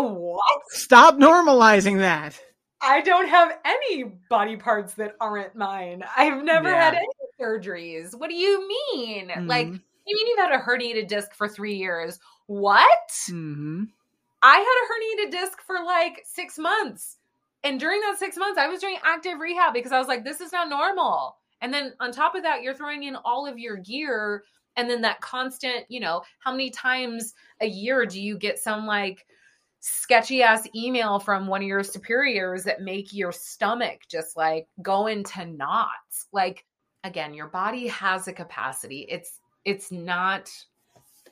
what? 0.00 0.62
Stop 0.68 1.16
normalizing 1.16 1.98
that. 1.98 2.40
I 2.80 3.00
don't 3.00 3.28
have 3.28 3.58
any 3.64 4.04
body 4.30 4.56
parts 4.56 4.94
that 4.94 5.16
aren't 5.20 5.56
mine. 5.56 6.04
I've 6.16 6.44
never 6.44 6.70
yeah. 6.70 6.84
had 6.84 6.94
any 6.94 7.06
surgeries. 7.40 8.14
What 8.14 8.30
do 8.30 8.36
you 8.36 8.68
mean? 8.68 9.28
Mm-hmm. 9.28 9.46
Like, 9.48 9.66
you 9.66 10.16
mean 10.16 10.26
you've 10.28 10.38
had 10.38 10.52
a 10.52 10.62
herniated 10.62 11.08
disc 11.08 11.34
for 11.34 11.48
three 11.48 11.74
years? 11.74 12.20
what? 12.48 13.08
Mm-hmm. 13.30 13.84
I 14.42 14.56
had 14.56 15.26
a 15.26 15.28
herniated 15.28 15.30
disc 15.30 15.60
for 15.62 15.76
like 15.84 16.24
six 16.24 16.58
months. 16.58 17.18
And 17.62 17.78
during 17.78 18.00
that 18.00 18.18
six 18.18 18.36
months, 18.36 18.58
I 18.58 18.68
was 18.68 18.80
doing 18.80 18.96
active 19.04 19.38
rehab 19.38 19.74
because 19.74 19.92
I 19.92 19.98
was 19.98 20.08
like, 20.08 20.24
this 20.24 20.40
is 20.40 20.52
not 20.52 20.68
normal. 20.68 21.36
And 21.60 21.72
then 21.72 21.92
on 22.00 22.10
top 22.10 22.34
of 22.34 22.42
that, 22.42 22.62
you're 22.62 22.74
throwing 22.74 23.02
in 23.02 23.16
all 23.16 23.46
of 23.46 23.58
your 23.58 23.76
gear. 23.76 24.44
And 24.76 24.88
then 24.88 25.02
that 25.02 25.20
constant, 25.20 25.84
you 25.88 26.00
know, 26.00 26.22
how 26.38 26.52
many 26.52 26.70
times 26.70 27.34
a 27.60 27.66
year 27.66 28.06
do 28.06 28.20
you 28.20 28.38
get 28.38 28.58
some 28.58 28.86
like 28.86 29.26
sketchy 29.80 30.42
ass 30.42 30.66
email 30.74 31.18
from 31.18 31.46
one 31.46 31.62
of 31.62 31.68
your 31.68 31.82
superiors 31.82 32.64
that 32.64 32.82
make 32.82 33.12
your 33.12 33.32
stomach 33.32 34.00
just 34.10 34.36
like 34.36 34.66
go 34.82 35.06
into 35.06 35.44
knots? 35.44 36.26
Like, 36.32 36.64
again, 37.04 37.34
your 37.34 37.48
body 37.48 37.88
has 37.88 38.28
a 38.28 38.32
capacity. 38.32 39.06
It's, 39.08 39.40
it's 39.64 39.92
not 39.92 40.50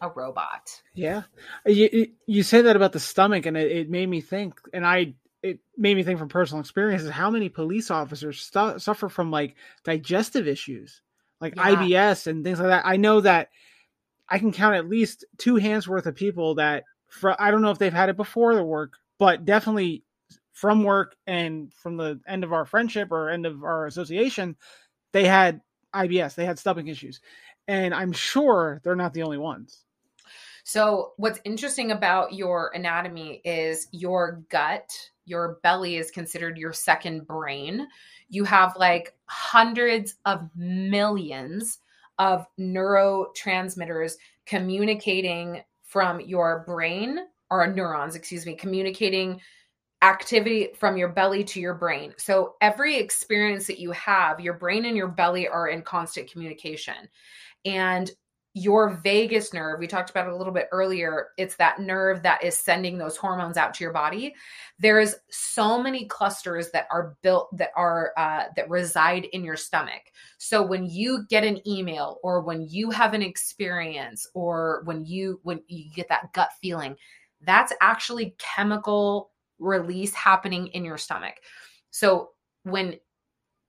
a 0.00 0.10
robot. 0.10 0.82
Yeah, 0.94 1.22
you 1.64 2.08
you 2.26 2.42
say 2.42 2.62
that 2.62 2.76
about 2.76 2.92
the 2.92 3.00
stomach, 3.00 3.46
and 3.46 3.56
it, 3.56 3.70
it 3.70 3.90
made 3.90 4.08
me 4.08 4.20
think, 4.20 4.60
and 4.72 4.86
I 4.86 5.14
it 5.42 5.60
made 5.76 5.96
me 5.96 6.02
think 6.02 6.18
from 6.18 6.28
personal 6.28 6.60
experiences 6.60 7.10
how 7.10 7.30
many 7.30 7.48
police 7.48 7.90
officers 7.90 8.40
stu- 8.40 8.78
suffer 8.78 9.08
from 9.08 9.30
like 9.30 9.56
digestive 9.84 10.48
issues, 10.48 11.02
like 11.40 11.54
yeah. 11.56 11.76
IBS 11.76 12.26
and 12.26 12.44
things 12.44 12.58
like 12.58 12.68
that. 12.68 12.86
I 12.86 12.96
know 12.96 13.20
that 13.20 13.48
I 14.28 14.38
can 14.38 14.52
count 14.52 14.74
at 14.74 14.88
least 14.88 15.24
two 15.38 15.56
hands 15.56 15.86
worth 15.86 16.06
of 16.06 16.14
people 16.14 16.56
that 16.56 16.84
fr- 17.16 17.38
I 17.38 17.50
don't 17.50 17.62
know 17.62 17.70
if 17.70 17.78
they've 17.78 17.92
had 17.92 18.08
it 18.08 18.16
before 18.16 18.54
the 18.54 18.64
work, 18.64 18.98
but 19.18 19.44
definitely 19.44 20.04
from 20.52 20.84
work 20.84 21.16
and 21.26 21.72
from 21.74 21.96
the 21.96 22.20
end 22.26 22.44
of 22.44 22.52
our 22.52 22.64
friendship 22.64 23.12
or 23.12 23.30
end 23.30 23.46
of 23.46 23.62
our 23.62 23.86
association, 23.86 24.56
they 25.12 25.24
had 25.24 25.60
IBS, 25.94 26.34
they 26.34 26.44
had 26.44 26.58
stomach 26.58 26.86
issues. 26.86 27.20
And 27.68 27.94
I'm 27.94 28.12
sure 28.12 28.80
they're 28.84 28.96
not 28.96 29.12
the 29.12 29.22
only 29.22 29.38
ones. 29.38 29.84
So, 30.64 31.12
what's 31.16 31.40
interesting 31.44 31.92
about 31.92 32.32
your 32.32 32.72
anatomy 32.74 33.40
is 33.44 33.86
your 33.92 34.42
gut, 34.50 34.90
your 35.24 35.58
belly 35.62 35.96
is 35.96 36.10
considered 36.10 36.58
your 36.58 36.72
second 36.72 37.26
brain. 37.26 37.86
You 38.28 38.44
have 38.44 38.74
like 38.76 39.14
hundreds 39.26 40.16
of 40.24 40.48
millions 40.56 41.78
of 42.18 42.46
neurotransmitters 42.58 44.14
communicating 44.44 45.62
from 45.96 46.20
your 46.20 46.62
brain 46.66 47.20
or 47.48 47.66
neurons, 47.66 48.16
excuse 48.16 48.44
me, 48.44 48.54
communicating 48.54 49.40
activity 50.02 50.68
from 50.78 50.98
your 50.98 51.08
belly 51.08 51.42
to 51.42 51.58
your 51.58 51.72
brain. 51.72 52.12
So 52.18 52.56
every 52.60 52.96
experience 52.96 53.66
that 53.68 53.78
you 53.78 53.92
have, 53.92 54.38
your 54.38 54.52
brain 54.52 54.84
and 54.84 54.94
your 54.94 55.08
belly 55.08 55.48
are 55.48 55.68
in 55.68 55.80
constant 55.80 56.30
communication. 56.30 57.08
And 57.64 58.10
your 58.56 58.98
vagus 59.04 59.52
nerve, 59.52 59.78
we 59.78 59.86
talked 59.86 60.08
about 60.08 60.26
it 60.26 60.32
a 60.32 60.36
little 60.36 60.52
bit 60.52 60.70
earlier, 60.72 61.28
it's 61.36 61.56
that 61.56 61.78
nerve 61.78 62.22
that 62.22 62.42
is 62.42 62.58
sending 62.58 62.96
those 62.96 63.14
hormones 63.14 63.58
out 63.58 63.74
to 63.74 63.84
your 63.84 63.92
body. 63.92 64.34
There's 64.78 65.14
so 65.30 65.78
many 65.78 66.06
clusters 66.06 66.70
that 66.70 66.86
are 66.90 67.18
built 67.20 67.54
that 67.54 67.68
are 67.76 68.14
uh, 68.16 68.44
that 68.56 68.70
reside 68.70 69.26
in 69.26 69.44
your 69.44 69.58
stomach. 69.58 70.10
So 70.38 70.62
when 70.62 70.86
you 70.86 71.26
get 71.28 71.44
an 71.44 71.60
email 71.68 72.18
or 72.22 72.40
when 72.40 72.66
you 72.66 72.90
have 72.90 73.12
an 73.12 73.20
experience 73.20 74.26
or 74.32 74.80
when 74.86 75.04
you 75.04 75.38
when 75.42 75.60
you 75.66 75.92
get 75.94 76.08
that 76.08 76.32
gut 76.32 76.48
feeling, 76.62 76.96
that's 77.42 77.74
actually 77.82 78.36
chemical 78.38 79.32
release 79.58 80.14
happening 80.14 80.68
in 80.68 80.82
your 80.82 80.96
stomach. 80.96 81.34
So 81.90 82.30
when 82.62 82.96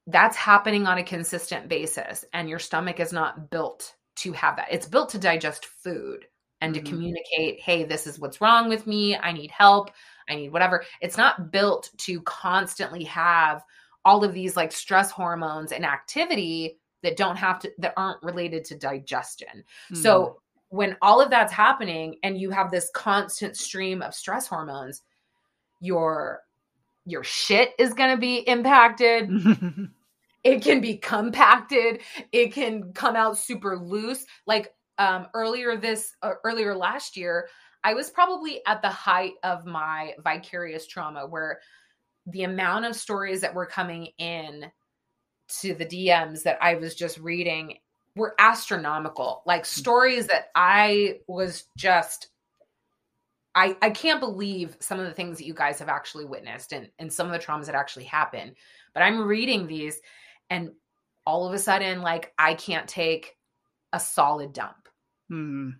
that's 0.07 0.38
happening 0.38 0.88
on 0.88 0.97
a 0.97 1.03
consistent 1.03 1.67
basis 1.67 2.23
and 2.31 2.47
your 2.47 2.59
stomach 2.59 3.01
is 3.01 3.11
not 3.11 3.49
built 3.49 3.96
to 4.18 4.32
have 4.34 4.55
that. 4.57 4.68
It's 4.72 4.88
built 4.88 5.09
to 5.09 5.18
digest 5.18 5.65
food 5.65 6.26
and 6.61 6.74
to 6.74 6.80
mm-hmm. 6.80 6.89
communicate, 6.89 7.59
hey, 7.59 7.84
this 7.84 8.07
is 8.07 8.20
what's 8.20 8.41
wrong 8.41 8.70
with 8.70 8.88
me. 8.88 9.15
I 9.15 9.32
need 9.32 9.51
help. 9.51 9.91
I 10.30 10.36
need 10.36 10.51
whatever. 10.51 10.84
It's 11.01 11.18
not 11.18 11.51
built 11.51 11.91
to 11.97 12.22
constantly 12.22 13.03
have 13.05 13.63
all 14.05 14.24
of 14.24 14.34
these 14.34 14.55
like 14.55 14.72
stress 14.72 15.11
hormones 15.11 15.72
and 15.72 15.86
activity 15.86 16.80
that 17.03 17.18
don't 17.18 17.36
have 17.36 17.59
to, 17.59 17.72
that 17.78 17.93
aren't 17.97 18.22
related 18.24 18.63
to 18.65 18.78
digestion. 18.78 19.47
Mm-hmm. 19.49 19.95
So 19.95 20.41
when 20.70 20.97
all 21.01 21.22
of 21.22 21.30
that's 21.30 21.53
happening 21.53 22.18
and 22.24 22.39
you 22.39 22.49
have 22.49 22.72
this 22.72 22.89
constant 22.93 23.55
stream 23.55 24.01
of 24.01 24.13
stress 24.13 24.47
hormones, 24.47 25.03
your 25.80 26.41
your 27.05 27.24
shit 27.24 27.72
is 27.80 27.93
going 27.93 28.11
to 28.11 28.18
be 28.18 28.38
impacted. 28.39 29.30
it 30.43 30.61
can 30.61 30.81
be 30.81 30.97
compacted 30.97 32.01
it 32.31 32.53
can 32.53 32.93
come 32.93 33.15
out 33.15 33.38
super 33.38 33.77
loose 33.77 34.25
like 34.45 34.73
um 34.97 35.27
earlier 35.33 35.75
this 35.77 36.13
uh, 36.21 36.33
earlier 36.43 36.75
last 36.75 37.17
year 37.17 37.47
i 37.83 37.93
was 37.93 38.09
probably 38.09 38.61
at 38.65 38.81
the 38.81 38.89
height 38.89 39.33
of 39.43 39.65
my 39.65 40.13
vicarious 40.23 40.88
trauma 40.88 41.25
where 41.25 41.59
the 42.27 42.43
amount 42.43 42.85
of 42.85 42.95
stories 42.95 43.41
that 43.41 43.55
were 43.55 43.65
coming 43.65 44.07
in 44.17 44.65
to 45.47 45.73
the 45.73 45.85
dms 45.85 46.43
that 46.43 46.57
i 46.61 46.75
was 46.75 46.95
just 46.95 47.17
reading 47.19 47.77
were 48.15 48.35
astronomical 48.39 49.43
like 49.45 49.63
mm. 49.63 49.67
stories 49.67 50.27
that 50.27 50.47
i 50.55 51.17
was 51.27 51.65
just 51.77 52.29
I, 53.57 53.75
I 53.81 53.89
can't 53.89 54.19
believe 54.19 54.77
some 54.79 54.99
of 54.99 55.07
the 55.07 55.13
things 55.13 55.39
that 55.39 55.47
you 55.47 55.53
guys 55.55 55.79
have 55.79 55.89
actually 55.89 56.25
witnessed 56.25 56.73
and, 56.73 56.91
and 56.99 57.11
some 57.11 57.25
of 57.25 57.33
the 57.33 57.39
traumas 57.39 57.65
that 57.65 57.73
actually 57.73 58.03
happen. 58.03 58.53
But 58.93 59.01
I'm 59.01 59.25
reading 59.25 59.65
these 59.65 59.99
and 60.49 60.71
all 61.25 61.47
of 61.47 61.53
a 61.53 61.59
sudden 61.59 62.01
like 62.01 62.33
i 62.37 62.53
can't 62.53 62.87
take 62.87 63.37
a 63.93 63.99
solid 63.99 64.53
dump. 64.53 64.87
Hmm. 65.29 65.71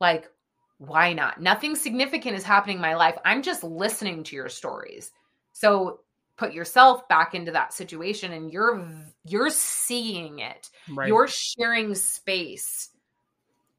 like 0.00 0.30
why 0.78 1.12
not? 1.12 1.40
Nothing 1.40 1.74
significant 1.74 2.36
is 2.36 2.44
happening 2.44 2.76
in 2.76 2.82
my 2.82 2.94
life. 2.94 3.16
I'm 3.24 3.42
just 3.42 3.64
listening 3.64 4.22
to 4.24 4.36
your 4.36 4.48
stories. 4.48 5.10
So 5.52 6.00
put 6.36 6.52
yourself 6.52 7.08
back 7.08 7.34
into 7.34 7.50
that 7.50 7.72
situation 7.72 8.32
and 8.32 8.52
you're 8.52 8.88
you're 9.24 9.50
seeing 9.50 10.38
it. 10.38 10.70
Right. 10.88 11.08
you're 11.08 11.28
sharing 11.28 11.94
space 11.96 12.90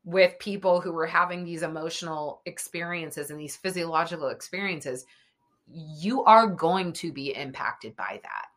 with 0.04 0.38
people 0.40 0.82
who 0.82 0.96
are 0.98 1.08
having 1.08 1.44
these 1.44 1.64
emotional 1.64 2.42
experiences 2.46 3.32
and 3.32 3.40
these 3.40 3.56
physiological 3.56 4.28
experiences. 4.28 5.06
You 5.72 6.24
are 6.26 6.48
going 6.48 6.94
to 6.94 7.14
be 7.14 7.34
impacted 7.34 7.96
by 7.96 8.20
that 8.24 8.49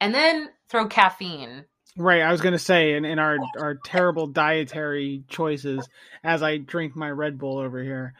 and 0.00 0.14
then 0.14 0.50
throw 0.68 0.86
caffeine. 0.86 1.64
Right, 1.96 2.22
I 2.22 2.30
was 2.30 2.40
gonna 2.40 2.58
say, 2.58 2.94
in, 2.94 3.04
in 3.04 3.18
our 3.18 3.36
our 3.58 3.74
terrible 3.84 4.26
dietary 4.28 5.24
choices, 5.28 5.88
as 6.22 6.42
I 6.42 6.56
drink 6.58 6.96
my 6.96 7.10
Red 7.10 7.38
Bull 7.38 7.58
over 7.58 7.82
here. 7.82 8.14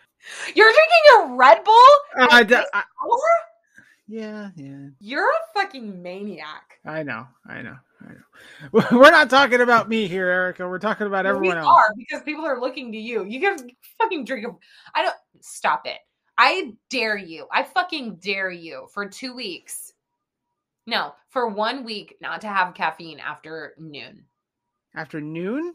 You're 0.55 0.71
drinking 0.73 1.33
a 1.33 1.37
Red 1.37 1.65
Bull? 1.65 1.75
Uh, 2.19 2.43
d- 2.43 2.57
I, 2.75 2.83
yeah, 4.07 4.51
yeah. 4.57 4.89
You're 4.99 5.31
a 5.31 5.59
fucking 5.61 6.03
maniac. 6.03 6.79
I 6.85 7.05
know, 7.05 7.27
I 7.49 7.63
know, 7.63 7.77
I 8.03 8.13
know. 8.13 8.85
We're 8.93 9.11
not 9.13 9.31
talking 9.31 9.61
about 9.61 9.89
me 9.89 10.09
here, 10.09 10.27
Erica. 10.27 10.69
We're 10.69 10.81
talking 10.81 11.07
about 11.07 11.25
everyone 11.25 11.57
we 11.57 11.63
else. 11.63 11.69
are 11.69 11.95
because 11.97 12.23
people 12.25 12.45
are 12.45 12.61
looking 12.61 12.91
to 12.93 12.99
you. 12.99 13.25
You 13.25 13.41
can 13.41 13.71
fucking 13.99 14.25
drink 14.25 14.47
a. 14.47 14.51
I 14.99 15.03
don't 15.03 15.17
stop 15.43 15.87
it. 15.87 15.99
I 16.37 16.73
dare 16.91 17.17
you. 17.17 17.47
I 17.53 17.63
fucking 17.63 18.17
dare 18.17 18.51
you 18.51 18.89
for 18.93 19.09
two 19.09 19.35
weeks 19.35 19.93
no, 20.91 21.15
for 21.29 21.49
one 21.49 21.85
week, 21.85 22.17
not 22.21 22.41
to 22.41 22.49
have 22.49 22.75
caffeine 22.75 23.21
after 23.21 23.75
noon. 23.79 24.25
After 24.95 25.21
noon? 25.21 25.73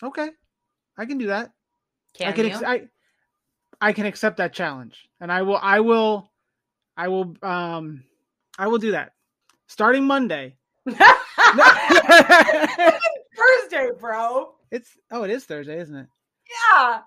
Okay, 0.00 0.30
I 0.96 1.04
can 1.04 1.18
do 1.18 1.26
that. 1.26 1.50
Can 2.14 2.28
I 2.28 2.32
can? 2.32 2.46
Ex- 2.46 2.62
I, 2.62 2.82
I 3.80 3.92
can 3.92 4.06
accept 4.06 4.36
that 4.36 4.52
challenge, 4.52 5.08
and 5.20 5.32
I 5.32 5.42
will. 5.42 5.58
I 5.60 5.80
will. 5.80 6.30
I 6.96 7.08
will. 7.08 7.34
Um, 7.42 8.04
I 8.56 8.68
will 8.68 8.78
do 8.78 8.92
that 8.92 9.14
starting 9.66 10.06
Monday. 10.06 10.54
Thursday, 10.86 11.00
bro. 13.98 14.52
It's 14.70 14.96
oh, 15.10 15.24
it 15.24 15.30
is 15.30 15.44
Thursday, 15.44 15.80
isn't 15.80 15.96
it? 15.96 16.06
Yeah. 16.72 17.00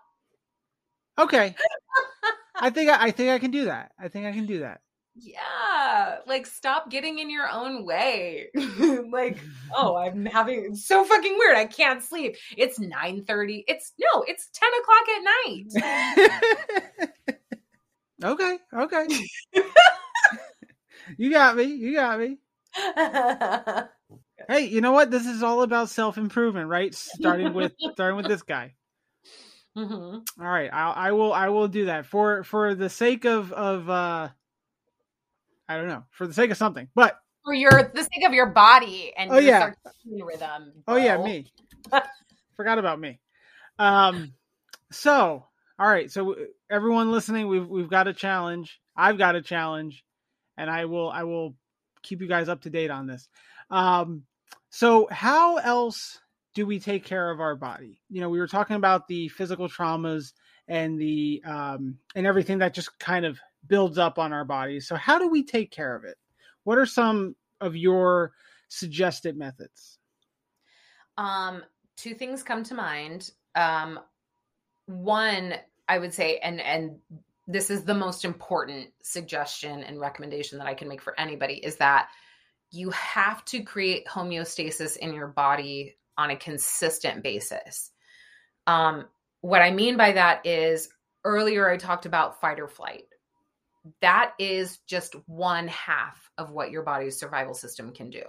Okay. 1.19 1.55
I 2.55 2.69
think 2.69 2.89
I, 2.89 3.05
I 3.05 3.11
think 3.11 3.29
I 3.31 3.39
can 3.39 3.51
do 3.51 3.65
that. 3.65 3.93
I 3.97 4.09
think 4.09 4.25
I 4.25 4.33
can 4.33 4.45
do 4.45 4.59
that 4.59 4.81
yeah 5.15 6.17
like 6.27 6.45
stop 6.45 6.89
getting 6.89 7.19
in 7.19 7.29
your 7.29 7.49
own 7.49 7.85
way. 7.85 8.47
Like 9.11 9.39
oh 9.75 9.95
i'm 9.95 10.25
having 10.25 10.65
it's 10.65 10.85
so 10.85 11.05
fucking 11.05 11.35
weird 11.37 11.55
i 11.55 11.65
can't 11.65 12.03
sleep. 12.03 12.35
It's 12.57 12.79
9 12.79 13.23
30 13.23 13.63
it's 13.67 13.93
no 13.99 14.23
it's 14.27 14.49
10 14.53 14.69
o'clock 14.81 15.09
at 15.09 15.23
night. 15.45 17.39
Okay 18.23 18.57
okay. 18.73 19.07
You 21.17 21.29
got 21.29 21.55
me 21.55 21.63
you 21.63 21.93
got 21.93 22.19
me. 22.19 22.37
Hey 24.49 24.65
you 24.65 24.81
know 24.81 24.91
what? 24.91 25.11
This 25.11 25.25
is 25.25 25.43
all 25.43 25.61
about 25.61 25.89
self-improvement 25.89 26.67
right? 26.67 26.93
Starting 26.93 27.53
with 27.53 27.73
starting 27.93 28.17
with 28.17 28.27
this 28.27 28.41
guy. 28.41 28.73
Mm-hmm. 29.77 29.93
all 30.41 30.49
right 30.49 30.69
I, 30.71 30.91
I 30.91 31.11
will 31.11 31.33
i 31.33 31.49
will 31.49 31.67
do 31.67 31.85
that. 31.85 32.05
For 32.05 32.43
for 32.43 32.75
the 32.75 32.89
sake 32.89 33.25
of 33.25 33.51
of 33.51 33.89
uh 33.89 34.29
I 35.67 35.77
don't 35.77 35.87
know, 35.87 36.03
for 36.11 36.27
the 36.27 36.33
sake 36.33 36.51
of 36.51 36.57
something. 36.57 36.87
But 36.95 37.19
for 37.43 37.53
your 37.53 37.91
the 37.93 38.03
sake 38.03 38.25
of 38.25 38.33
your 38.33 38.47
body 38.47 39.13
and 39.17 39.31
oh 39.31 39.37
yeah 39.37 39.71
rhythm. 40.05 40.73
Bro. 40.85 40.95
Oh 40.95 40.97
yeah, 40.97 41.17
me. 41.17 41.51
Forgot 42.55 42.79
about 42.79 42.99
me. 42.99 43.19
Um, 43.79 44.33
so 44.91 45.45
all 45.77 45.87
right, 45.87 46.09
so 46.09 46.35
everyone 46.69 47.11
listening, 47.11 47.47
we've 47.47 47.67
we've 47.67 47.89
got 47.89 48.07
a 48.07 48.13
challenge. 48.13 48.79
I've 48.95 49.17
got 49.17 49.35
a 49.35 49.41
challenge, 49.41 50.03
and 50.57 50.69
I 50.69 50.85
will 50.85 51.09
I 51.09 51.23
will 51.23 51.55
keep 52.01 52.21
you 52.21 52.27
guys 52.27 52.47
up 52.47 52.61
to 52.61 52.69
date 52.69 52.91
on 52.91 53.07
this. 53.07 53.27
Um, 53.69 54.23
so 54.69 55.07
how 55.11 55.57
else 55.57 56.19
do 56.53 56.65
we 56.65 56.79
take 56.79 57.03
care 57.03 57.29
of 57.29 57.41
our 57.41 57.55
body? 57.55 57.99
You 58.09 58.21
know, 58.21 58.29
we 58.29 58.39
were 58.39 58.47
talking 58.47 58.77
about 58.77 59.07
the 59.07 59.27
physical 59.29 59.67
traumas 59.67 60.31
and 60.67 60.99
the 60.99 61.43
um 61.45 61.97
and 62.15 62.25
everything 62.25 62.59
that 62.59 62.73
just 62.73 62.97
kind 62.97 63.25
of 63.25 63.37
builds 63.67 63.97
up 63.97 64.19
on 64.19 64.33
our 64.33 64.45
bodies. 64.45 64.87
So, 64.87 64.95
how 64.95 65.19
do 65.19 65.29
we 65.29 65.43
take 65.43 65.71
care 65.71 65.95
of 65.95 66.03
it? 66.03 66.17
What 66.63 66.77
are 66.77 66.85
some 66.85 67.35
of 67.61 67.75
your 67.75 68.33
suggested 68.67 69.37
methods? 69.37 69.99
Um, 71.17 71.63
two 71.97 72.13
things 72.13 72.43
come 72.43 72.63
to 72.63 72.73
mind. 72.73 73.31
Um, 73.55 73.99
one, 74.85 75.55
I 75.87 75.97
would 75.99 76.13
say, 76.13 76.37
and 76.39 76.59
and 76.61 76.97
this 77.47 77.69
is 77.69 77.83
the 77.83 77.93
most 77.93 78.25
important 78.25 78.89
suggestion 79.03 79.83
and 79.83 79.99
recommendation 79.99 80.57
that 80.57 80.67
I 80.67 80.73
can 80.73 80.87
make 80.87 81.01
for 81.01 81.19
anybody 81.19 81.55
is 81.55 81.75
that 81.77 82.09
you 82.71 82.89
have 82.89 83.45
to 83.45 83.61
create 83.61 84.07
homeostasis 84.07 84.97
in 84.97 85.13
your 85.13 85.27
body 85.27 85.95
on 86.17 86.31
a 86.31 86.35
consistent 86.35 87.23
basis. 87.23 87.91
Um, 88.67 89.05
what 89.41 89.61
I 89.61 89.71
mean 89.71 89.95
by 89.95 90.13
that 90.13 90.45
is 90.45 90.89
earlier 91.23 91.69
I 91.69 91.77
talked 91.77 92.05
about 92.05 92.41
fight 92.41 92.59
or 92.59 92.67
flight. 92.67 93.05
That 94.01 94.33
is 94.39 94.79
just 94.87 95.15
one 95.27 95.67
half 95.67 96.29
of 96.37 96.51
what 96.51 96.71
your 96.71 96.83
body's 96.83 97.19
survival 97.19 97.53
system 97.53 97.93
can 97.93 98.09
do. 98.09 98.23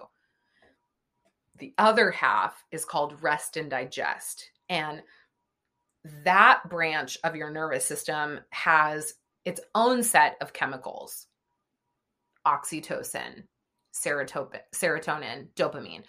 The 1.59 1.73
other 1.79 2.11
half 2.11 2.63
is 2.71 2.85
called 2.85 3.23
rest 3.23 3.57
and 3.57 3.71
digest. 3.71 4.51
And 4.69 5.03
that 6.25 6.63
branch 6.69 7.19
of 7.25 7.35
your 7.35 7.51
nervous 7.51 7.87
system 7.87 8.41
has 8.51 9.15
its 9.45 9.61
own 9.75 10.03
set 10.03 10.37
of 10.41 10.53
chemicals 10.53 11.27
oxytocin, 12.47 13.43
serotonin, 13.93 15.49
dopamine. 15.57 16.05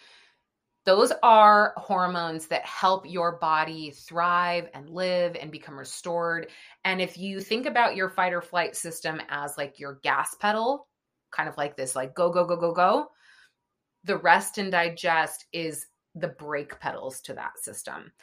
Those 0.88 1.12
are 1.22 1.74
hormones 1.76 2.48
that 2.48 2.66
help 2.66 3.06
your 3.06 3.34
body 3.40 3.92
thrive 3.92 4.70
and 4.74 4.90
live 4.90 5.36
and 5.36 5.52
become 5.52 5.78
restored. 5.78 6.48
And 6.86 7.02
if 7.02 7.18
you 7.18 7.42
think 7.42 7.66
about 7.66 7.98
your 7.98 8.08
fight 8.08 8.32
or 8.32 8.42
flight 8.42 8.74
system 8.74 9.20
as 9.28 9.58
like 9.58 9.80
your 9.80 10.00
gas 10.02 10.34
pedal, 10.36 10.88
kind 11.30 11.50
of 11.50 11.58
like 11.58 11.76
this, 11.76 11.94
like 11.94 12.16
go, 12.16 12.32
go, 12.32 12.46
go, 12.46 12.56
go, 12.56 12.72
go, 12.72 13.08
the 14.06 14.16
rest 14.16 14.60
and 14.60 14.72
digest 14.72 15.44
is 15.52 15.88
the 16.16 16.30
brake 16.30 16.80
pedals 16.80 17.20
to 17.24 17.34
that 17.34 17.60
system. 17.60 18.14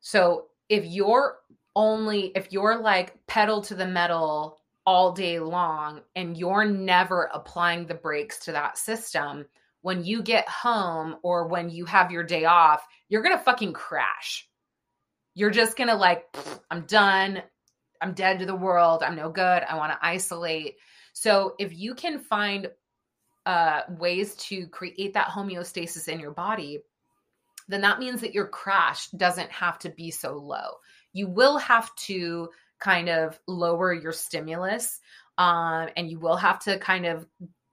So 0.00 0.46
if 0.70 0.86
you're 0.86 1.36
only, 1.76 2.32
if 2.34 2.50
you're 2.50 2.80
like 2.80 3.14
pedal 3.26 3.60
to 3.64 3.74
the 3.74 3.86
metal 3.86 4.56
all 4.86 5.12
day 5.12 5.38
long 5.38 6.00
and 6.16 6.34
you're 6.34 6.64
never 6.64 7.28
applying 7.34 7.84
the 7.84 7.92
brakes 7.92 8.38
to 8.46 8.52
that 8.52 8.78
system, 8.78 9.44
when 9.82 10.04
you 10.04 10.22
get 10.22 10.48
home 10.48 11.16
or 11.22 11.48
when 11.48 11.70
you 11.70 11.84
have 11.86 12.10
your 12.10 12.24
day 12.24 12.44
off, 12.44 12.82
you're 13.08 13.22
going 13.22 13.36
to 13.36 13.42
fucking 13.42 13.72
crash. 13.72 14.48
You're 15.34 15.50
just 15.50 15.76
going 15.76 15.88
to 15.88 15.96
like, 15.96 16.24
I'm 16.70 16.82
done. 16.82 17.42
I'm 18.00 18.14
dead 18.14 18.40
to 18.40 18.46
the 18.46 18.54
world. 18.54 19.02
I'm 19.02 19.16
no 19.16 19.30
good. 19.30 19.62
I 19.62 19.76
want 19.76 19.92
to 19.92 19.98
isolate. 20.02 20.76
So 21.12 21.54
if 21.58 21.76
you 21.76 21.94
can 21.94 22.18
find 22.18 22.68
uh, 23.46 23.82
ways 23.88 24.34
to 24.36 24.66
create 24.68 25.14
that 25.14 25.28
homeostasis 25.28 26.08
in 26.08 26.20
your 26.20 26.32
body, 26.32 26.80
then 27.68 27.82
that 27.82 27.98
means 27.98 28.20
that 28.20 28.34
your 28.34 28.48
crash 28.48 29.08
doesn't 29.08 29.50
have 29.50 29.78
to 29.80 29.90
be 29.90 30.10
so 30.10 30.34
low. 30.34 30.78
You 31.12 31.28
will 31.28 31.58
have 31.58 31.94
to 32.06 32.48
kind 32.80 33.08
of 33.08 33.38
lower 33.46 33.92
your 33.92 34.12
stimulus 34.12 35.00
um, 35.38 35.88
and 35.96 36.10
you 36.10 36.18
will 36.18 36.36
have 36.36 36.58
to 36.60 36.78
kind 36.78 37.06
of 37.06 37.26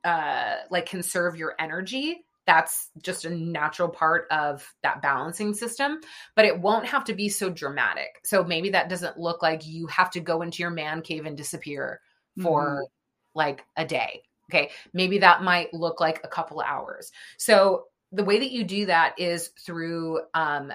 uh, 0.07 0.55
like 0.71 0.87
conserve 0.87 1.35
your 1.35 1.53
energy 1.59 2.23
that's 2.45 2.89
just 3.01 3.25
a 3.25 3.29
natural 3.29 3.89
part 3.89 4.25
of 4.31 4.73
that 4.81 5.01
balancing 5.01 5.53
system 5.53 5.99
but 6.33 6.45
it 6.45 6.59
won't 6.59 6.85
have 6.85 7.03
to 7.03 7.13
be 7.13 7.27
so 7.27 7.49
dramatic. 7.49 8.21
So 8.23 8.43
maybe 8.43 8.69
that 8.69 8.87
doesn't 8.87 9.19
look 9.19 9.41
like 9.43 9.67
you 9.67 9.87
have 9.87 10.09
to 10.11 10.21
go 10.21 10.41
into 10.41 10.63
your 10.63 10.71
man 10.71 11.01
cave 11.01 11.25
and 11.25 11.35
disappear 11.35 11.99
for 12.41 12.67
mm-hmm. 12.67 13.37
like 13.37 13.65
a 13.75 13.85
day 13.85 14.23
okay? 14.49 14.71
Maybe 14.93 15.19
that 15.19 15.43
might 15.43 15.73
look 15.73 15.99
like 15.99 16.21
a 16.23 16.27
couple 16.27 16.61
hours. 16.61 17.11
So 17.37 17.85
the 18.11 18.23
way 18.23 18.39
that 18.39 18.51
you 18.51 18.63
do 18.63 18.85
that 18.85 19.19
is 19.19 19.49
through 19.65 20.21
um, 20.33 20.71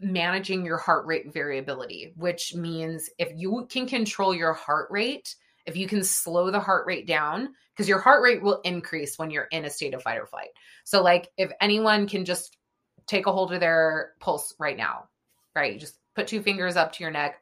managing 0.00 0.64
your 0.64 0.78
heart 0.78 1.06
rate 1.06 1.32
variability, 1.32 2.12
which 2.16 2.54
means 2.54 3.10
if 3.18 3.30
you 3.36 3.66
can 3.70 3.86
control 3.86 4.34
your 4.34 4.54
heart 4.54 4.88
rate, 4.90 5.34
if 5.66 5.76
you 5.76 5.86
can 5.86 6.02
slow 6.04 6.50
the 6.50 6.60
heart 6.60 6.86
rate 6.86 7.06
down, 7.06 7.50
because 7.72 7.88
your 7.88 8.00
heart 8.00 8.22
rate 8.22 8.42
will 8.42 8.60
increase 8.62 9.18
when 9.18 9.30
you're 9.30 9.48
in 9.50 9.64
a 9.64 9.70
state 9.70 9.94
of 9.94 10.02
fight 10.02 10.18
or 10.18 10.26
flight. 10.26 10.50
So, 10.84 11.02
like, 11.02 11.28
if 11.36 11.52
anyone 11.60 12.08
can 12.08 12.24
just 12.24 12.56
take 13.06 13.26
a 13.26 13.32
hold 13.32 13.52
of 13.52 13.60
their 13.60 14.12
pulse 14.20 14.54
right 14.58 14.76
now, 14.76 15.08
right? 15.54 15.72
You 15.74 15.78
just 15.78 15.98
put 16.14 16.26
two 16.26 16.42
fingers 16.42 16.76
up 16.76 16.92
to 16.92 17.02
your 17.02 17.10
neck 17.10 17.40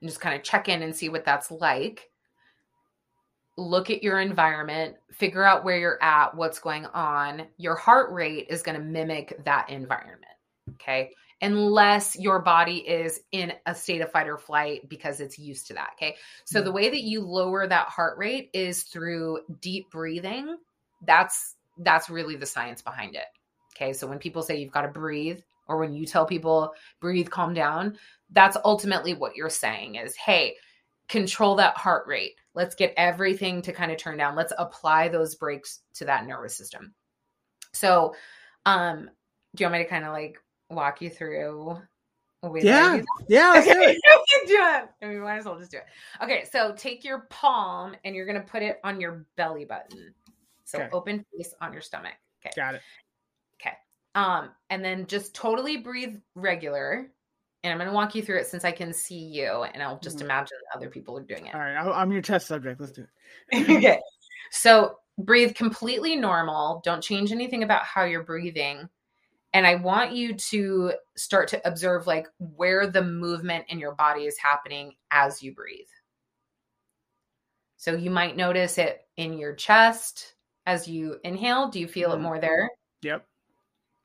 and 0.00 0.08
just 0.08 0.20
kind 0.20 0.36
of 0.36 0.42
check 0.42 0.68
in 0.68 0.82
and 0.82 0.94
see 0.94 1.08
what 1.08 1.24
that's 1.24 1.50
like. 1.50 2.08
Look 3.56 3.90
at 3.90 4.04
your 4.04 4.20
environment, 4.20 4.96
figure 5.10 5.42
out 5.42 5.64
where 5.64 5.78
you're 5.78 6.02
at, 6.02 6.36
what's 6.36 6.60
going 6.60 6.86
on. 6.86 7.46
Your 7.56 7.74
heart 7.74 8.12
rate 8.12 8.46
is 8.50 8.62
going 8.62 8.78
to 8.78 8.84
mimic 8.84 9.44
that 9.44 9.68
environment. 9.68 10.24
Okay. 10.74 11.10
Unless 11.40 12.18
your 12.18 12.40
body 12.40 12.78
is 12.78 13.20
in 13.30 13.52
a 13.66 13.74
state 13.74 14.00
of 14.00 14.10
fight 14.10 14.26
or 14.26 14.38
flight 14.38 14.88
because 14.88 15.20
it's 15.20 15.38
used 15.38 15.68
to 15.68 15.74
that. 15.74 15.90
Okay. 15.94 16.16
So 16.44 16.60
the 16.60 16.72
way 16.72 16.88
that 16.88 17.02
you 17.02 17.20
lower 17.20 17.66
that 17.66 17.88
heart 17.88 18.18
rate 18.18 18.50
is 18.52 18.82
through 18.82 19.40
deep 19.60 19.90
breathing. 19.90 20.56
That's 21.06 21.54
that's 21.78 22.10
really 22.10 22.34
the 22.34 22.46
science 22.46 22.82
behind 22.82 23.14
it. 23.14 23.26
Okay. 23.76 23.92
So 23.92 24.08
when 24.08 24.18
people 24.18 24.42
say 24.42 24.58
you've 24.58 24.72
got 24.72 24.82
to 24.82 24.88
breathe, 24.88 25.38
or 25.68 25.76
when 25.78 25.92
you 25.92 26.06
tell 26.06 26.26
people 26.26 26.72
breathe, 27.00 27.30
calm 27.30 27.54
down, 27.54 27.96
that's 28.30 28.56
ultimately 28.64 29.14
what 29.14 29.36
you're 29.36 29.50
saying 29.50 29.94
is, 29.94 30.16
hey, 30.16 30.56
control 31.08 31.54
that 31.56 31.76
heart 31.76 32.06
rate. 32.06 32.32
Let's 32.54 32.74
get 32.74 32.94
everything 32.96 33.62
to 33.62 33.72
kind 33.72 33.92
of 33.92 33.98
turn 33.98 34.16
down. 34.16 34.34
Let's 34.34 34.52
apply 34.58 35.08
those 35.08 35.36
brakes 35.36 35.80
to 35.94 36.04
that 36.06 36.26
nervous 36.26 36.56
system. 36.56 36.94
So, 37.72 38.14
um, 38.66 39.10
do 39.54 39.62
you 39.62 39.66
want 39.66 39.80
me 39.80 39.84
to 39.84 39.90
kind 39.90 40.04
of 40.04 40.12
like 40.12 40.38
walk 40.70 41.00
you 41.00 41.10
through 41.10 41.80
yeah, 42.54 43.00
yeah, 43.28 43.50
let's 43.50 43.66
okay. 43.66 43.74
do 43.84 43.90
it. 43.90 43.96
do 44.46 44.54
it. 44.54 44.88
I 45.02 45.06
mean, 45.06 45.14
we 45.14 45.20
might 45.20 45.38
as 45.38 45.44
well 45.44 45.58
just 45.58 45.70
do 45.70 45.78
it. 45.78 45.86
Okay, 46.22 46.44
so 46.50 46.72
take 46.76 47.04
your 47.04 47.26
palm 47.30 47.96
and 48.04 48.14
you're 48.14 48.26
gonna 48.26 48.40
put 48.40 48.62
it 48.62 48.78
on 48.84 49.00
your 49.00 49.26
belly 49.36 49.64
button. 49.64 50.14
So 50.64 50.78
okay. 50.78 50.88
open 50.92 51.24
face 51.36 51.54
on 51.60 51.72
your 51.72 51.82
stomach. 51.82 52.14
Okay, 52.44 52.52
got 52.54 52.74
it. 52.74 52.82
Okay, 53.60 53.74
um, 54.14 54.50
and 54.70 54.84
then 54.84 55.06
just 55.06 55.34
totally 55.34 55.78
breathe 55.78 56.16
regular. 56.34 57.10
And 57.64 57.72
I'm 57.72 57.78
gonna 57.78 57.92
walk 57.92 58.14
you 58.14 58.22
through 58.22 58.38
it 58.38 58.46
since 58.46 58.64
I 58.64 58.70
can 58.70 58.92
see 58.92 59.18
you, 59.18 59.64
and 59.74 59.82
I'll 59.82 59.98
just 59.98 60.18
mm-hmm. 60.18 60.26
imagine 60.26 60.58
other 60.74 60.88
people 60.88 61.18
are 61.18 61.24
doing 61.24 61.46
it. 61.46 61.54
All 61.54 61.60
right, 61.60 61.76
I'm 61.76 62.12
your 62.12 62.22
test 62.22 62.46
subject. 62.46 62.80
Let's 62.80 62.92
do 62.92 63.04
it. 63.50 63.70
okay, 63.78 63.98
so 64.52 64.98
breathe 65.18 65.56
completely 65.56 66.14
normal. 66.14 66.80
Don't 66.84 67.02
change 67.02 67.32
anything 67.32 67.64
about 67.64 67.82
how 67.82 68.04
you're 68.04 68.22
breathing 68.22 68.88
and 69.54 69.66
i 69.66 69.74
want 69.74 70.12
you 70.12 70.34
to 70.34 70.92
start 71.18 71.48
to 71.48 71.68
observe 71.68 72.06
like 72.06 72.28
where 72.38 72.86
the 72.86 73.02
movement 73.02 73.64
in 73.68 73.78
your 73.78 73.94
body 73.94 74.22
is 74.22 74.38
happening 74.38 74.94
as 75.10 75.42
you 75.42 75.52
breathe. 75.52 75.86
So 77.76 77.94
you 77.94 78.10
might 78.10 78.36
notice 78.36 78.78
it 78.78 79.02
in 79.16 79.38
your 79.38 79.54
chest 79.54 80.34
as 80.66 80.88
you 80.88 81.16
inhale. 81.24 81.68
Do 81.68 81.80
you 81.80 81.88
feel 81.88 82.10
mm-hmm. 82.10 82.20
it 82.20 82.22
more 82.22 82.40
there? 82.40 82.70
Yep. 83.02 83.26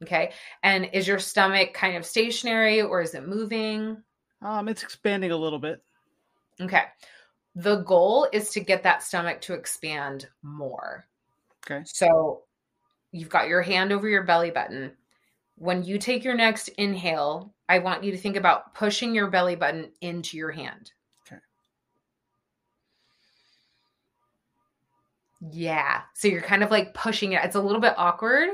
Okay. 0.04 0.32
And 0.64 0.90
is 0.94 1.08
your 1.08 1.20
stomach 1.20 1.74
kind 1.74 1.96
of 1.96 2.06
stationary 2.06 2.82
or 2.82 3.02
is 3.02 3.14
it 3.14 3.28
moving? 3.28 3.98
Um 4.42 4.68
it's 4.68 4.84
expanding 4.84 5.32
a 5.32 5.38
little 5.38 5.60
bit. 5.60 5.82
Okay. 6.60 6.84
The 7.56 7.78
goal 7.78 8.28
is 8.34 8.50
to 8.52 8.60
get 8.60 8.84
that 8.84 9.04
stomach 9.04 9.42
to 9.42 9.54
expand 9.54 10.28
more. 10.42 11.06
Okay. 11.66 11.84
So 11.86 12.44
you've 13.12 13.30
got 13.30 13.48
your 13.48 13.62
hand 13.62 13.92
over 13.92 14.10
your 14.10 14.24
belly 14.24 14.50
button 14.50 14.92
when 15.56 15.84
you 15.84 15.98
take 15.98 16.24
your 16.24 16.36
next 16.36 16.70
inhale, 16.70 17.54
I 17.70 17.80
want 17.80 18.04
you 18.04 18.12
to 18.12 18.18
think 18.18 18.36
about 18.36 18.74
pushing 18.74 19.16
your 19.16 19.28
belly 19.28 19.56
button 19.56 19.92
into 20.02 20.38
your 20.38 20.52
hand. 20.52 20.92
Okay. 21.26 21.42
Yeah. 25.52 26.02
So 26.14 26.28
you're 26.28 26.42
kind 26.42 26.64
of 26.64 26.72
like 26.72 26.94
pushing 26.94 27.34
it. 27.34 27.44
It's 27.44 27.56
a 27.56 27.62
little 27.62 27.82
bit 27.82 27.94
awkward. 27.98 28.50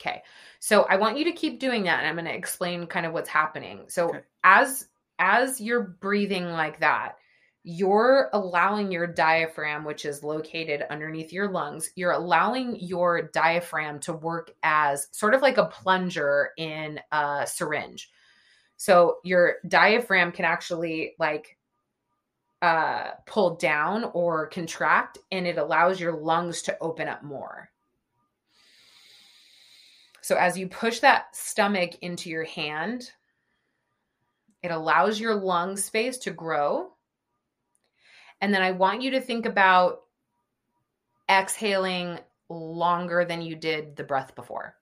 Okay. 0.00 0.22
So 0.60 0.82
I 0.84 0.96
want 0.96 1.18
you 1.18 1.24
to 1.24 1.32
keep 1.32 1.60
doing 1.60 1.84
that 1.84 2.00
and 2.00 2.08
I'm 2.08 2.14
going 2.14 2.26
to 2.26 2.34
explain 2.34 2.86
kind 2.86 3.06
of 3.06 3.12
what's 3.12 3.28
happening. 3.28 3.84
So 3.88 4.08
okay. 4.08 4.20
as 4.44 4.88
as 5.18 5.60
you're 5.60 5.80
breathing 5.80 6.44
like 6.50 6.80
that, 6.80 7.16
you're 7.68 8.30
allowing 8.32 8.92
your 8.92 9.08
diaphragm, 9.08 9.84
which 9.84 10.04
is 10.04 10.22
located 10.22 10.84
underneath 10.88 11.32
your 11.32 11.48
lungs, 11.48 11.90
you're 11.96 12.12
allowing 12.12 12.76
your 12.78 13.22
diaphragm 13.22 13.98
to 13.98 14.12
work 14.12 14.52
as 14.62 15.08
sort 15.10 15.34
of 15.34 15.42
like 15.42 15.58
a 15.58 15.66
plunger 15.66 16.50
in 16.56 17.00
a 17.10 17.44
syringe. 17.44 18.08
So 18.76 19.16
your 19.24 19.56
diaphragm 19.66 20.30
can 20.30 20.44
actually 20.44 21.16
like 21.18 21.58
uh, 22.62 23.10
pull 23.26 23.56
down 23.56 24.10
or 24.14 24.46
contract, 24.46 25.18
and 25.32 25.44
it 25.44 25.58
allows 25.58 25.98
your 25.98 26.12
lungs 26.12 26.62
to 26.62 26.78
open 26.80 27.08
up 27.08 27.24
more. 27.24 27.68
So 30.20 30.36
as 30.36 30.56
you 30.56 30.68
push 30.68 31.00
that 31.00 31.34
stomach 31.34 31.96
into 32.00 32.30
your 32.30 32.44
hand, 32.44 33.10
it 34.62 34.70
allows 34.70 35.18
your 35.18 35.34
lung 35.34 35.76
space 35.76 36.16
to 36.18 36.30
grow 36.30 36.92
and 38.40 38.52
then 38.52 38.62
I 38.62 38.72
want 38.72 39.02
you 39.02 39.10
to 39.12 39.20
think 39.20 39.46
about 39.46 40.02
exhaling 41.30 42.18
longer 42.48 43.24
than 43.24 43.42
you 43.42 43.56
did 43.56 43.96
the 43.96 44.04
breath 44.04 44.34
before. 44.34 44.74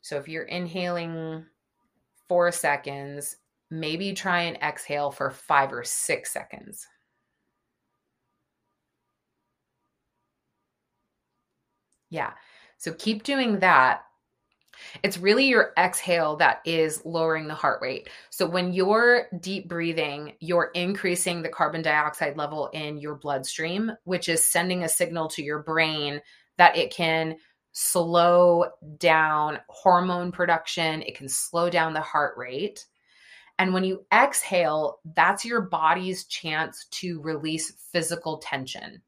So 0.00 0.16
if 0.16 0.28
you're 0.28 0.44
inhaling 0.44 1.44
four 2.28 2.50
seconds, 2.50 3.36
maybe 3.70 4.12
try 4.12 4.42
and 4.42 4.56
exhale 4.58 5.10
for 5.10 5.30
five 5.30 5.72
or 5.72 5.84
six 5.84 6.32
seconds. 6.32 6.86
Yeah. 12.10 12.32
So 12.76 12.92
keep 12.92 13.22
doing 13.22 13.60
that. 13.60 14.02
It's 15.02 15.18
really 15.18 15.46
your 15.46 15.72
exhale 15.78 16.36
that 16.36 16.60
is 16.64 17.04
lowering 17.04 17.48
the 17.48 17.54
heart 17.54 17.80
rate. 17.82 18.08
So 18.30 18.46
when 18.46 18.72
you're 18.72 19.26
deep 19.40 19.68
breathing, 19.68 20.34
you're 20.40 20.70
increasing 20.74 21.42
the 21.42 21.48
carbon 21.48 21.82
dioxide 21.82 22.36
level 22.36 22.68
in 22.68 22.98
your 22.98 23.14
bloodstream, 23.14 23.92
which 24.04 24.28
is 24.28 24.48
sending 24.48 24.84
a 24.84 24.88
signal 24.88 25.28
to 25.30 25.42
your 25.42 25.60
brain 25.60 26.20
that 26.58 26.76
it 26.76 26.92
can 26.92 27.36
slow 27.72 28.66
down 28.98 29.58
hormone 29.68 30.30
production, 30.30 31.02
it 31.02 31.16
can 31.16 31.28
slow 31.28 31.70
down 31.70 31.94
the 31.94 32.00
heart 32.00 32.36
rate. 32.36 32.86
And 33.58 33.72
when 33.72 33.84
you 33.84 34.04
exhale, 34.12 35.00
that's 35.14 35.44
your 35.44 35.62
body's 35.62 36.24
chance 36.24 36.86
to 36.92 37.20
release 37.20 37.72
physical 37.92 38.38
tension. 38.38 39.02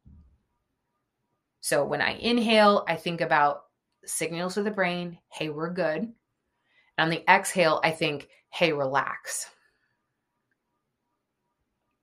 So 1.61 1.85
when 1.85 2.01
I 2.01 2.13
inhale, 2.13 2.85
I 2.87 2.97
think 2.97 3.21
about 3.21 3.64
signals 4.07 4.55
to 4.55 4.63
the 4.63 4.71
brain, 4.71 5.19
hey, 5.33 5.49
we're 5.49 5.73
good. 5.73 6.03
And 6.03 6.15
on 6.99 7.11
the 7.11 7.29
exhale, 7.31 7.81
I 7.83 7.91
think, 7.91 8.29
hey, 8.53 8.73
relax. 8.73 9.51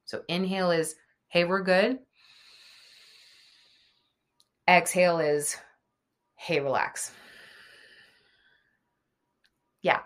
So 0.05 0.23
inhale 0.27 0.71
is, 0.71 0.95
hey, 1.29 1.45
we're 1.45 1.63
good. 1.63 1.99
Exhale 4.69 5.19
is, 5.19 5.57
hey, 6.35 6.59
relax. 6.59 7.11
Yeah. 9.81 10.01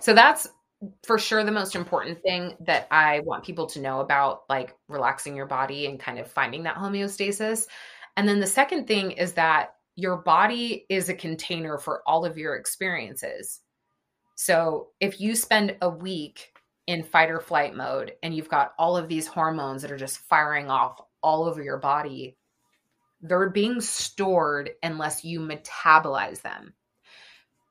So 0.00 0.14
that's 0.14 0.48
for 1.04 1.18
sure 1.18 1.44
the 1.44 1.52
most 1.52 1.76
important 1.76 2.22
thing 2.22 2.56
that 2.60 2.88
I 2.90 3.20
want 3.20 3.44
people 3.44 3.66
to 3.66 3.80
know 3.80 4.00
about 4.00 4.42
like 4.48 4.74
relaxing 4.88 5.36
your 5.36 5.46
body 5.46 5.86
and 5.86 6.00
kind 6.00 6.18
of 6.18 6.26
finding 6.26 6.64
that 6.64 6.76
homeostasis. 6.76 7.66
And 8.16 8.28
then 8.28 8.40
the 8.40 8.46
second 8.46 8.86
thing 8.86 9.12
is 9.12 9.34
that 9.34 9.74
your 9.94 10.16
body 10.16 10.86
is 10.88 11.08
a 11.08 11.14
container 11.14 11.78
for 11.78 12.02
all 12.06 12.24
of 12.24 12.38
your 12.38 12.56
experiences. 12.56 13.60
So 14.34 14.88
if 15.00 15.20
you 15.20 15.36
spend 15.36 15.76
a 15.82 15.88
week 15.88 16.52
in 16.86 17.02
fight 17.02 17.30
or 17.30 17.40
flight 17.40 17.76
mode 17.76 18.12
and 18.22 18.34
you've 18.34 18.48
got 18.48 18.72
all 18.78 18.96
of 18.96 19.08
these 19.08 19.26
hormones 19.26 19.82
that 19.82 19.92
are 19.92 19.98
just 19.98 20.18
firing 20.18 20.70
off 20.70 21.00
all 21.22 21.44
over 21.44 21.62
your 21.62 21.78
body, 21.78 22.36
they're 23.20 23.50
being 23.50 23.80
stored 23.80 24.70
unless 24.82 25.24
you 25.24 25.40
metabolize 25.40 26.42
them. 26.42 26.74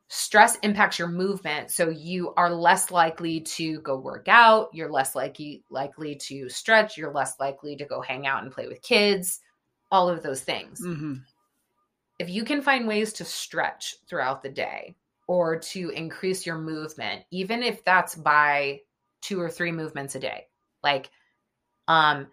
Stress 0.07 0.57
impacts 0.57 0.99
your 0.99 1.07
movement, 1.07 1.71
so 1.71 1.89
you 1.89 2.33
are 2.35 2.51
less 2.51 2.91
likely 2.91 3.39
to 3.41 3.79
go 3.79 3.97
work 3.97 4.27
out, 4.27 4.69
you're 4.73 4.91
less 4.91 5.15
likely 5.15 5.63
likely 5.69 6.15
to 6.15 6.49
stretch, 6.49 6.97
you're 6.97 7.13
less 7.13 7.39
likely 7.39 7.77
to 7.77 7.85
go 7.85 8.01
hang 8.01 8.27
out 8.27 8.43
and 8.43 8.51
play 8.51 8.67
with 8.67 8.81
kids, 8.81 9.39
all 9.89 10.09
of 10.09 10.21
those 10.21 10.41
things. 10.41 10.81
Mm-hmm 10.81 11.13
if 12.21 12.29
you 12.29 12.43
can 12.43 12.61
find 12.61 12.87
ways 12.87 13.13
to 13.13 13.25
stretch 13.25 13.95
throughout 14.07 14.43
the 14.43 14.49
day 14.49 14.95
or 15.27 15.57
to 15.57 15.89
increase 15.89 16.45
your 16.45 16.59
movement, 16.59 17.23
even 17.31 17.63
if 17.63 17.83
that's 17.83 18.13
by 18.13 18.79
two 19.23 19.41
or 19.41 19.49
three 19.49 19.71
movements 19.71 20.13
a 20.13 20.19
day, 20.19 20.45
like, 20.83 21.09
um, 21.87 22.27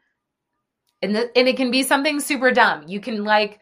and, 1.01 1.17
the, 1.17 1.31
and 1.35 1.49
it 1.49 1.57
can 1.57 1.71
be 1.71 1.83
something 1.83 2.21
super 2.21 2.51
dumb. 2.51 2.87
You 2.87 3.01
can 3.01 3.25
like 3.25 3.61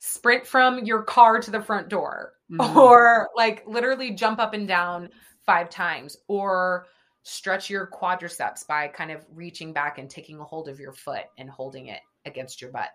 sprint 0.00 0.44
from 0.44 0.84
your 0.84 1.02
car 1.04 1.40
to 1.40 1.52
the 1.52 1.62
front 1.62 1.88
door 1.88 2.32
mm-hmm. 2.50 2.76
or 2.76 3.28
like 3.36 3.62
literally 3.64 4.10
jump 4.10 4.40
up 4.40 4.54
and 4.54 4.66
down 4.66 5.08
five 5.46 5.70
times 5.70 6.16
or 6.26 6.86
stretch 7.22 7.70
your 7.70 7.86
quadriceps 7.86 8.66
by 8.66 8.88
kind 8.88 9.12
of 9.12 9.24
reaching 9.32 9.72
back 9.72 9.98
and 9.98 10.10
taking 10.10 10.40
a 10.40 10.44
hold 10.44 10.68
of 10.68 10.80
your 10.80 10.92
foot 10.92 11.26
and 11.38 11.48
holding 11.48 11.86
it 11.86 12.00
against 12.24 12.60
your 12.60 12.72
butt 12.72 12.90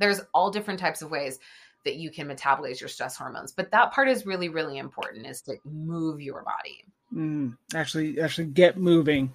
there's 0.00 0.20
all 0.34 0.50
different 0.50 0.80
types 0.80 1.02
of 1.02 1.10
ways 1.10 1.38
that 1.84 1.96
you 1.96 2.10
can 2.10 2.28
metabolize 2.28 2.80
your 2.80 2.88
stress 2.88 3.16
hormones 3.16 3.52
but 3.52 3.70
that 3.70 3.92
part 3.92 4.08
is 4.08 4.26
really 4.26 4.48
really 4.48 4.78
important 4.78 5.26
is 5.26 5.40
to 5.42 5.56
move 5.64 6.20
your 6.20 6.42
body. 6.42 6.84
Mm, 7.14 7.56
actually 7.74 8.20
actually 8.20 8.48
get 8.48 8.76
moving. 8.76 9.32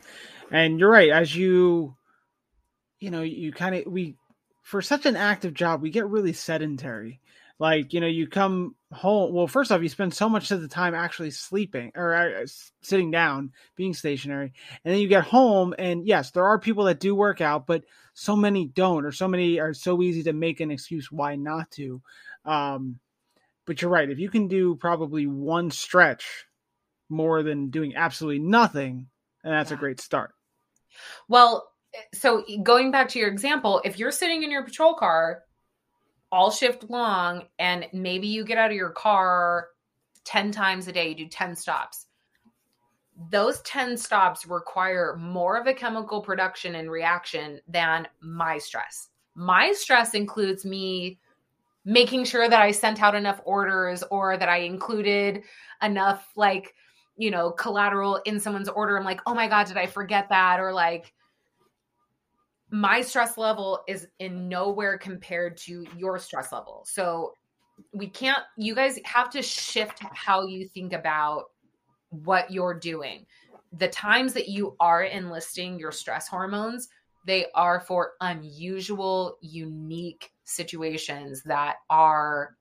And 0.52 0.80
you're 0.80 0.92
right 0.92 1.10
as 1.10 1.36
you 1.36 1.96
you 3.00 3.12
know 3.12 3.22
you 3.22 3.52
kind 3.52 3.76
of 3.76 3.86
we 3.86 4.16
for 4.62 4.82
such 4.82 5.06
an 5.06 5.16
active 5.16 5.54
job 5.54 5.82
we 5.82 5.90
get 5.90 6.08
really 6.08 6.34
sedentary 6.34 7.20
like 7.60 7.94
you 7.94 8.02
know 8.02 8.08
you 8.08 8.28
come 8.28 8.76
home 8.92 9.34
well 9.34 9.48
first 9.48 9.72
off 9.72 9.82
you 9.82 9.90
spend 9.90 10.14
so 10.14 10.30
much 10.30 10.52
of 10.52 10.62
the 10.62 10.68
time 10.68 10.94
actually 10.94 11.32
sleeping 11.32 11.92
or 11.96 12.14
uh, 12.14 12.46
sitting 12.82 13.12
down 13.12 13.52
being 13.76 13.94
stationary 13.94 14.54
and 14.84 14.94
then 14.94 15.02
you 15.02 15.08
get 15.08 15.24
home 15.24 15.74
and 15.78 16.06
yes 16.06 16.32
there 16.32 16.46
are 16.46 16.60
people 16.60 16.86
that 16.86 17.00
do 17.00 17.16
work 17.16 17.42
out 17.42 17.66
but 17.66 17.84
so 18.14 18.36
many 18.36 18.66
don't 18.66 19.06
or 19.06 19.12
so 19.12 19.28
many 19.28 19.60
are 19.60 19.74
so 19.74 20.02
easy 20.02 20.24
to 20.24 20.34
make 20.34 20.60
an 20.60 20.72
excuse 20.72 21.12
why 21.12 21.36
not 21.36 21.70
to 21.72 22.02
um 22.46 23.00
but 23.66 23.82
you're 23.82 23.92
right 23.92 24.10
if 24.10 24.20
you 24.20 24.30
can 24.30 24.48
do 24.48 24.76
probably 24.76 25.26
one 25.26 25.72
stretch 25.72 26.46
more 27.10 27.44
than 27.44 27.70
doing 27.70 27.96
absolutely 27.96 28.40
nothing 28.40 29.08
and 29.44 29.54
that's 29.54 29.72
yeah. 29.72 29.78
a 29.78 29.80
great 29.80 30.00
start 30.00 30.32
well 31.28 31.70
eh, 31.94 32.00
so 32.14 32.44
going 32.64 32.92
back 32.92 33.10
to 33.10 33.20
your 33.20 33.30
example 33.30 33.82
if 33.86 33.98
you're 33.98 34.12
sitting 34.12 34.44
in 34.44 34.52
your 34.52 34.64
patrol 34.64 34.94
car 34.94 35.44
all 36.36 36.52
shift 36.52 36.90
long 36.90 37.44
and 37.60 37.88
maybe 37.94 38.28
you 38.28 38.44
get 38.44 38.58
out 38.58 38.70
of 38.70 38.76
your 38.76 38.90
car 38.90 39.70
10 40.26 40.52
times 40.52 40.86
a 40.90 40.92
day, 40.92 41.08
you 41.08 41.16
do 41.16 41.28
10 41.30 41.56
stops. 41.56 42.08
Those 43.32 43.62
10 43.62 43.96
stops 43.96 44.46
require 44.46 45.16
more 45.18 45.56
of 45.56 45.66
a 45.66 45.74
chemical 45.74 46.20
production 46.20 46.76
and 46.76 46.92
reaction 46.92 47.62
than 47.70 48.06
my 48.20 48.58
stress. 48.58 49.08
My 49.34 49.72
stress 49.72 50.14
includes 50.14 50.66
me 50.66 51.20
making 51.86 52.26
sure 52.26 52.50
that 52.50 52.62
I 52.62 52.72
sent 52.72 53.02
out 53.02 53.16
enough 53.16 53.40
orders 53.46 54.04
or 54.12 54.36
that 54.36 54.50
I 54.50 54.58
included 54.58 55.42
enough 55.82 56.34
like, 56.36 56.74
you 57.16 57.32
know, 57.32 57.52
collateral 57.52 58.20
in 58.26 58.42
someone's 58.42 58.68
order. 58.68 58.98
I'm 58.98 59.06
like, 59.06 59.22
"Oh 59.26 59.34
my 59.34 59.48
god, 59.48 59.68
did 59.68 59.78
I 59.78 59.86
forget 59.86 60.28
that?" 60.28 60.60
or 60.60 60.74
like 60.74 61.14
my 62.76 63.00
stress 63.00 63.38
level 63.38 63.84
is 63.88 64.10
in 64.20 64.50
nowhere 64.50 64.98
compared 64.98 65.56
to 65.56 65.86
your 65.96 66.20
stress 66.20 66.52
level. 66.52 66.84
So 66.86 67.34
we 67.94 68.08
can't, 68.08 68.44
you 68.58 68.76
guys 68.76 69.00
have 69.06 69.30
to 69.30 69.42
shift 69.42 70.00
how 70.14 70.46
you 70.46 70.68
think 70.68 70.92
about 70.92 71.46
what 72.10 72.52
you're 72.52 72.78
doing. 72.78 73.26
The 73.78 73.88
times 73.88 74.34
that 74.34 74.50
you 74.50 74.76
are 74.82 75.04
enlisting 75.04 75.80
your 75.80 75.94
stress 75.94 76.28
hormones, 76.28 76.90
they 77.26 77.46
are 77.56 77.80
for 77.80 78.14
unusual, 78.20 79.38
unique 79.40 80.34
situations 80.44 81.44
that 81.44 81.78
are 81.90 82.58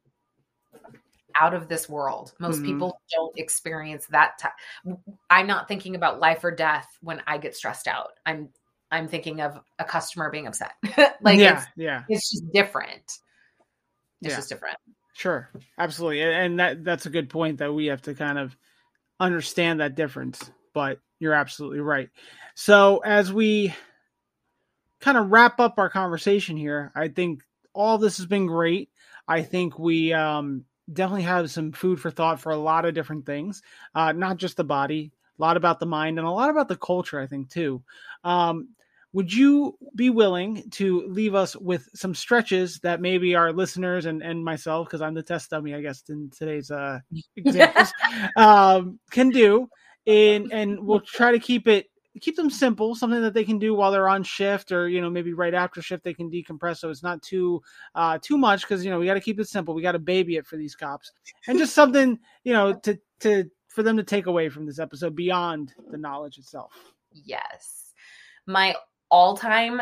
out 1.34 1.54
of 1.54 1.66
this 1.66 1.88
world. 1.88 2.34
Most 2.38 2.58
mm-hmm. 2.58 2.66
people 2.66 3.00
don't 3.10 3.36
experience 3.36 4.06
that. 4.06 4.38
T- 4.38 4.94
I'm 5.28 5.48
not 5.48 5.66
thinking 5.66 5.96
about 5.96 6.20
life 6.20 6.44
or 6.44 6.52
death 6.52 6.98
when 7.00 7.20
I 7.26 7.38
get 7.38 7.56
stressed 7.56 7.88
out. 7.88 8.10
I'm 8.24 8.50
I'm 8.94 9.08
thinking 9.08 9.40
of 9.40 9.58
a 9.78 9.84
customer 9.84 10.30
being 10.30 10.46
upset. 10.46 10.72
like 11.20 11.38
yeah, 11.38 11.58
it's, 11.58 11.66
yeah, 11.76 12.04
it's 12.08 12.30
just 12.30 12.52
different. 12.52 13.02
It's 13.02 13.20
yeah. 14.20 14.36
just 14.36 14.48
different. 14.48 14.76
Sure, 15.14 15.50
absolutely, 15.78 16.22
and 16.22 16.58
that 16.60 16.84
that's 16.84 17.06
a 17.06 17.10
good 17.10 17.28
point 17.28 17.58
that 17.58 17.72
we 17.72 17.86
have 17.86 18.02
to 18.02 18.14
kind 18.14 18.38
of 18.38 18.56
understand 19.18 19.80
that 19.80 19.96
difference. 19.96 20.50
But 20.72 21.00
you're 21.18 21.34
absolutely 21.34 21.80
right. 21.80 22.10
So 22.54 22.98
as 22.98 23.32
we 23.32 23.74
kind 25.00 25.18
of 25.18 25.30
wrap 25.30 25.60
up 25.60 25.78
our 25.78 25.90
conversation 25.90 26.56
here, 26.56 26.92
I 26.94 27.08
think 27.08 27.42
all 27.72 27.98
this 27.98 28.18
has 28.18 28.26
been 28.26 28.46
great. 28.46 28.90
I 29.26 29.42
think 29.42 29.78
we 29.78 30.12
um, 30.12 30.64
definitely 30.92 31.22
have 31.22 31.50
some 31.50 31.72
food 31.72 32.00
for 32.00 32.10
thought 32.10 32.40
for 32.40 32.52
a 32.52 32.56
lot 32.56 32.84
of 32.84 32.94
different 32.94 33.26
things, 33.26 33.62
uh, 33.94 34.12
not 34.12 34.36
just 34.36 34.56
the 34.56 34.64
body, 34.64 35.12
a 35.38 35.42
lot 35.42 35.56
about 35.56 35.80
the 35.80 35.86
mind, 35.86 36.18
and 36.18 36.26
a 36.26 36.30
lot 36.30 36.50
about 36.50 36.68
the 36.68 36.76
culture. 36.76 37.18
I 37.18 37.26
think 37.26 37.50
too. 37.50 37.82
Um, 38.22 38.68
would 39.14 39.32
you 39.32 39.78
be 39.94 40.10
willing 40.10 40.68
to 40.72 41.06
leave 41.06 41.36
us 41.36 41.54
with 41.54 41.88
some 41.94 42.16
stretches 42.16 42.80
that 42.80 43.00
maybe 43.00 43.36
our 43.36 43.52
listeners 43.52 44.06
and, 44.06 44.22
and 44.22 44.44
myself, 44.44 44.88
because 44.88 45.00
I'm 45.00 45.14
the 45.14 45.22
test 45.22 45.50
dummy, 45.50 45.72
I 45.72 45.80
guess, 45.80 46.02
in 46.08 46.30
today's 46.36 46.70
uh, 46.70 46.98
examples, 47.36 47.92
um, 48.36 48.98
can 49.10 49.30
do? 49.30 49.68
And 50.06 50.52
and 50.52 50.84
we'll 50.84 51.00
try 51.06 51.30
to 51.30 51.38
keep 51.38 51.68
it 51.68 51.86
keep 52.20 52.36
them 52.36 52.50
simple, 52.50 52.94
something 52.94 53.22
that 53.22 53.34
they 53.34 53.44
can 53.44 53.58
do 53.58 53.74
while 53.74 53.92
they're 53.92 54.08
on 54.08 54.24
shift, 54.24 54.72
or 54.72 54.88
you 54.88 55.00
know 55.00 55.08
maybe 55.08 55.32
right 55.32 55.54
after 55.54 55.80
shift 55.80 56.02
they 56.02 56.12
can 56.12 56.28
decompress, 56.28 56.78
so 56.78 56.90
it's 56.90 57.04
not 57.04 57.22
too 57.22 57.62
uh, 57.94 58.18
too 58.20 58.36
much. 58.36 58.62
Because 58.62 58.84
you 58.84 58.90
know 58.90 58.98
we 58.98 59.06
got 59.06 59.14
to 59.14 59.20
keep 59.20 59.38
it 59.38 59.48
simple. 59.48 59.74
We 59.74 59.82
got 59.82 59.92
to 59.92 60.00
baby 60.00 60.36
it 60.36 60.46
for 60.46 60.56
these 60.56 60.74
cops, 60.74 61.12
and 61.46 61.56
just 61.56 61.72
something 61.72 62.18
you 62.42 62.52
know 62.52 62.74
to 62.80 62.98
to 63.20 63.44
for 63.68 63.84
them 63.84 63.96
to 63.96 64.02
take 64.02 64.26
away 64.26 64.48
from 64.48 64.66
this 64.66 64.80
episode 64.80 65.14
beyond 65.14 65.72
the 65.90 65.98
knowledge 65.98 66.36
itself. 66.36 66.72
Yes, 67.12 67.92
my 68.46 68.74
all 69.14 69.36
time 69.36 69.80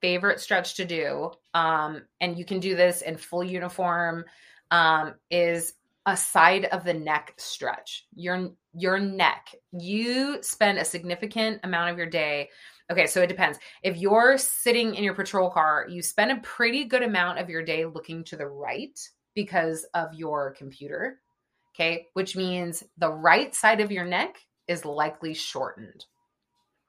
favorite 0.00 0.40
stretch 0.40 0.74
to 0.74 0.84
do, 0.84 1.30
um, 1.54 2.02
and 2.20 2.36
you 2.36 2.44
can 2.44 2.58
do 2.58 2.74
this 2.74 3.02
in 3.02 3.16
full 3.16 3.44
uniform, 3.44 4.24
um, 4.72 5.14
is 5.30 5.74
a 6.06 6.16
side 6.16 6.64
of 6.66 6.82
the 6.82 6.92
neck 6.92 7.34
stretch. 7.36 8.06
Your 8.16 8.50
your 8.74 8.98
neck. 8.98 9.54
You 9.70 10.42
spend 10.42 10.78
a 10.78 10.84
significant 10.84 11.60
amount 11.62 11.90
of 11.90 11.98
your 11.98 12.10
day. 12.10 12.48
Okay, 12.90 13.06
so 13.06 13.22
it 13.22 13.28
depends. 13.28 13.60
If 13.84 13.96
you're 13.96 14.36
sitting 14.38 14.96
in 14.96 15.04
your 15.04 15.14
patrol 15.14 15.50
car, 15.50 15.86
you 15.88 16.02
spend 16.02 16.32
a 16.32 16.40
pretty 16.42 16.84
good 16.84 17.04
amount 17.04 17.38
of 17.38 17.48
your 17.48 17.62
day 17.62 17.84
looking 17.84 18.24
to 18.24 18.36
the 18.36 18.48
right 18.48 18.98
because 19.36 19.86
of 19.94 20.14
your 20.14 20.50
computer. 20.50 21.20
Okay. 21.76 22.06
Which 22.14 22.34
means 22.34 22.82
the 22.96 23.12
right 23.12 23.54
side 23.54 23.80
of 23.80 23.92
your 23.92 24.04
neck 24.04 24.34
is 24.66 24.84
likely 24.84 25.32
shortened. 25.32 26.06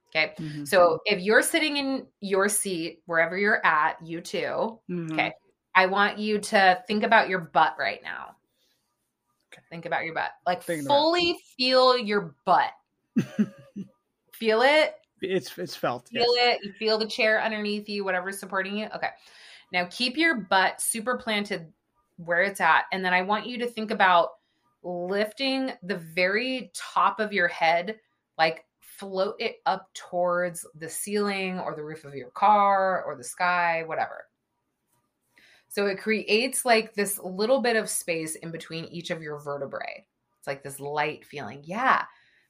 Okay. 0.10 0.34
Mhm. 0.40 0.68
So 0.68 1.00
if 1.06 1.22
you're 1.22 1.44
sitting 1.44 1.78
in 1.78 2.08
your 2.20 2.50
seat, 2.50 3.02
wherever 3.06 3.38
you're 3.38 3.64
at, 3.66 3.98
you 4.04 4.22
too, 4.22 4.80
Mhm. 4.90 5.12
okay, 5.14 5.34
I 5.76 5.86
want 5.86 6.18
you 6.18 6.40
to 6.40 6.84
think 6.88 7.04
about 7.04 7.30
your 7.30 7.40
butt 7.40 7.76
right 7.78 8.02
now. 8.04 8.36
Okay. 9.54 9.62
Think 9.70 9.86
about 9.86 10.06
your 10.06 10.14
butt. 10.14 10.32
Like 10.46 10.64
Thinking 10.64 10.88
fully 10.88 11.36
feel 11.58 11.98
your 11.98 12.36
butt. 12.46 12.72
feel 14.34 14.62
it. 14.62 14.96
It's 15.22 15.58
it's 15.58 15.76
felt. 15.76 16.08
Feel 16.10 16.36
yes. 16.36 16.58
it. 16.58 16.66
You 16.66 16.74
feel 16.74 16.98
the 16.98 17.08
chair 17.08 17.42
underneath 17.42 17.88
you, 17.90 18.04
whatever's 18.04 18.40
supporting 18.40 18.78
you. 18.78 18.88
Okay. 18.96 19.10
Now 19.72 19.88
keep 19.92 20.18
your 20.18 20.36
butt 20.42 20.82
super 20.82 21.18
planted 21.18 21.72
where 22.18 22.42
it's 22.42 22.62
at. 22.62 22.86
And 22.92 23.04
then 23.04 23.14
I 23.14 23.22
want 23.22 23.46
you 23.48 23.58
to 23.60 23.68
think 23.68 23.92
about 23.92 24.30
lifting 24.84 25.74
the 25.84 25.98
very 25.98 26.72
top 26.74 27.20
of 27.20 27.34
your 27.34 27.48
head, 27.48 28.00
like 28.38 28.66
float 29.00 29.36
it 29.40 29.62
up 29.66 29.90
towards 29.94 30.66
the 30.76 30.90
ceiling 30.90 31.60
or 31.60 31.76
the 31.76 31.84
roof 31.84 32.04
of 32.06 32.16
your 32.16 32.30
car 32.32 33.04
or 33.04 33.16
the 33.16 33.24
sky, 33.24 33.84
whatever. 33.86 34.26
So 35.70 35.86
it 35.86 36.00
creates 36.00 36.66
like 36.66 36.94
this 36.96 37.20
little 37.20 37.62
bit 37.62 37.76
of 37.76 37.90
space 37.90 38.36
in 38.36 38.52
between 38.52 38.86
each 38.86 39.12
of 39.12 39.22
your 39.22 39.40
vertebrae. 39.40 40.06
It's 40.40 40.48
like 40.48 40.64
this 40.64 40.80
light 40.80 41.26
feeling. 41.26 41.62
Yeah, 41.64 42.04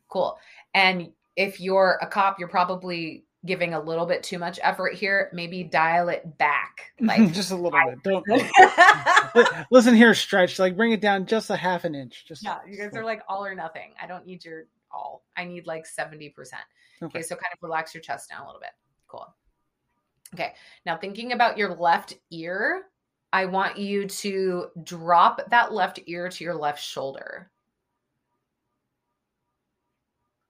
cool. 0.08 0.38
And 0.74 1.12
if 1.36 1.60
you're 1.60 2.00
a 2.02 2.08
cop, 2.08 2.40
you're 2.40 2.48
probably 2.48 3.26
giving 3.46 3.74
a 3.74 3.80
little 3.80 4.06
bit 4.06 4.24
too 4.24 4.38
much 4.38 4.60
effort 4.64 4.94
here. 4.94 5.30
Maybe 5.34 5.64
dial 5.64 6.10
it 6.10 6.38
back. 6.38 6.94
Like, 7.02 7.32
just 7.32 7.52
a 7.52 7.56
little 7.56 7.72
bit. 7.72 8.04
Don't 8.04 8.26
listen 9.72 9.96
here, 9.96 10.14
stretch. 10.14 10.60
Like 10.60 10.76
bring 10.76 10.92
it 10.92 11.00
down 11.00 11.26
just 11.26 11.50
a 11.50 11.56
half 11.56 11.86
an 11.86 11.96
inch. 11.96 12.26
Just 12.28 12.44
yeah, 12.44 12.58
you 12.68 12.78
guys 12.78 12.94
are 12.94 13.06
like 13.06 13.22
all 13.30 13.46
or 13.46 13.56
nothing. 13.56 13.94
I 14.02 14.06
don't 14.06 14.26
need 14.26 14.44
your 14.44 14.66
all. 14.92 15.24
I 15.38 15.46
need 15.46 15.68
like 15.68 15.86
70%. 15.86 16.34
Okay, 16.34 17.06
Okay. 17.06 17.22
so 17.22 17.36
kind 17.36 17.54
of 17.54 17.60
relax 17.62 17.94
your 17.94 18.02
chest 18.02 18.30
down 18.30 18.44
a 18.44 18.46
little 18.46 18.62
bit. 18.62 18.72
Cool. 19.08 19.26
Okay, 20.34 20.54
now 20.86 20.98
thinking 20.98 21.32
about 21.32 21.58
your 21.58 21.76
left 21.76 22.14
ear, 22.30 22.84
I 23.34 23.46
want 23.46 23.78
you 23.78 24.08
to 24.08 24.68
drop 24.84 25.50
that 25.50 25.72
left 25.74 26.00
ear 26.06 26.30
to 26.30 26.44
your 26.44 26.56
left 26.56 26.84
shoulder. 26.84 27.52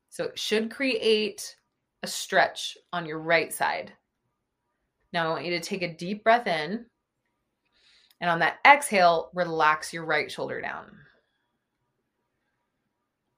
So 0.09 0.25
it 0.25 0.39
should 0.39 0.71
create 0.71 1.55
a 2.03 2.07
stretch 2.07 2.77
on 2.91 3.05
your 3.05 3.19
right 3.19 3.53
side. 3.53 3.93
Now 5.13 5.27
I 5.27 5.29
want 5.29 5.45
you 5.45 5.51
to 5.51 5.59
take 5.59 5.81
a 5.81 5.93
deep 5.93 6.23
breath 6.23 6.47
in. 6.47 6.85
And 8.21 8.29
on 8.29 8.39
that 8.39 8.57
exhale, 8.65 9.29
relax 9.33 9.93
your 9.93 10.03
right 10.03 10.29
shoulder 10.29 10.59
down. 10.59 10.91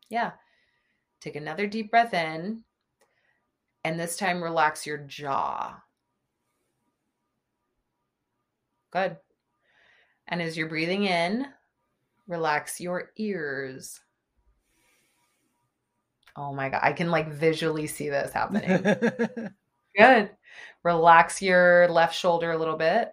Yeah. 0.09 0.31
Take 1.21 1.35
another 1.35 1.67
deep 1.67 1.91
breath 1.91 2.13
in. 2.13 2.63
And 3.83 3.99
this 3.99 4.17
time, 4.17 4.43
relax 4.43 4.85
your 4.85 4.97
jaw. 4.97 5.81
Good. 8.91 9.17
And 10.27 10.41
as 10.41 10.57
you're 10.57 10.67
breathing 10.67 11.05
in, 11.05 11.47
relax 12.27 12.79
your 12.79 13.11
ears. 13.17 13.99
Oh 16.35 16.53
my 16.53 16.69
God. 16.69 16.81
I 16.83 16.93
can 16.93 17.11
like 17.11 17.31
visually 17.31 17.87
see 17.87 18.09
this 18.09 18.33
happening. 18.33 18.83
Good. 19.97 20.31
Relax 20.83 21.41
your 21.41 21.87
left 21.89 22.15
shoulder 22.15 22.51
a 22.51 22.57
little 22.57 22.77
bit. 22.77 23.11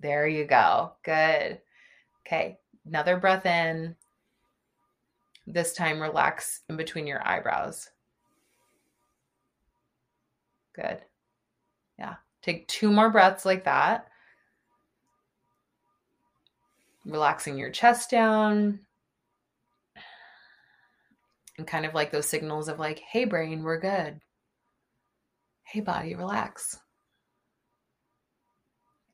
There 0.00 0.26
you 0.26 0.44
go. 0.44 0.92
Good. 1.02 1.60
Okay. 2.26 2.58
Another 2.86 3.16
breath 3.16 3.46
in. 3.46 3.96
This 5.46 5.74
time, 5.74 6.00
relax 6.00 6.60
in 6.68 6.76
between 6.76 7.06
your 7.06 7.26
eyebrows. 7.26 7.90
Good. 10.74 11.02
Yeah. 11.98 12.14
Take 12.42 12.66
two 12.68 12.90
more 12.90 13.10
breaths 13.10 13.44
like 13.44 13.64
that. 13.64 14.08
Relaxing 17.04 17.58
your 17.58 17.70
chest 17.70 18.10
down. 18.10 18.80
And 21.58 21.66
kind 21.66 21.86
of 21.86 21.94
like 21.94 22.10
those 22.10 22.26
signals 22.26 22.68
of 22.68 22.78
like, 22.78 22.98
hey, 22.98 23.26
brain, 23.26 23.62
we're 23.62 23.78
good. 23.78 24.20
Hey, 25.62 25.80
body, 25.80 26.14
relax. 26.14 26.78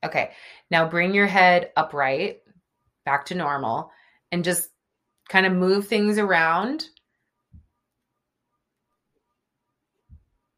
Okay, 0.02 0.30
now 0.70 0.88
bring 0.88 1.12
your 1.12 1.26
head 1.26 1.72
upright, 1.76 2.40
back 3.04 3.26
to 3.26 3.34
normal, 3.34 3.90
and 4.32 4.42
just 4.42 4.70
kind 5.30 5.46
of 5.46 5.52
move 5.52 5.86
things 5.86 6.18
around. 6.18 6.88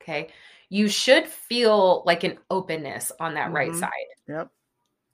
Okay, 0.02 0.30
you 0.68 0.88
should 0.88 1.28
feel 1.28 2.02
like 2.04 2.24
an 2.24 2.38
openness 2.50 3.12
on 3.20 3.34
that 3.34 3.52
right 3.52 3.70
Mhm. 3.70 3.78
side. 3.78 4.06
Yep. 4.26 4.50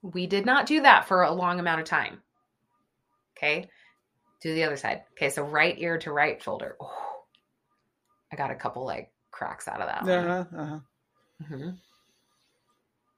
We 0.01 0.27
did 0.27 0.47
not 0.47 0.65
do 0.65 0.81
that 0.81 1.07
for 1.07 1.23
a 1.23 1.31
long 1.33 1.61
amount 1.61 1.81
of 1.83 1.87
time. 1.87 2.23
Okay, 3.37 3.69
do 4.41 4.55
the 4.55 4.65
other 4.65 4.77
side. 4.77 5.05
Okay, 5.13 5.29
so 5.29 5.43
right 5.43 5.79
ear 5.79 5.99
to 5.99 6.13
right 6.13 6.43
shoulder. 6.43 6.77
Oh, 6.81 7.25
I 8.33 8.37
got 8.37 8.51
a 8.51 8.55
couple 8.55 8.85
like 8.87 9.13
cracks 9.31 9.69
out 9.69 9.81
of 9.81 9.89
that 9.89 10.03
one. 10.03 10.11
Uh-huh, 10.11 10.57
uh-huh. 10.57 10.81
Mhm. 11.43 11.79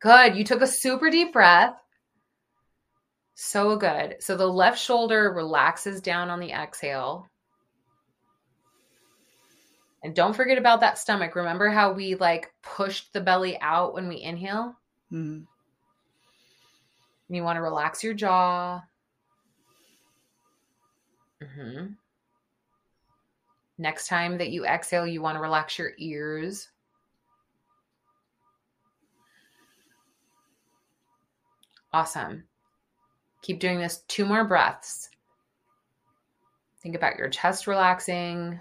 Good. 0.01 0.37
You 0.37 0.45
took 0.45 0.63
a 0.63 0.67
super 0.67 1.11
deep 1.11 1.33
breath. 1.33 1.80
So 3.43 3.75
good. 3.75 4.17
So 4.21 4.37
the 4.37 4.47
left 4.47 4.79
shoulder 4.79 5.33
relaxes 5.33 6.03
down 6.03 6.29
on 6.29 6.41
the 6.41 6.51
exhale. 6.53 7.27
And 10.03 10.15
don't 10.15 10.37
forget 10.37 10.59
about 10.59 10.81
that 10.81 10.99
stomach. 10.99 11.35
Remember 11.35 11.71
how 11.71 11.91
we 11.91 12.17
like 12.17 12.53
pushed 12.61 13.15
the 13.15 13.21
belly 13.23 13.59
out 13.63 13.95
when 13.95 14.09
we 14.09 14.21
inhale? 14.21 14.77
Mhm. 15.11 15.47
You 17.31 17.43
want 17.43 17.57
to 17.57 17.63
relax 17.63 18.05
your 18.05 18.13
jaw. 18.13 18.83
Mhm. 21.41 21.97
Next 23.79 24.07
time 24.07 24.37
that 24.37 24.51
you 24.51 24.67
exhale, 24.67 25.07
you 25.07 25.23
want 25.23 25.37
to 25.37 25.41
relax 25.41 25.79
your 25.79 25.93
ears. 25.97 26.69
Awesome. 31.91 32.50
Keep 33.43 33.61
doing 33.61 33.79
this 33.79 34.03
two 34.09 34.25
more 34.25 34.45
breaths. 34.45 35.09
Think 36.83 36.95
about 36.95 37.17
your 37.17 37.29
chest 37.29 37.67
relaxing. 37.67 38.59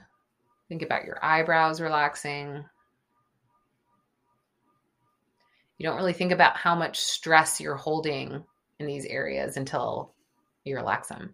Think 0.68 0.82
about 0.82 1.06
your 1.06 1.24
eyebrows 1.24 1.82
relaxing. 1.82 2.64
You 5.78 5.88
don't 5.88 5.96
really 5.96 6.14
think 6.14 6.32
about 6.32 6.58
how 6.58 6.76
much 6.76 7.00
stress 7.00 7.60
you're 7.62 7.76
holding 7.76 8.44
in 8.80 8.86
these 8.86 9.06
areas 9.06 9.58
until 9.58 10.14
you 10.66 10.76
relax 10.76 11.08
them. 11.08 11.34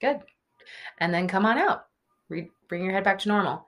Good. 0.00 0.20
And 0.98 1.12
then 1.12 1.28
come 1.28 1.44
on 1.44 1.58
out. 1.58 1.86
Re- 2.28 2.50
bring 2.68 2.82
your 2.82 2.92
head 2.92 3.04
back 3.04 3.18
to 3.20 3.28
normal. 3.28 3.66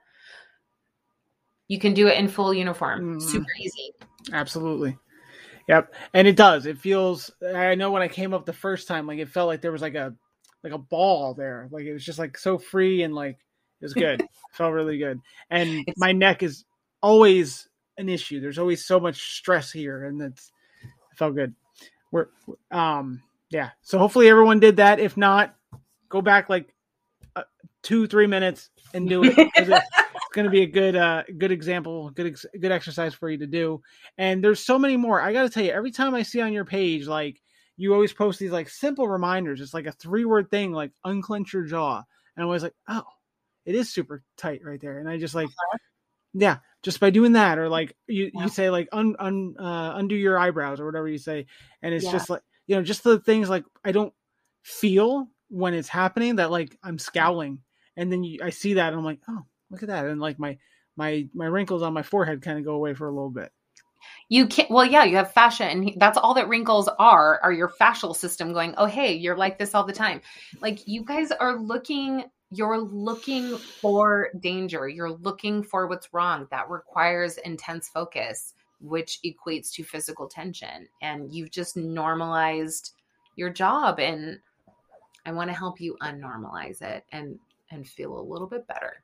You 1.67 1.79
can 1.79 1.93
do 1.93 2.07
it 2.07 2.17
in 2.17 2.27
full 2.27 2.53
uniform. 2.53 3.19
Mhm. 3.19 3.21
Super 3.21 3.51
easy. 3.59 3.93
Absolutely. 4.33 4.97
Yep. 5.69 5.93
And 6.15 6.27
it 6.27 6.35
does. 6.35 6.65
It 6.65 6.79
feels 6.79 7.29
I 7.55 7.75
know 7.75 7.91
when 7.91 8.01
I 8.01 8.07
came 8.07 8.33
up 8.33 8.45
the 8.45 8.51
first 8.53 8.87
time, 8.87 9.05
like 9.07 9.19
it 9.19 9.29
felt 9.29 9.47
like 9.47 9.61
there 9.61 9.71
was 9.71 9.83
like 9.83 9.95
a 9.95 10.13
like 10.63 10.73
a 10.73 10.77
ball 10.79 11.33
there. 11.35 11.69
Like 11.71 11.85
it 11.85 11.93
was 11.93 12.03
just 12.03 12.17
like 12.19 12.37
so 12.37 12.57
free 12.57 13.03
and 13.03 13.13
like 13.15 13.37
it 13.79 13.85
was 13.85 13.93
good. 13.93 14.25
felt 14.51 14.73
really 14.73 14.97
good. 14.97 15.19
And 15.51 15.69
It's- 15.69 15.93
my 15.97 16.11
neck 16.11 16.41
is 16.43 16.65
always 17.01 17.69
an 17.99 18.09
issue. 18.09 18.41
There's 18.41 18.57
always 18.57 18.83
so 18.83 18.99
much 18.99 19.35
stress 19.37 19.71
here 19.71 20.05
and 20.05 20.19
it's 20.21 20.51
it 20.83 21.17
felt 21.17 21.35
good. 21.35 21.53
We're 22.11 22.27
um 22.71 23.21
yeah. 23.51 23.69
So 23.83 23.99
hopefully 23.99 24.27
everyone 24.27 24.59
did 24.59 24.77
that. 24.77 24.99
If 24.99 25.17
not, 25.17 25.55
go 26.09 26.21
back 26.21 26.49
like 26.49 26.73
uh, 27.35 27.43
2 27.83 28.07
3 28.07 28.25
minutes 28.25 28.71
and 28.95 29.07
do 29.07 29.23
it. 29.23 29.35
'cause 29.35 29.69
it- 29.69 29.71
it's 29.71 29.87
going 30.33 30.45
to 30.45 30.51
be 30.51 30.61
a 30.61 30.67
good 30.67 30.95
uh 30.95 31.23
good 31.37 31.51
example 31.51 32.09
good 32.11 32.27
ex- 32.27 32.45
good 32.59 32.71
exercise 32.71 33.13
for 33.13 33.29
you 33.29 33.37
to 33.37 33.47
do. 33.47 33.81
And 34.17 34.43
there's 34.43 34.59
so 34.59 34.77
many 34.77 34.95
more. 34.97 35.19
I 35.21 35.33
gotta 35.33 35.49
tell 35.49 35.63
you 35.63 35.71
every 35.71 35.91
time 35.91 36.13
i 36.15 36.21
see 36.23 36.41
on 36.41 36.53
your 36.53 36.65
page 36.65 37.07
like 37.07 37.41
you 37.77 37.93
always 37.93 38.11
post 38.13 38.39
these 38.39 38.51
like 38.51 38.69
simple 38.69 39.07
reminders. 39.07 39.61
It's 39.61 39.73
like 39.73 39.85
a 39.87 39.91
three 39.93 40.25
word 40.25 40.51
thing 40.51 40.71
like 40.73 40.91
unclench 41.05 41.53
your 41.53 41.63
jaw. 41.63 42.03
And 42.35 42.43
I 42.43 42.45
was 42.45 42.63
like 42.63 42.75
oh 42.87 43.03
it 43.65 43.75
is 43.75 43.89
super 43.91 44.23
tight 44.37 44.61
right 44.63 44.79
there. 44.79 44.99
And 44.99 45.09
i 45.09 45.17
just 45.17 45.35
like 45.35 45.49
yeah 46.33 46.57
just 46.83 46.99
by 46.99 47.09
doing 47.09 47.33
that 47.33 47.57
or 47.57 47.67
like 47.67 47.95
you, 48.07 48.31
Yeah. 48.33 48.43
you 48.43 48.49
say 48.49 48.69
like 48.69 48.87
un, 48.91 49.15
un 49.19 49.55
uh, 49.59 49.93
undo 49.95 50.15
your 50.15 50.37
eyebrows 50.37 50.79
or 50.79 50.85
whatever 50.85 51.07
you 51.07 51.17
say. 51.17 51.45
And 51.81 51.93
it's 51.93 52.05
Yeah. 52.05 52.11
just 52.11 52.29
like 52.29 52.41
you 52.67 52.75
know 52.75 52.83
just 52.83 53.03
the 53.03 53.19
things 53.19 53.49
like 53.49 53.65
i 53.83 53.91
don't 53.91 54.13
feel 54.61 55.27
when 55.49 55.73
it's 55.73 55.89
happening 55.89 56.35
that 56.35 56.51
like 56.51 56.77
i'm 56.83 56.99
scowling. 56.99 57.59
And 57.97 58.11
then 58.11 58.23
you, 58.23 58.39
i 58.43 58.49
see 58.51 58.75
that 58.75 58.89
and 58.89 58.97
i'm 58.97 59.05
like 59.05 59.19
oh 59.27 59.43
look 59.71 59.83
at 59.83 59.89
that 59.89 60.05
and 60.05 60.21
like 60.21 60.39
my 60.39 60.57
my 60.95 61.27
my 61.33 61.45
wrinkles 61.45 61.81
on 61.83 61.93
my 61.93 62.03
forehead 62.03 62.41
kind 62.41 62.57
of 62.59 62.65
go 62.65 62.73
away 62.73 62.93
for 62.93 63.07
a 63.07 63.11
little 63.11 63.29
bit 63.29 63.51
You 64.29 64.47
can't. 64.47 64.69
Well, 64.71 64.85
yeah, 64.85 65.03
you 65.03 65.17
have 65.17 65.33
fascia, 65.33 65.65
and 65.65 65.93
that's 65.97 66.17
all 66.17 66.33
that 66.35 66.47
wrinkles 66.47 66.87
are. 66.99 67.39
Are 67.43 67.51
your 67.53 67.69
fascial 67.69 68.15
system 68.15 68.53
going? 68.53 68.73
Oh, 68.77 68.85
hey, 68.85 69.13
you're 69.13 69.37
like 69.37 69.57
this 69.59 69.75
all 69.75 69.83
the 69.85 69.93
time. 69.93 70.21
Like 70.61 70.87
you 70.87 71.03
guys 71.03 71.31
are 71.31 71.57
looking. 71.59 72.25
You're 72.51 72.79
looking 72.79 73.57
for 73.57 74.29
danger. 74.39 74.87
You're 74.87 75.11
looking 75.11 75.63
for 75.63 75.87
what's 75.87 76.13
wrong. 76.13 76.47
That 76.51 76.69
requires 76.69 77.37
intense 77.37 77.89
focus, 77.89 78.53
which 78.81 79.19
equates 79.25 79.71
to 79.73 79.83
physical 79.83 80.27
tension. 80.27 80.87
And 81.01 81.33
you've 81.33 81.51
just 81.51 81.77
normalized 81.77 82.93
your 83.35 83.49
job, 83.51 83.99
and 83.99 84.39
I 85.25 85.31
want 85.33 85.49
to 85.49 85.55
help 85.55 85.79
you 85.81 85.97
unnormalize 86.01 86.81
it 86.81 87.05
and 87.11 87.39
and 87.71 87.87
feel 87.87 88.19
a 88.19 88.21
little 88.21 88.47
bit 88.47 88.67
better. 88.67 89.03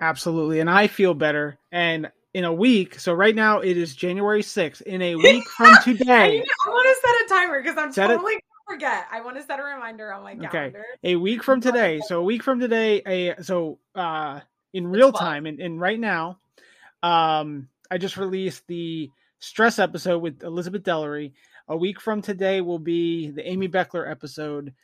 Absolutely. 0.00 0.60
And 0.60 0.68
I 0.70 0.86
feel 0.86 1.14
better. 1.14 1.58
And 1.72 2.10
in 2.34 2.44
a 2.44 2.52
week, 2.52 3.00
so 3.00 3.12
right 3.14 3.34
now 3.34 3.60
it 3.60 3.76
is 3.76 3.96
January 3.96 4.42
6th. 4.42 4.82
In 4.82 5.00
a 5.02 5.16
week 5.16 5.44
from 5.56 5.72
today, 5.84 6.42
I, 6.66 6.68
want 6.68 6.96
to 6.96 7.00
set 7.08 7.24
a 7.24 7.28
timer 7.40 7.62
because 7.62 7.78
I'm 7.78 7.92
totally 7.92 8.32
gonna 8.34 8.40
forget. 8.68 9.06
I 9.10 9.22
want 9.22 9.36
to 9.38 9.42
set 9.42 9.58
a 9.58 9.62
reminder 9.62 10.12
on 10.12 10.22
my 10.22 10.32
Okay. 10.32 10.48
calendar. 10.48 10.84
a 11.02 11.16
week 11.16 11.42
from 11.42 11.60
today, 11.62 12.00
so 12.06 12.20
a 12.20 12.24
week 12.24 12.42
from 12.42 12.60
today, 12.60 13.02
a 13.06 13.42
so 13.42 13.78
uh 13.94 14.40
in 14.74 14.86
real 14.88 15.12
time 15.12 15.46
and, 15.46 15.60
and 15.60 15.80
right 15.80 15.98
now, 15.98 16.38
um 17.02 17.68
I 17.90 17.96
just 17.96 18.18
released 18.18 18.66
the 18.66 19.10
stress 19.38 19.78
episode 19.78 20.18
with 20.18 20.42
Elizabeth 20.42 20.82
Dellery. 20.82 21.32
A 21.68 21.76
week 21.76 22.00
from 22.00 22.20
today 22.20 22.60
will 22.60 22.78
be 22.78 23.30
the 23.30 23.48
Amy 23.48 23.68
Beckler 23.68 24.10
episode. 24.10 24.74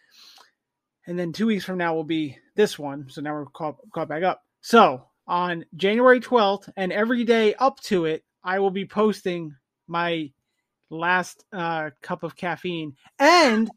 And 1.07 1.19
then 1.19 1.33
two 1.33 1.47
weeks 1.47 1.65
from 1.65 1.79
now 1.79 1.95
will 1.95 2.05
be 2.05 2.39
this 2.55 2.79
one. 2.79 3.07
So 3.11 3.21
now 3.21 3.33
we're 3.35 3.47
caught, 3.47 3.77
caught 3.93 4.09
back 4.09 4.23
up. 4.23 4.45
So 4.63 5.07
on 5.27 5.65
January 5.77 6.21
12th 6.21 6.69
and 6.77 6.93
every 6.93 7.25
day 7.25 7.55
up 7.55 7.81
to 7.81 8.07
it, 8.07 8.25
I 8.43 8.59
will 8.59 8.71
be 8.71 8.87
posting 8.87 9.55
my 9.87 10.31
last 10.91 11.45
uh, 11.53 11.91
cup 12.01 12.23
of 12.23 12.37
caffeine. 12.37 12.95
And 13.19 13.71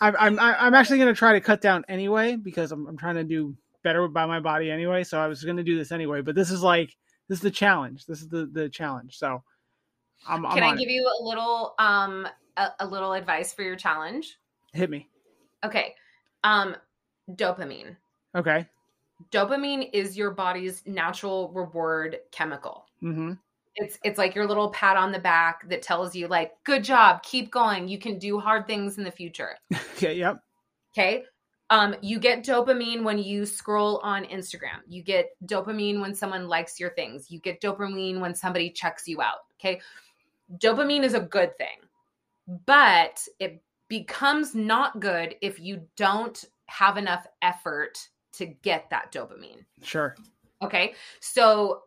I'm, 0.00 0.16
I'm, 0.18 0.38
I'm 0.38 0.74
actually 0.74 0.98
going 0.98 1.12
to 1.12 1.18
try 1.18 1.32
to 1.32 1.40
cut 1.40 1.60
down 1.60 1.84
anyway 1.88 2.36
because 2.36 2.72
I'm, 2.72 2.86
I'm 2.86 2.96
trying 2.96 3.16
to 3.16 3.24
do 3.24 3.54
better 3.84 4.08
by 4.08 4.26
my 4.26 4.40
body 4.40 4.70
anyway. 4.70 5.04
So 5.04 5.20
I 5.20 5.26
was 5.26 5.44
going 5.44 5.56
to 5.56 5.62
do 5.62 5.76
this 5.76 5.92
anyway. 5.92 6.22
But 6.22 6.34
this 6.34 6.50
is 6.50 6.62
like, 6.62 6.96
this 7.28 7.38
is 7.38 7.42
the 7.42 7.50
challenge. 7.50 8.06
This 8.06 8.22
is 8.22 8.28
the, 8.28 8.46
the 8.46 8.68
challenge. 8.68 9.18
So 9.18 9.42
I'm, 10.26 10.46
I'm 10.46 10.54
Can 10.54 10.62
I 10.62 10.70
give 10.76 10.88
it. 10.88 10.92
you 10.92 11.10
a 11.20 11.22
little 11.22 11.74
um 11.78 12.26
a, 12.56 12.68
a 12.80 12.86
little 12.86 13.12
advice 13.12 13.52
for 13.52 13.62
your 13.62 13.76
challenge? 13.76 14.38
Hit 14.72 14.90
me. 14.90 15.08
Okay. 15.64 15.94
Um 16.44 16.76
dopamine. 17.30 17.96
Okay. 18.34 18.66
Dopamine 19.30 19.90
is 19.92 20.16
your 20.16 20.30
body's 20.30 20.82
natural 20.86 21.50
reward 21.54 22.18
chemical. 22.30 22.86
Mm-hmm. 23.02 23.32
It's 23.76 23.98
it's 24.04 24.18
like 24.18 24.34
your 24.34 24.46
little 24.46 24.70
pat 24.70 24.96
on 24.96 25.12
the 25.12 25.18
back 25.18 25.68
that 25.68 25.82
tells 25.82 26.14
you 26.14 26.26
like 26.26 26.52
good 26.64 26.82
job, 26.82 27.22
keep 27.22 27.50
going, 27.50 27.88
you 27.88 27.98
can 27.98 28.18
do 28.18 28.38
hard 28.38 28.66
things 28.66 28.98
in 28.98 29.04
the 29.04 29.10
future. 29.10 29.56
Okay. 29.96 30.14
Yep. 30.14 30.40
Okay. 30.94 31.24
Um, 31.70 31.96
you 32.00 32.20
get 32.20 32.44
dopamine 32.44 33.02
when 33.02 33.18
you 33.18 33.44
scroll 33.44 33.98
on 34.04 34.24
Instagram. 34.24 34.78
You 34.88 35.02
get 35.02 35.30
dopamine 35.44 36.00
when 36.00 36.14
someone 36.14 36.46
likes 36.46 36.78
your 36.78 36.90
things. 36.90 37.32
You 37.32 37.40
get 37.40 37.60
dopamine 37.60 38.20
when 38.20 38.32
somebody 38.32 38.70
checks 38.70 39.08
you 39.08 39.20
out. 39.20 39.40
Okay. 39.60 39.80
Dopamine 40.58 41.02
is 41.02 41.14
a 41.14 41.20
good 41.20 41.58
thing, 41.58 41.78
but 42.64 43.26
it 43.40 43.60
becomes 43.88 44.54
not 44.54 45.00
good 45.00 45.34
if 45.42 45.58
you 45.58 45.82
don't 45.96 46.44
have 46.66 46.96
enough 46.96 47.26
effort 47.42 48.08
to 48.38 48.46
get 48.46 48.90
that 48.90 49.12
dopamine. 49.12 49.64
Sure. 49.82 50.16
Okay. 50.62 50.94
So 51.20 51.82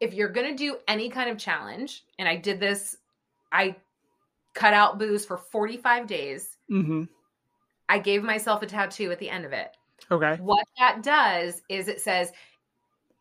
if 0.00 0.12
you're 0.12 0.28
going 0.28 0.50
to 0.50 0.56
do 0.56 0.78
any 0.88 1.08
kind 1.08 1.30
of 1.30 1.38
challenge, 1.38 2.04
and 2.18 2.28
I 2.28 2.36
did 2.36 2.60
this, 2.60 2.96
I 3.52 3.76
cut 4.54 4.74
out 4.74 4.98
booze 4.98 5.24
for 5.24 5.36
45 5.36 6.06
days. 6.06 6.56
Mm-hmm. 6.70 7.04
I 7.88 7.98
gave 7.98 8.22
myself 8.22 8.62
a 8.62 8.66
tattoo 8.66 9.10
at 9.10 9.18
the 9.18 9.30
end 9.30 9.44
of 9.44 9.52
it. 9.52 9.76
Okay. 10.10 10.36
What 10.40 10.66
that 10.78 11.02
does 11.02 11.62
is 11.68 11.88
it 11.88 12.00
says 12.00 12.32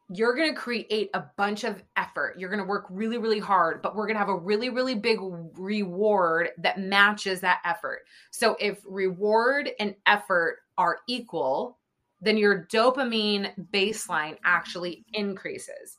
you're 0.09 0.35
going 0.35 0.53
to 0.53 0.59
create 0.59 1.09
a 1.13 1.23
bunch 1.37 1.63
of 1.63 1.81
effort. 1.95 2.35
You're 2.37 2.49
going 2.49 2.61
to 2.61 2.67
work 2.67 2.85
really, 2.89 3.17
really 3.17 3.39
hard, 3.39 3.81
but 3.81 3.95
we're 3.95 4.05
going 4.05 4.15
to 4.15 4.19
have 4.19 4.29
a 4.29 4.37
really, 4.37 4.69
really 4.69 4.95
big 4.95 5.19
reward 5.57 6.49
that 6.57 6.79
matches 6.79 7.41
that 7.41 7.59
effort. 7.65 8.01
So 8.31 8.55
if 8.59 8.79
reward 8.85 9.71
and 9.79 9.95
effort 10.05 10.59
are 10.77 10.99
equal, 11.07 11.77
then 12.23 12.37
your 12.37 12.65
dopamine 12.71 13.51
baseline 13.71 14.37
actually 14.45 15.05
increases. 15.13 15.97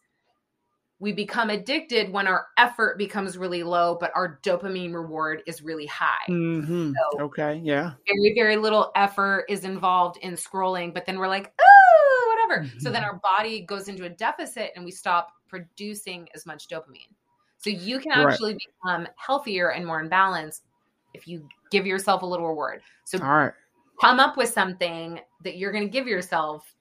We 1.00 1.12
become 1.12 1.50
addicted 1.50 2.10
when 2.12 2.26
our 2.26 2.46
effort 2.56 2.96
becomes 2.98 3.36
really 3.36 3.62
low, 3.62 3.96
but 4.00 4.12
our 4.14 4.38
dopamine 4.42 4.94
reward 4.94 5.42
is 5.46 5.60
really 5.60 5.86
high 5.86 6.24
Mm-hmm. 6.28 6.92
So- 6.92 7.20
Okay. 7.24 7.60
Yeah. 7.62 7.92
very 8.08 8.34
very 8.34 8.56
little 8.56 8.90
effort 8.94 9.44
is 9.48 9.64
involved 9.64 10.18
in 10.18 10.34
scrolling 10.34 10.94
but 10.94 11.04
then 11.04 11.18
we're 11.18 11.28
like 11.28 11.52
oh 11.60 12.36
whatever 12.48 12.70
so 12.78 12.90
then 12.90 13.04
our 13.04 13.20
body 13.22 13.62
goes 13.62 13.88
into 13.88 14.04
a 14.04 14.08
deficit 14.08 14.70
and 14.76 14.84
we 14.84 14.90
stop 14.90 15.32
producing 15.48 16.28
as 16.34 16.46
much 16.46 16.68
dopamine 16.68 17.10
so 17.58 17.70
you 17.70 17.98
can 17.98 18.24
Right. 18.24 18.32
actually 18.32 18.56
become 18.82 19.06
healthier 19.16 19.72
and 19.72 19.84
more 19.84 20.00
in 20.00 20.08
balance 20.08 20.62
if 21.12 21.26
you 21.28 21.46
give 21.70 21.86
yourself 21.86 22.22
a 22.22 22.26
little 22.26 22.46
reward 22.48 22.80
so 23.04 23.18
All 23.18 23.28
right. 23.28 23.52
come 24.00 24.20
up 24.20 24.36
with 24.36 24.48
something 24.48 25.20
that 25.44 25.56
you're 25.56 25.72
going 25.72 25.84
to 25.84 25.90
give 25.90 26.06
yourself 26.06 26.74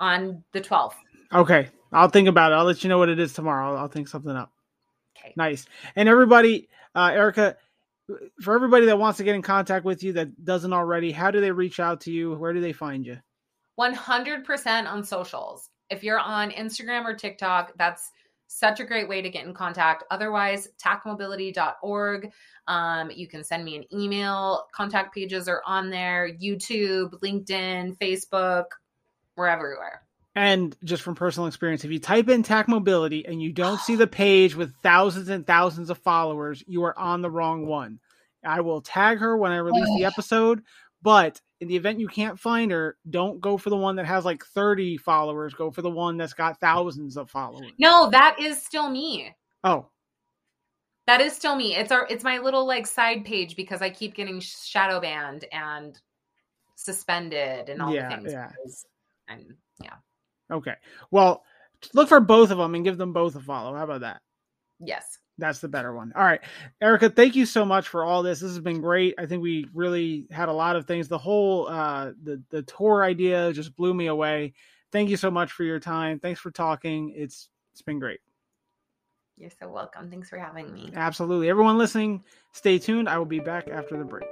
on 0.00 0.44
the 0.52 0.60
12th 0.60 0.94
Okay. 1.32 1.68
I'll 1.92 2.08
think 2.08 2.28
about 2.28 2.52
it. 2.52 2.56
I'll 2.56 2.64
let 2.64 2.82
you 2.82 2.88
know 2.88 2.98
what 2.98 3.08
it 3.08 3.18
is 3.18 3.32
tomorrow. 3.32 3.70
I'll, 3.70 3.78
I'll 3.78 3.88
think 3.88 4.08
something 4.08 4.34
up. 4.34 4.52
okay 5.18 5.32
Nice. 5.36 5.66
And 5.96 6.08
everybody, 6.08 6.68
uh, 6.94 7.10
Erica, 7.12 7.56
for 8.42 8.54
everybody 8.54 8.86
that 8.86 8.98
wants 8.98 9.18
to 9.18 9.24
get 9.24 9.34
in 9.34 9.42
contact 9.42 9.84
with 9.84 10.02
you 10.02 10.14
that 10.14 10.44
doesn't 10.44 10.72
already, 10.72 11.12
how 11.12 11.30
do 11.30 11.40
they 11.40 11.50
reach 11.50 11.80
out 11.80 12.02
to 12.02 12.10
you? 12.10 12.34
Where 12.34 12.52
do 12.52 12.60
they 12.60 12.72
find 12.72 13.06
you? 13.06 13.18
100% 13.78 14.86
on 14.86 15.04
socials. 15.04 15.70
If 15.90 16.02
you're 16.02 16.18
on 16.18 16.50
Instagram 16.50 17.04
or 17.04 17.14
TikTok, 17.14 17.72
that's 17.78 18.10
such 18.48 18.80
a 18.80 18.84
great 18.84 19.08
way 19.08 19.22
to 19.22 19.30
get 19.30 19.46
in 19.46 19.54
contact. 19.54 20.04
Otherwise, 20.10 20.68
tacmobility.org. 20.82 22.30
Um, 22.66 23.10
you 23.14 23.28
can 23.28 23.44
send 23.44 23.64
me 23.64 23.76
an 23.76 23.84
email. 23.92 24.66
Contact 24.72 25.14
pages 25.14 25.48
are 25.48 25.62
on 25.66 25.90
there 25.90 26.28
YouTube, 26.28 27.12
LinkedIn, 27.20 27.96
Facebook. 27.98 28.64
We're 29.36 29.46
everywhere. 29.46 30.02
And 30.34 30.76
just 30.84 31.02
from 31.02 31.14
personal 31.14 31.46
experience, 31.46 31.84
if 31.84 31.90
you 31.90 31.98
type 31.98 32.28
in 32.28 32.42
TAC 32.42 32.68
Mobility 32.68 33.26
and 33.26 33.40
you 33.40 33.52
don't 33.52 33.80
see 33.80 33.94
the 33.96 34.06
page 34.06 34.54
with 34.54 34.74
thousands 34.82 35.28
and 35.28 35.46
thousands 35.46 35.90
of 35.90 35.98
followers, 35.98 36.64
you 36.66 36.84
are 36.84 36.98
on 36.98 37.22
the 37.22 37.30
wrong 37.30 37.66
one. 37.66 38.00
I 38.44 38.60
will 38.60 38.80
tag 38.80 39.18
her 39.18 39.36
when 39.36 39.52
I 39.52 39.58
release 39.58 39.88
the 39.96 40.04
episode, 40.04 40.62
but 41.02 41.40
in 41.60 41.68
the 41.68 41.76
event 41.76 41.98
you 41.98 42.08
can't 42.08 42.38
find 42.38 42.70
her, 42.70 42.96
don't 43.10 43.40
go 43.40 43.56
for 43.56 43.70
the 43.70 43.76
one 43.76 43.96
that 43.96 44.06
has 44.06 44.24
like 44.24 44.44
30 44.44 44.96
followers. 44.98 45.54
Go 45.54 45.70
for 45.70 45.82
the 45.82 45.90
one 45.90 46.16
that's 46.16 46.32
got 46.32 46.60
thousands 46.60 47.16
of 47.16 47.30
followers. 47.30 47.72
No, 47.78 48.10
that 48.10 48.36
is 48.40 48.62
still 48.62 48.88
me. 48.88 49.34
Oh, 49.64 49.88
That 51.06 51.20
is 51.20 51.34
still 51.34 51.56
me. 51.56 51.74
It's 51.74 51.90
our 51.90 52.06
it's 52.08 52.22
my 52.22 52.38
little 52.38 52.66
like 52.66 52.86
side 52.86 53.24
page 53.24 53.56
because 53.56 53.82
I 53.82 53.90
keep 53.90 54.14
getting 54.14 54.38
shadow 54.40 55.00
banned 55.00 55.46
and 55.52 55.98
suspended 56.76 57.68
and 57.68 57.82
all 57.82 57.92
Yeah, 57.92 58.08
the 58.08 58.16
things. 58.16 58.32
yeah. 58.32 58.50
I'm 59.28 59.56
yeah. 59.82 59.94
okay. 60.52 60.74
Well, 61.10 61.42
look 61.92 62.08
for 62.08 62.20
both 62.20 62.50
of 62.50 62.58
them 62.58 62.74
and 62.74 62.84
give 62.84 62.98
them 62.98 63.12
both 63.12 63.34
a 63.34 63.40
follow. 63.40 63.74
How 63.74 63.84
about 63.84 64.02
that? 64.02 64.20
Yes. 64.78 65.18
That's 65.38 65.60
the 65.60 65.68
better 65.68 65.94
one. 65.94 66.12
All 66.16 66.24
right. 66.24 66.40
Erica, 66.80 67.08
thank 67.08 67.36
you 67.36 67.46
so 67.46 67.64
much 67.64 67.88
for 67.88 68.04
all 68.04 68.22
this. 68.22 68.40
This 68.40 68.50
has 68.50 68.60
been 68.60 68.80
great. 68.80 69.14
I 69.18 69.26
think 69.26 69.40
we 69.42 69.68
really 69.72 70.26
had 70.30 70.48
a 70.48 70.52
lot 70.52 70.76
of 70.76 70.86
things. 70.86 71.08
The 71.08 71.18
whole 71.18 71.68
uh 71.68 72.12
the 72.22 72.42
the 72.50 72.62
tour 72.62 73.04
idea 73.04 73.52
just 73.52 73.76
blew 73.76 73.94
me 73.94 74.08
away. 74.08 74.54
Thank 74.90 75.10
you 75.10 75.16
so 75.16 75.30
much 75.30 75.52
for 75.52 75.62
your 75.64 75.78
time. 75.78 76.18
Thanks 76.18 76.40
for 76.40 76.50
talking. 76.50 77.12
It's 77.14 77.48
it's 77.72 77.82
been 77.82 78.00
great. 78.00 78.20
You're 79.36 79.50
so 79.50 79.68
welcome. 79.68 80.10
Thanks 80.10 80.28
for 80.28 80.38
having 80.38 80.72
me. 80.74 80.90
Absolutely. 80.96 81.48
Everyone 81.48 81.78
listening, 81.78 82.24
stay 82.52 82.78
tuned. 82.78 83.08
I 83.08 83.18
will 83.18 83.24
be 83.24 83.38
back 83.38 83.68
after 83.68 83.96
the 83.96 84.04
break. 84.04 84.26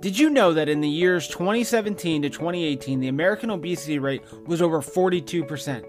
Did 0.00 0.16
you 0.16 0.30
know 0.30 0.52
that 0.52 0.68
in 0.68 0.80
the 0.80 0.88
years 0.88 1.26
2017 1.26 2.22
to 2.22 2.30
2018, 2.30 3.00
the 3.00 3.08
American 3.08 3.50
obesity 3.50 3.98
rate 3.98 4.22
was 4.46 4.62
over 4.62 4.80
42%? 4.80 5.84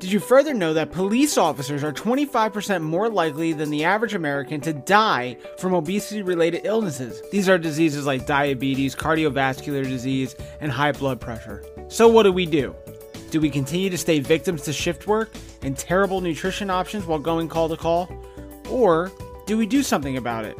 Did 0.00 0.12
you 0.12 0.18
further 0.18 0.54
know 0.54 0.72
that 0.72 0.92
police 0.92 1.36
officers 1.36 1.84
are 1.84 1.92
25% 1.92 2.80
more 2.80 3.10
likely 3.10 3.52
than 3.52 3.68
the 3.68 3.84
average 3.84 4.14
American 4.14 4.58
to 4.62 4.72
die 4.72 5.36
from 5.58 5.74
obesity 5.74 6.22
related 6.22 6.62
illnesses? 6.64 7.20
These 7.30 7.50
are 7.50 7.58
diseases 7.58 8.06
like 8.06 8.24
diabetes, 8.24 8.96
cardiovascular 8.96 9.84
disease, 9.84 10.36
and 10.62 10.72
high 10.72 10.92
blood 10.92 11.20
pressure. 11.20 11.62
So, 11.88 12.08
what 12.08 12.22
do 12.22 12.32
we 12.32 12.46
do? 12.46 12.74
Do 13.30 13.42
we 13.42 13.50
continue 13.50 13.90
to 13.90 13.98
stay 13.98 14.20
victims 14.20 14.62
to 14.62 14.72
shift 14.72 15.06
work 15.06 15.32
and 15.60 15.76
terrible 15.76 16.22
nutrition 16.22 16.70
options 16.70 17.04
while 17.04 17.18
going 17.18 17.50
call 17.50 17.68
to 17.68 17.76
call? 17.76 18.08
Or 18.70 19.12
do 19.44 19.58
we 19.58 19.66
do 19.66 19.82
something 19.82 20.16
about 20.16 20.46
it? 20.46 20.56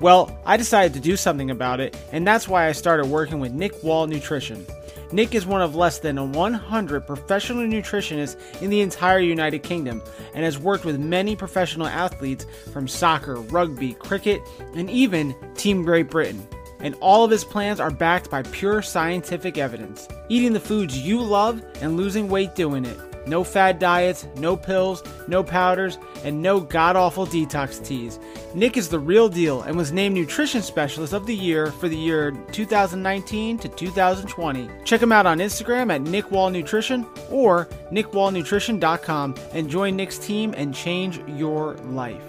Well, 0.00 0.34
I 0.46 0.56
decided 0.56 0.94
to 0.94 1.00
do 1.00 1.14
something 1.18 1.50
about 1.50 1.80
it, 1.80 1.94
and 2.10 2.26
that's 2.26 2.48
why 2.48 2.68
I 2.68 2.72
started 2.72 3.08
working 3.08 3.38
with 3.38 3.52
Nick 3.52 3.82
Wall 3.82 4.06
Nutrition. 4.06 4.64
Nick 5.10 5.34
is 5.34 5.46
one 5.46 5.62
of 5.62 5.74
less 5.74 5.98
than 5.98 6.32
100 6.32 7.06
professional 7.06 7.62
nutritionists 7.62 8.60
in 8.60 8.68
the 8.68 8.82
entire 8.82 9.20
United 9.20 9.62
Kingdom 9.62 10.02
and 10.34 10.44
has 10.44 10.58
worked 10.58 10.84
with 10.84 11.00
many 11.00 11.34
professional 11.34 11.86
athletes 11.86 12.44
from 12.72 12.86
soccer, 12.86 13.36
rugby, 13.36 13.94
cricket, 13.94 14.42
and 14.74 14.90
even 14.90 15.34
Team 15.54 15.82
Great 15.82 16.10
Britain. 16.10 16.46
And 16.80 16.94
all 17.00 17.24
of 17.24 17.30
his 17.30 17.42
plans 17.42 17.80
are 17.80 17.90
backed 17.90 18.30
by 18.30 18.42
pure 18.42 18.82
scientific 18.82 19.56
evidence. 19.56 20.06
Eating 20.28 20.52
the 20.52 20.60
foods 20.60 20.98
you 20.98 21.20
love 21.20 21.62
and 21.80 21.96
losing 21.96 22.28
weight 22.28 22.54
doing 22.54 22.84
it. 22.84 23.07
No 23.28 23.44
fad 23.44 23.78
diets, 23.78 24.26
no 24.36 24.56
pills, 24.56 25.04
no 25.28 25.44
powders, 25.44 25.98
and 26.24 26.40
no 26.40 26.60
god 26.60 26.96
awful 26.96 27.26
detox 27.26 27.84
teas. 27.84 28.18
Nick 28.54 28.78
is 28.78 28.88
the 28.88 28.98
real 28.98 29.28
deal 29.28 29.60
and 29.62 29.76
was 29.76 29.92
named 29.92 30.14
Nutrition 30.14 30.62
Specialist 30.62 31.12
of 31.12 31.26
the 31.26 31.36
Year 31.36 31.70
for 31.72 31.90
the 31.90 31.96
year 31.96 32.30
2019 32.52 33.58
to 33.58 33.68
2020. 33.68 34.70
Check 34.84 35.02
him 35.02 35.12
out 35.12 35.26
on 35.26 35.40
Instagram 35.40 35.92
at 35.92 36.00
Nick 36.00 36.30
Wall 36.30 36.48
Nutrition 36.48 37.06
or 37.30 37.66
nickwallnutrition.com 37.92 39.34
and 39.52 39.68
join 39.68 39.94
Nick's 39.94 40.18
team 40.18 40.54
and 40.56 40.74
change 40.74 41.20
your 41.28 41.74
life. 41.74 42.24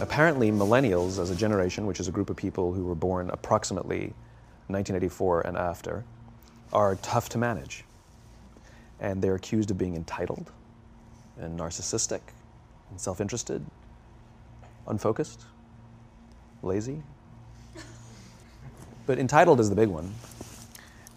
Apparently, 0.00 0.50
millennials 0.50 1.20
as 1.20 1.30
a 1.30 1.36
generation, 1.36 1.86
which 1.86 2.00
is 2.00 2.08
a 2.08 2.12
group 2.12 2.28
of 2.28 2.36
people 2.36 2.72
who 2.72 2.84
were 2.84 2.96
born 2.96 3.30
approximately 3.30 4.14
1984 4.66 5.42
and 5.42 5.56
after, 5.56 6.04
are 6.72 6.96
tough 6.96 7.28
to 7.28 7.38
manage 7.38 7.84
and 9.00 9.22
they're 9.22 9.34
accused 9.34 9.70
of 9.70 9.78
being 9.78 9.94
entitled 9.94 10.50
and 11.38 11.58
narcissistic 11.58 12.20
and 12.90 13.00
self 13.00 13.20
interested, 13.20 13.64
unfocused, 14.86 15.44
lazy. 16.62 17.02
But 19.06 19.18
entitled 19.18 19.60
is 19.60 19.70
the 19.70 19.76
big 19.76 19.88
one. 19.88 20.12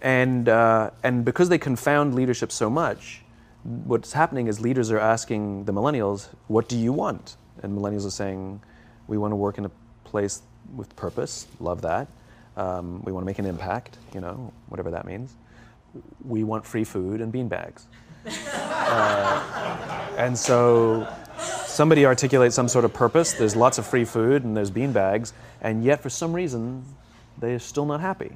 And, 0.01 0.47
uh, 0.47 0.91
and 1.03 1.25
because 1.25 1.49
they 1.49 1.57
confound 1.57 2.15
leadership 2.15 2.51
so 2.51 2.69
much, 2.69 3.21
what's 3.63 4.13
happening 4.13 4.47
is 4.47 4.59
leaders 4.59 4.91
are 4.91 4.99
asking 4.99 5.65
the 5.65 5.73
millennials, 5.73 6.29
What 6.47 6.69
do 6.69 6.77
you 6.77 6.93
want? 6.93 7.35
And 7.61 7.77
millennials 7.77 8.05
are 8.05 8.11
saying, 8.11 8.61
We 9.07 9.17
want 9.17 9.31
to 9.31 9.35
work 9.35 9.57
in 9.57 9.65
a 9.65 9.71
place 10.03 10.41
with 10.75 10.95
purpose, 10.95 11.47
love 11.59 11.81
that. 11.81 12.07
Um, 12.57 13.03
we 13.03 13.11
want 13.11 13.23
to 13.23 13.25
make 13.25 13.39
an 13.39 13.45
impact, 13.45 13.97
you 14.13 14.21
know, 14.21 14.53
whatever 14.67 14.91
that 14.91 15.05
means 15.05 15.33
we 16.25 16.43
want 16.43 16.65
free 16.65 16.83
food 16.83 17.21
and 17.21 17.31
bean 17.31 17.47
bags. 17.47 17.87
uh, 18.53 20.07
and 20.17 20.37
so 20.37 21.07
somebody 21.65 22.05
articulates 22.05 22.55
some 22.55 22.67
sort 22.67 22.85
of 22.85 22.93
purpose. 22.93 23.33
There's 23.33 23.55
lots 23.55 23.77
of 23.77 23.85
free 23.85 24.05
food 24.05 24.43
and 24.43 24.55
there's 24.55 24.69
bean 24.71 24.91
bags, 24.91 25.33
and 25.61 25.83
yet 25.83 26.01
for 26.01 26.09
some 26.09 26.33
reason 26.33 26.83
they're 27.37 27.59
still 27.59 27.85
not 27.85 28.01
happy, 28.01 28.31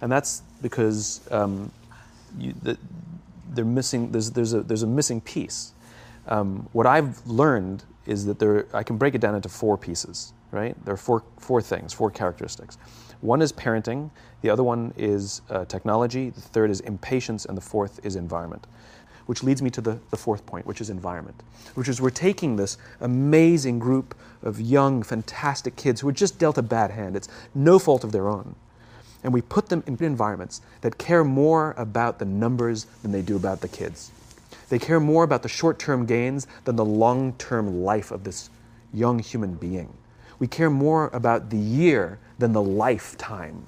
and 0.00 0.10
that's 0.12 0.42
because 0.60 1.20
um, 1.30 1.70
you, 2.38 2.54
the, 2.62 2.78
they're 3.50 3.64
missing. 3.64 4.12
There's, 4.12 4.30
there's 4.30 4.52
a 4.52 4.62
there's 4.62 4.82
a 4.82 4.86
missing 4.86 5.20
piece. 5.20 5.72
Um, 6.26 6.68
what 6.72 6.86
I've 6.86 7.24
learned 7.26 7.84
is 8.06 8.26
that 8.26 8.38
there 8.38 8.66
I 8.74 8.82
can 8.82 8.96
break 8.98 9.14
it 9.14 9.20
down 9.20 9.34
into 9.34 9.48
four 9.48 9.78
pieces. 9.78 10.32
Right? 10.50 10.76
There 10.84 10.92
are 10.92 10.98
four 10.98 11.22
four 11.38 11.62
things, 11.62 11.92
four 11.92 12.10
characteristics. 12.10 12.76
One 13.22 13.40
is 13.40 13.52
parenting, 13.52 14.10
the 14.42 14.50
other 14.50 14.64
one 14.64 14.92
is 14.96 15.42
uh, 15.48 15.64
technology, 15.64 16.30
the 16.30 16.40
third 16.40 16.70
is 16.70 16.80
impatience, 16.80 17.44
and 17.44 17.56
the 17.56 17.62
fourth 17.62 18.04
is 18.04 18.16
environment. 18.16 18.66
Which 19.26 19.44
leads 19.44 19.62
me 19.62 19.70
to 19.70 19.80
the, 19.80 19.98
the 20.10 20.16
fourth 20.16 20.44
point, 20.44 20.66
which 20.66 20.80
is 20.80 20.90
environment, 20.90 21.40
which 21.74 21.88
is 21.88 22.00
we're 22.00 22.10
taking 22.10 22.56
this 22.56 22.76
amazing 23.00 23.78
group 23.78 24.16
of 24.42 24.60
young, 24.60 25.04
fantastic 25.04 25.76
kids 25.76 26.00
who 26.00 26.08
are 26.08 26.12
just 26.12 26.40
dealt 26.40 26.58
a 26.58 26.62
bad 26.62 26.90
hand. 26.90 27.14
It's 27.14 27.28
no 27.54 27.78
fault 27.78 28.02
of 28.02 28.10
their 28.10 28.28
own. 28.28 28.56
And 29.22 29.32
we 29.32 29.40
put 29.40 29.68
them 29.68 29.84
in 29.86 29.96
environments 30.02 30.60
that 30.80 30.98
care 30.98 31.22
more 31.22 31.74
about 31.78 32.18
the 32.18 32.24
numbers 32.24 32.86
than 33.02 33.12
they 33.12 33.22
do 33.22 33.36
about 33.36 33.60
the 33.60 33.68
kids. 33.68 34.10
They 34.68 34.80
care 34.80 34.98
more 34.98 35.22
about 35.22 35.44
the 35.44 35.48
short 35.48 35.78
term 35.78 36.06
gains 36.06 36.48
than 36.64 36.74
the 36.74 36.84
long 36.84 37.34
term 37.34 37.82
life 37.84 38.10
of 38.10 38.24
this 38.24 38.50
young 38.92 39.20
human 39.20 39.54
being. 39.54 39.92
We 40.40 40.48
care 40.48 40.70
more 40.70 41.08
about 41.12 41.50
the 41.50 41.56
year 41.56 42.18
than 42.42 42.52
the 42.52 42.62
lifetime, 42.62 43.64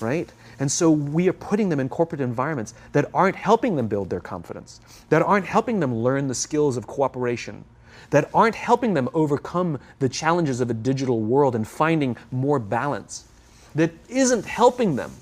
right? 0.00 0.32
And 0.58 0.72
so 0.72 0.90
we 0.90 1.28
are 1.28 1.34
putting 1.34 1.68
them 1.68 1.78
in 1.80 1.88
corporate 1.90 2.22
environments 2.22 2.72
that 2.92 3.10
aren't 3.12 3.36
helping 3.36 3.76
them 3.76 3.88
build 3.88 4.08
their 4.08 4.20
confidence, 4.20 4.80
that 5.10 5.20
aren't 5.22 5.44
helping 5.44 5.80
them 5.80 5.94
learn 5.94 6.26
the 6.26 6.34
skills 6.34 6.78
of 6.78 6.86
cooperation, 6.86 7.64
that 8.08 8.30
aren't 8.32 8.54
helping 8.54 8.94
them 8.94 9.10
overcome 9.12 9.78
the 9.98 10.08
challenges 10.08 10.62
of 10.62 10.70
a 10.70 10.74
digital 10.74 11.20
world 11.20 11.54
and 11.54 11.68
finding 11.68 12.16
more 12.30 12.58
balance, 12.58 13.26
that 13.74 13.92
isn't 14.08 14.46
helping 14.46 14.96
them 14.96 15.12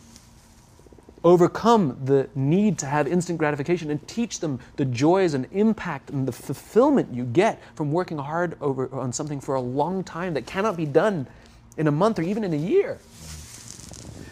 overcome 1.25 1.99
the 2.05 2.29
need 2.37 2.79
to 2.79 2.87
have 2.87 3.09
instant 3.09 3.41
gratification 3.41 3.91
and 3.91 4.07
teach 4.07 4.39
them 4.39 4.61
the 4.77 4.85
joys 4.85 5.35
and 5.35 5.49
impact 5.51 6.11
and 6.11 6.29
the 6.29 6.33
fulfillment 6.33 7.13
you 7.13 7.25
get 7.25 7.61
from 7.75 7.91
working 7.91 8.19
hard 8.19 8.57
over 8.61 8.89
on 8.95 9.13
something 9.13 9.41
for 9.41 9.57
a 9.57 9.61
long 9.61 10.05
time 10.05 10.35
that 10.35 10.47
cannot 10.47 10.77
be 10.77 10.87
done 10.87 11.27
in 11.79 11.87
a 11.87 11.93
month 11.93 12.19
or 12.19 12.23
even 12.23 12.45
in 12.45 12.53
a 12.53 12.57
year. 12.57 12.99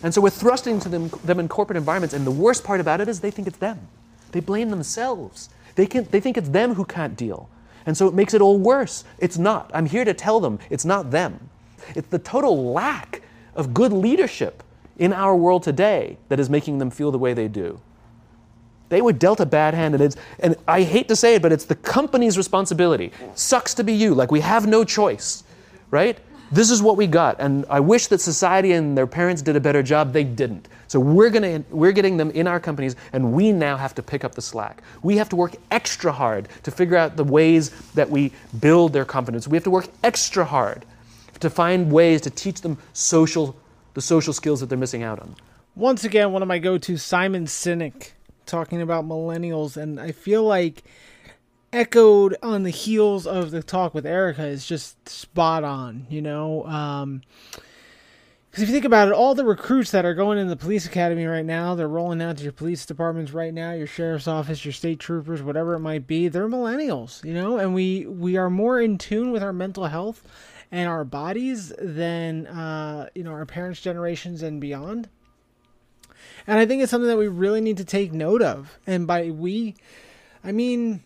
And 0.02 0.12
so 0.12 0.20
we're 0.20 0.30
thrusting 0.30 0.78
to 0.80 0.88
them, 0.88 1.08
them 1.24 1.40
in 1.40 1.48
corporate 1.48 1.76
environments, 1.78 2.14
and 2.14 2.26
the 2.26 2.30
worst 2.30 2.64
part 2.64 2.80
about 2.80 3.00
it 3.00 3.08
is 3.08 3.20
they 3.20 3.30
think 3.30 3.48
it's 3.48 3.58
them. 3.58 3.88
They 4.32 4.40
blame 4.40 4.70
themselves. 4.70 5.48
They, 5.76 5.86
can, 5.86 6.04
they 6.10 6.20
think 6.20 6.36
it's 6.36 6.50
them 6.50 6.74
who 6.74 6.84
can't 6.84 7.16
deal. 7.16 7.48
And 7.86 7.96
so 7.96 8.08
it 8.08 8.14
makes 8.14 8.34
it 8.34 8.42
all 8.42 8.58
worse. 8.58 9.04
It's 9.18 9.38
not. 9.38 9.70
I'm 9.72 9.86
here 9.86 10.04
to 10.04 10.12
tell 10.12 10.40
them 10.40 10.58
it's 10.68 10.84
not 10.84 11.10
them. 11.10 11.48
It's 11.94 12.08
the 12.08 12.18
total 12.18 12.72
lack 12.72 13.22
of 13.54 13.72
good 13.72 13.92
leadership 13.92 14.62
in 14.98 15.12
our 15.12 15.36
world 15.36 15.62
today 15.62 16.18
that 16.28 16.40
is 16.40 16.50
making 16.50 16.78
them 16.78 16.90
feel 16.90 17.10
the 17.10 17.18
way 17.18 17.32
they 17.32 17.48
do. 17.48 17.80
They 18.88 19.00
were 19.00 19.12
dealt 19.12 19.40
a 19.40 19.46
bad 19.46 19.74
hand, 19.74 19.94
and, 19.94 20.02
it's, 20.02 20.16
and 20.38 20.56
I 20.68 20.82
hate 20.82 21.08
to 21.08 21.16
say 21.16 21.34
it, 21.34 21.42
but 21.42 21.52
it's 21.52 21.64
the 21.64 21.74
company's 21.74 22.36
responsibility. 22.36 23.12
Sucks 23.34 23.74
to 23.74 23.84
be 23.84 23.92
you, 23.92 24.14
like 24.14 24.30
we 24.30 24.40
have 24.40 24.66
no 24.66 24.84
choice, 24.84 25.42
right? 25.90 26.18
This 26.52 26.70
is 26.70 26.80
what 26.80 26.96
we 26.96 27.08
got, 27.08 27.40
and 27.40 27.66
I 27.68 27.80
wish 27.80 28.06
that 28.06 28.20
society 28.20 28.72
and 28.72 28.96
their 28.96 29.06
parents 29.06 29.42
did 29.42 29.56
a 29.56 29.60
better 29.60 29.82
job. 29.82 30.12
They 30.12 30.22
didn't. 30.22 30.68
So 30.86 31.00
we're 31.00 31.30
gonna 31.30 31.64
we're 31.70 31.92
getting 31.92 32.16
them 32.16 32.30
in 32.30 32.46
our 32.46 32.60
companies, 32.60 32.94
and 33.12 33.32
we 33.32 33.50
now 33.50 33.76
have 33.76 33.94
to 33.96 34.02
pick 34.02 34.24
up 34.24 34.36
the 34.36 34.42
slack. 34.42 34.82
We 35.02 35.16
have 35.16 35.28
to 35.30 35.36
work 35.36 35.56
extra 35.72 36.12
hard 36.12 36.48
to 36.62 36.70
figure 36.70 36.96
out 36.96 37.16
the 37.16 37.24
ways 37.24 37.70
that 37.94 38.08
we 38.08 38.32
build 38.60 38.92
their 38.92 39.04
confidence. 39.04 39.48
We 39.48 39.56
have 39.56 39.64
to 39.64 39.70
work 39.70 39.88
extra 40.04 40.44
hard 40.44 40.84
to 41.40 41.50
find 41.50 41.90
ways 41.90 42.20
to 42.22 42.30
teach 42.30 42.60
them 42.60 42.78
social 42.92 43.56
the 43.94 44.00
social 44.02 44.32
skills 44.32 44.60
that 44.60 44.66
they're 44.66 44.78
missing 44.78 45.02
out 45.02 45.18
on. 45.18 45.34
Once 45.74 46.04
again, 46.04 46.30
one 46.32 46.42
of 46.42 46.48
my 46.48 46.58
go-to 46.58 46.96
Simon 46.96 47.46
Sinek 47.46 48.12
talking 48.44 48.80
about 48.80 49.04
millennials, 49.04 49.76
and 49.76 49.98
I 49.98 50.12
feel 50.12 50.44
like 50.44 50.84
echoed 51.76 52.36
on 52.42 52.62
the 52.62 52.70
heels 52.70 53.26
of 53.26 53.50
the 53.50 53.62
talk 53.62 53.94
with 53.94 54.06
Erica 54.06 54.46
is 54.46 54.66
just 54.66 55.08
spot 55.08 55.62
on, 55.62 56.06
you 56.08 56.22
know. 56.22 56.64
Um, 56.66 57.22
because 58.50 58.62
if 58.62 58.68
you 58.70 58.74
think 58.74 58.86
about 58.86 59.08
it, 59.08 59.12
all 59.12 59.34
the 59.34 59.44
recruits 59.44 59.90
that 59.90 60.06
are 60.06 60.14
going 60.14 60.38
in 60.38 60.48
the 60.48 60.56
police 60.56 60.86
academy 60.86 61.26
right 61.26 61.44
now, 61.44 61.74
they're 61.74 61.86
rolling 61.86 62.22
out 62.22 62.38
to 62.38 62.42
your 62.42 62.52
police 62.54 62.86
departments 62.86 63.32
right 63.32 63.52
now, 63.52 63.72
your 63.72 63.86
sheriff's 63.86 64.26
office, 64.26 64.64
your 64.64 64.72
state 64.72 64.98
troopers, 64.98 65.42
whatever 65.42 65.74
it 65.74 65.80
might 65.80 66.06
be. 66.06 66.28
They're 66.28 66.48
millennials, 66.48 67.22
you 67.22 67.34
know, 67.34 67.58
and 67.58 67.74
we 67.74 68.06
we 68.06 68.38
are 68.38 68.48
more 68.48 68.80
in 68.80 68.96
tune 68.96 69.30
with 69.30 69.42
our 69.42 69.52
mental 69.52 69.84
health 69.84 70.26
and 70.72 70.88
our 70.88 71.04
bodies 71.04 71.70
than 71.78 72.46
uh, 72.46 73.10
you 73.14 73.22
know 73.22 73.32
our 73.32 73.44
parents' 73.44 73.82
generations 73.82 74.42
and 74.42 74.58
beyond. 74.58 75.10
And 76.46 76.58
I 76.58 76.64
think 76.64 76.82
it's 76.82 76.90
something 76.90 77.08
that 77.08 77.18
we 77.18 77.28
really 77.28 77.60
need 77.60 77.76
to 77.76 77.84
take 77.84 78.14
note 78.14 78.40
of. 78.40 78.78
And 78.86 79.06
by 79.06 79.30
we, 79.30 79.74
I 80.42 80.52
mean 80.52 81.02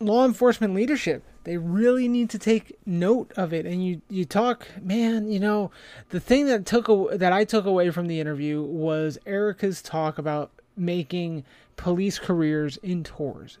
law 0.00 0.24
enforcement 0.24 0.74
leadership. 0.74 1.24
They 1.44 1.56
really 1.56 2.08
need 2.08 2.30
to 2.30 2.38
take 2.38 2.76
note 2.84 3.32
of 3.36 3.52
it. 3.52 3.66
And 3.66 3.84
you 3.84 4.02
you 4.08 4.24
talk, 4.24 4.66
man. 4.82 5.30
You 5.30 5.40
know, 5.40 5.70
the 6.10 6.20
thing 6.20 6.46
that 6.46 6.66
took 6.66 6.88
that 7.18 7.32
I 7.32 7.44
took 7.44 7.64
away 7.64 7.90
from 7.90 8.06
the 8.06 8.20
interview 8.20 8.62
was 8.62 9.18
Erica's 9.26 9.82
talk 9.82 10.18
about 10.18 10.50
making 10.76 11.44
police 11.76 12.18
careers 12.18 12.76
in 12.78 13.02
tours. 13.02 13.58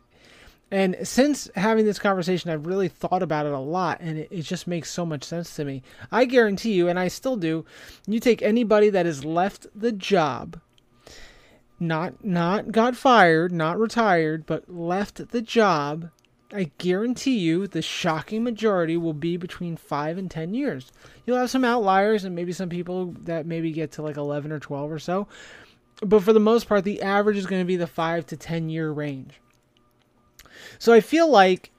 And 0.70 0.96
since 1.02 1.48
having 1.56 1.86
this 1.86 1.98
conversation, 1.98 2.50
I've 2.50 2.66
really 2.66 2.88
thought 2.88 3.22
about 3.22 3.46
it 3.46 3.52
a 3.52 3.58
lot, 3.58 4.00
and 4.00 4.18
it, 4.18 4.28
it, 4.30 4.42
just 4.42 4.66
makes 4.66 4.90
so 4.90 5.06
much 5.06 5.24
sense 5.24 5.56
to 5.56 5.64
me. 5.64 5.82
I 6.12 6.26
guarantee 6.26 6.74
you, 6.74 6.88
and 6.88 6.98
I 6.98 7.08
still 7.08 7.36
do, 7.36 7.64
you 8.06 8.20
take 8.20 8.42
anybody 8.42 8.90
that 8.90 9.06
has 9.06 9.24
left 9.24 9.66
the 9.74 9.92
job, 9.92 10.60
not 11.80 12.22
not 12.22 12.70
got 12.70 12.96
fired, 12.96 13.50
not 13.50 13.78
retired, 13.78 14.44
but 14.44 14.68
left 14.68 15.30
the 15.30 15.40
job, 15.40 16.10
I 16.52 16.70
guarantee 16.78 17.38
you 17.38 17.66
the 17.66 17.82
shocking 17.82 18.42
majority 18.42 18.96
will 18.96 19.12
be 19.12 19.36
between 19.36 19.76
five 19.76 20.16
and 20.16 20.30
ten 20.30 20.54
years. 20.54 20.90
You'll 21.26 21.36
have 21.36 21.50
some 21.50 21.64
outliers 21.64 22.24
and 22.24 22.34
maybe 22.34 22.52
some 22.52 22.70
people 22.70 23.14
that 23.24 23.44
maybe 23.44 23.70
get 23.70 23.92
to 23.92 24.02
like 24.02 24.16
eleven 24.16 24.50
or 24.50 24.58
twelve 24.58 24.90
or 24.90 24.98
so. 24.98 25.28
But 26.00 26.22
for 26.22 26.32
the 26.32 26.40
most 26.40 26.68
part, 26.68 26.84
the 26.84 27.02
average 27.02 27.36
is 27.36 27.46
going 27.46 27.60
to 27.60 27.66
be 27.66 27.76
the 27.76 27.86
five 27.86 28.24
to 28.26 28.36
ten 28.36 28.70
year 28.70 28.90
range. 28.90 29.40
So 30.78 30.92
I 30.92 31.00
feel 31.00 31.28
like 31.28 31.70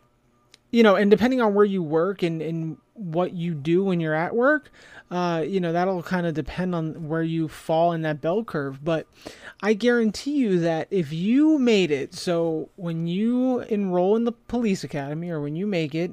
you 0.71 0.83
know, 0.83 0.95
and 0.95 1.09
depending 1.09 1.41
on 1.41 1.55
where 1.55 1.65
you 1.65 1.81
work 1.81 2.21
and, 2.21 2.41
and 2.41 2.77
what 2.93 3.33
you 3.33 3.55
do 3.55 3.83
when 3.83 3.99
you're 3.99 4.13
at 4.13 4.35
work, 4.35 4.71
uh, 5.11 5.43
you 5.45 5.59
know, 5.59 5.73
that'll 5.73 6.03
kind 6.03 6.27
of 6.27 6.33
depend 6.33 6.75
on 6.75 7.07
where 7.07 7.23
you 7.23 7.47
fall 7.47 7.93
in 7.93 8.03
that 8.03 8.21
bell 8.21 8.43
curve. 8.43 8.83
But 8.83 9.07
I 9.61 9.73
guarantee 9.73 10.35
you 10.35 10.59
that 10.59 10.87
if 10.91 11.11
you 11.11 11.57
made 11.57 11.91
it, 11.91 12.13
so 12.13 12.69
when 12.75 13.07
you 13.07 13.61
enroll 13.61 14.15
in 14.15 14.25
the 14.25 14.31
police 14.31 14.83
academy 14.83 15.29
or 15.29 15.41
when 15.41 15.55
you 15.55 15.65
make 15.65 15.95
it, 15.95 16.11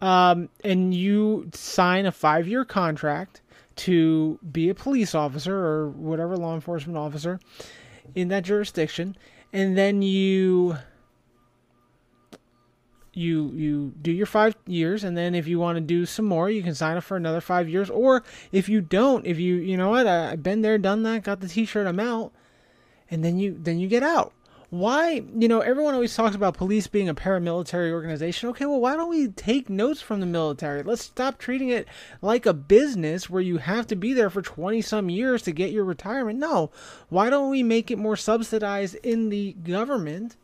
um, 0.00 0.48
and 0.64 0.92
you 0.92 1.50
sign 1.54 2.06
a 2.06 2.12
five 2.12 2.48
year 2.48 2.64
contract 2.64 3.40
to 3.76 4.38
be 4.52 4.68
a 4.68 4.74
police 4.74 5.14
officer 5.14 5.56
or 5.56 5.90
whatever 5.90 6.36
law 6.36 6.54
enforcement 6.54 6.98
officer 6.98 7.38
in 8.14 8.28
that 8.28 8.44
jurisdiction, 8.44 9.16
and 9.52 9.76
then 9.76 10.02
you 10.02 10.76
you 13.16 13.50
you 13.54 13.94
do 14.02 14.12
your 14.12 14.26
five 14.26 14.54
years 14.66 15.02
and 15.02 15.16
then 15.16 15.34
if 15.34 15.48
you 15.48 15.58
want 15.58 15.76
to 15.76 15.80
do 15.80 16.04
some 16.04 16.26
more 16.26 16.50
you 16.50 16.62
can 16.62 16.74
sign 16.74 16.96
up 16.98 17.04
for 17.04 17.16
another 17.16 17.40
five 17.40 17.68
years. 17.68 17.88
Or 17.88 18.22
if 18.52 18.68
you 18.68 18.80
don't 18.82 19.26
if 19.26 19.38
you 19.38 19.56
you 19.56 19.76
know 19.76 19.90
what 19.90 20.06
I, 20.06 20.32
i've 20.32 20.42
been 20.42 20.60
there 20.60 20.76
done 20.76 21.02
that 21.04 21.24
got 21.24 21.40
the 21.40 21.48
t-shirt 21.48 21.86
i'm 21.86 22.00
out. 22.00 22.32
And 23.10 23.24
then 23.24 23.38
you 23.38 23.56
then 23.58 23.78
you 23.78 23.88
get 23.88 24.02
out. 24.02 24.32
Why 24.68 25.22
you 25.34 25.48
know 25.48 25.60
everyone 25.60 25.94
always 25.94 26.14
talks 26.14 26.36
about 26.36 26.58
police 26.58 26.88
being 26.88 27.08
a 27.08 27.14
paramilitary 27.14 27.90
organization. 27.90 28.50
Okay 28.50 28.66
well 28.66 28.80
why 28.80 28.96
don't 28.96 29.08
we 29.08 29.28
take 29.28 29.70
notes 29.70 30.02
from 30.02 30.20
the 30.20 30.26
military? 30.26 30.82
Let's 30.82 31.02
stop 31.02 31.38
treating 31.38 31.70
it 31.70 31.88
like 32.20 32.44
a 32.44 32.52
business 32.52 33.30
where 33.30 33.42
you 33.42 33.56
have 33.58 33.86
to 33.86 33.96
be 33.96 34.12
there 34.12 34.28
for 34.28 34.42
20 34.42 34.82
some 34.82 35.08
years 35.08 35.40
to 35.42 35.52
get 35.52 35.70
your 35.70 35.84
retirement. 35.84 36.38
No. 36.38 36.70
Why 37.08 37.30
don't 37.30 37.48
we 37.50 37.62
make 37.62 37.90
it 37.90 37.98
more 37.98 38.16
subsidized 38.16 38.96
in 38.96 39.30
the 39.30 39.54
government? 39.54 40.36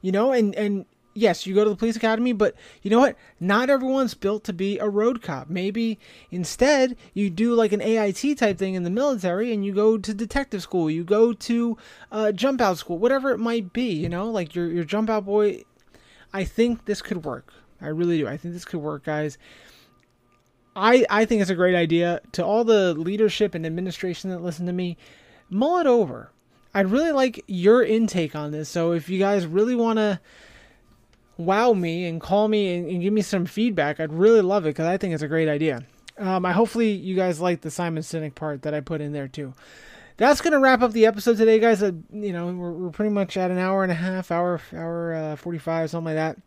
You 0.00 0.12
know 0.12 0.32
and 0.32 0.54
and 0.54 0.86
yes, 1.14 1.46
you 1.46 1.54
go 1.54 1.64
to 1.64 1.70
the 1.70 1.76
police 1.76 1.96
academy, 1.96 2.32
but 2.32 2.54
you 2.82 2.90
know 2.90 2.98
what? 2.98 3.16
Not 3.40 3.70
everyone's 3.70 4.14
built 4.14 4.44
to 4.44 4.52
be 4.52 4.78
a 4.78 4.88
road 4.88 5.22
cop. 5.22 5.48
Maybe 5.48 5.98
instead 6.30 6.96
you 7.14 7.30
do 7.30 7.54
like 7.54 7.72
an 7.72 7.80
AIT 7.80 8.36
type 8.36 8.58
thing 8.58 8.74
in 8.74 8.82
the 8.82 8.90
military 8.90 9.52
and 9.52 9.64
you 9.64 9.72
go 9.72 9.96
to 9.96 10.14
detective 10.14 10.62
school, 10.62 10.90
you 10.90 11.04
go 11.04 11.32
to 11.32 11.78
uh, 12.12 12.32
jump 12.32 12.60
out 12.60 12.78
school, 12.78 12.98
whatever 12.98 13.30
it 13.30 13.38
might 13.38 13.72
be, 13.72 13.92
you 13.92 14.08
know, 14.08 14.30
like 14.30 14.54
your, 14.54 14.66
your 14.70 14.84
jump 14.84 15.08
out 15.08 15.24
boy. 15.24 15.62
I 16.32 16.44
think 16.44 16.84
this 16.84 17.00
could 17.00 17.24
work. 17.24 17.52
I 17.80 17.88
really 17.88 18.18
do. 18.18 18.26
I 18.26 18.36
think 18.36 18.54
this 18.54 18.64
could 18.64 18.80
work, 18.80 19.04
guys. 19.04 19.38
I, 20.76 21.04
I 21.08 21.24
think 21.24 21.40
it's 21.40 21.50
a 21.50 21.54
great 21.54 21.76
idea. 21.76 22.20
To 22.32 22.44
all 22.44 22.64
the 22.64 22.94
leadership 22.94 23.54
and 23.54 23.64
administration 23.64 24.30
that 24.30 24.42
listen 24.42 24.66
to 24.66 24.72
me, 24.72 24.96
mull 25.48 25.78
it 25.78 25.86
over. 25.86 26.32
I'd 26.74 26.90
really 26.90 27.12
like 27.12 27.44
your 27.46 27.84
intake 27.84 28.34
on 28.34 28.50
this. 28.50 28.68
So 28.68 28.92
if 28.92 29.08
you 29.08 29.20
guys 29.20 29.46
really 29.46 29.76
want 29.76 29.98
to 29.98 30.18
wow 31.36 31.72
me 31.72 32.06
and 32.06 32.20
call 32.20 32.48
me 32.48 32.74
and, 32.74 32.88
and, 32.88 33.02
give 33.02 33.12
me 33.12 33.22
some 33.22 33.46
feedback, 33.46 34.00
I'd 34.00 34.12
really 34.12 34.40
love 34.40 34.66
it 34.66 34.70
because 34.70 34.86
I 34.86 34.96
think 34.96 35.14
it's 35.14 35.22
a 35.22 35.28
great 35.28 35.48
idea. 35.48 35.84
Um, 36.18 36.46
I 36.46 36.52
hopefully 36.52 36.92
you 36.92 37.16
guys 37.16 37.40
like 37.40 37.60
the 37.60 37.70
Simon 37.70 38.02
Sinek 38.02 38.34
part 38.34 38.62
that 38.62 38.74
I 38.74 38.80
put 38.80 39.00
in 39.00 39.12
there 39.12 39.28
too. 39.28 39.54
That's 40.16 40.40
gonna 40.40 40.60
wrap 40.60 40.80
up 40.82 40.92
the 40.92 41.06
episode 41.06 41.36
today, 41.36 41.58
guys. 41.58 41.82
Uh, 41.82 41.92
you 42.12 42.32
know 42.32 42.46
we're, 42.46 42.70
we're 42.70 42.90
pretty 42.90 43.12
much 43.12 43.36
at 43.36 43.50
an 43.50 43.58
hour 43.58 43.82
and 43.82 43.90
a 43.90 43.96
half, 43.96 44.30
hour 44.30 44.60
hour 44.72 45.12
uh, 45.12 45.36
forty 45.36 45.58
five, 45.58 45.90
something 45.90 46.14
like 46.14 46.36
that. 46.36 46.38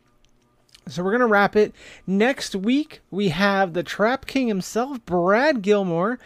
So 0.89 1.03
we're 1.03 1.11
gonna 1.11 1.27
wrap 1.27 1.57
it. 1.57 1.73
Next 2.05 2.55
week 2.55 3.01
we 3.11 3.30
have 3.30 3.73
the 3.73 3.84
Trap 3.84 4.26
King 4.26 4.47
himself, 4.47 5.05
Brad 5.05 5.61
Gilmore 5.61 6.18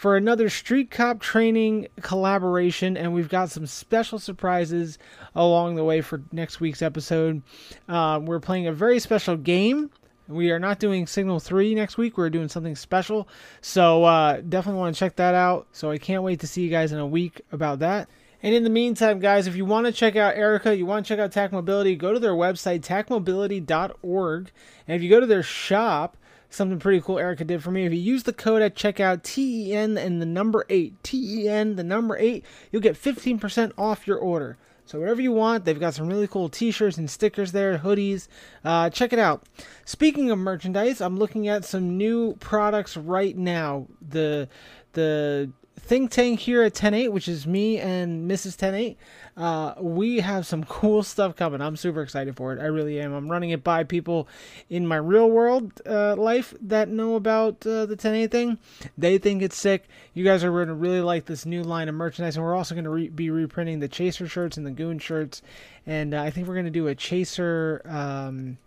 for 0.00 0.16
another 0.16 0.48
Street 0.48 0.90
Cop 0.90 1.20
training 1.20 1.86
collaboration, 2.00 2.96
and 2.96 3.12
we've 3.12 3.28
got 3.28 3.50
some 3.50 3.66
special 3.66 4.18
surprises 4.18 4.96
along 5.34 5.74
the 5.74 5.84
way 5.84 6.00
for 6.00 6.22
next 6.32 6.58
week's 6.58 6.80
episode. 6.80 7.42
Uh, 7.86 8.18
we're 8.22 8.40
playing 8.40 8.66
a 8.66 8.72
very 8.72 8.98
special 8.98 9.36
game. 9.36 9.90
We 10.26 10.52
are 10.52 10.58
not 10.58 10.78
doing 10.78 11.06
Signal 11.06 11.38
3 11.38 11.74
next 11.74 11.98
week. 11.98 12.16
We're 12.16 12.30
doing 12.30 12.48
something 12.48 12.76
special. 12.76 13.28
So 13.60 14.04
uh, 14.04 14.40
definitely 14.40 14.80
want 14.80 14.94
to 14.94 14.98
check 14.98 15.16
that 15.16 15.34
out. 15.34 15.66
So 15.72 15.90
I 15.90 15.98
can't 15.98 16.22
wait 16.22 16.40
to 16.40 16.46
see 16.46 16.62
you 16.62 16.70
guys 16.70 16.92
in 16.92 16.98
a 16.98 17.06
week 17.06 17.42
about 17.52 17.80
that. 17.80 18.08
And 18.42 18.54
in 18.54 18.64
the 18.64 18.70
meantime, 18.70 19.18
guys, 19.18 19.46
if 19.46 19.54
you 19.54 19.66
want 19.66 19.84
to 19.84 19.92
check 19.92 20.16
out 20.16 20.34
Erica, 20.34 20.74
you 20.74 20.86
want 20.86 21.04
to 21.04 21.08
check 21.10 21.18
out 21.18 21.30
TAC 21.30 21.52
Mobility, 21.52 21.94
go 21.94 22.14
to 22.14 22.18
their 22.18 22.32
website, 22.32 22.80
tacmobility.org. 22.80 24.50
And 24.88 24.96
if 24.96 25.02
you 25.02 25.10
go 25.10 25.20
to 25.20 25.26
their 25.26 25.42
shop, 25.42 26.16
something 26.50 26.78
pretty 26.78 27.00
cool 27.00 27.18
Erica 27.18 27.44
did 27.44 27.62
for 27.62 27.70
me. 27.70 27.86
If 27.86 27.92
you 27.92 27.98
use 27.98 28.24
the 28.24 28.32
code 28.32 28.60
at 28.60 28.74
checkout 28.74 29.22
TEN 29.22 29.96
and 29.96 30.20
the 30.20 30.26
number 30.26 30.66
8, 30.68 31.02
TEN, 31.02 31.76
the 31.76 31.84
number 31.84 32.18
8, 32.18 32.44
you'll 32.70 32.82
get 32.82 33.00
15% 33.00 33.72
off 33.78 34.06
your 34.06 34.18
order. 34.18 34.58
So 34.84 34.98
whatever 34.98 35.20
you 35.20 35.30
want, 35.30 35.64
they've 35.64 35.78
got 35.78 35.94
some 35.94 36.08
really 36.08 36.26
cool 36.26 36.48
t-shirts 36.48 36.98
and 36.98 37.08
stickers 37.08 37.52
there, 37.52 37.78
hoodies. 37.78 38.26
Uh, 38.64 38.90
check 38.90 39.12
it 39.12 39.20
out. 39.20 39.44
Speaking 39.84 40.32
of 40.32 40.38
merchandise, 40.40 41.00
I'm 41.00 41.16
looking 41.16 41.46
at 41.46 41.64
some 41.64 41.96
new 41.96 42.34
products 42.40 42.96
right 42.96 43.36
now. 43.36 43.86
The 44.06 44.48
the 44.94 45.52
think 45.78 46.10
tank 46.10 46.40
here 46.40 46.62
at 46.62 46.74
10-8, 46.74 47.10
which 47.12 47.28
is 47.28 47.46
me 47.46 47.78
and 47.78 48.28
Mrs. 48.30 48.56
10-8, 48.56 48.96
uh, 49.40 49.74
we 49.80 50.20
have 50.20 50.46
some 50.46 50.64
cool 50.68 51.02
stuff 51.02 51.34
coming. 51.34 51.62
I'm 51.62 51.76
super 51.76 52.02
excited 52.02 52.36
for 52.36 52.52
it. 52.52 52.60
I 52.60 52.66
really 52.66 53.00
am. 53.00 53.14
I'm 53.14 53.30
running 53.30 53.50
it 53.50 53.64
by 53.64 53.84
people 53.84 54.28
in 54.68 54.86
my 54.86 54.96
real 54.96 55.30
world 55.30 55.80
uh, 55.86 56.14
life 56.16 56.52
that 56.60 56.90
know 56.90 57.14
about 57.14 57.66
uh, 57.66 57.86
the 57.86 57.96
10-8 57.96 58.30
thing. 58.30 58.58
They 58.98 59.16
think 59.16 59.42
it's 59.42 59.56
sick. 59.56 59.88
You 60.12 60.24
guys 60.24 60.44
are 60.44 60.50
going 60.50 60.68
to 60.68 60.74
really 60.74 61.00
like 61.00 61.24
this 61.24 61.46
new 61.46 61.62
line 61.62 61.88
of 61.88 61.94
merchandise, 61.94 62.36
and 62.36 62.44
we're 62.44 62.54
also 62.54 62.74
going 62.74 62.84
to 62.84 62.90
re- 62.90 63.08
be 63.08 63.30
reprinting 63.30 63.80
the 63.80 63.88
Chaser 63.88 64.28
shirts 64.28 64.58
and 64.58 64.66
the 64.66 64.70
Goon 64.70 64.98
shirts, 64.98 65.40
and 65.86 66.12
uh, 66.12 66.22
I 66.22 66.30
think 66.30 66.46
we're 66.46 66.54
going 66.54 66.66
to 66.66 66.70
do 66.70 66.86
a 66.86 66.94
Chaser... 66.94 67.82
Um, 67.86 68.58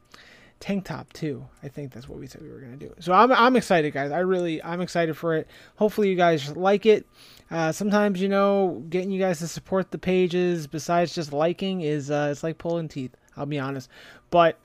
tank 0.60 0.86
top 0.86 1.12
too. 1.12 1.46
I 1.62 1.68
think 1.68 1.92
that's 1.92 2.08
what 2.08 2.18
we 2.18 2.26
said 2.26 2.42
we 2.42 2.50
were 2.50 2.60
gonna 2.60 2.78
do. 2.78 2.94
So 3.00 3.12
I'm 3.12 3.34
I'm 3.34 3.58
excited, 3.58 3.92
guys. 3.92 4.12
I 4.12 4.20
really 4.20 4.64
I'm 4.64 4.80
excited 4.80 5.18
for 5.18 5.36
it. 5.36 5.46
Hopefully 5.76 6.10
you 6.10 6.16
guys 6.16 6.56
like 6.56 6.86
it. 6.86 7.06
Uh, 7.54 7.72
sometimes 7.72 8.20
you 8.20 8.28
know 8.28 8.84
getting 8.90 9.12
you 9.12 9.20
guys 9.20 9.40
to 9.40 9.48
support 9.48 9.92
the 9.92 9.98
pages 9.98 10.68
besides 10.68 11.14
just 11.14 11.32
liking 11.32 11.82
is 11.82 12.10
uh, 12.10 12.30
it's 12.32 12.44
like 12.44 12.58
pulling 12.58 12.88
teeth. 12.88 13.16
I'll 13.38 13.46
be 13.46 13.60
honest, 13.60 13.90
but 14.30 14.60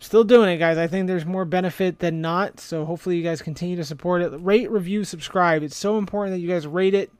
still 0.00 0.24
doing 0.24 0.48
it, 0.48 0.58
guys. 0.58 0.78
I 0.78 0.86
think 0.86 1.06
there's 1.06 1.26
more 1.26 1.44
benefit 1.44 1.98
than 1.98 2.20
not. 2.20 2.60
So 2.60 2.84
hopefully 2.84 3.16
you 3.16 3.22
guys 3.22 3.42
continue 3.42 3.76
to 3.76 3.84
support 3.84 4.22
it. 4.22 4.32
Rate, 4.40 4.70
review, 4.70 5.04
subscribe. 5.04 5.62
It's 5.62 5.76
so 5.76 5.98
important 5.98 6.34
that 6.34 6.40
you 6.40 6.48
guys 6.48 6.66
rate 6.66 6.94
it 6.94 7.10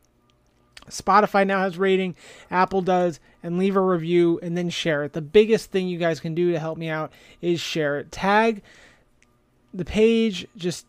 Spotify 0.89 1.47
now 1.47 1.61
has 1.61 1.79
rating, 1.79 2.17
Apple 2.51 2.83
does, 2.83 3.21
and 3.43 3.59
leave 3.59 3.77
a 3.77 3.81
review 3.81 4.39
and 4.43 4.57
then 4.57 4.71
share 4.71 5.05
it. 5.05 5.13
The 5.13 5.23
biggest 5.23 5.71
thing 5.71 5.89
you 5.89 5.99
guys 5.99 6.21
can 6.21 6.35
do 6.35 6.53
to 6.53 6.59
help 6.59 6.79
me 6.79 6.89
out 6.89 7.13
is 7.41 7.61
share 7.61 7.99
it. 7.99 8.13
Tag 8.13 8.63
the 9.73 9.85
page, 9.85 10.47
just 10.57 10.87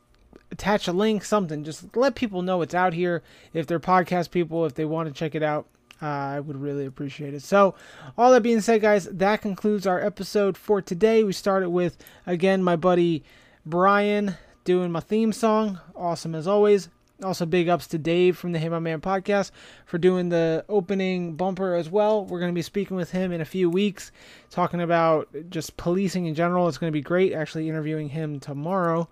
attach 0.54 0.88
a 0.88 0.94
link, 0.94 1.26
something. 1.26 1.64
Just 1.64 1.98
let 1.98 2.16
people 2.16 2.44
know 2.44 2.62
it's 2.62 2.76
out 2.76 2.94
here. 2.94 3.24
If 3.54 3.68
they're 3.68 3.80
podcast 3.80 4.32
people, 4.32 4.66
if 4.66 4.76
they 4.76 4.86
want 4.86 5.10
to 5.10 5.14
check 5.14 5.36
it 5.36 5.44
out, 5.44 5.68
uh, 6.02 6.06
I 6.06 6.40
would 6.40 6.62
really 6.62 6.86
appreciate 6.86 7.34
it. 7.34 7.42
So, 7.42 7.76
all 8.18 8.32
that 8.32 8.44
being 8.44 8.62
said, 8.62 8.82
guys, 8.82 9.06
that 9.06 9.42
concludes 9.42 9.88
our 9.88 10.00
episode 10.00 10.58
for 10.58 10.82
today. 10.82 11.24
We 11.24 11.34
started 11.34 11.70
with, 11.70 11.98
again, 12.26 12.64
my 12.64 12.76
buddy 12.76 13.24
Brian 13.66 14.36
doing 14.64 14.92
my 14.92 15.00
theme 15.00 15.34
song. 15.34 15.80
Awesome 15.96 16.36
as 16.36 16.48
always. 16.48 16.90
Also, 17.24 17.46
big 17.46 17.70
ups 17.70 17.88
to 17.88 17.98
Dave 17.98 18.38
from 18.38 18.52
the 18.52 18.60
Hey 18.60 18.68
My 18.70 18.80
Man 18.80 19.00
podcast 19.00 19.52
for 19.86 19.98
doing 19.98 20.28
the 20.30 20.66
opening 20.68 21.36
bumper 21.36 21.76
as 21.76 21.90
well. 21.90 22.26
We're 22.26 22.40
going 22.40 22.52
to 22.52 22.56
be 22.56 22.62
speaking 22.64 22.98
with 22.98 23.12
him 23.12 23.32
in 23.32 23.40
a 23.40 23.46
few 23.46 23.70
weeks, 23.70 24.12
talking 24.50 24.82
about 24.82 25.30
just 25.50 25.78
policing 25.78 26.26
in 26.26 26.36
general. 26.36 26.68
It's 26.68 26.78
going 26.78 26.92
to 26.92 26.98
be 26.98 27.02
great. 27.02 27.32
Actually, 27.32 27.70
interviewing 27.70 28.10
him 28.10 28.40
tomorrow 28.42 29.08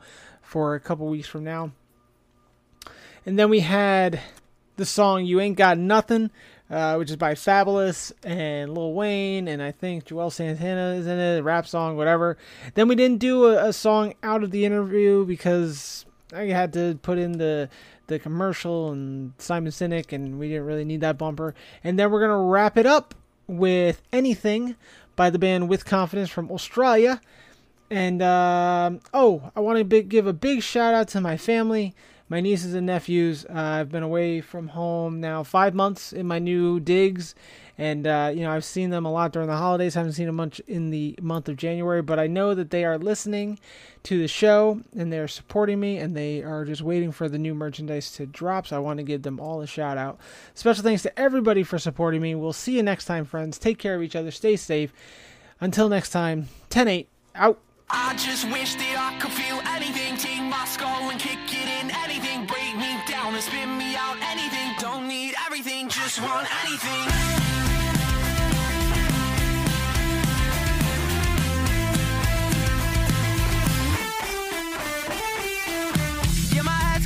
for 0.52 0.76
a 0.76 0.82
couple 0.82 1.08
weeks 1.08 1.30
from 1.30 1.46
now. 1.46 1.72
And 3.26 3.40
then 3.40 3.50
we 3.50 3.62
had 3.62 4.20
the 4.76 4.86
song 4.86 5.24
You 5.24 5.40
Ain't 5.40 5.56
Got 5.56 5.78
Nothing, 5.78 6.30
uh, 6.70 6.96
which 6.96 7.10
is 7.10 7.16
by 7.16 7.36
Fabolous 7.36 8.12
and 8.22 8.74
Lil 8.74 8.92
Wayne, 8.92 9.48
and 9.48 9.64
I 9.64 9.72
think 9.72 10.04
Juelz 10.04 10.34
Santana 10.34 10.96
is 10.96 11.08
in 11.08 11.18
it, 11.18 11.40
a 11.40 11.42
rap 11.42 11.68
song, 11.68 11.96
whatever. 11.96 12.38
Then 12.74 12.90
we 12.90 12.96
didn't 12.96 13.20
do 13.20 13.46
a, 13.46 13.70
a 13.70 13.74
song 13.74 14.14
out 14.24 14.44
of 14.44 14.52
the 14.52 14.66
interview 14.66 15.26
because 15.26 16.06
I 16.34 16.48
had 16.48 16.74
to 16.74 17.00
put 17.02 17.18
in 17.18 17.38
the 17.38 17.70
the 18.08 18.20
commercial 18.20 18.92
and 18.92 19.32
Simon 19.38 19.72
Sinek, 19.72 20.12
and 20.12 20.38
we 20.38 20.50
didn't 20.50 20.66
really 20.66 20.84
need 20.84 21.00
that 21.00 21.18
bumper. 21.18 21.56
And 21.82 21.98
then 21.98 22.12
we're 22.12 22.20
gonna 22.20 22.44
wrap 22.44 22.78
it 22.78 22.86
up 22.86 23.16
with 23.48 24.02
anything 24.12 24.76
by 25.16 25.30
the 25.30 25.40
band 25.40 25.70
With 25.70 25.86
Confidence 25.86 26.30
from 26.30 26.52
Australia. 26.52 27.22
And 27.92 28.22
uh, 28.22 28.92
oh, 29.14 29.52
I 29.54 29.60
want 29.60 29.90
to 29.90 30.02
give 30.02 30.26
a 30.26 30.32
big 30.32 30.64
shout 30.64 30.94
out 30.94 31.10
to 31.10 31.20
my 31.20 31.36
family, 31.36 31.94
my 32.30 32.40
nieces 32.40 32.74
and 32.74 32.88
nephews. 32.88 33.46
Uh, 33.50 33.52
I've 33.54 33.92
been 33.92 34.02
away 34.02 34.40
from 34.40 34.70
home 34.70 35.20
now 35.20 35.44
five 35.44 35.76
months 35.76 36.14
in 36.14 36.26
my 36.26 36.40
new 36.40 36.80
digs, 36.80 37.36
and 37.78 38.08
uh, 38.08 38.32
you 38.34 38.44
know 38.44 38.52
I've 38.52 38.64
seen 38.64 38.92
them 38.92 39.06
a 39.06 39.12
lot 39.12 39.34
during 39.34 39.50
the 39.50 39.58
holidays. 39.58 39.98
I 39.98 40.00
haven't 40.00 40.14
seen 40.14 40.28
them 40.28 40.38
much 40.38 40.62
in 40.70 40.90
the 40.90 41.20
month 41.22 41.50
of 41.50 41.58
January, 41.58 42.02
but 42.02 42.18
I 42.18 42.28
know 42.28 42.56
that 42.56 42.70
they 42.70 42.86
are 42.86 42.98
listening 42.98 43.60
to 44.04 44.20
the 44.20 44.28
show 44.30 44.80
and 44.96 45.12
they're 45.12 45.28
supporting 45.28 45.82
me, 45.82 45.98
and 45.98 46.16
they 46.16 46.44
are 46.44 46.64
just 46.64 46.82
waiting 46.82 47.12
for 47.12 47.28
the 47.28 47.38
new 47.38 47.54
merchandise 47.54 48.10
to 48.14 48.26
drop. 48.26 48.68
So 48.68 48.78
I 48.78 48.80
want 48.80 49.00
to 49.00 49.04
give 49.04 49.24
them 49.24 49.38
all 49.38 49.60
a 49.60 49.68
shout 49.68 49.98
out. 49.98 50.18
Special 50.54 50.82
thanks 50.82 51.02
to 51.02 51.20
everybody 51.20 51.64
for 51.64 51.78
supporting 51.78 52.22
me. 52.22 52.36
We'll 52.36 52.54
see 52.54 52.78
you 52.78 52.84
next 52.84 53.04
time, 53.04 53.26
friends. 53.26 53.58
Take 53.58 53.80
care 53.80 53.96
of 53.96 54.02
each 54.02 54.16
other. 54.16 54.32
Stay 54.32 54.56
safe. 54.56 54.94
Until 55.60 55.90
next 55.90 56.12
time, 56.12 56.48
10 56.70 56.88
8. 56.88 57.10
Out. 57.36 57.60
I 57.94 58.16
just 58.16 58.50
wish 58.50 58.76
that 58.76 58.96
I 58.98 59.20
could 59.20 59.32
feel 59.32 59.60
anything. 59.76 60.16
Take 60.16 60.42
my 60.42 60.64
skull 60.66 61.10
and 61.10 61.20
kick 61.20 61.40
it 61.50 61.68
in 61.68 61.92
anything. 62.04 62.46
Break 62.46 62.76
me 62.78 62.98
down 63.08 63.34
and 63.34 63.44
spin 63.44 63.78
me 63.78 63.96
out 63.96 64.16
anything. 64.32 64.74
Don't 64.80 65.08
need 65.08 65.34
everything, 65.46 65.90
just 65.90 66.22
want 66.22 66.48
anything. 66.64 67.08
Yeah, 76.56 76.62
my 76.64 76.72
head's 76.72 77.06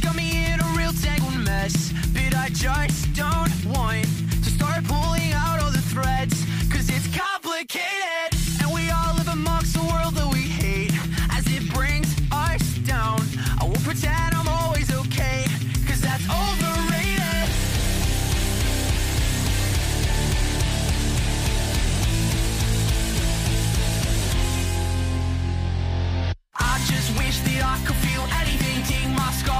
I 27.61 27.77
could 27.85 27.95
feel 27.97 28.23
anything. 28.41 28.65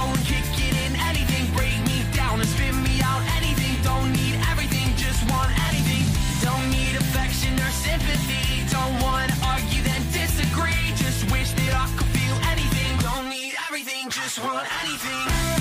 And 0.08 0.24
kick 0.26 0.46
it 0.60 0.76
in 0.86 0.96
anything. 1.08 1.52
Break 1.56 1.76
me 1.88 2.04
down 2.14 2.40
and 2.40 2.48
spin 2.48 2.76
me 2.84 3.02
out 3.02 3.22
anything. 3.38 3.82
Don't 3.84 4.12
need 4.14 4.36
everything, 4.52 4.96
just 4.96 5.24
want 5.30 5.52
anything. 5.68 6.06
Don't 6.42 6.70
need 6.70 6.96
affection 6.96 7.54
or 7.60 7.72
sympathy. 7.72 8.64
Don't 8.70 9.02
want 9.02 9.32
to 9.32 9.38
argue, 9.46 9.82
then 9.84 10.02
disagree. 10.12 10.94
Just 10.96 11.32
wish 11.32 11.52
that 11.54 11.74
I 11.74 11.88
could 11.98 12.08
feel 12.16 12.36
anything. 12.52 12.98
Don't 13.00 13.30
need 13.30 13.56
everything, 13.68 14.10
just 14.10 14.44
want 14.44 14.68
anything. 14.84 15.55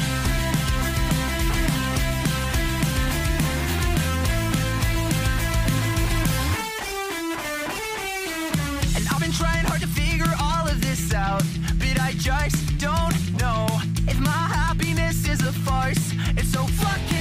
Just 12.25 12.79
don't 12.79 13.39
know 13.39 13.67
if 14.09 14.19
my 14.19 14.31
happiness 14.31 15.29
is 15.29 15.43
a 15.43 15.53
farce. 15.53 16.15
It's 16.39 16.49
so 16.55 16.63
fucking 16.65 17.14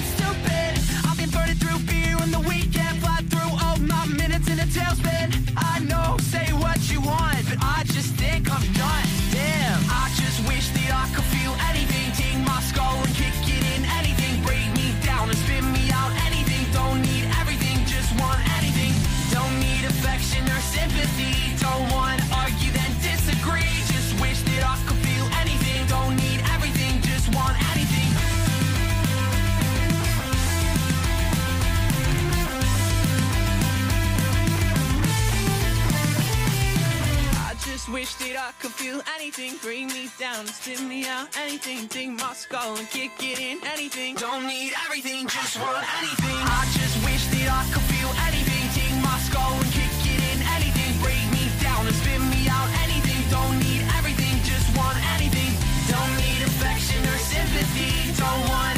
wish 38.04 38.16
that 38.16 38.36
I 38.36 38.52
could 38.60 38.76
feel 38.76 39.00
anything. 39.16 39.56
Bring 39.64 39.88
me 39.88 40.12
down, 40.20 40.46
spin 40.48 40.90
me 40.90 41.08
out, 41.08 41.28
anything. 41.40 41.88
Ding 41.88 42.18
my 42.18 42.34
skull 42.34 42.76
and 42.76 42.90
kick 42.90 43.16
it 43.24 43.40
in, 43.40 43.64
anything. 43.64 44.16
Don't 44.16 44.46
need 44.46 44.74
everything, 44.84 45.24
just 45.28 45.56
want 45.64 45.88
anything. 46.04 46.40
I 46.60 46.68
just 46.76 47.00
wish 47.08 47.24
that 47.32 47.48
I 47.48 47.64
could 47.72 47.88
feel 47.88 48.12
anything. 48.28 48.64
Ding 48.76 48.98
my 49.00 49.18
skull 49.28 49.56
and 49.56 49.72
kick 49.72 49.96
it 50.04 50.20
in, 50.20 50.40
anything. 50.52 50.92
Break 51.00 51.24
me 51.32 51.48
down 51.64 51.88
and 51.88 51.96
spin 51.96 52.20
me 52.28 52.44
out, 52.52 52.68
anything. 52.84 53.24
Don't 53.32 53.56
need 53.64 53.88
everything, 53.96 54.36
just 54.44 54.68
want 54.76 55.00
anything. 55.16 55.56
Don't 55.88 56.14
need 56.20 56.44
affection 56.44 57.00
or 57.08 57.20
sympathy. 57.32 58.12
Don't 58.20 58.44
want 58.52 58.73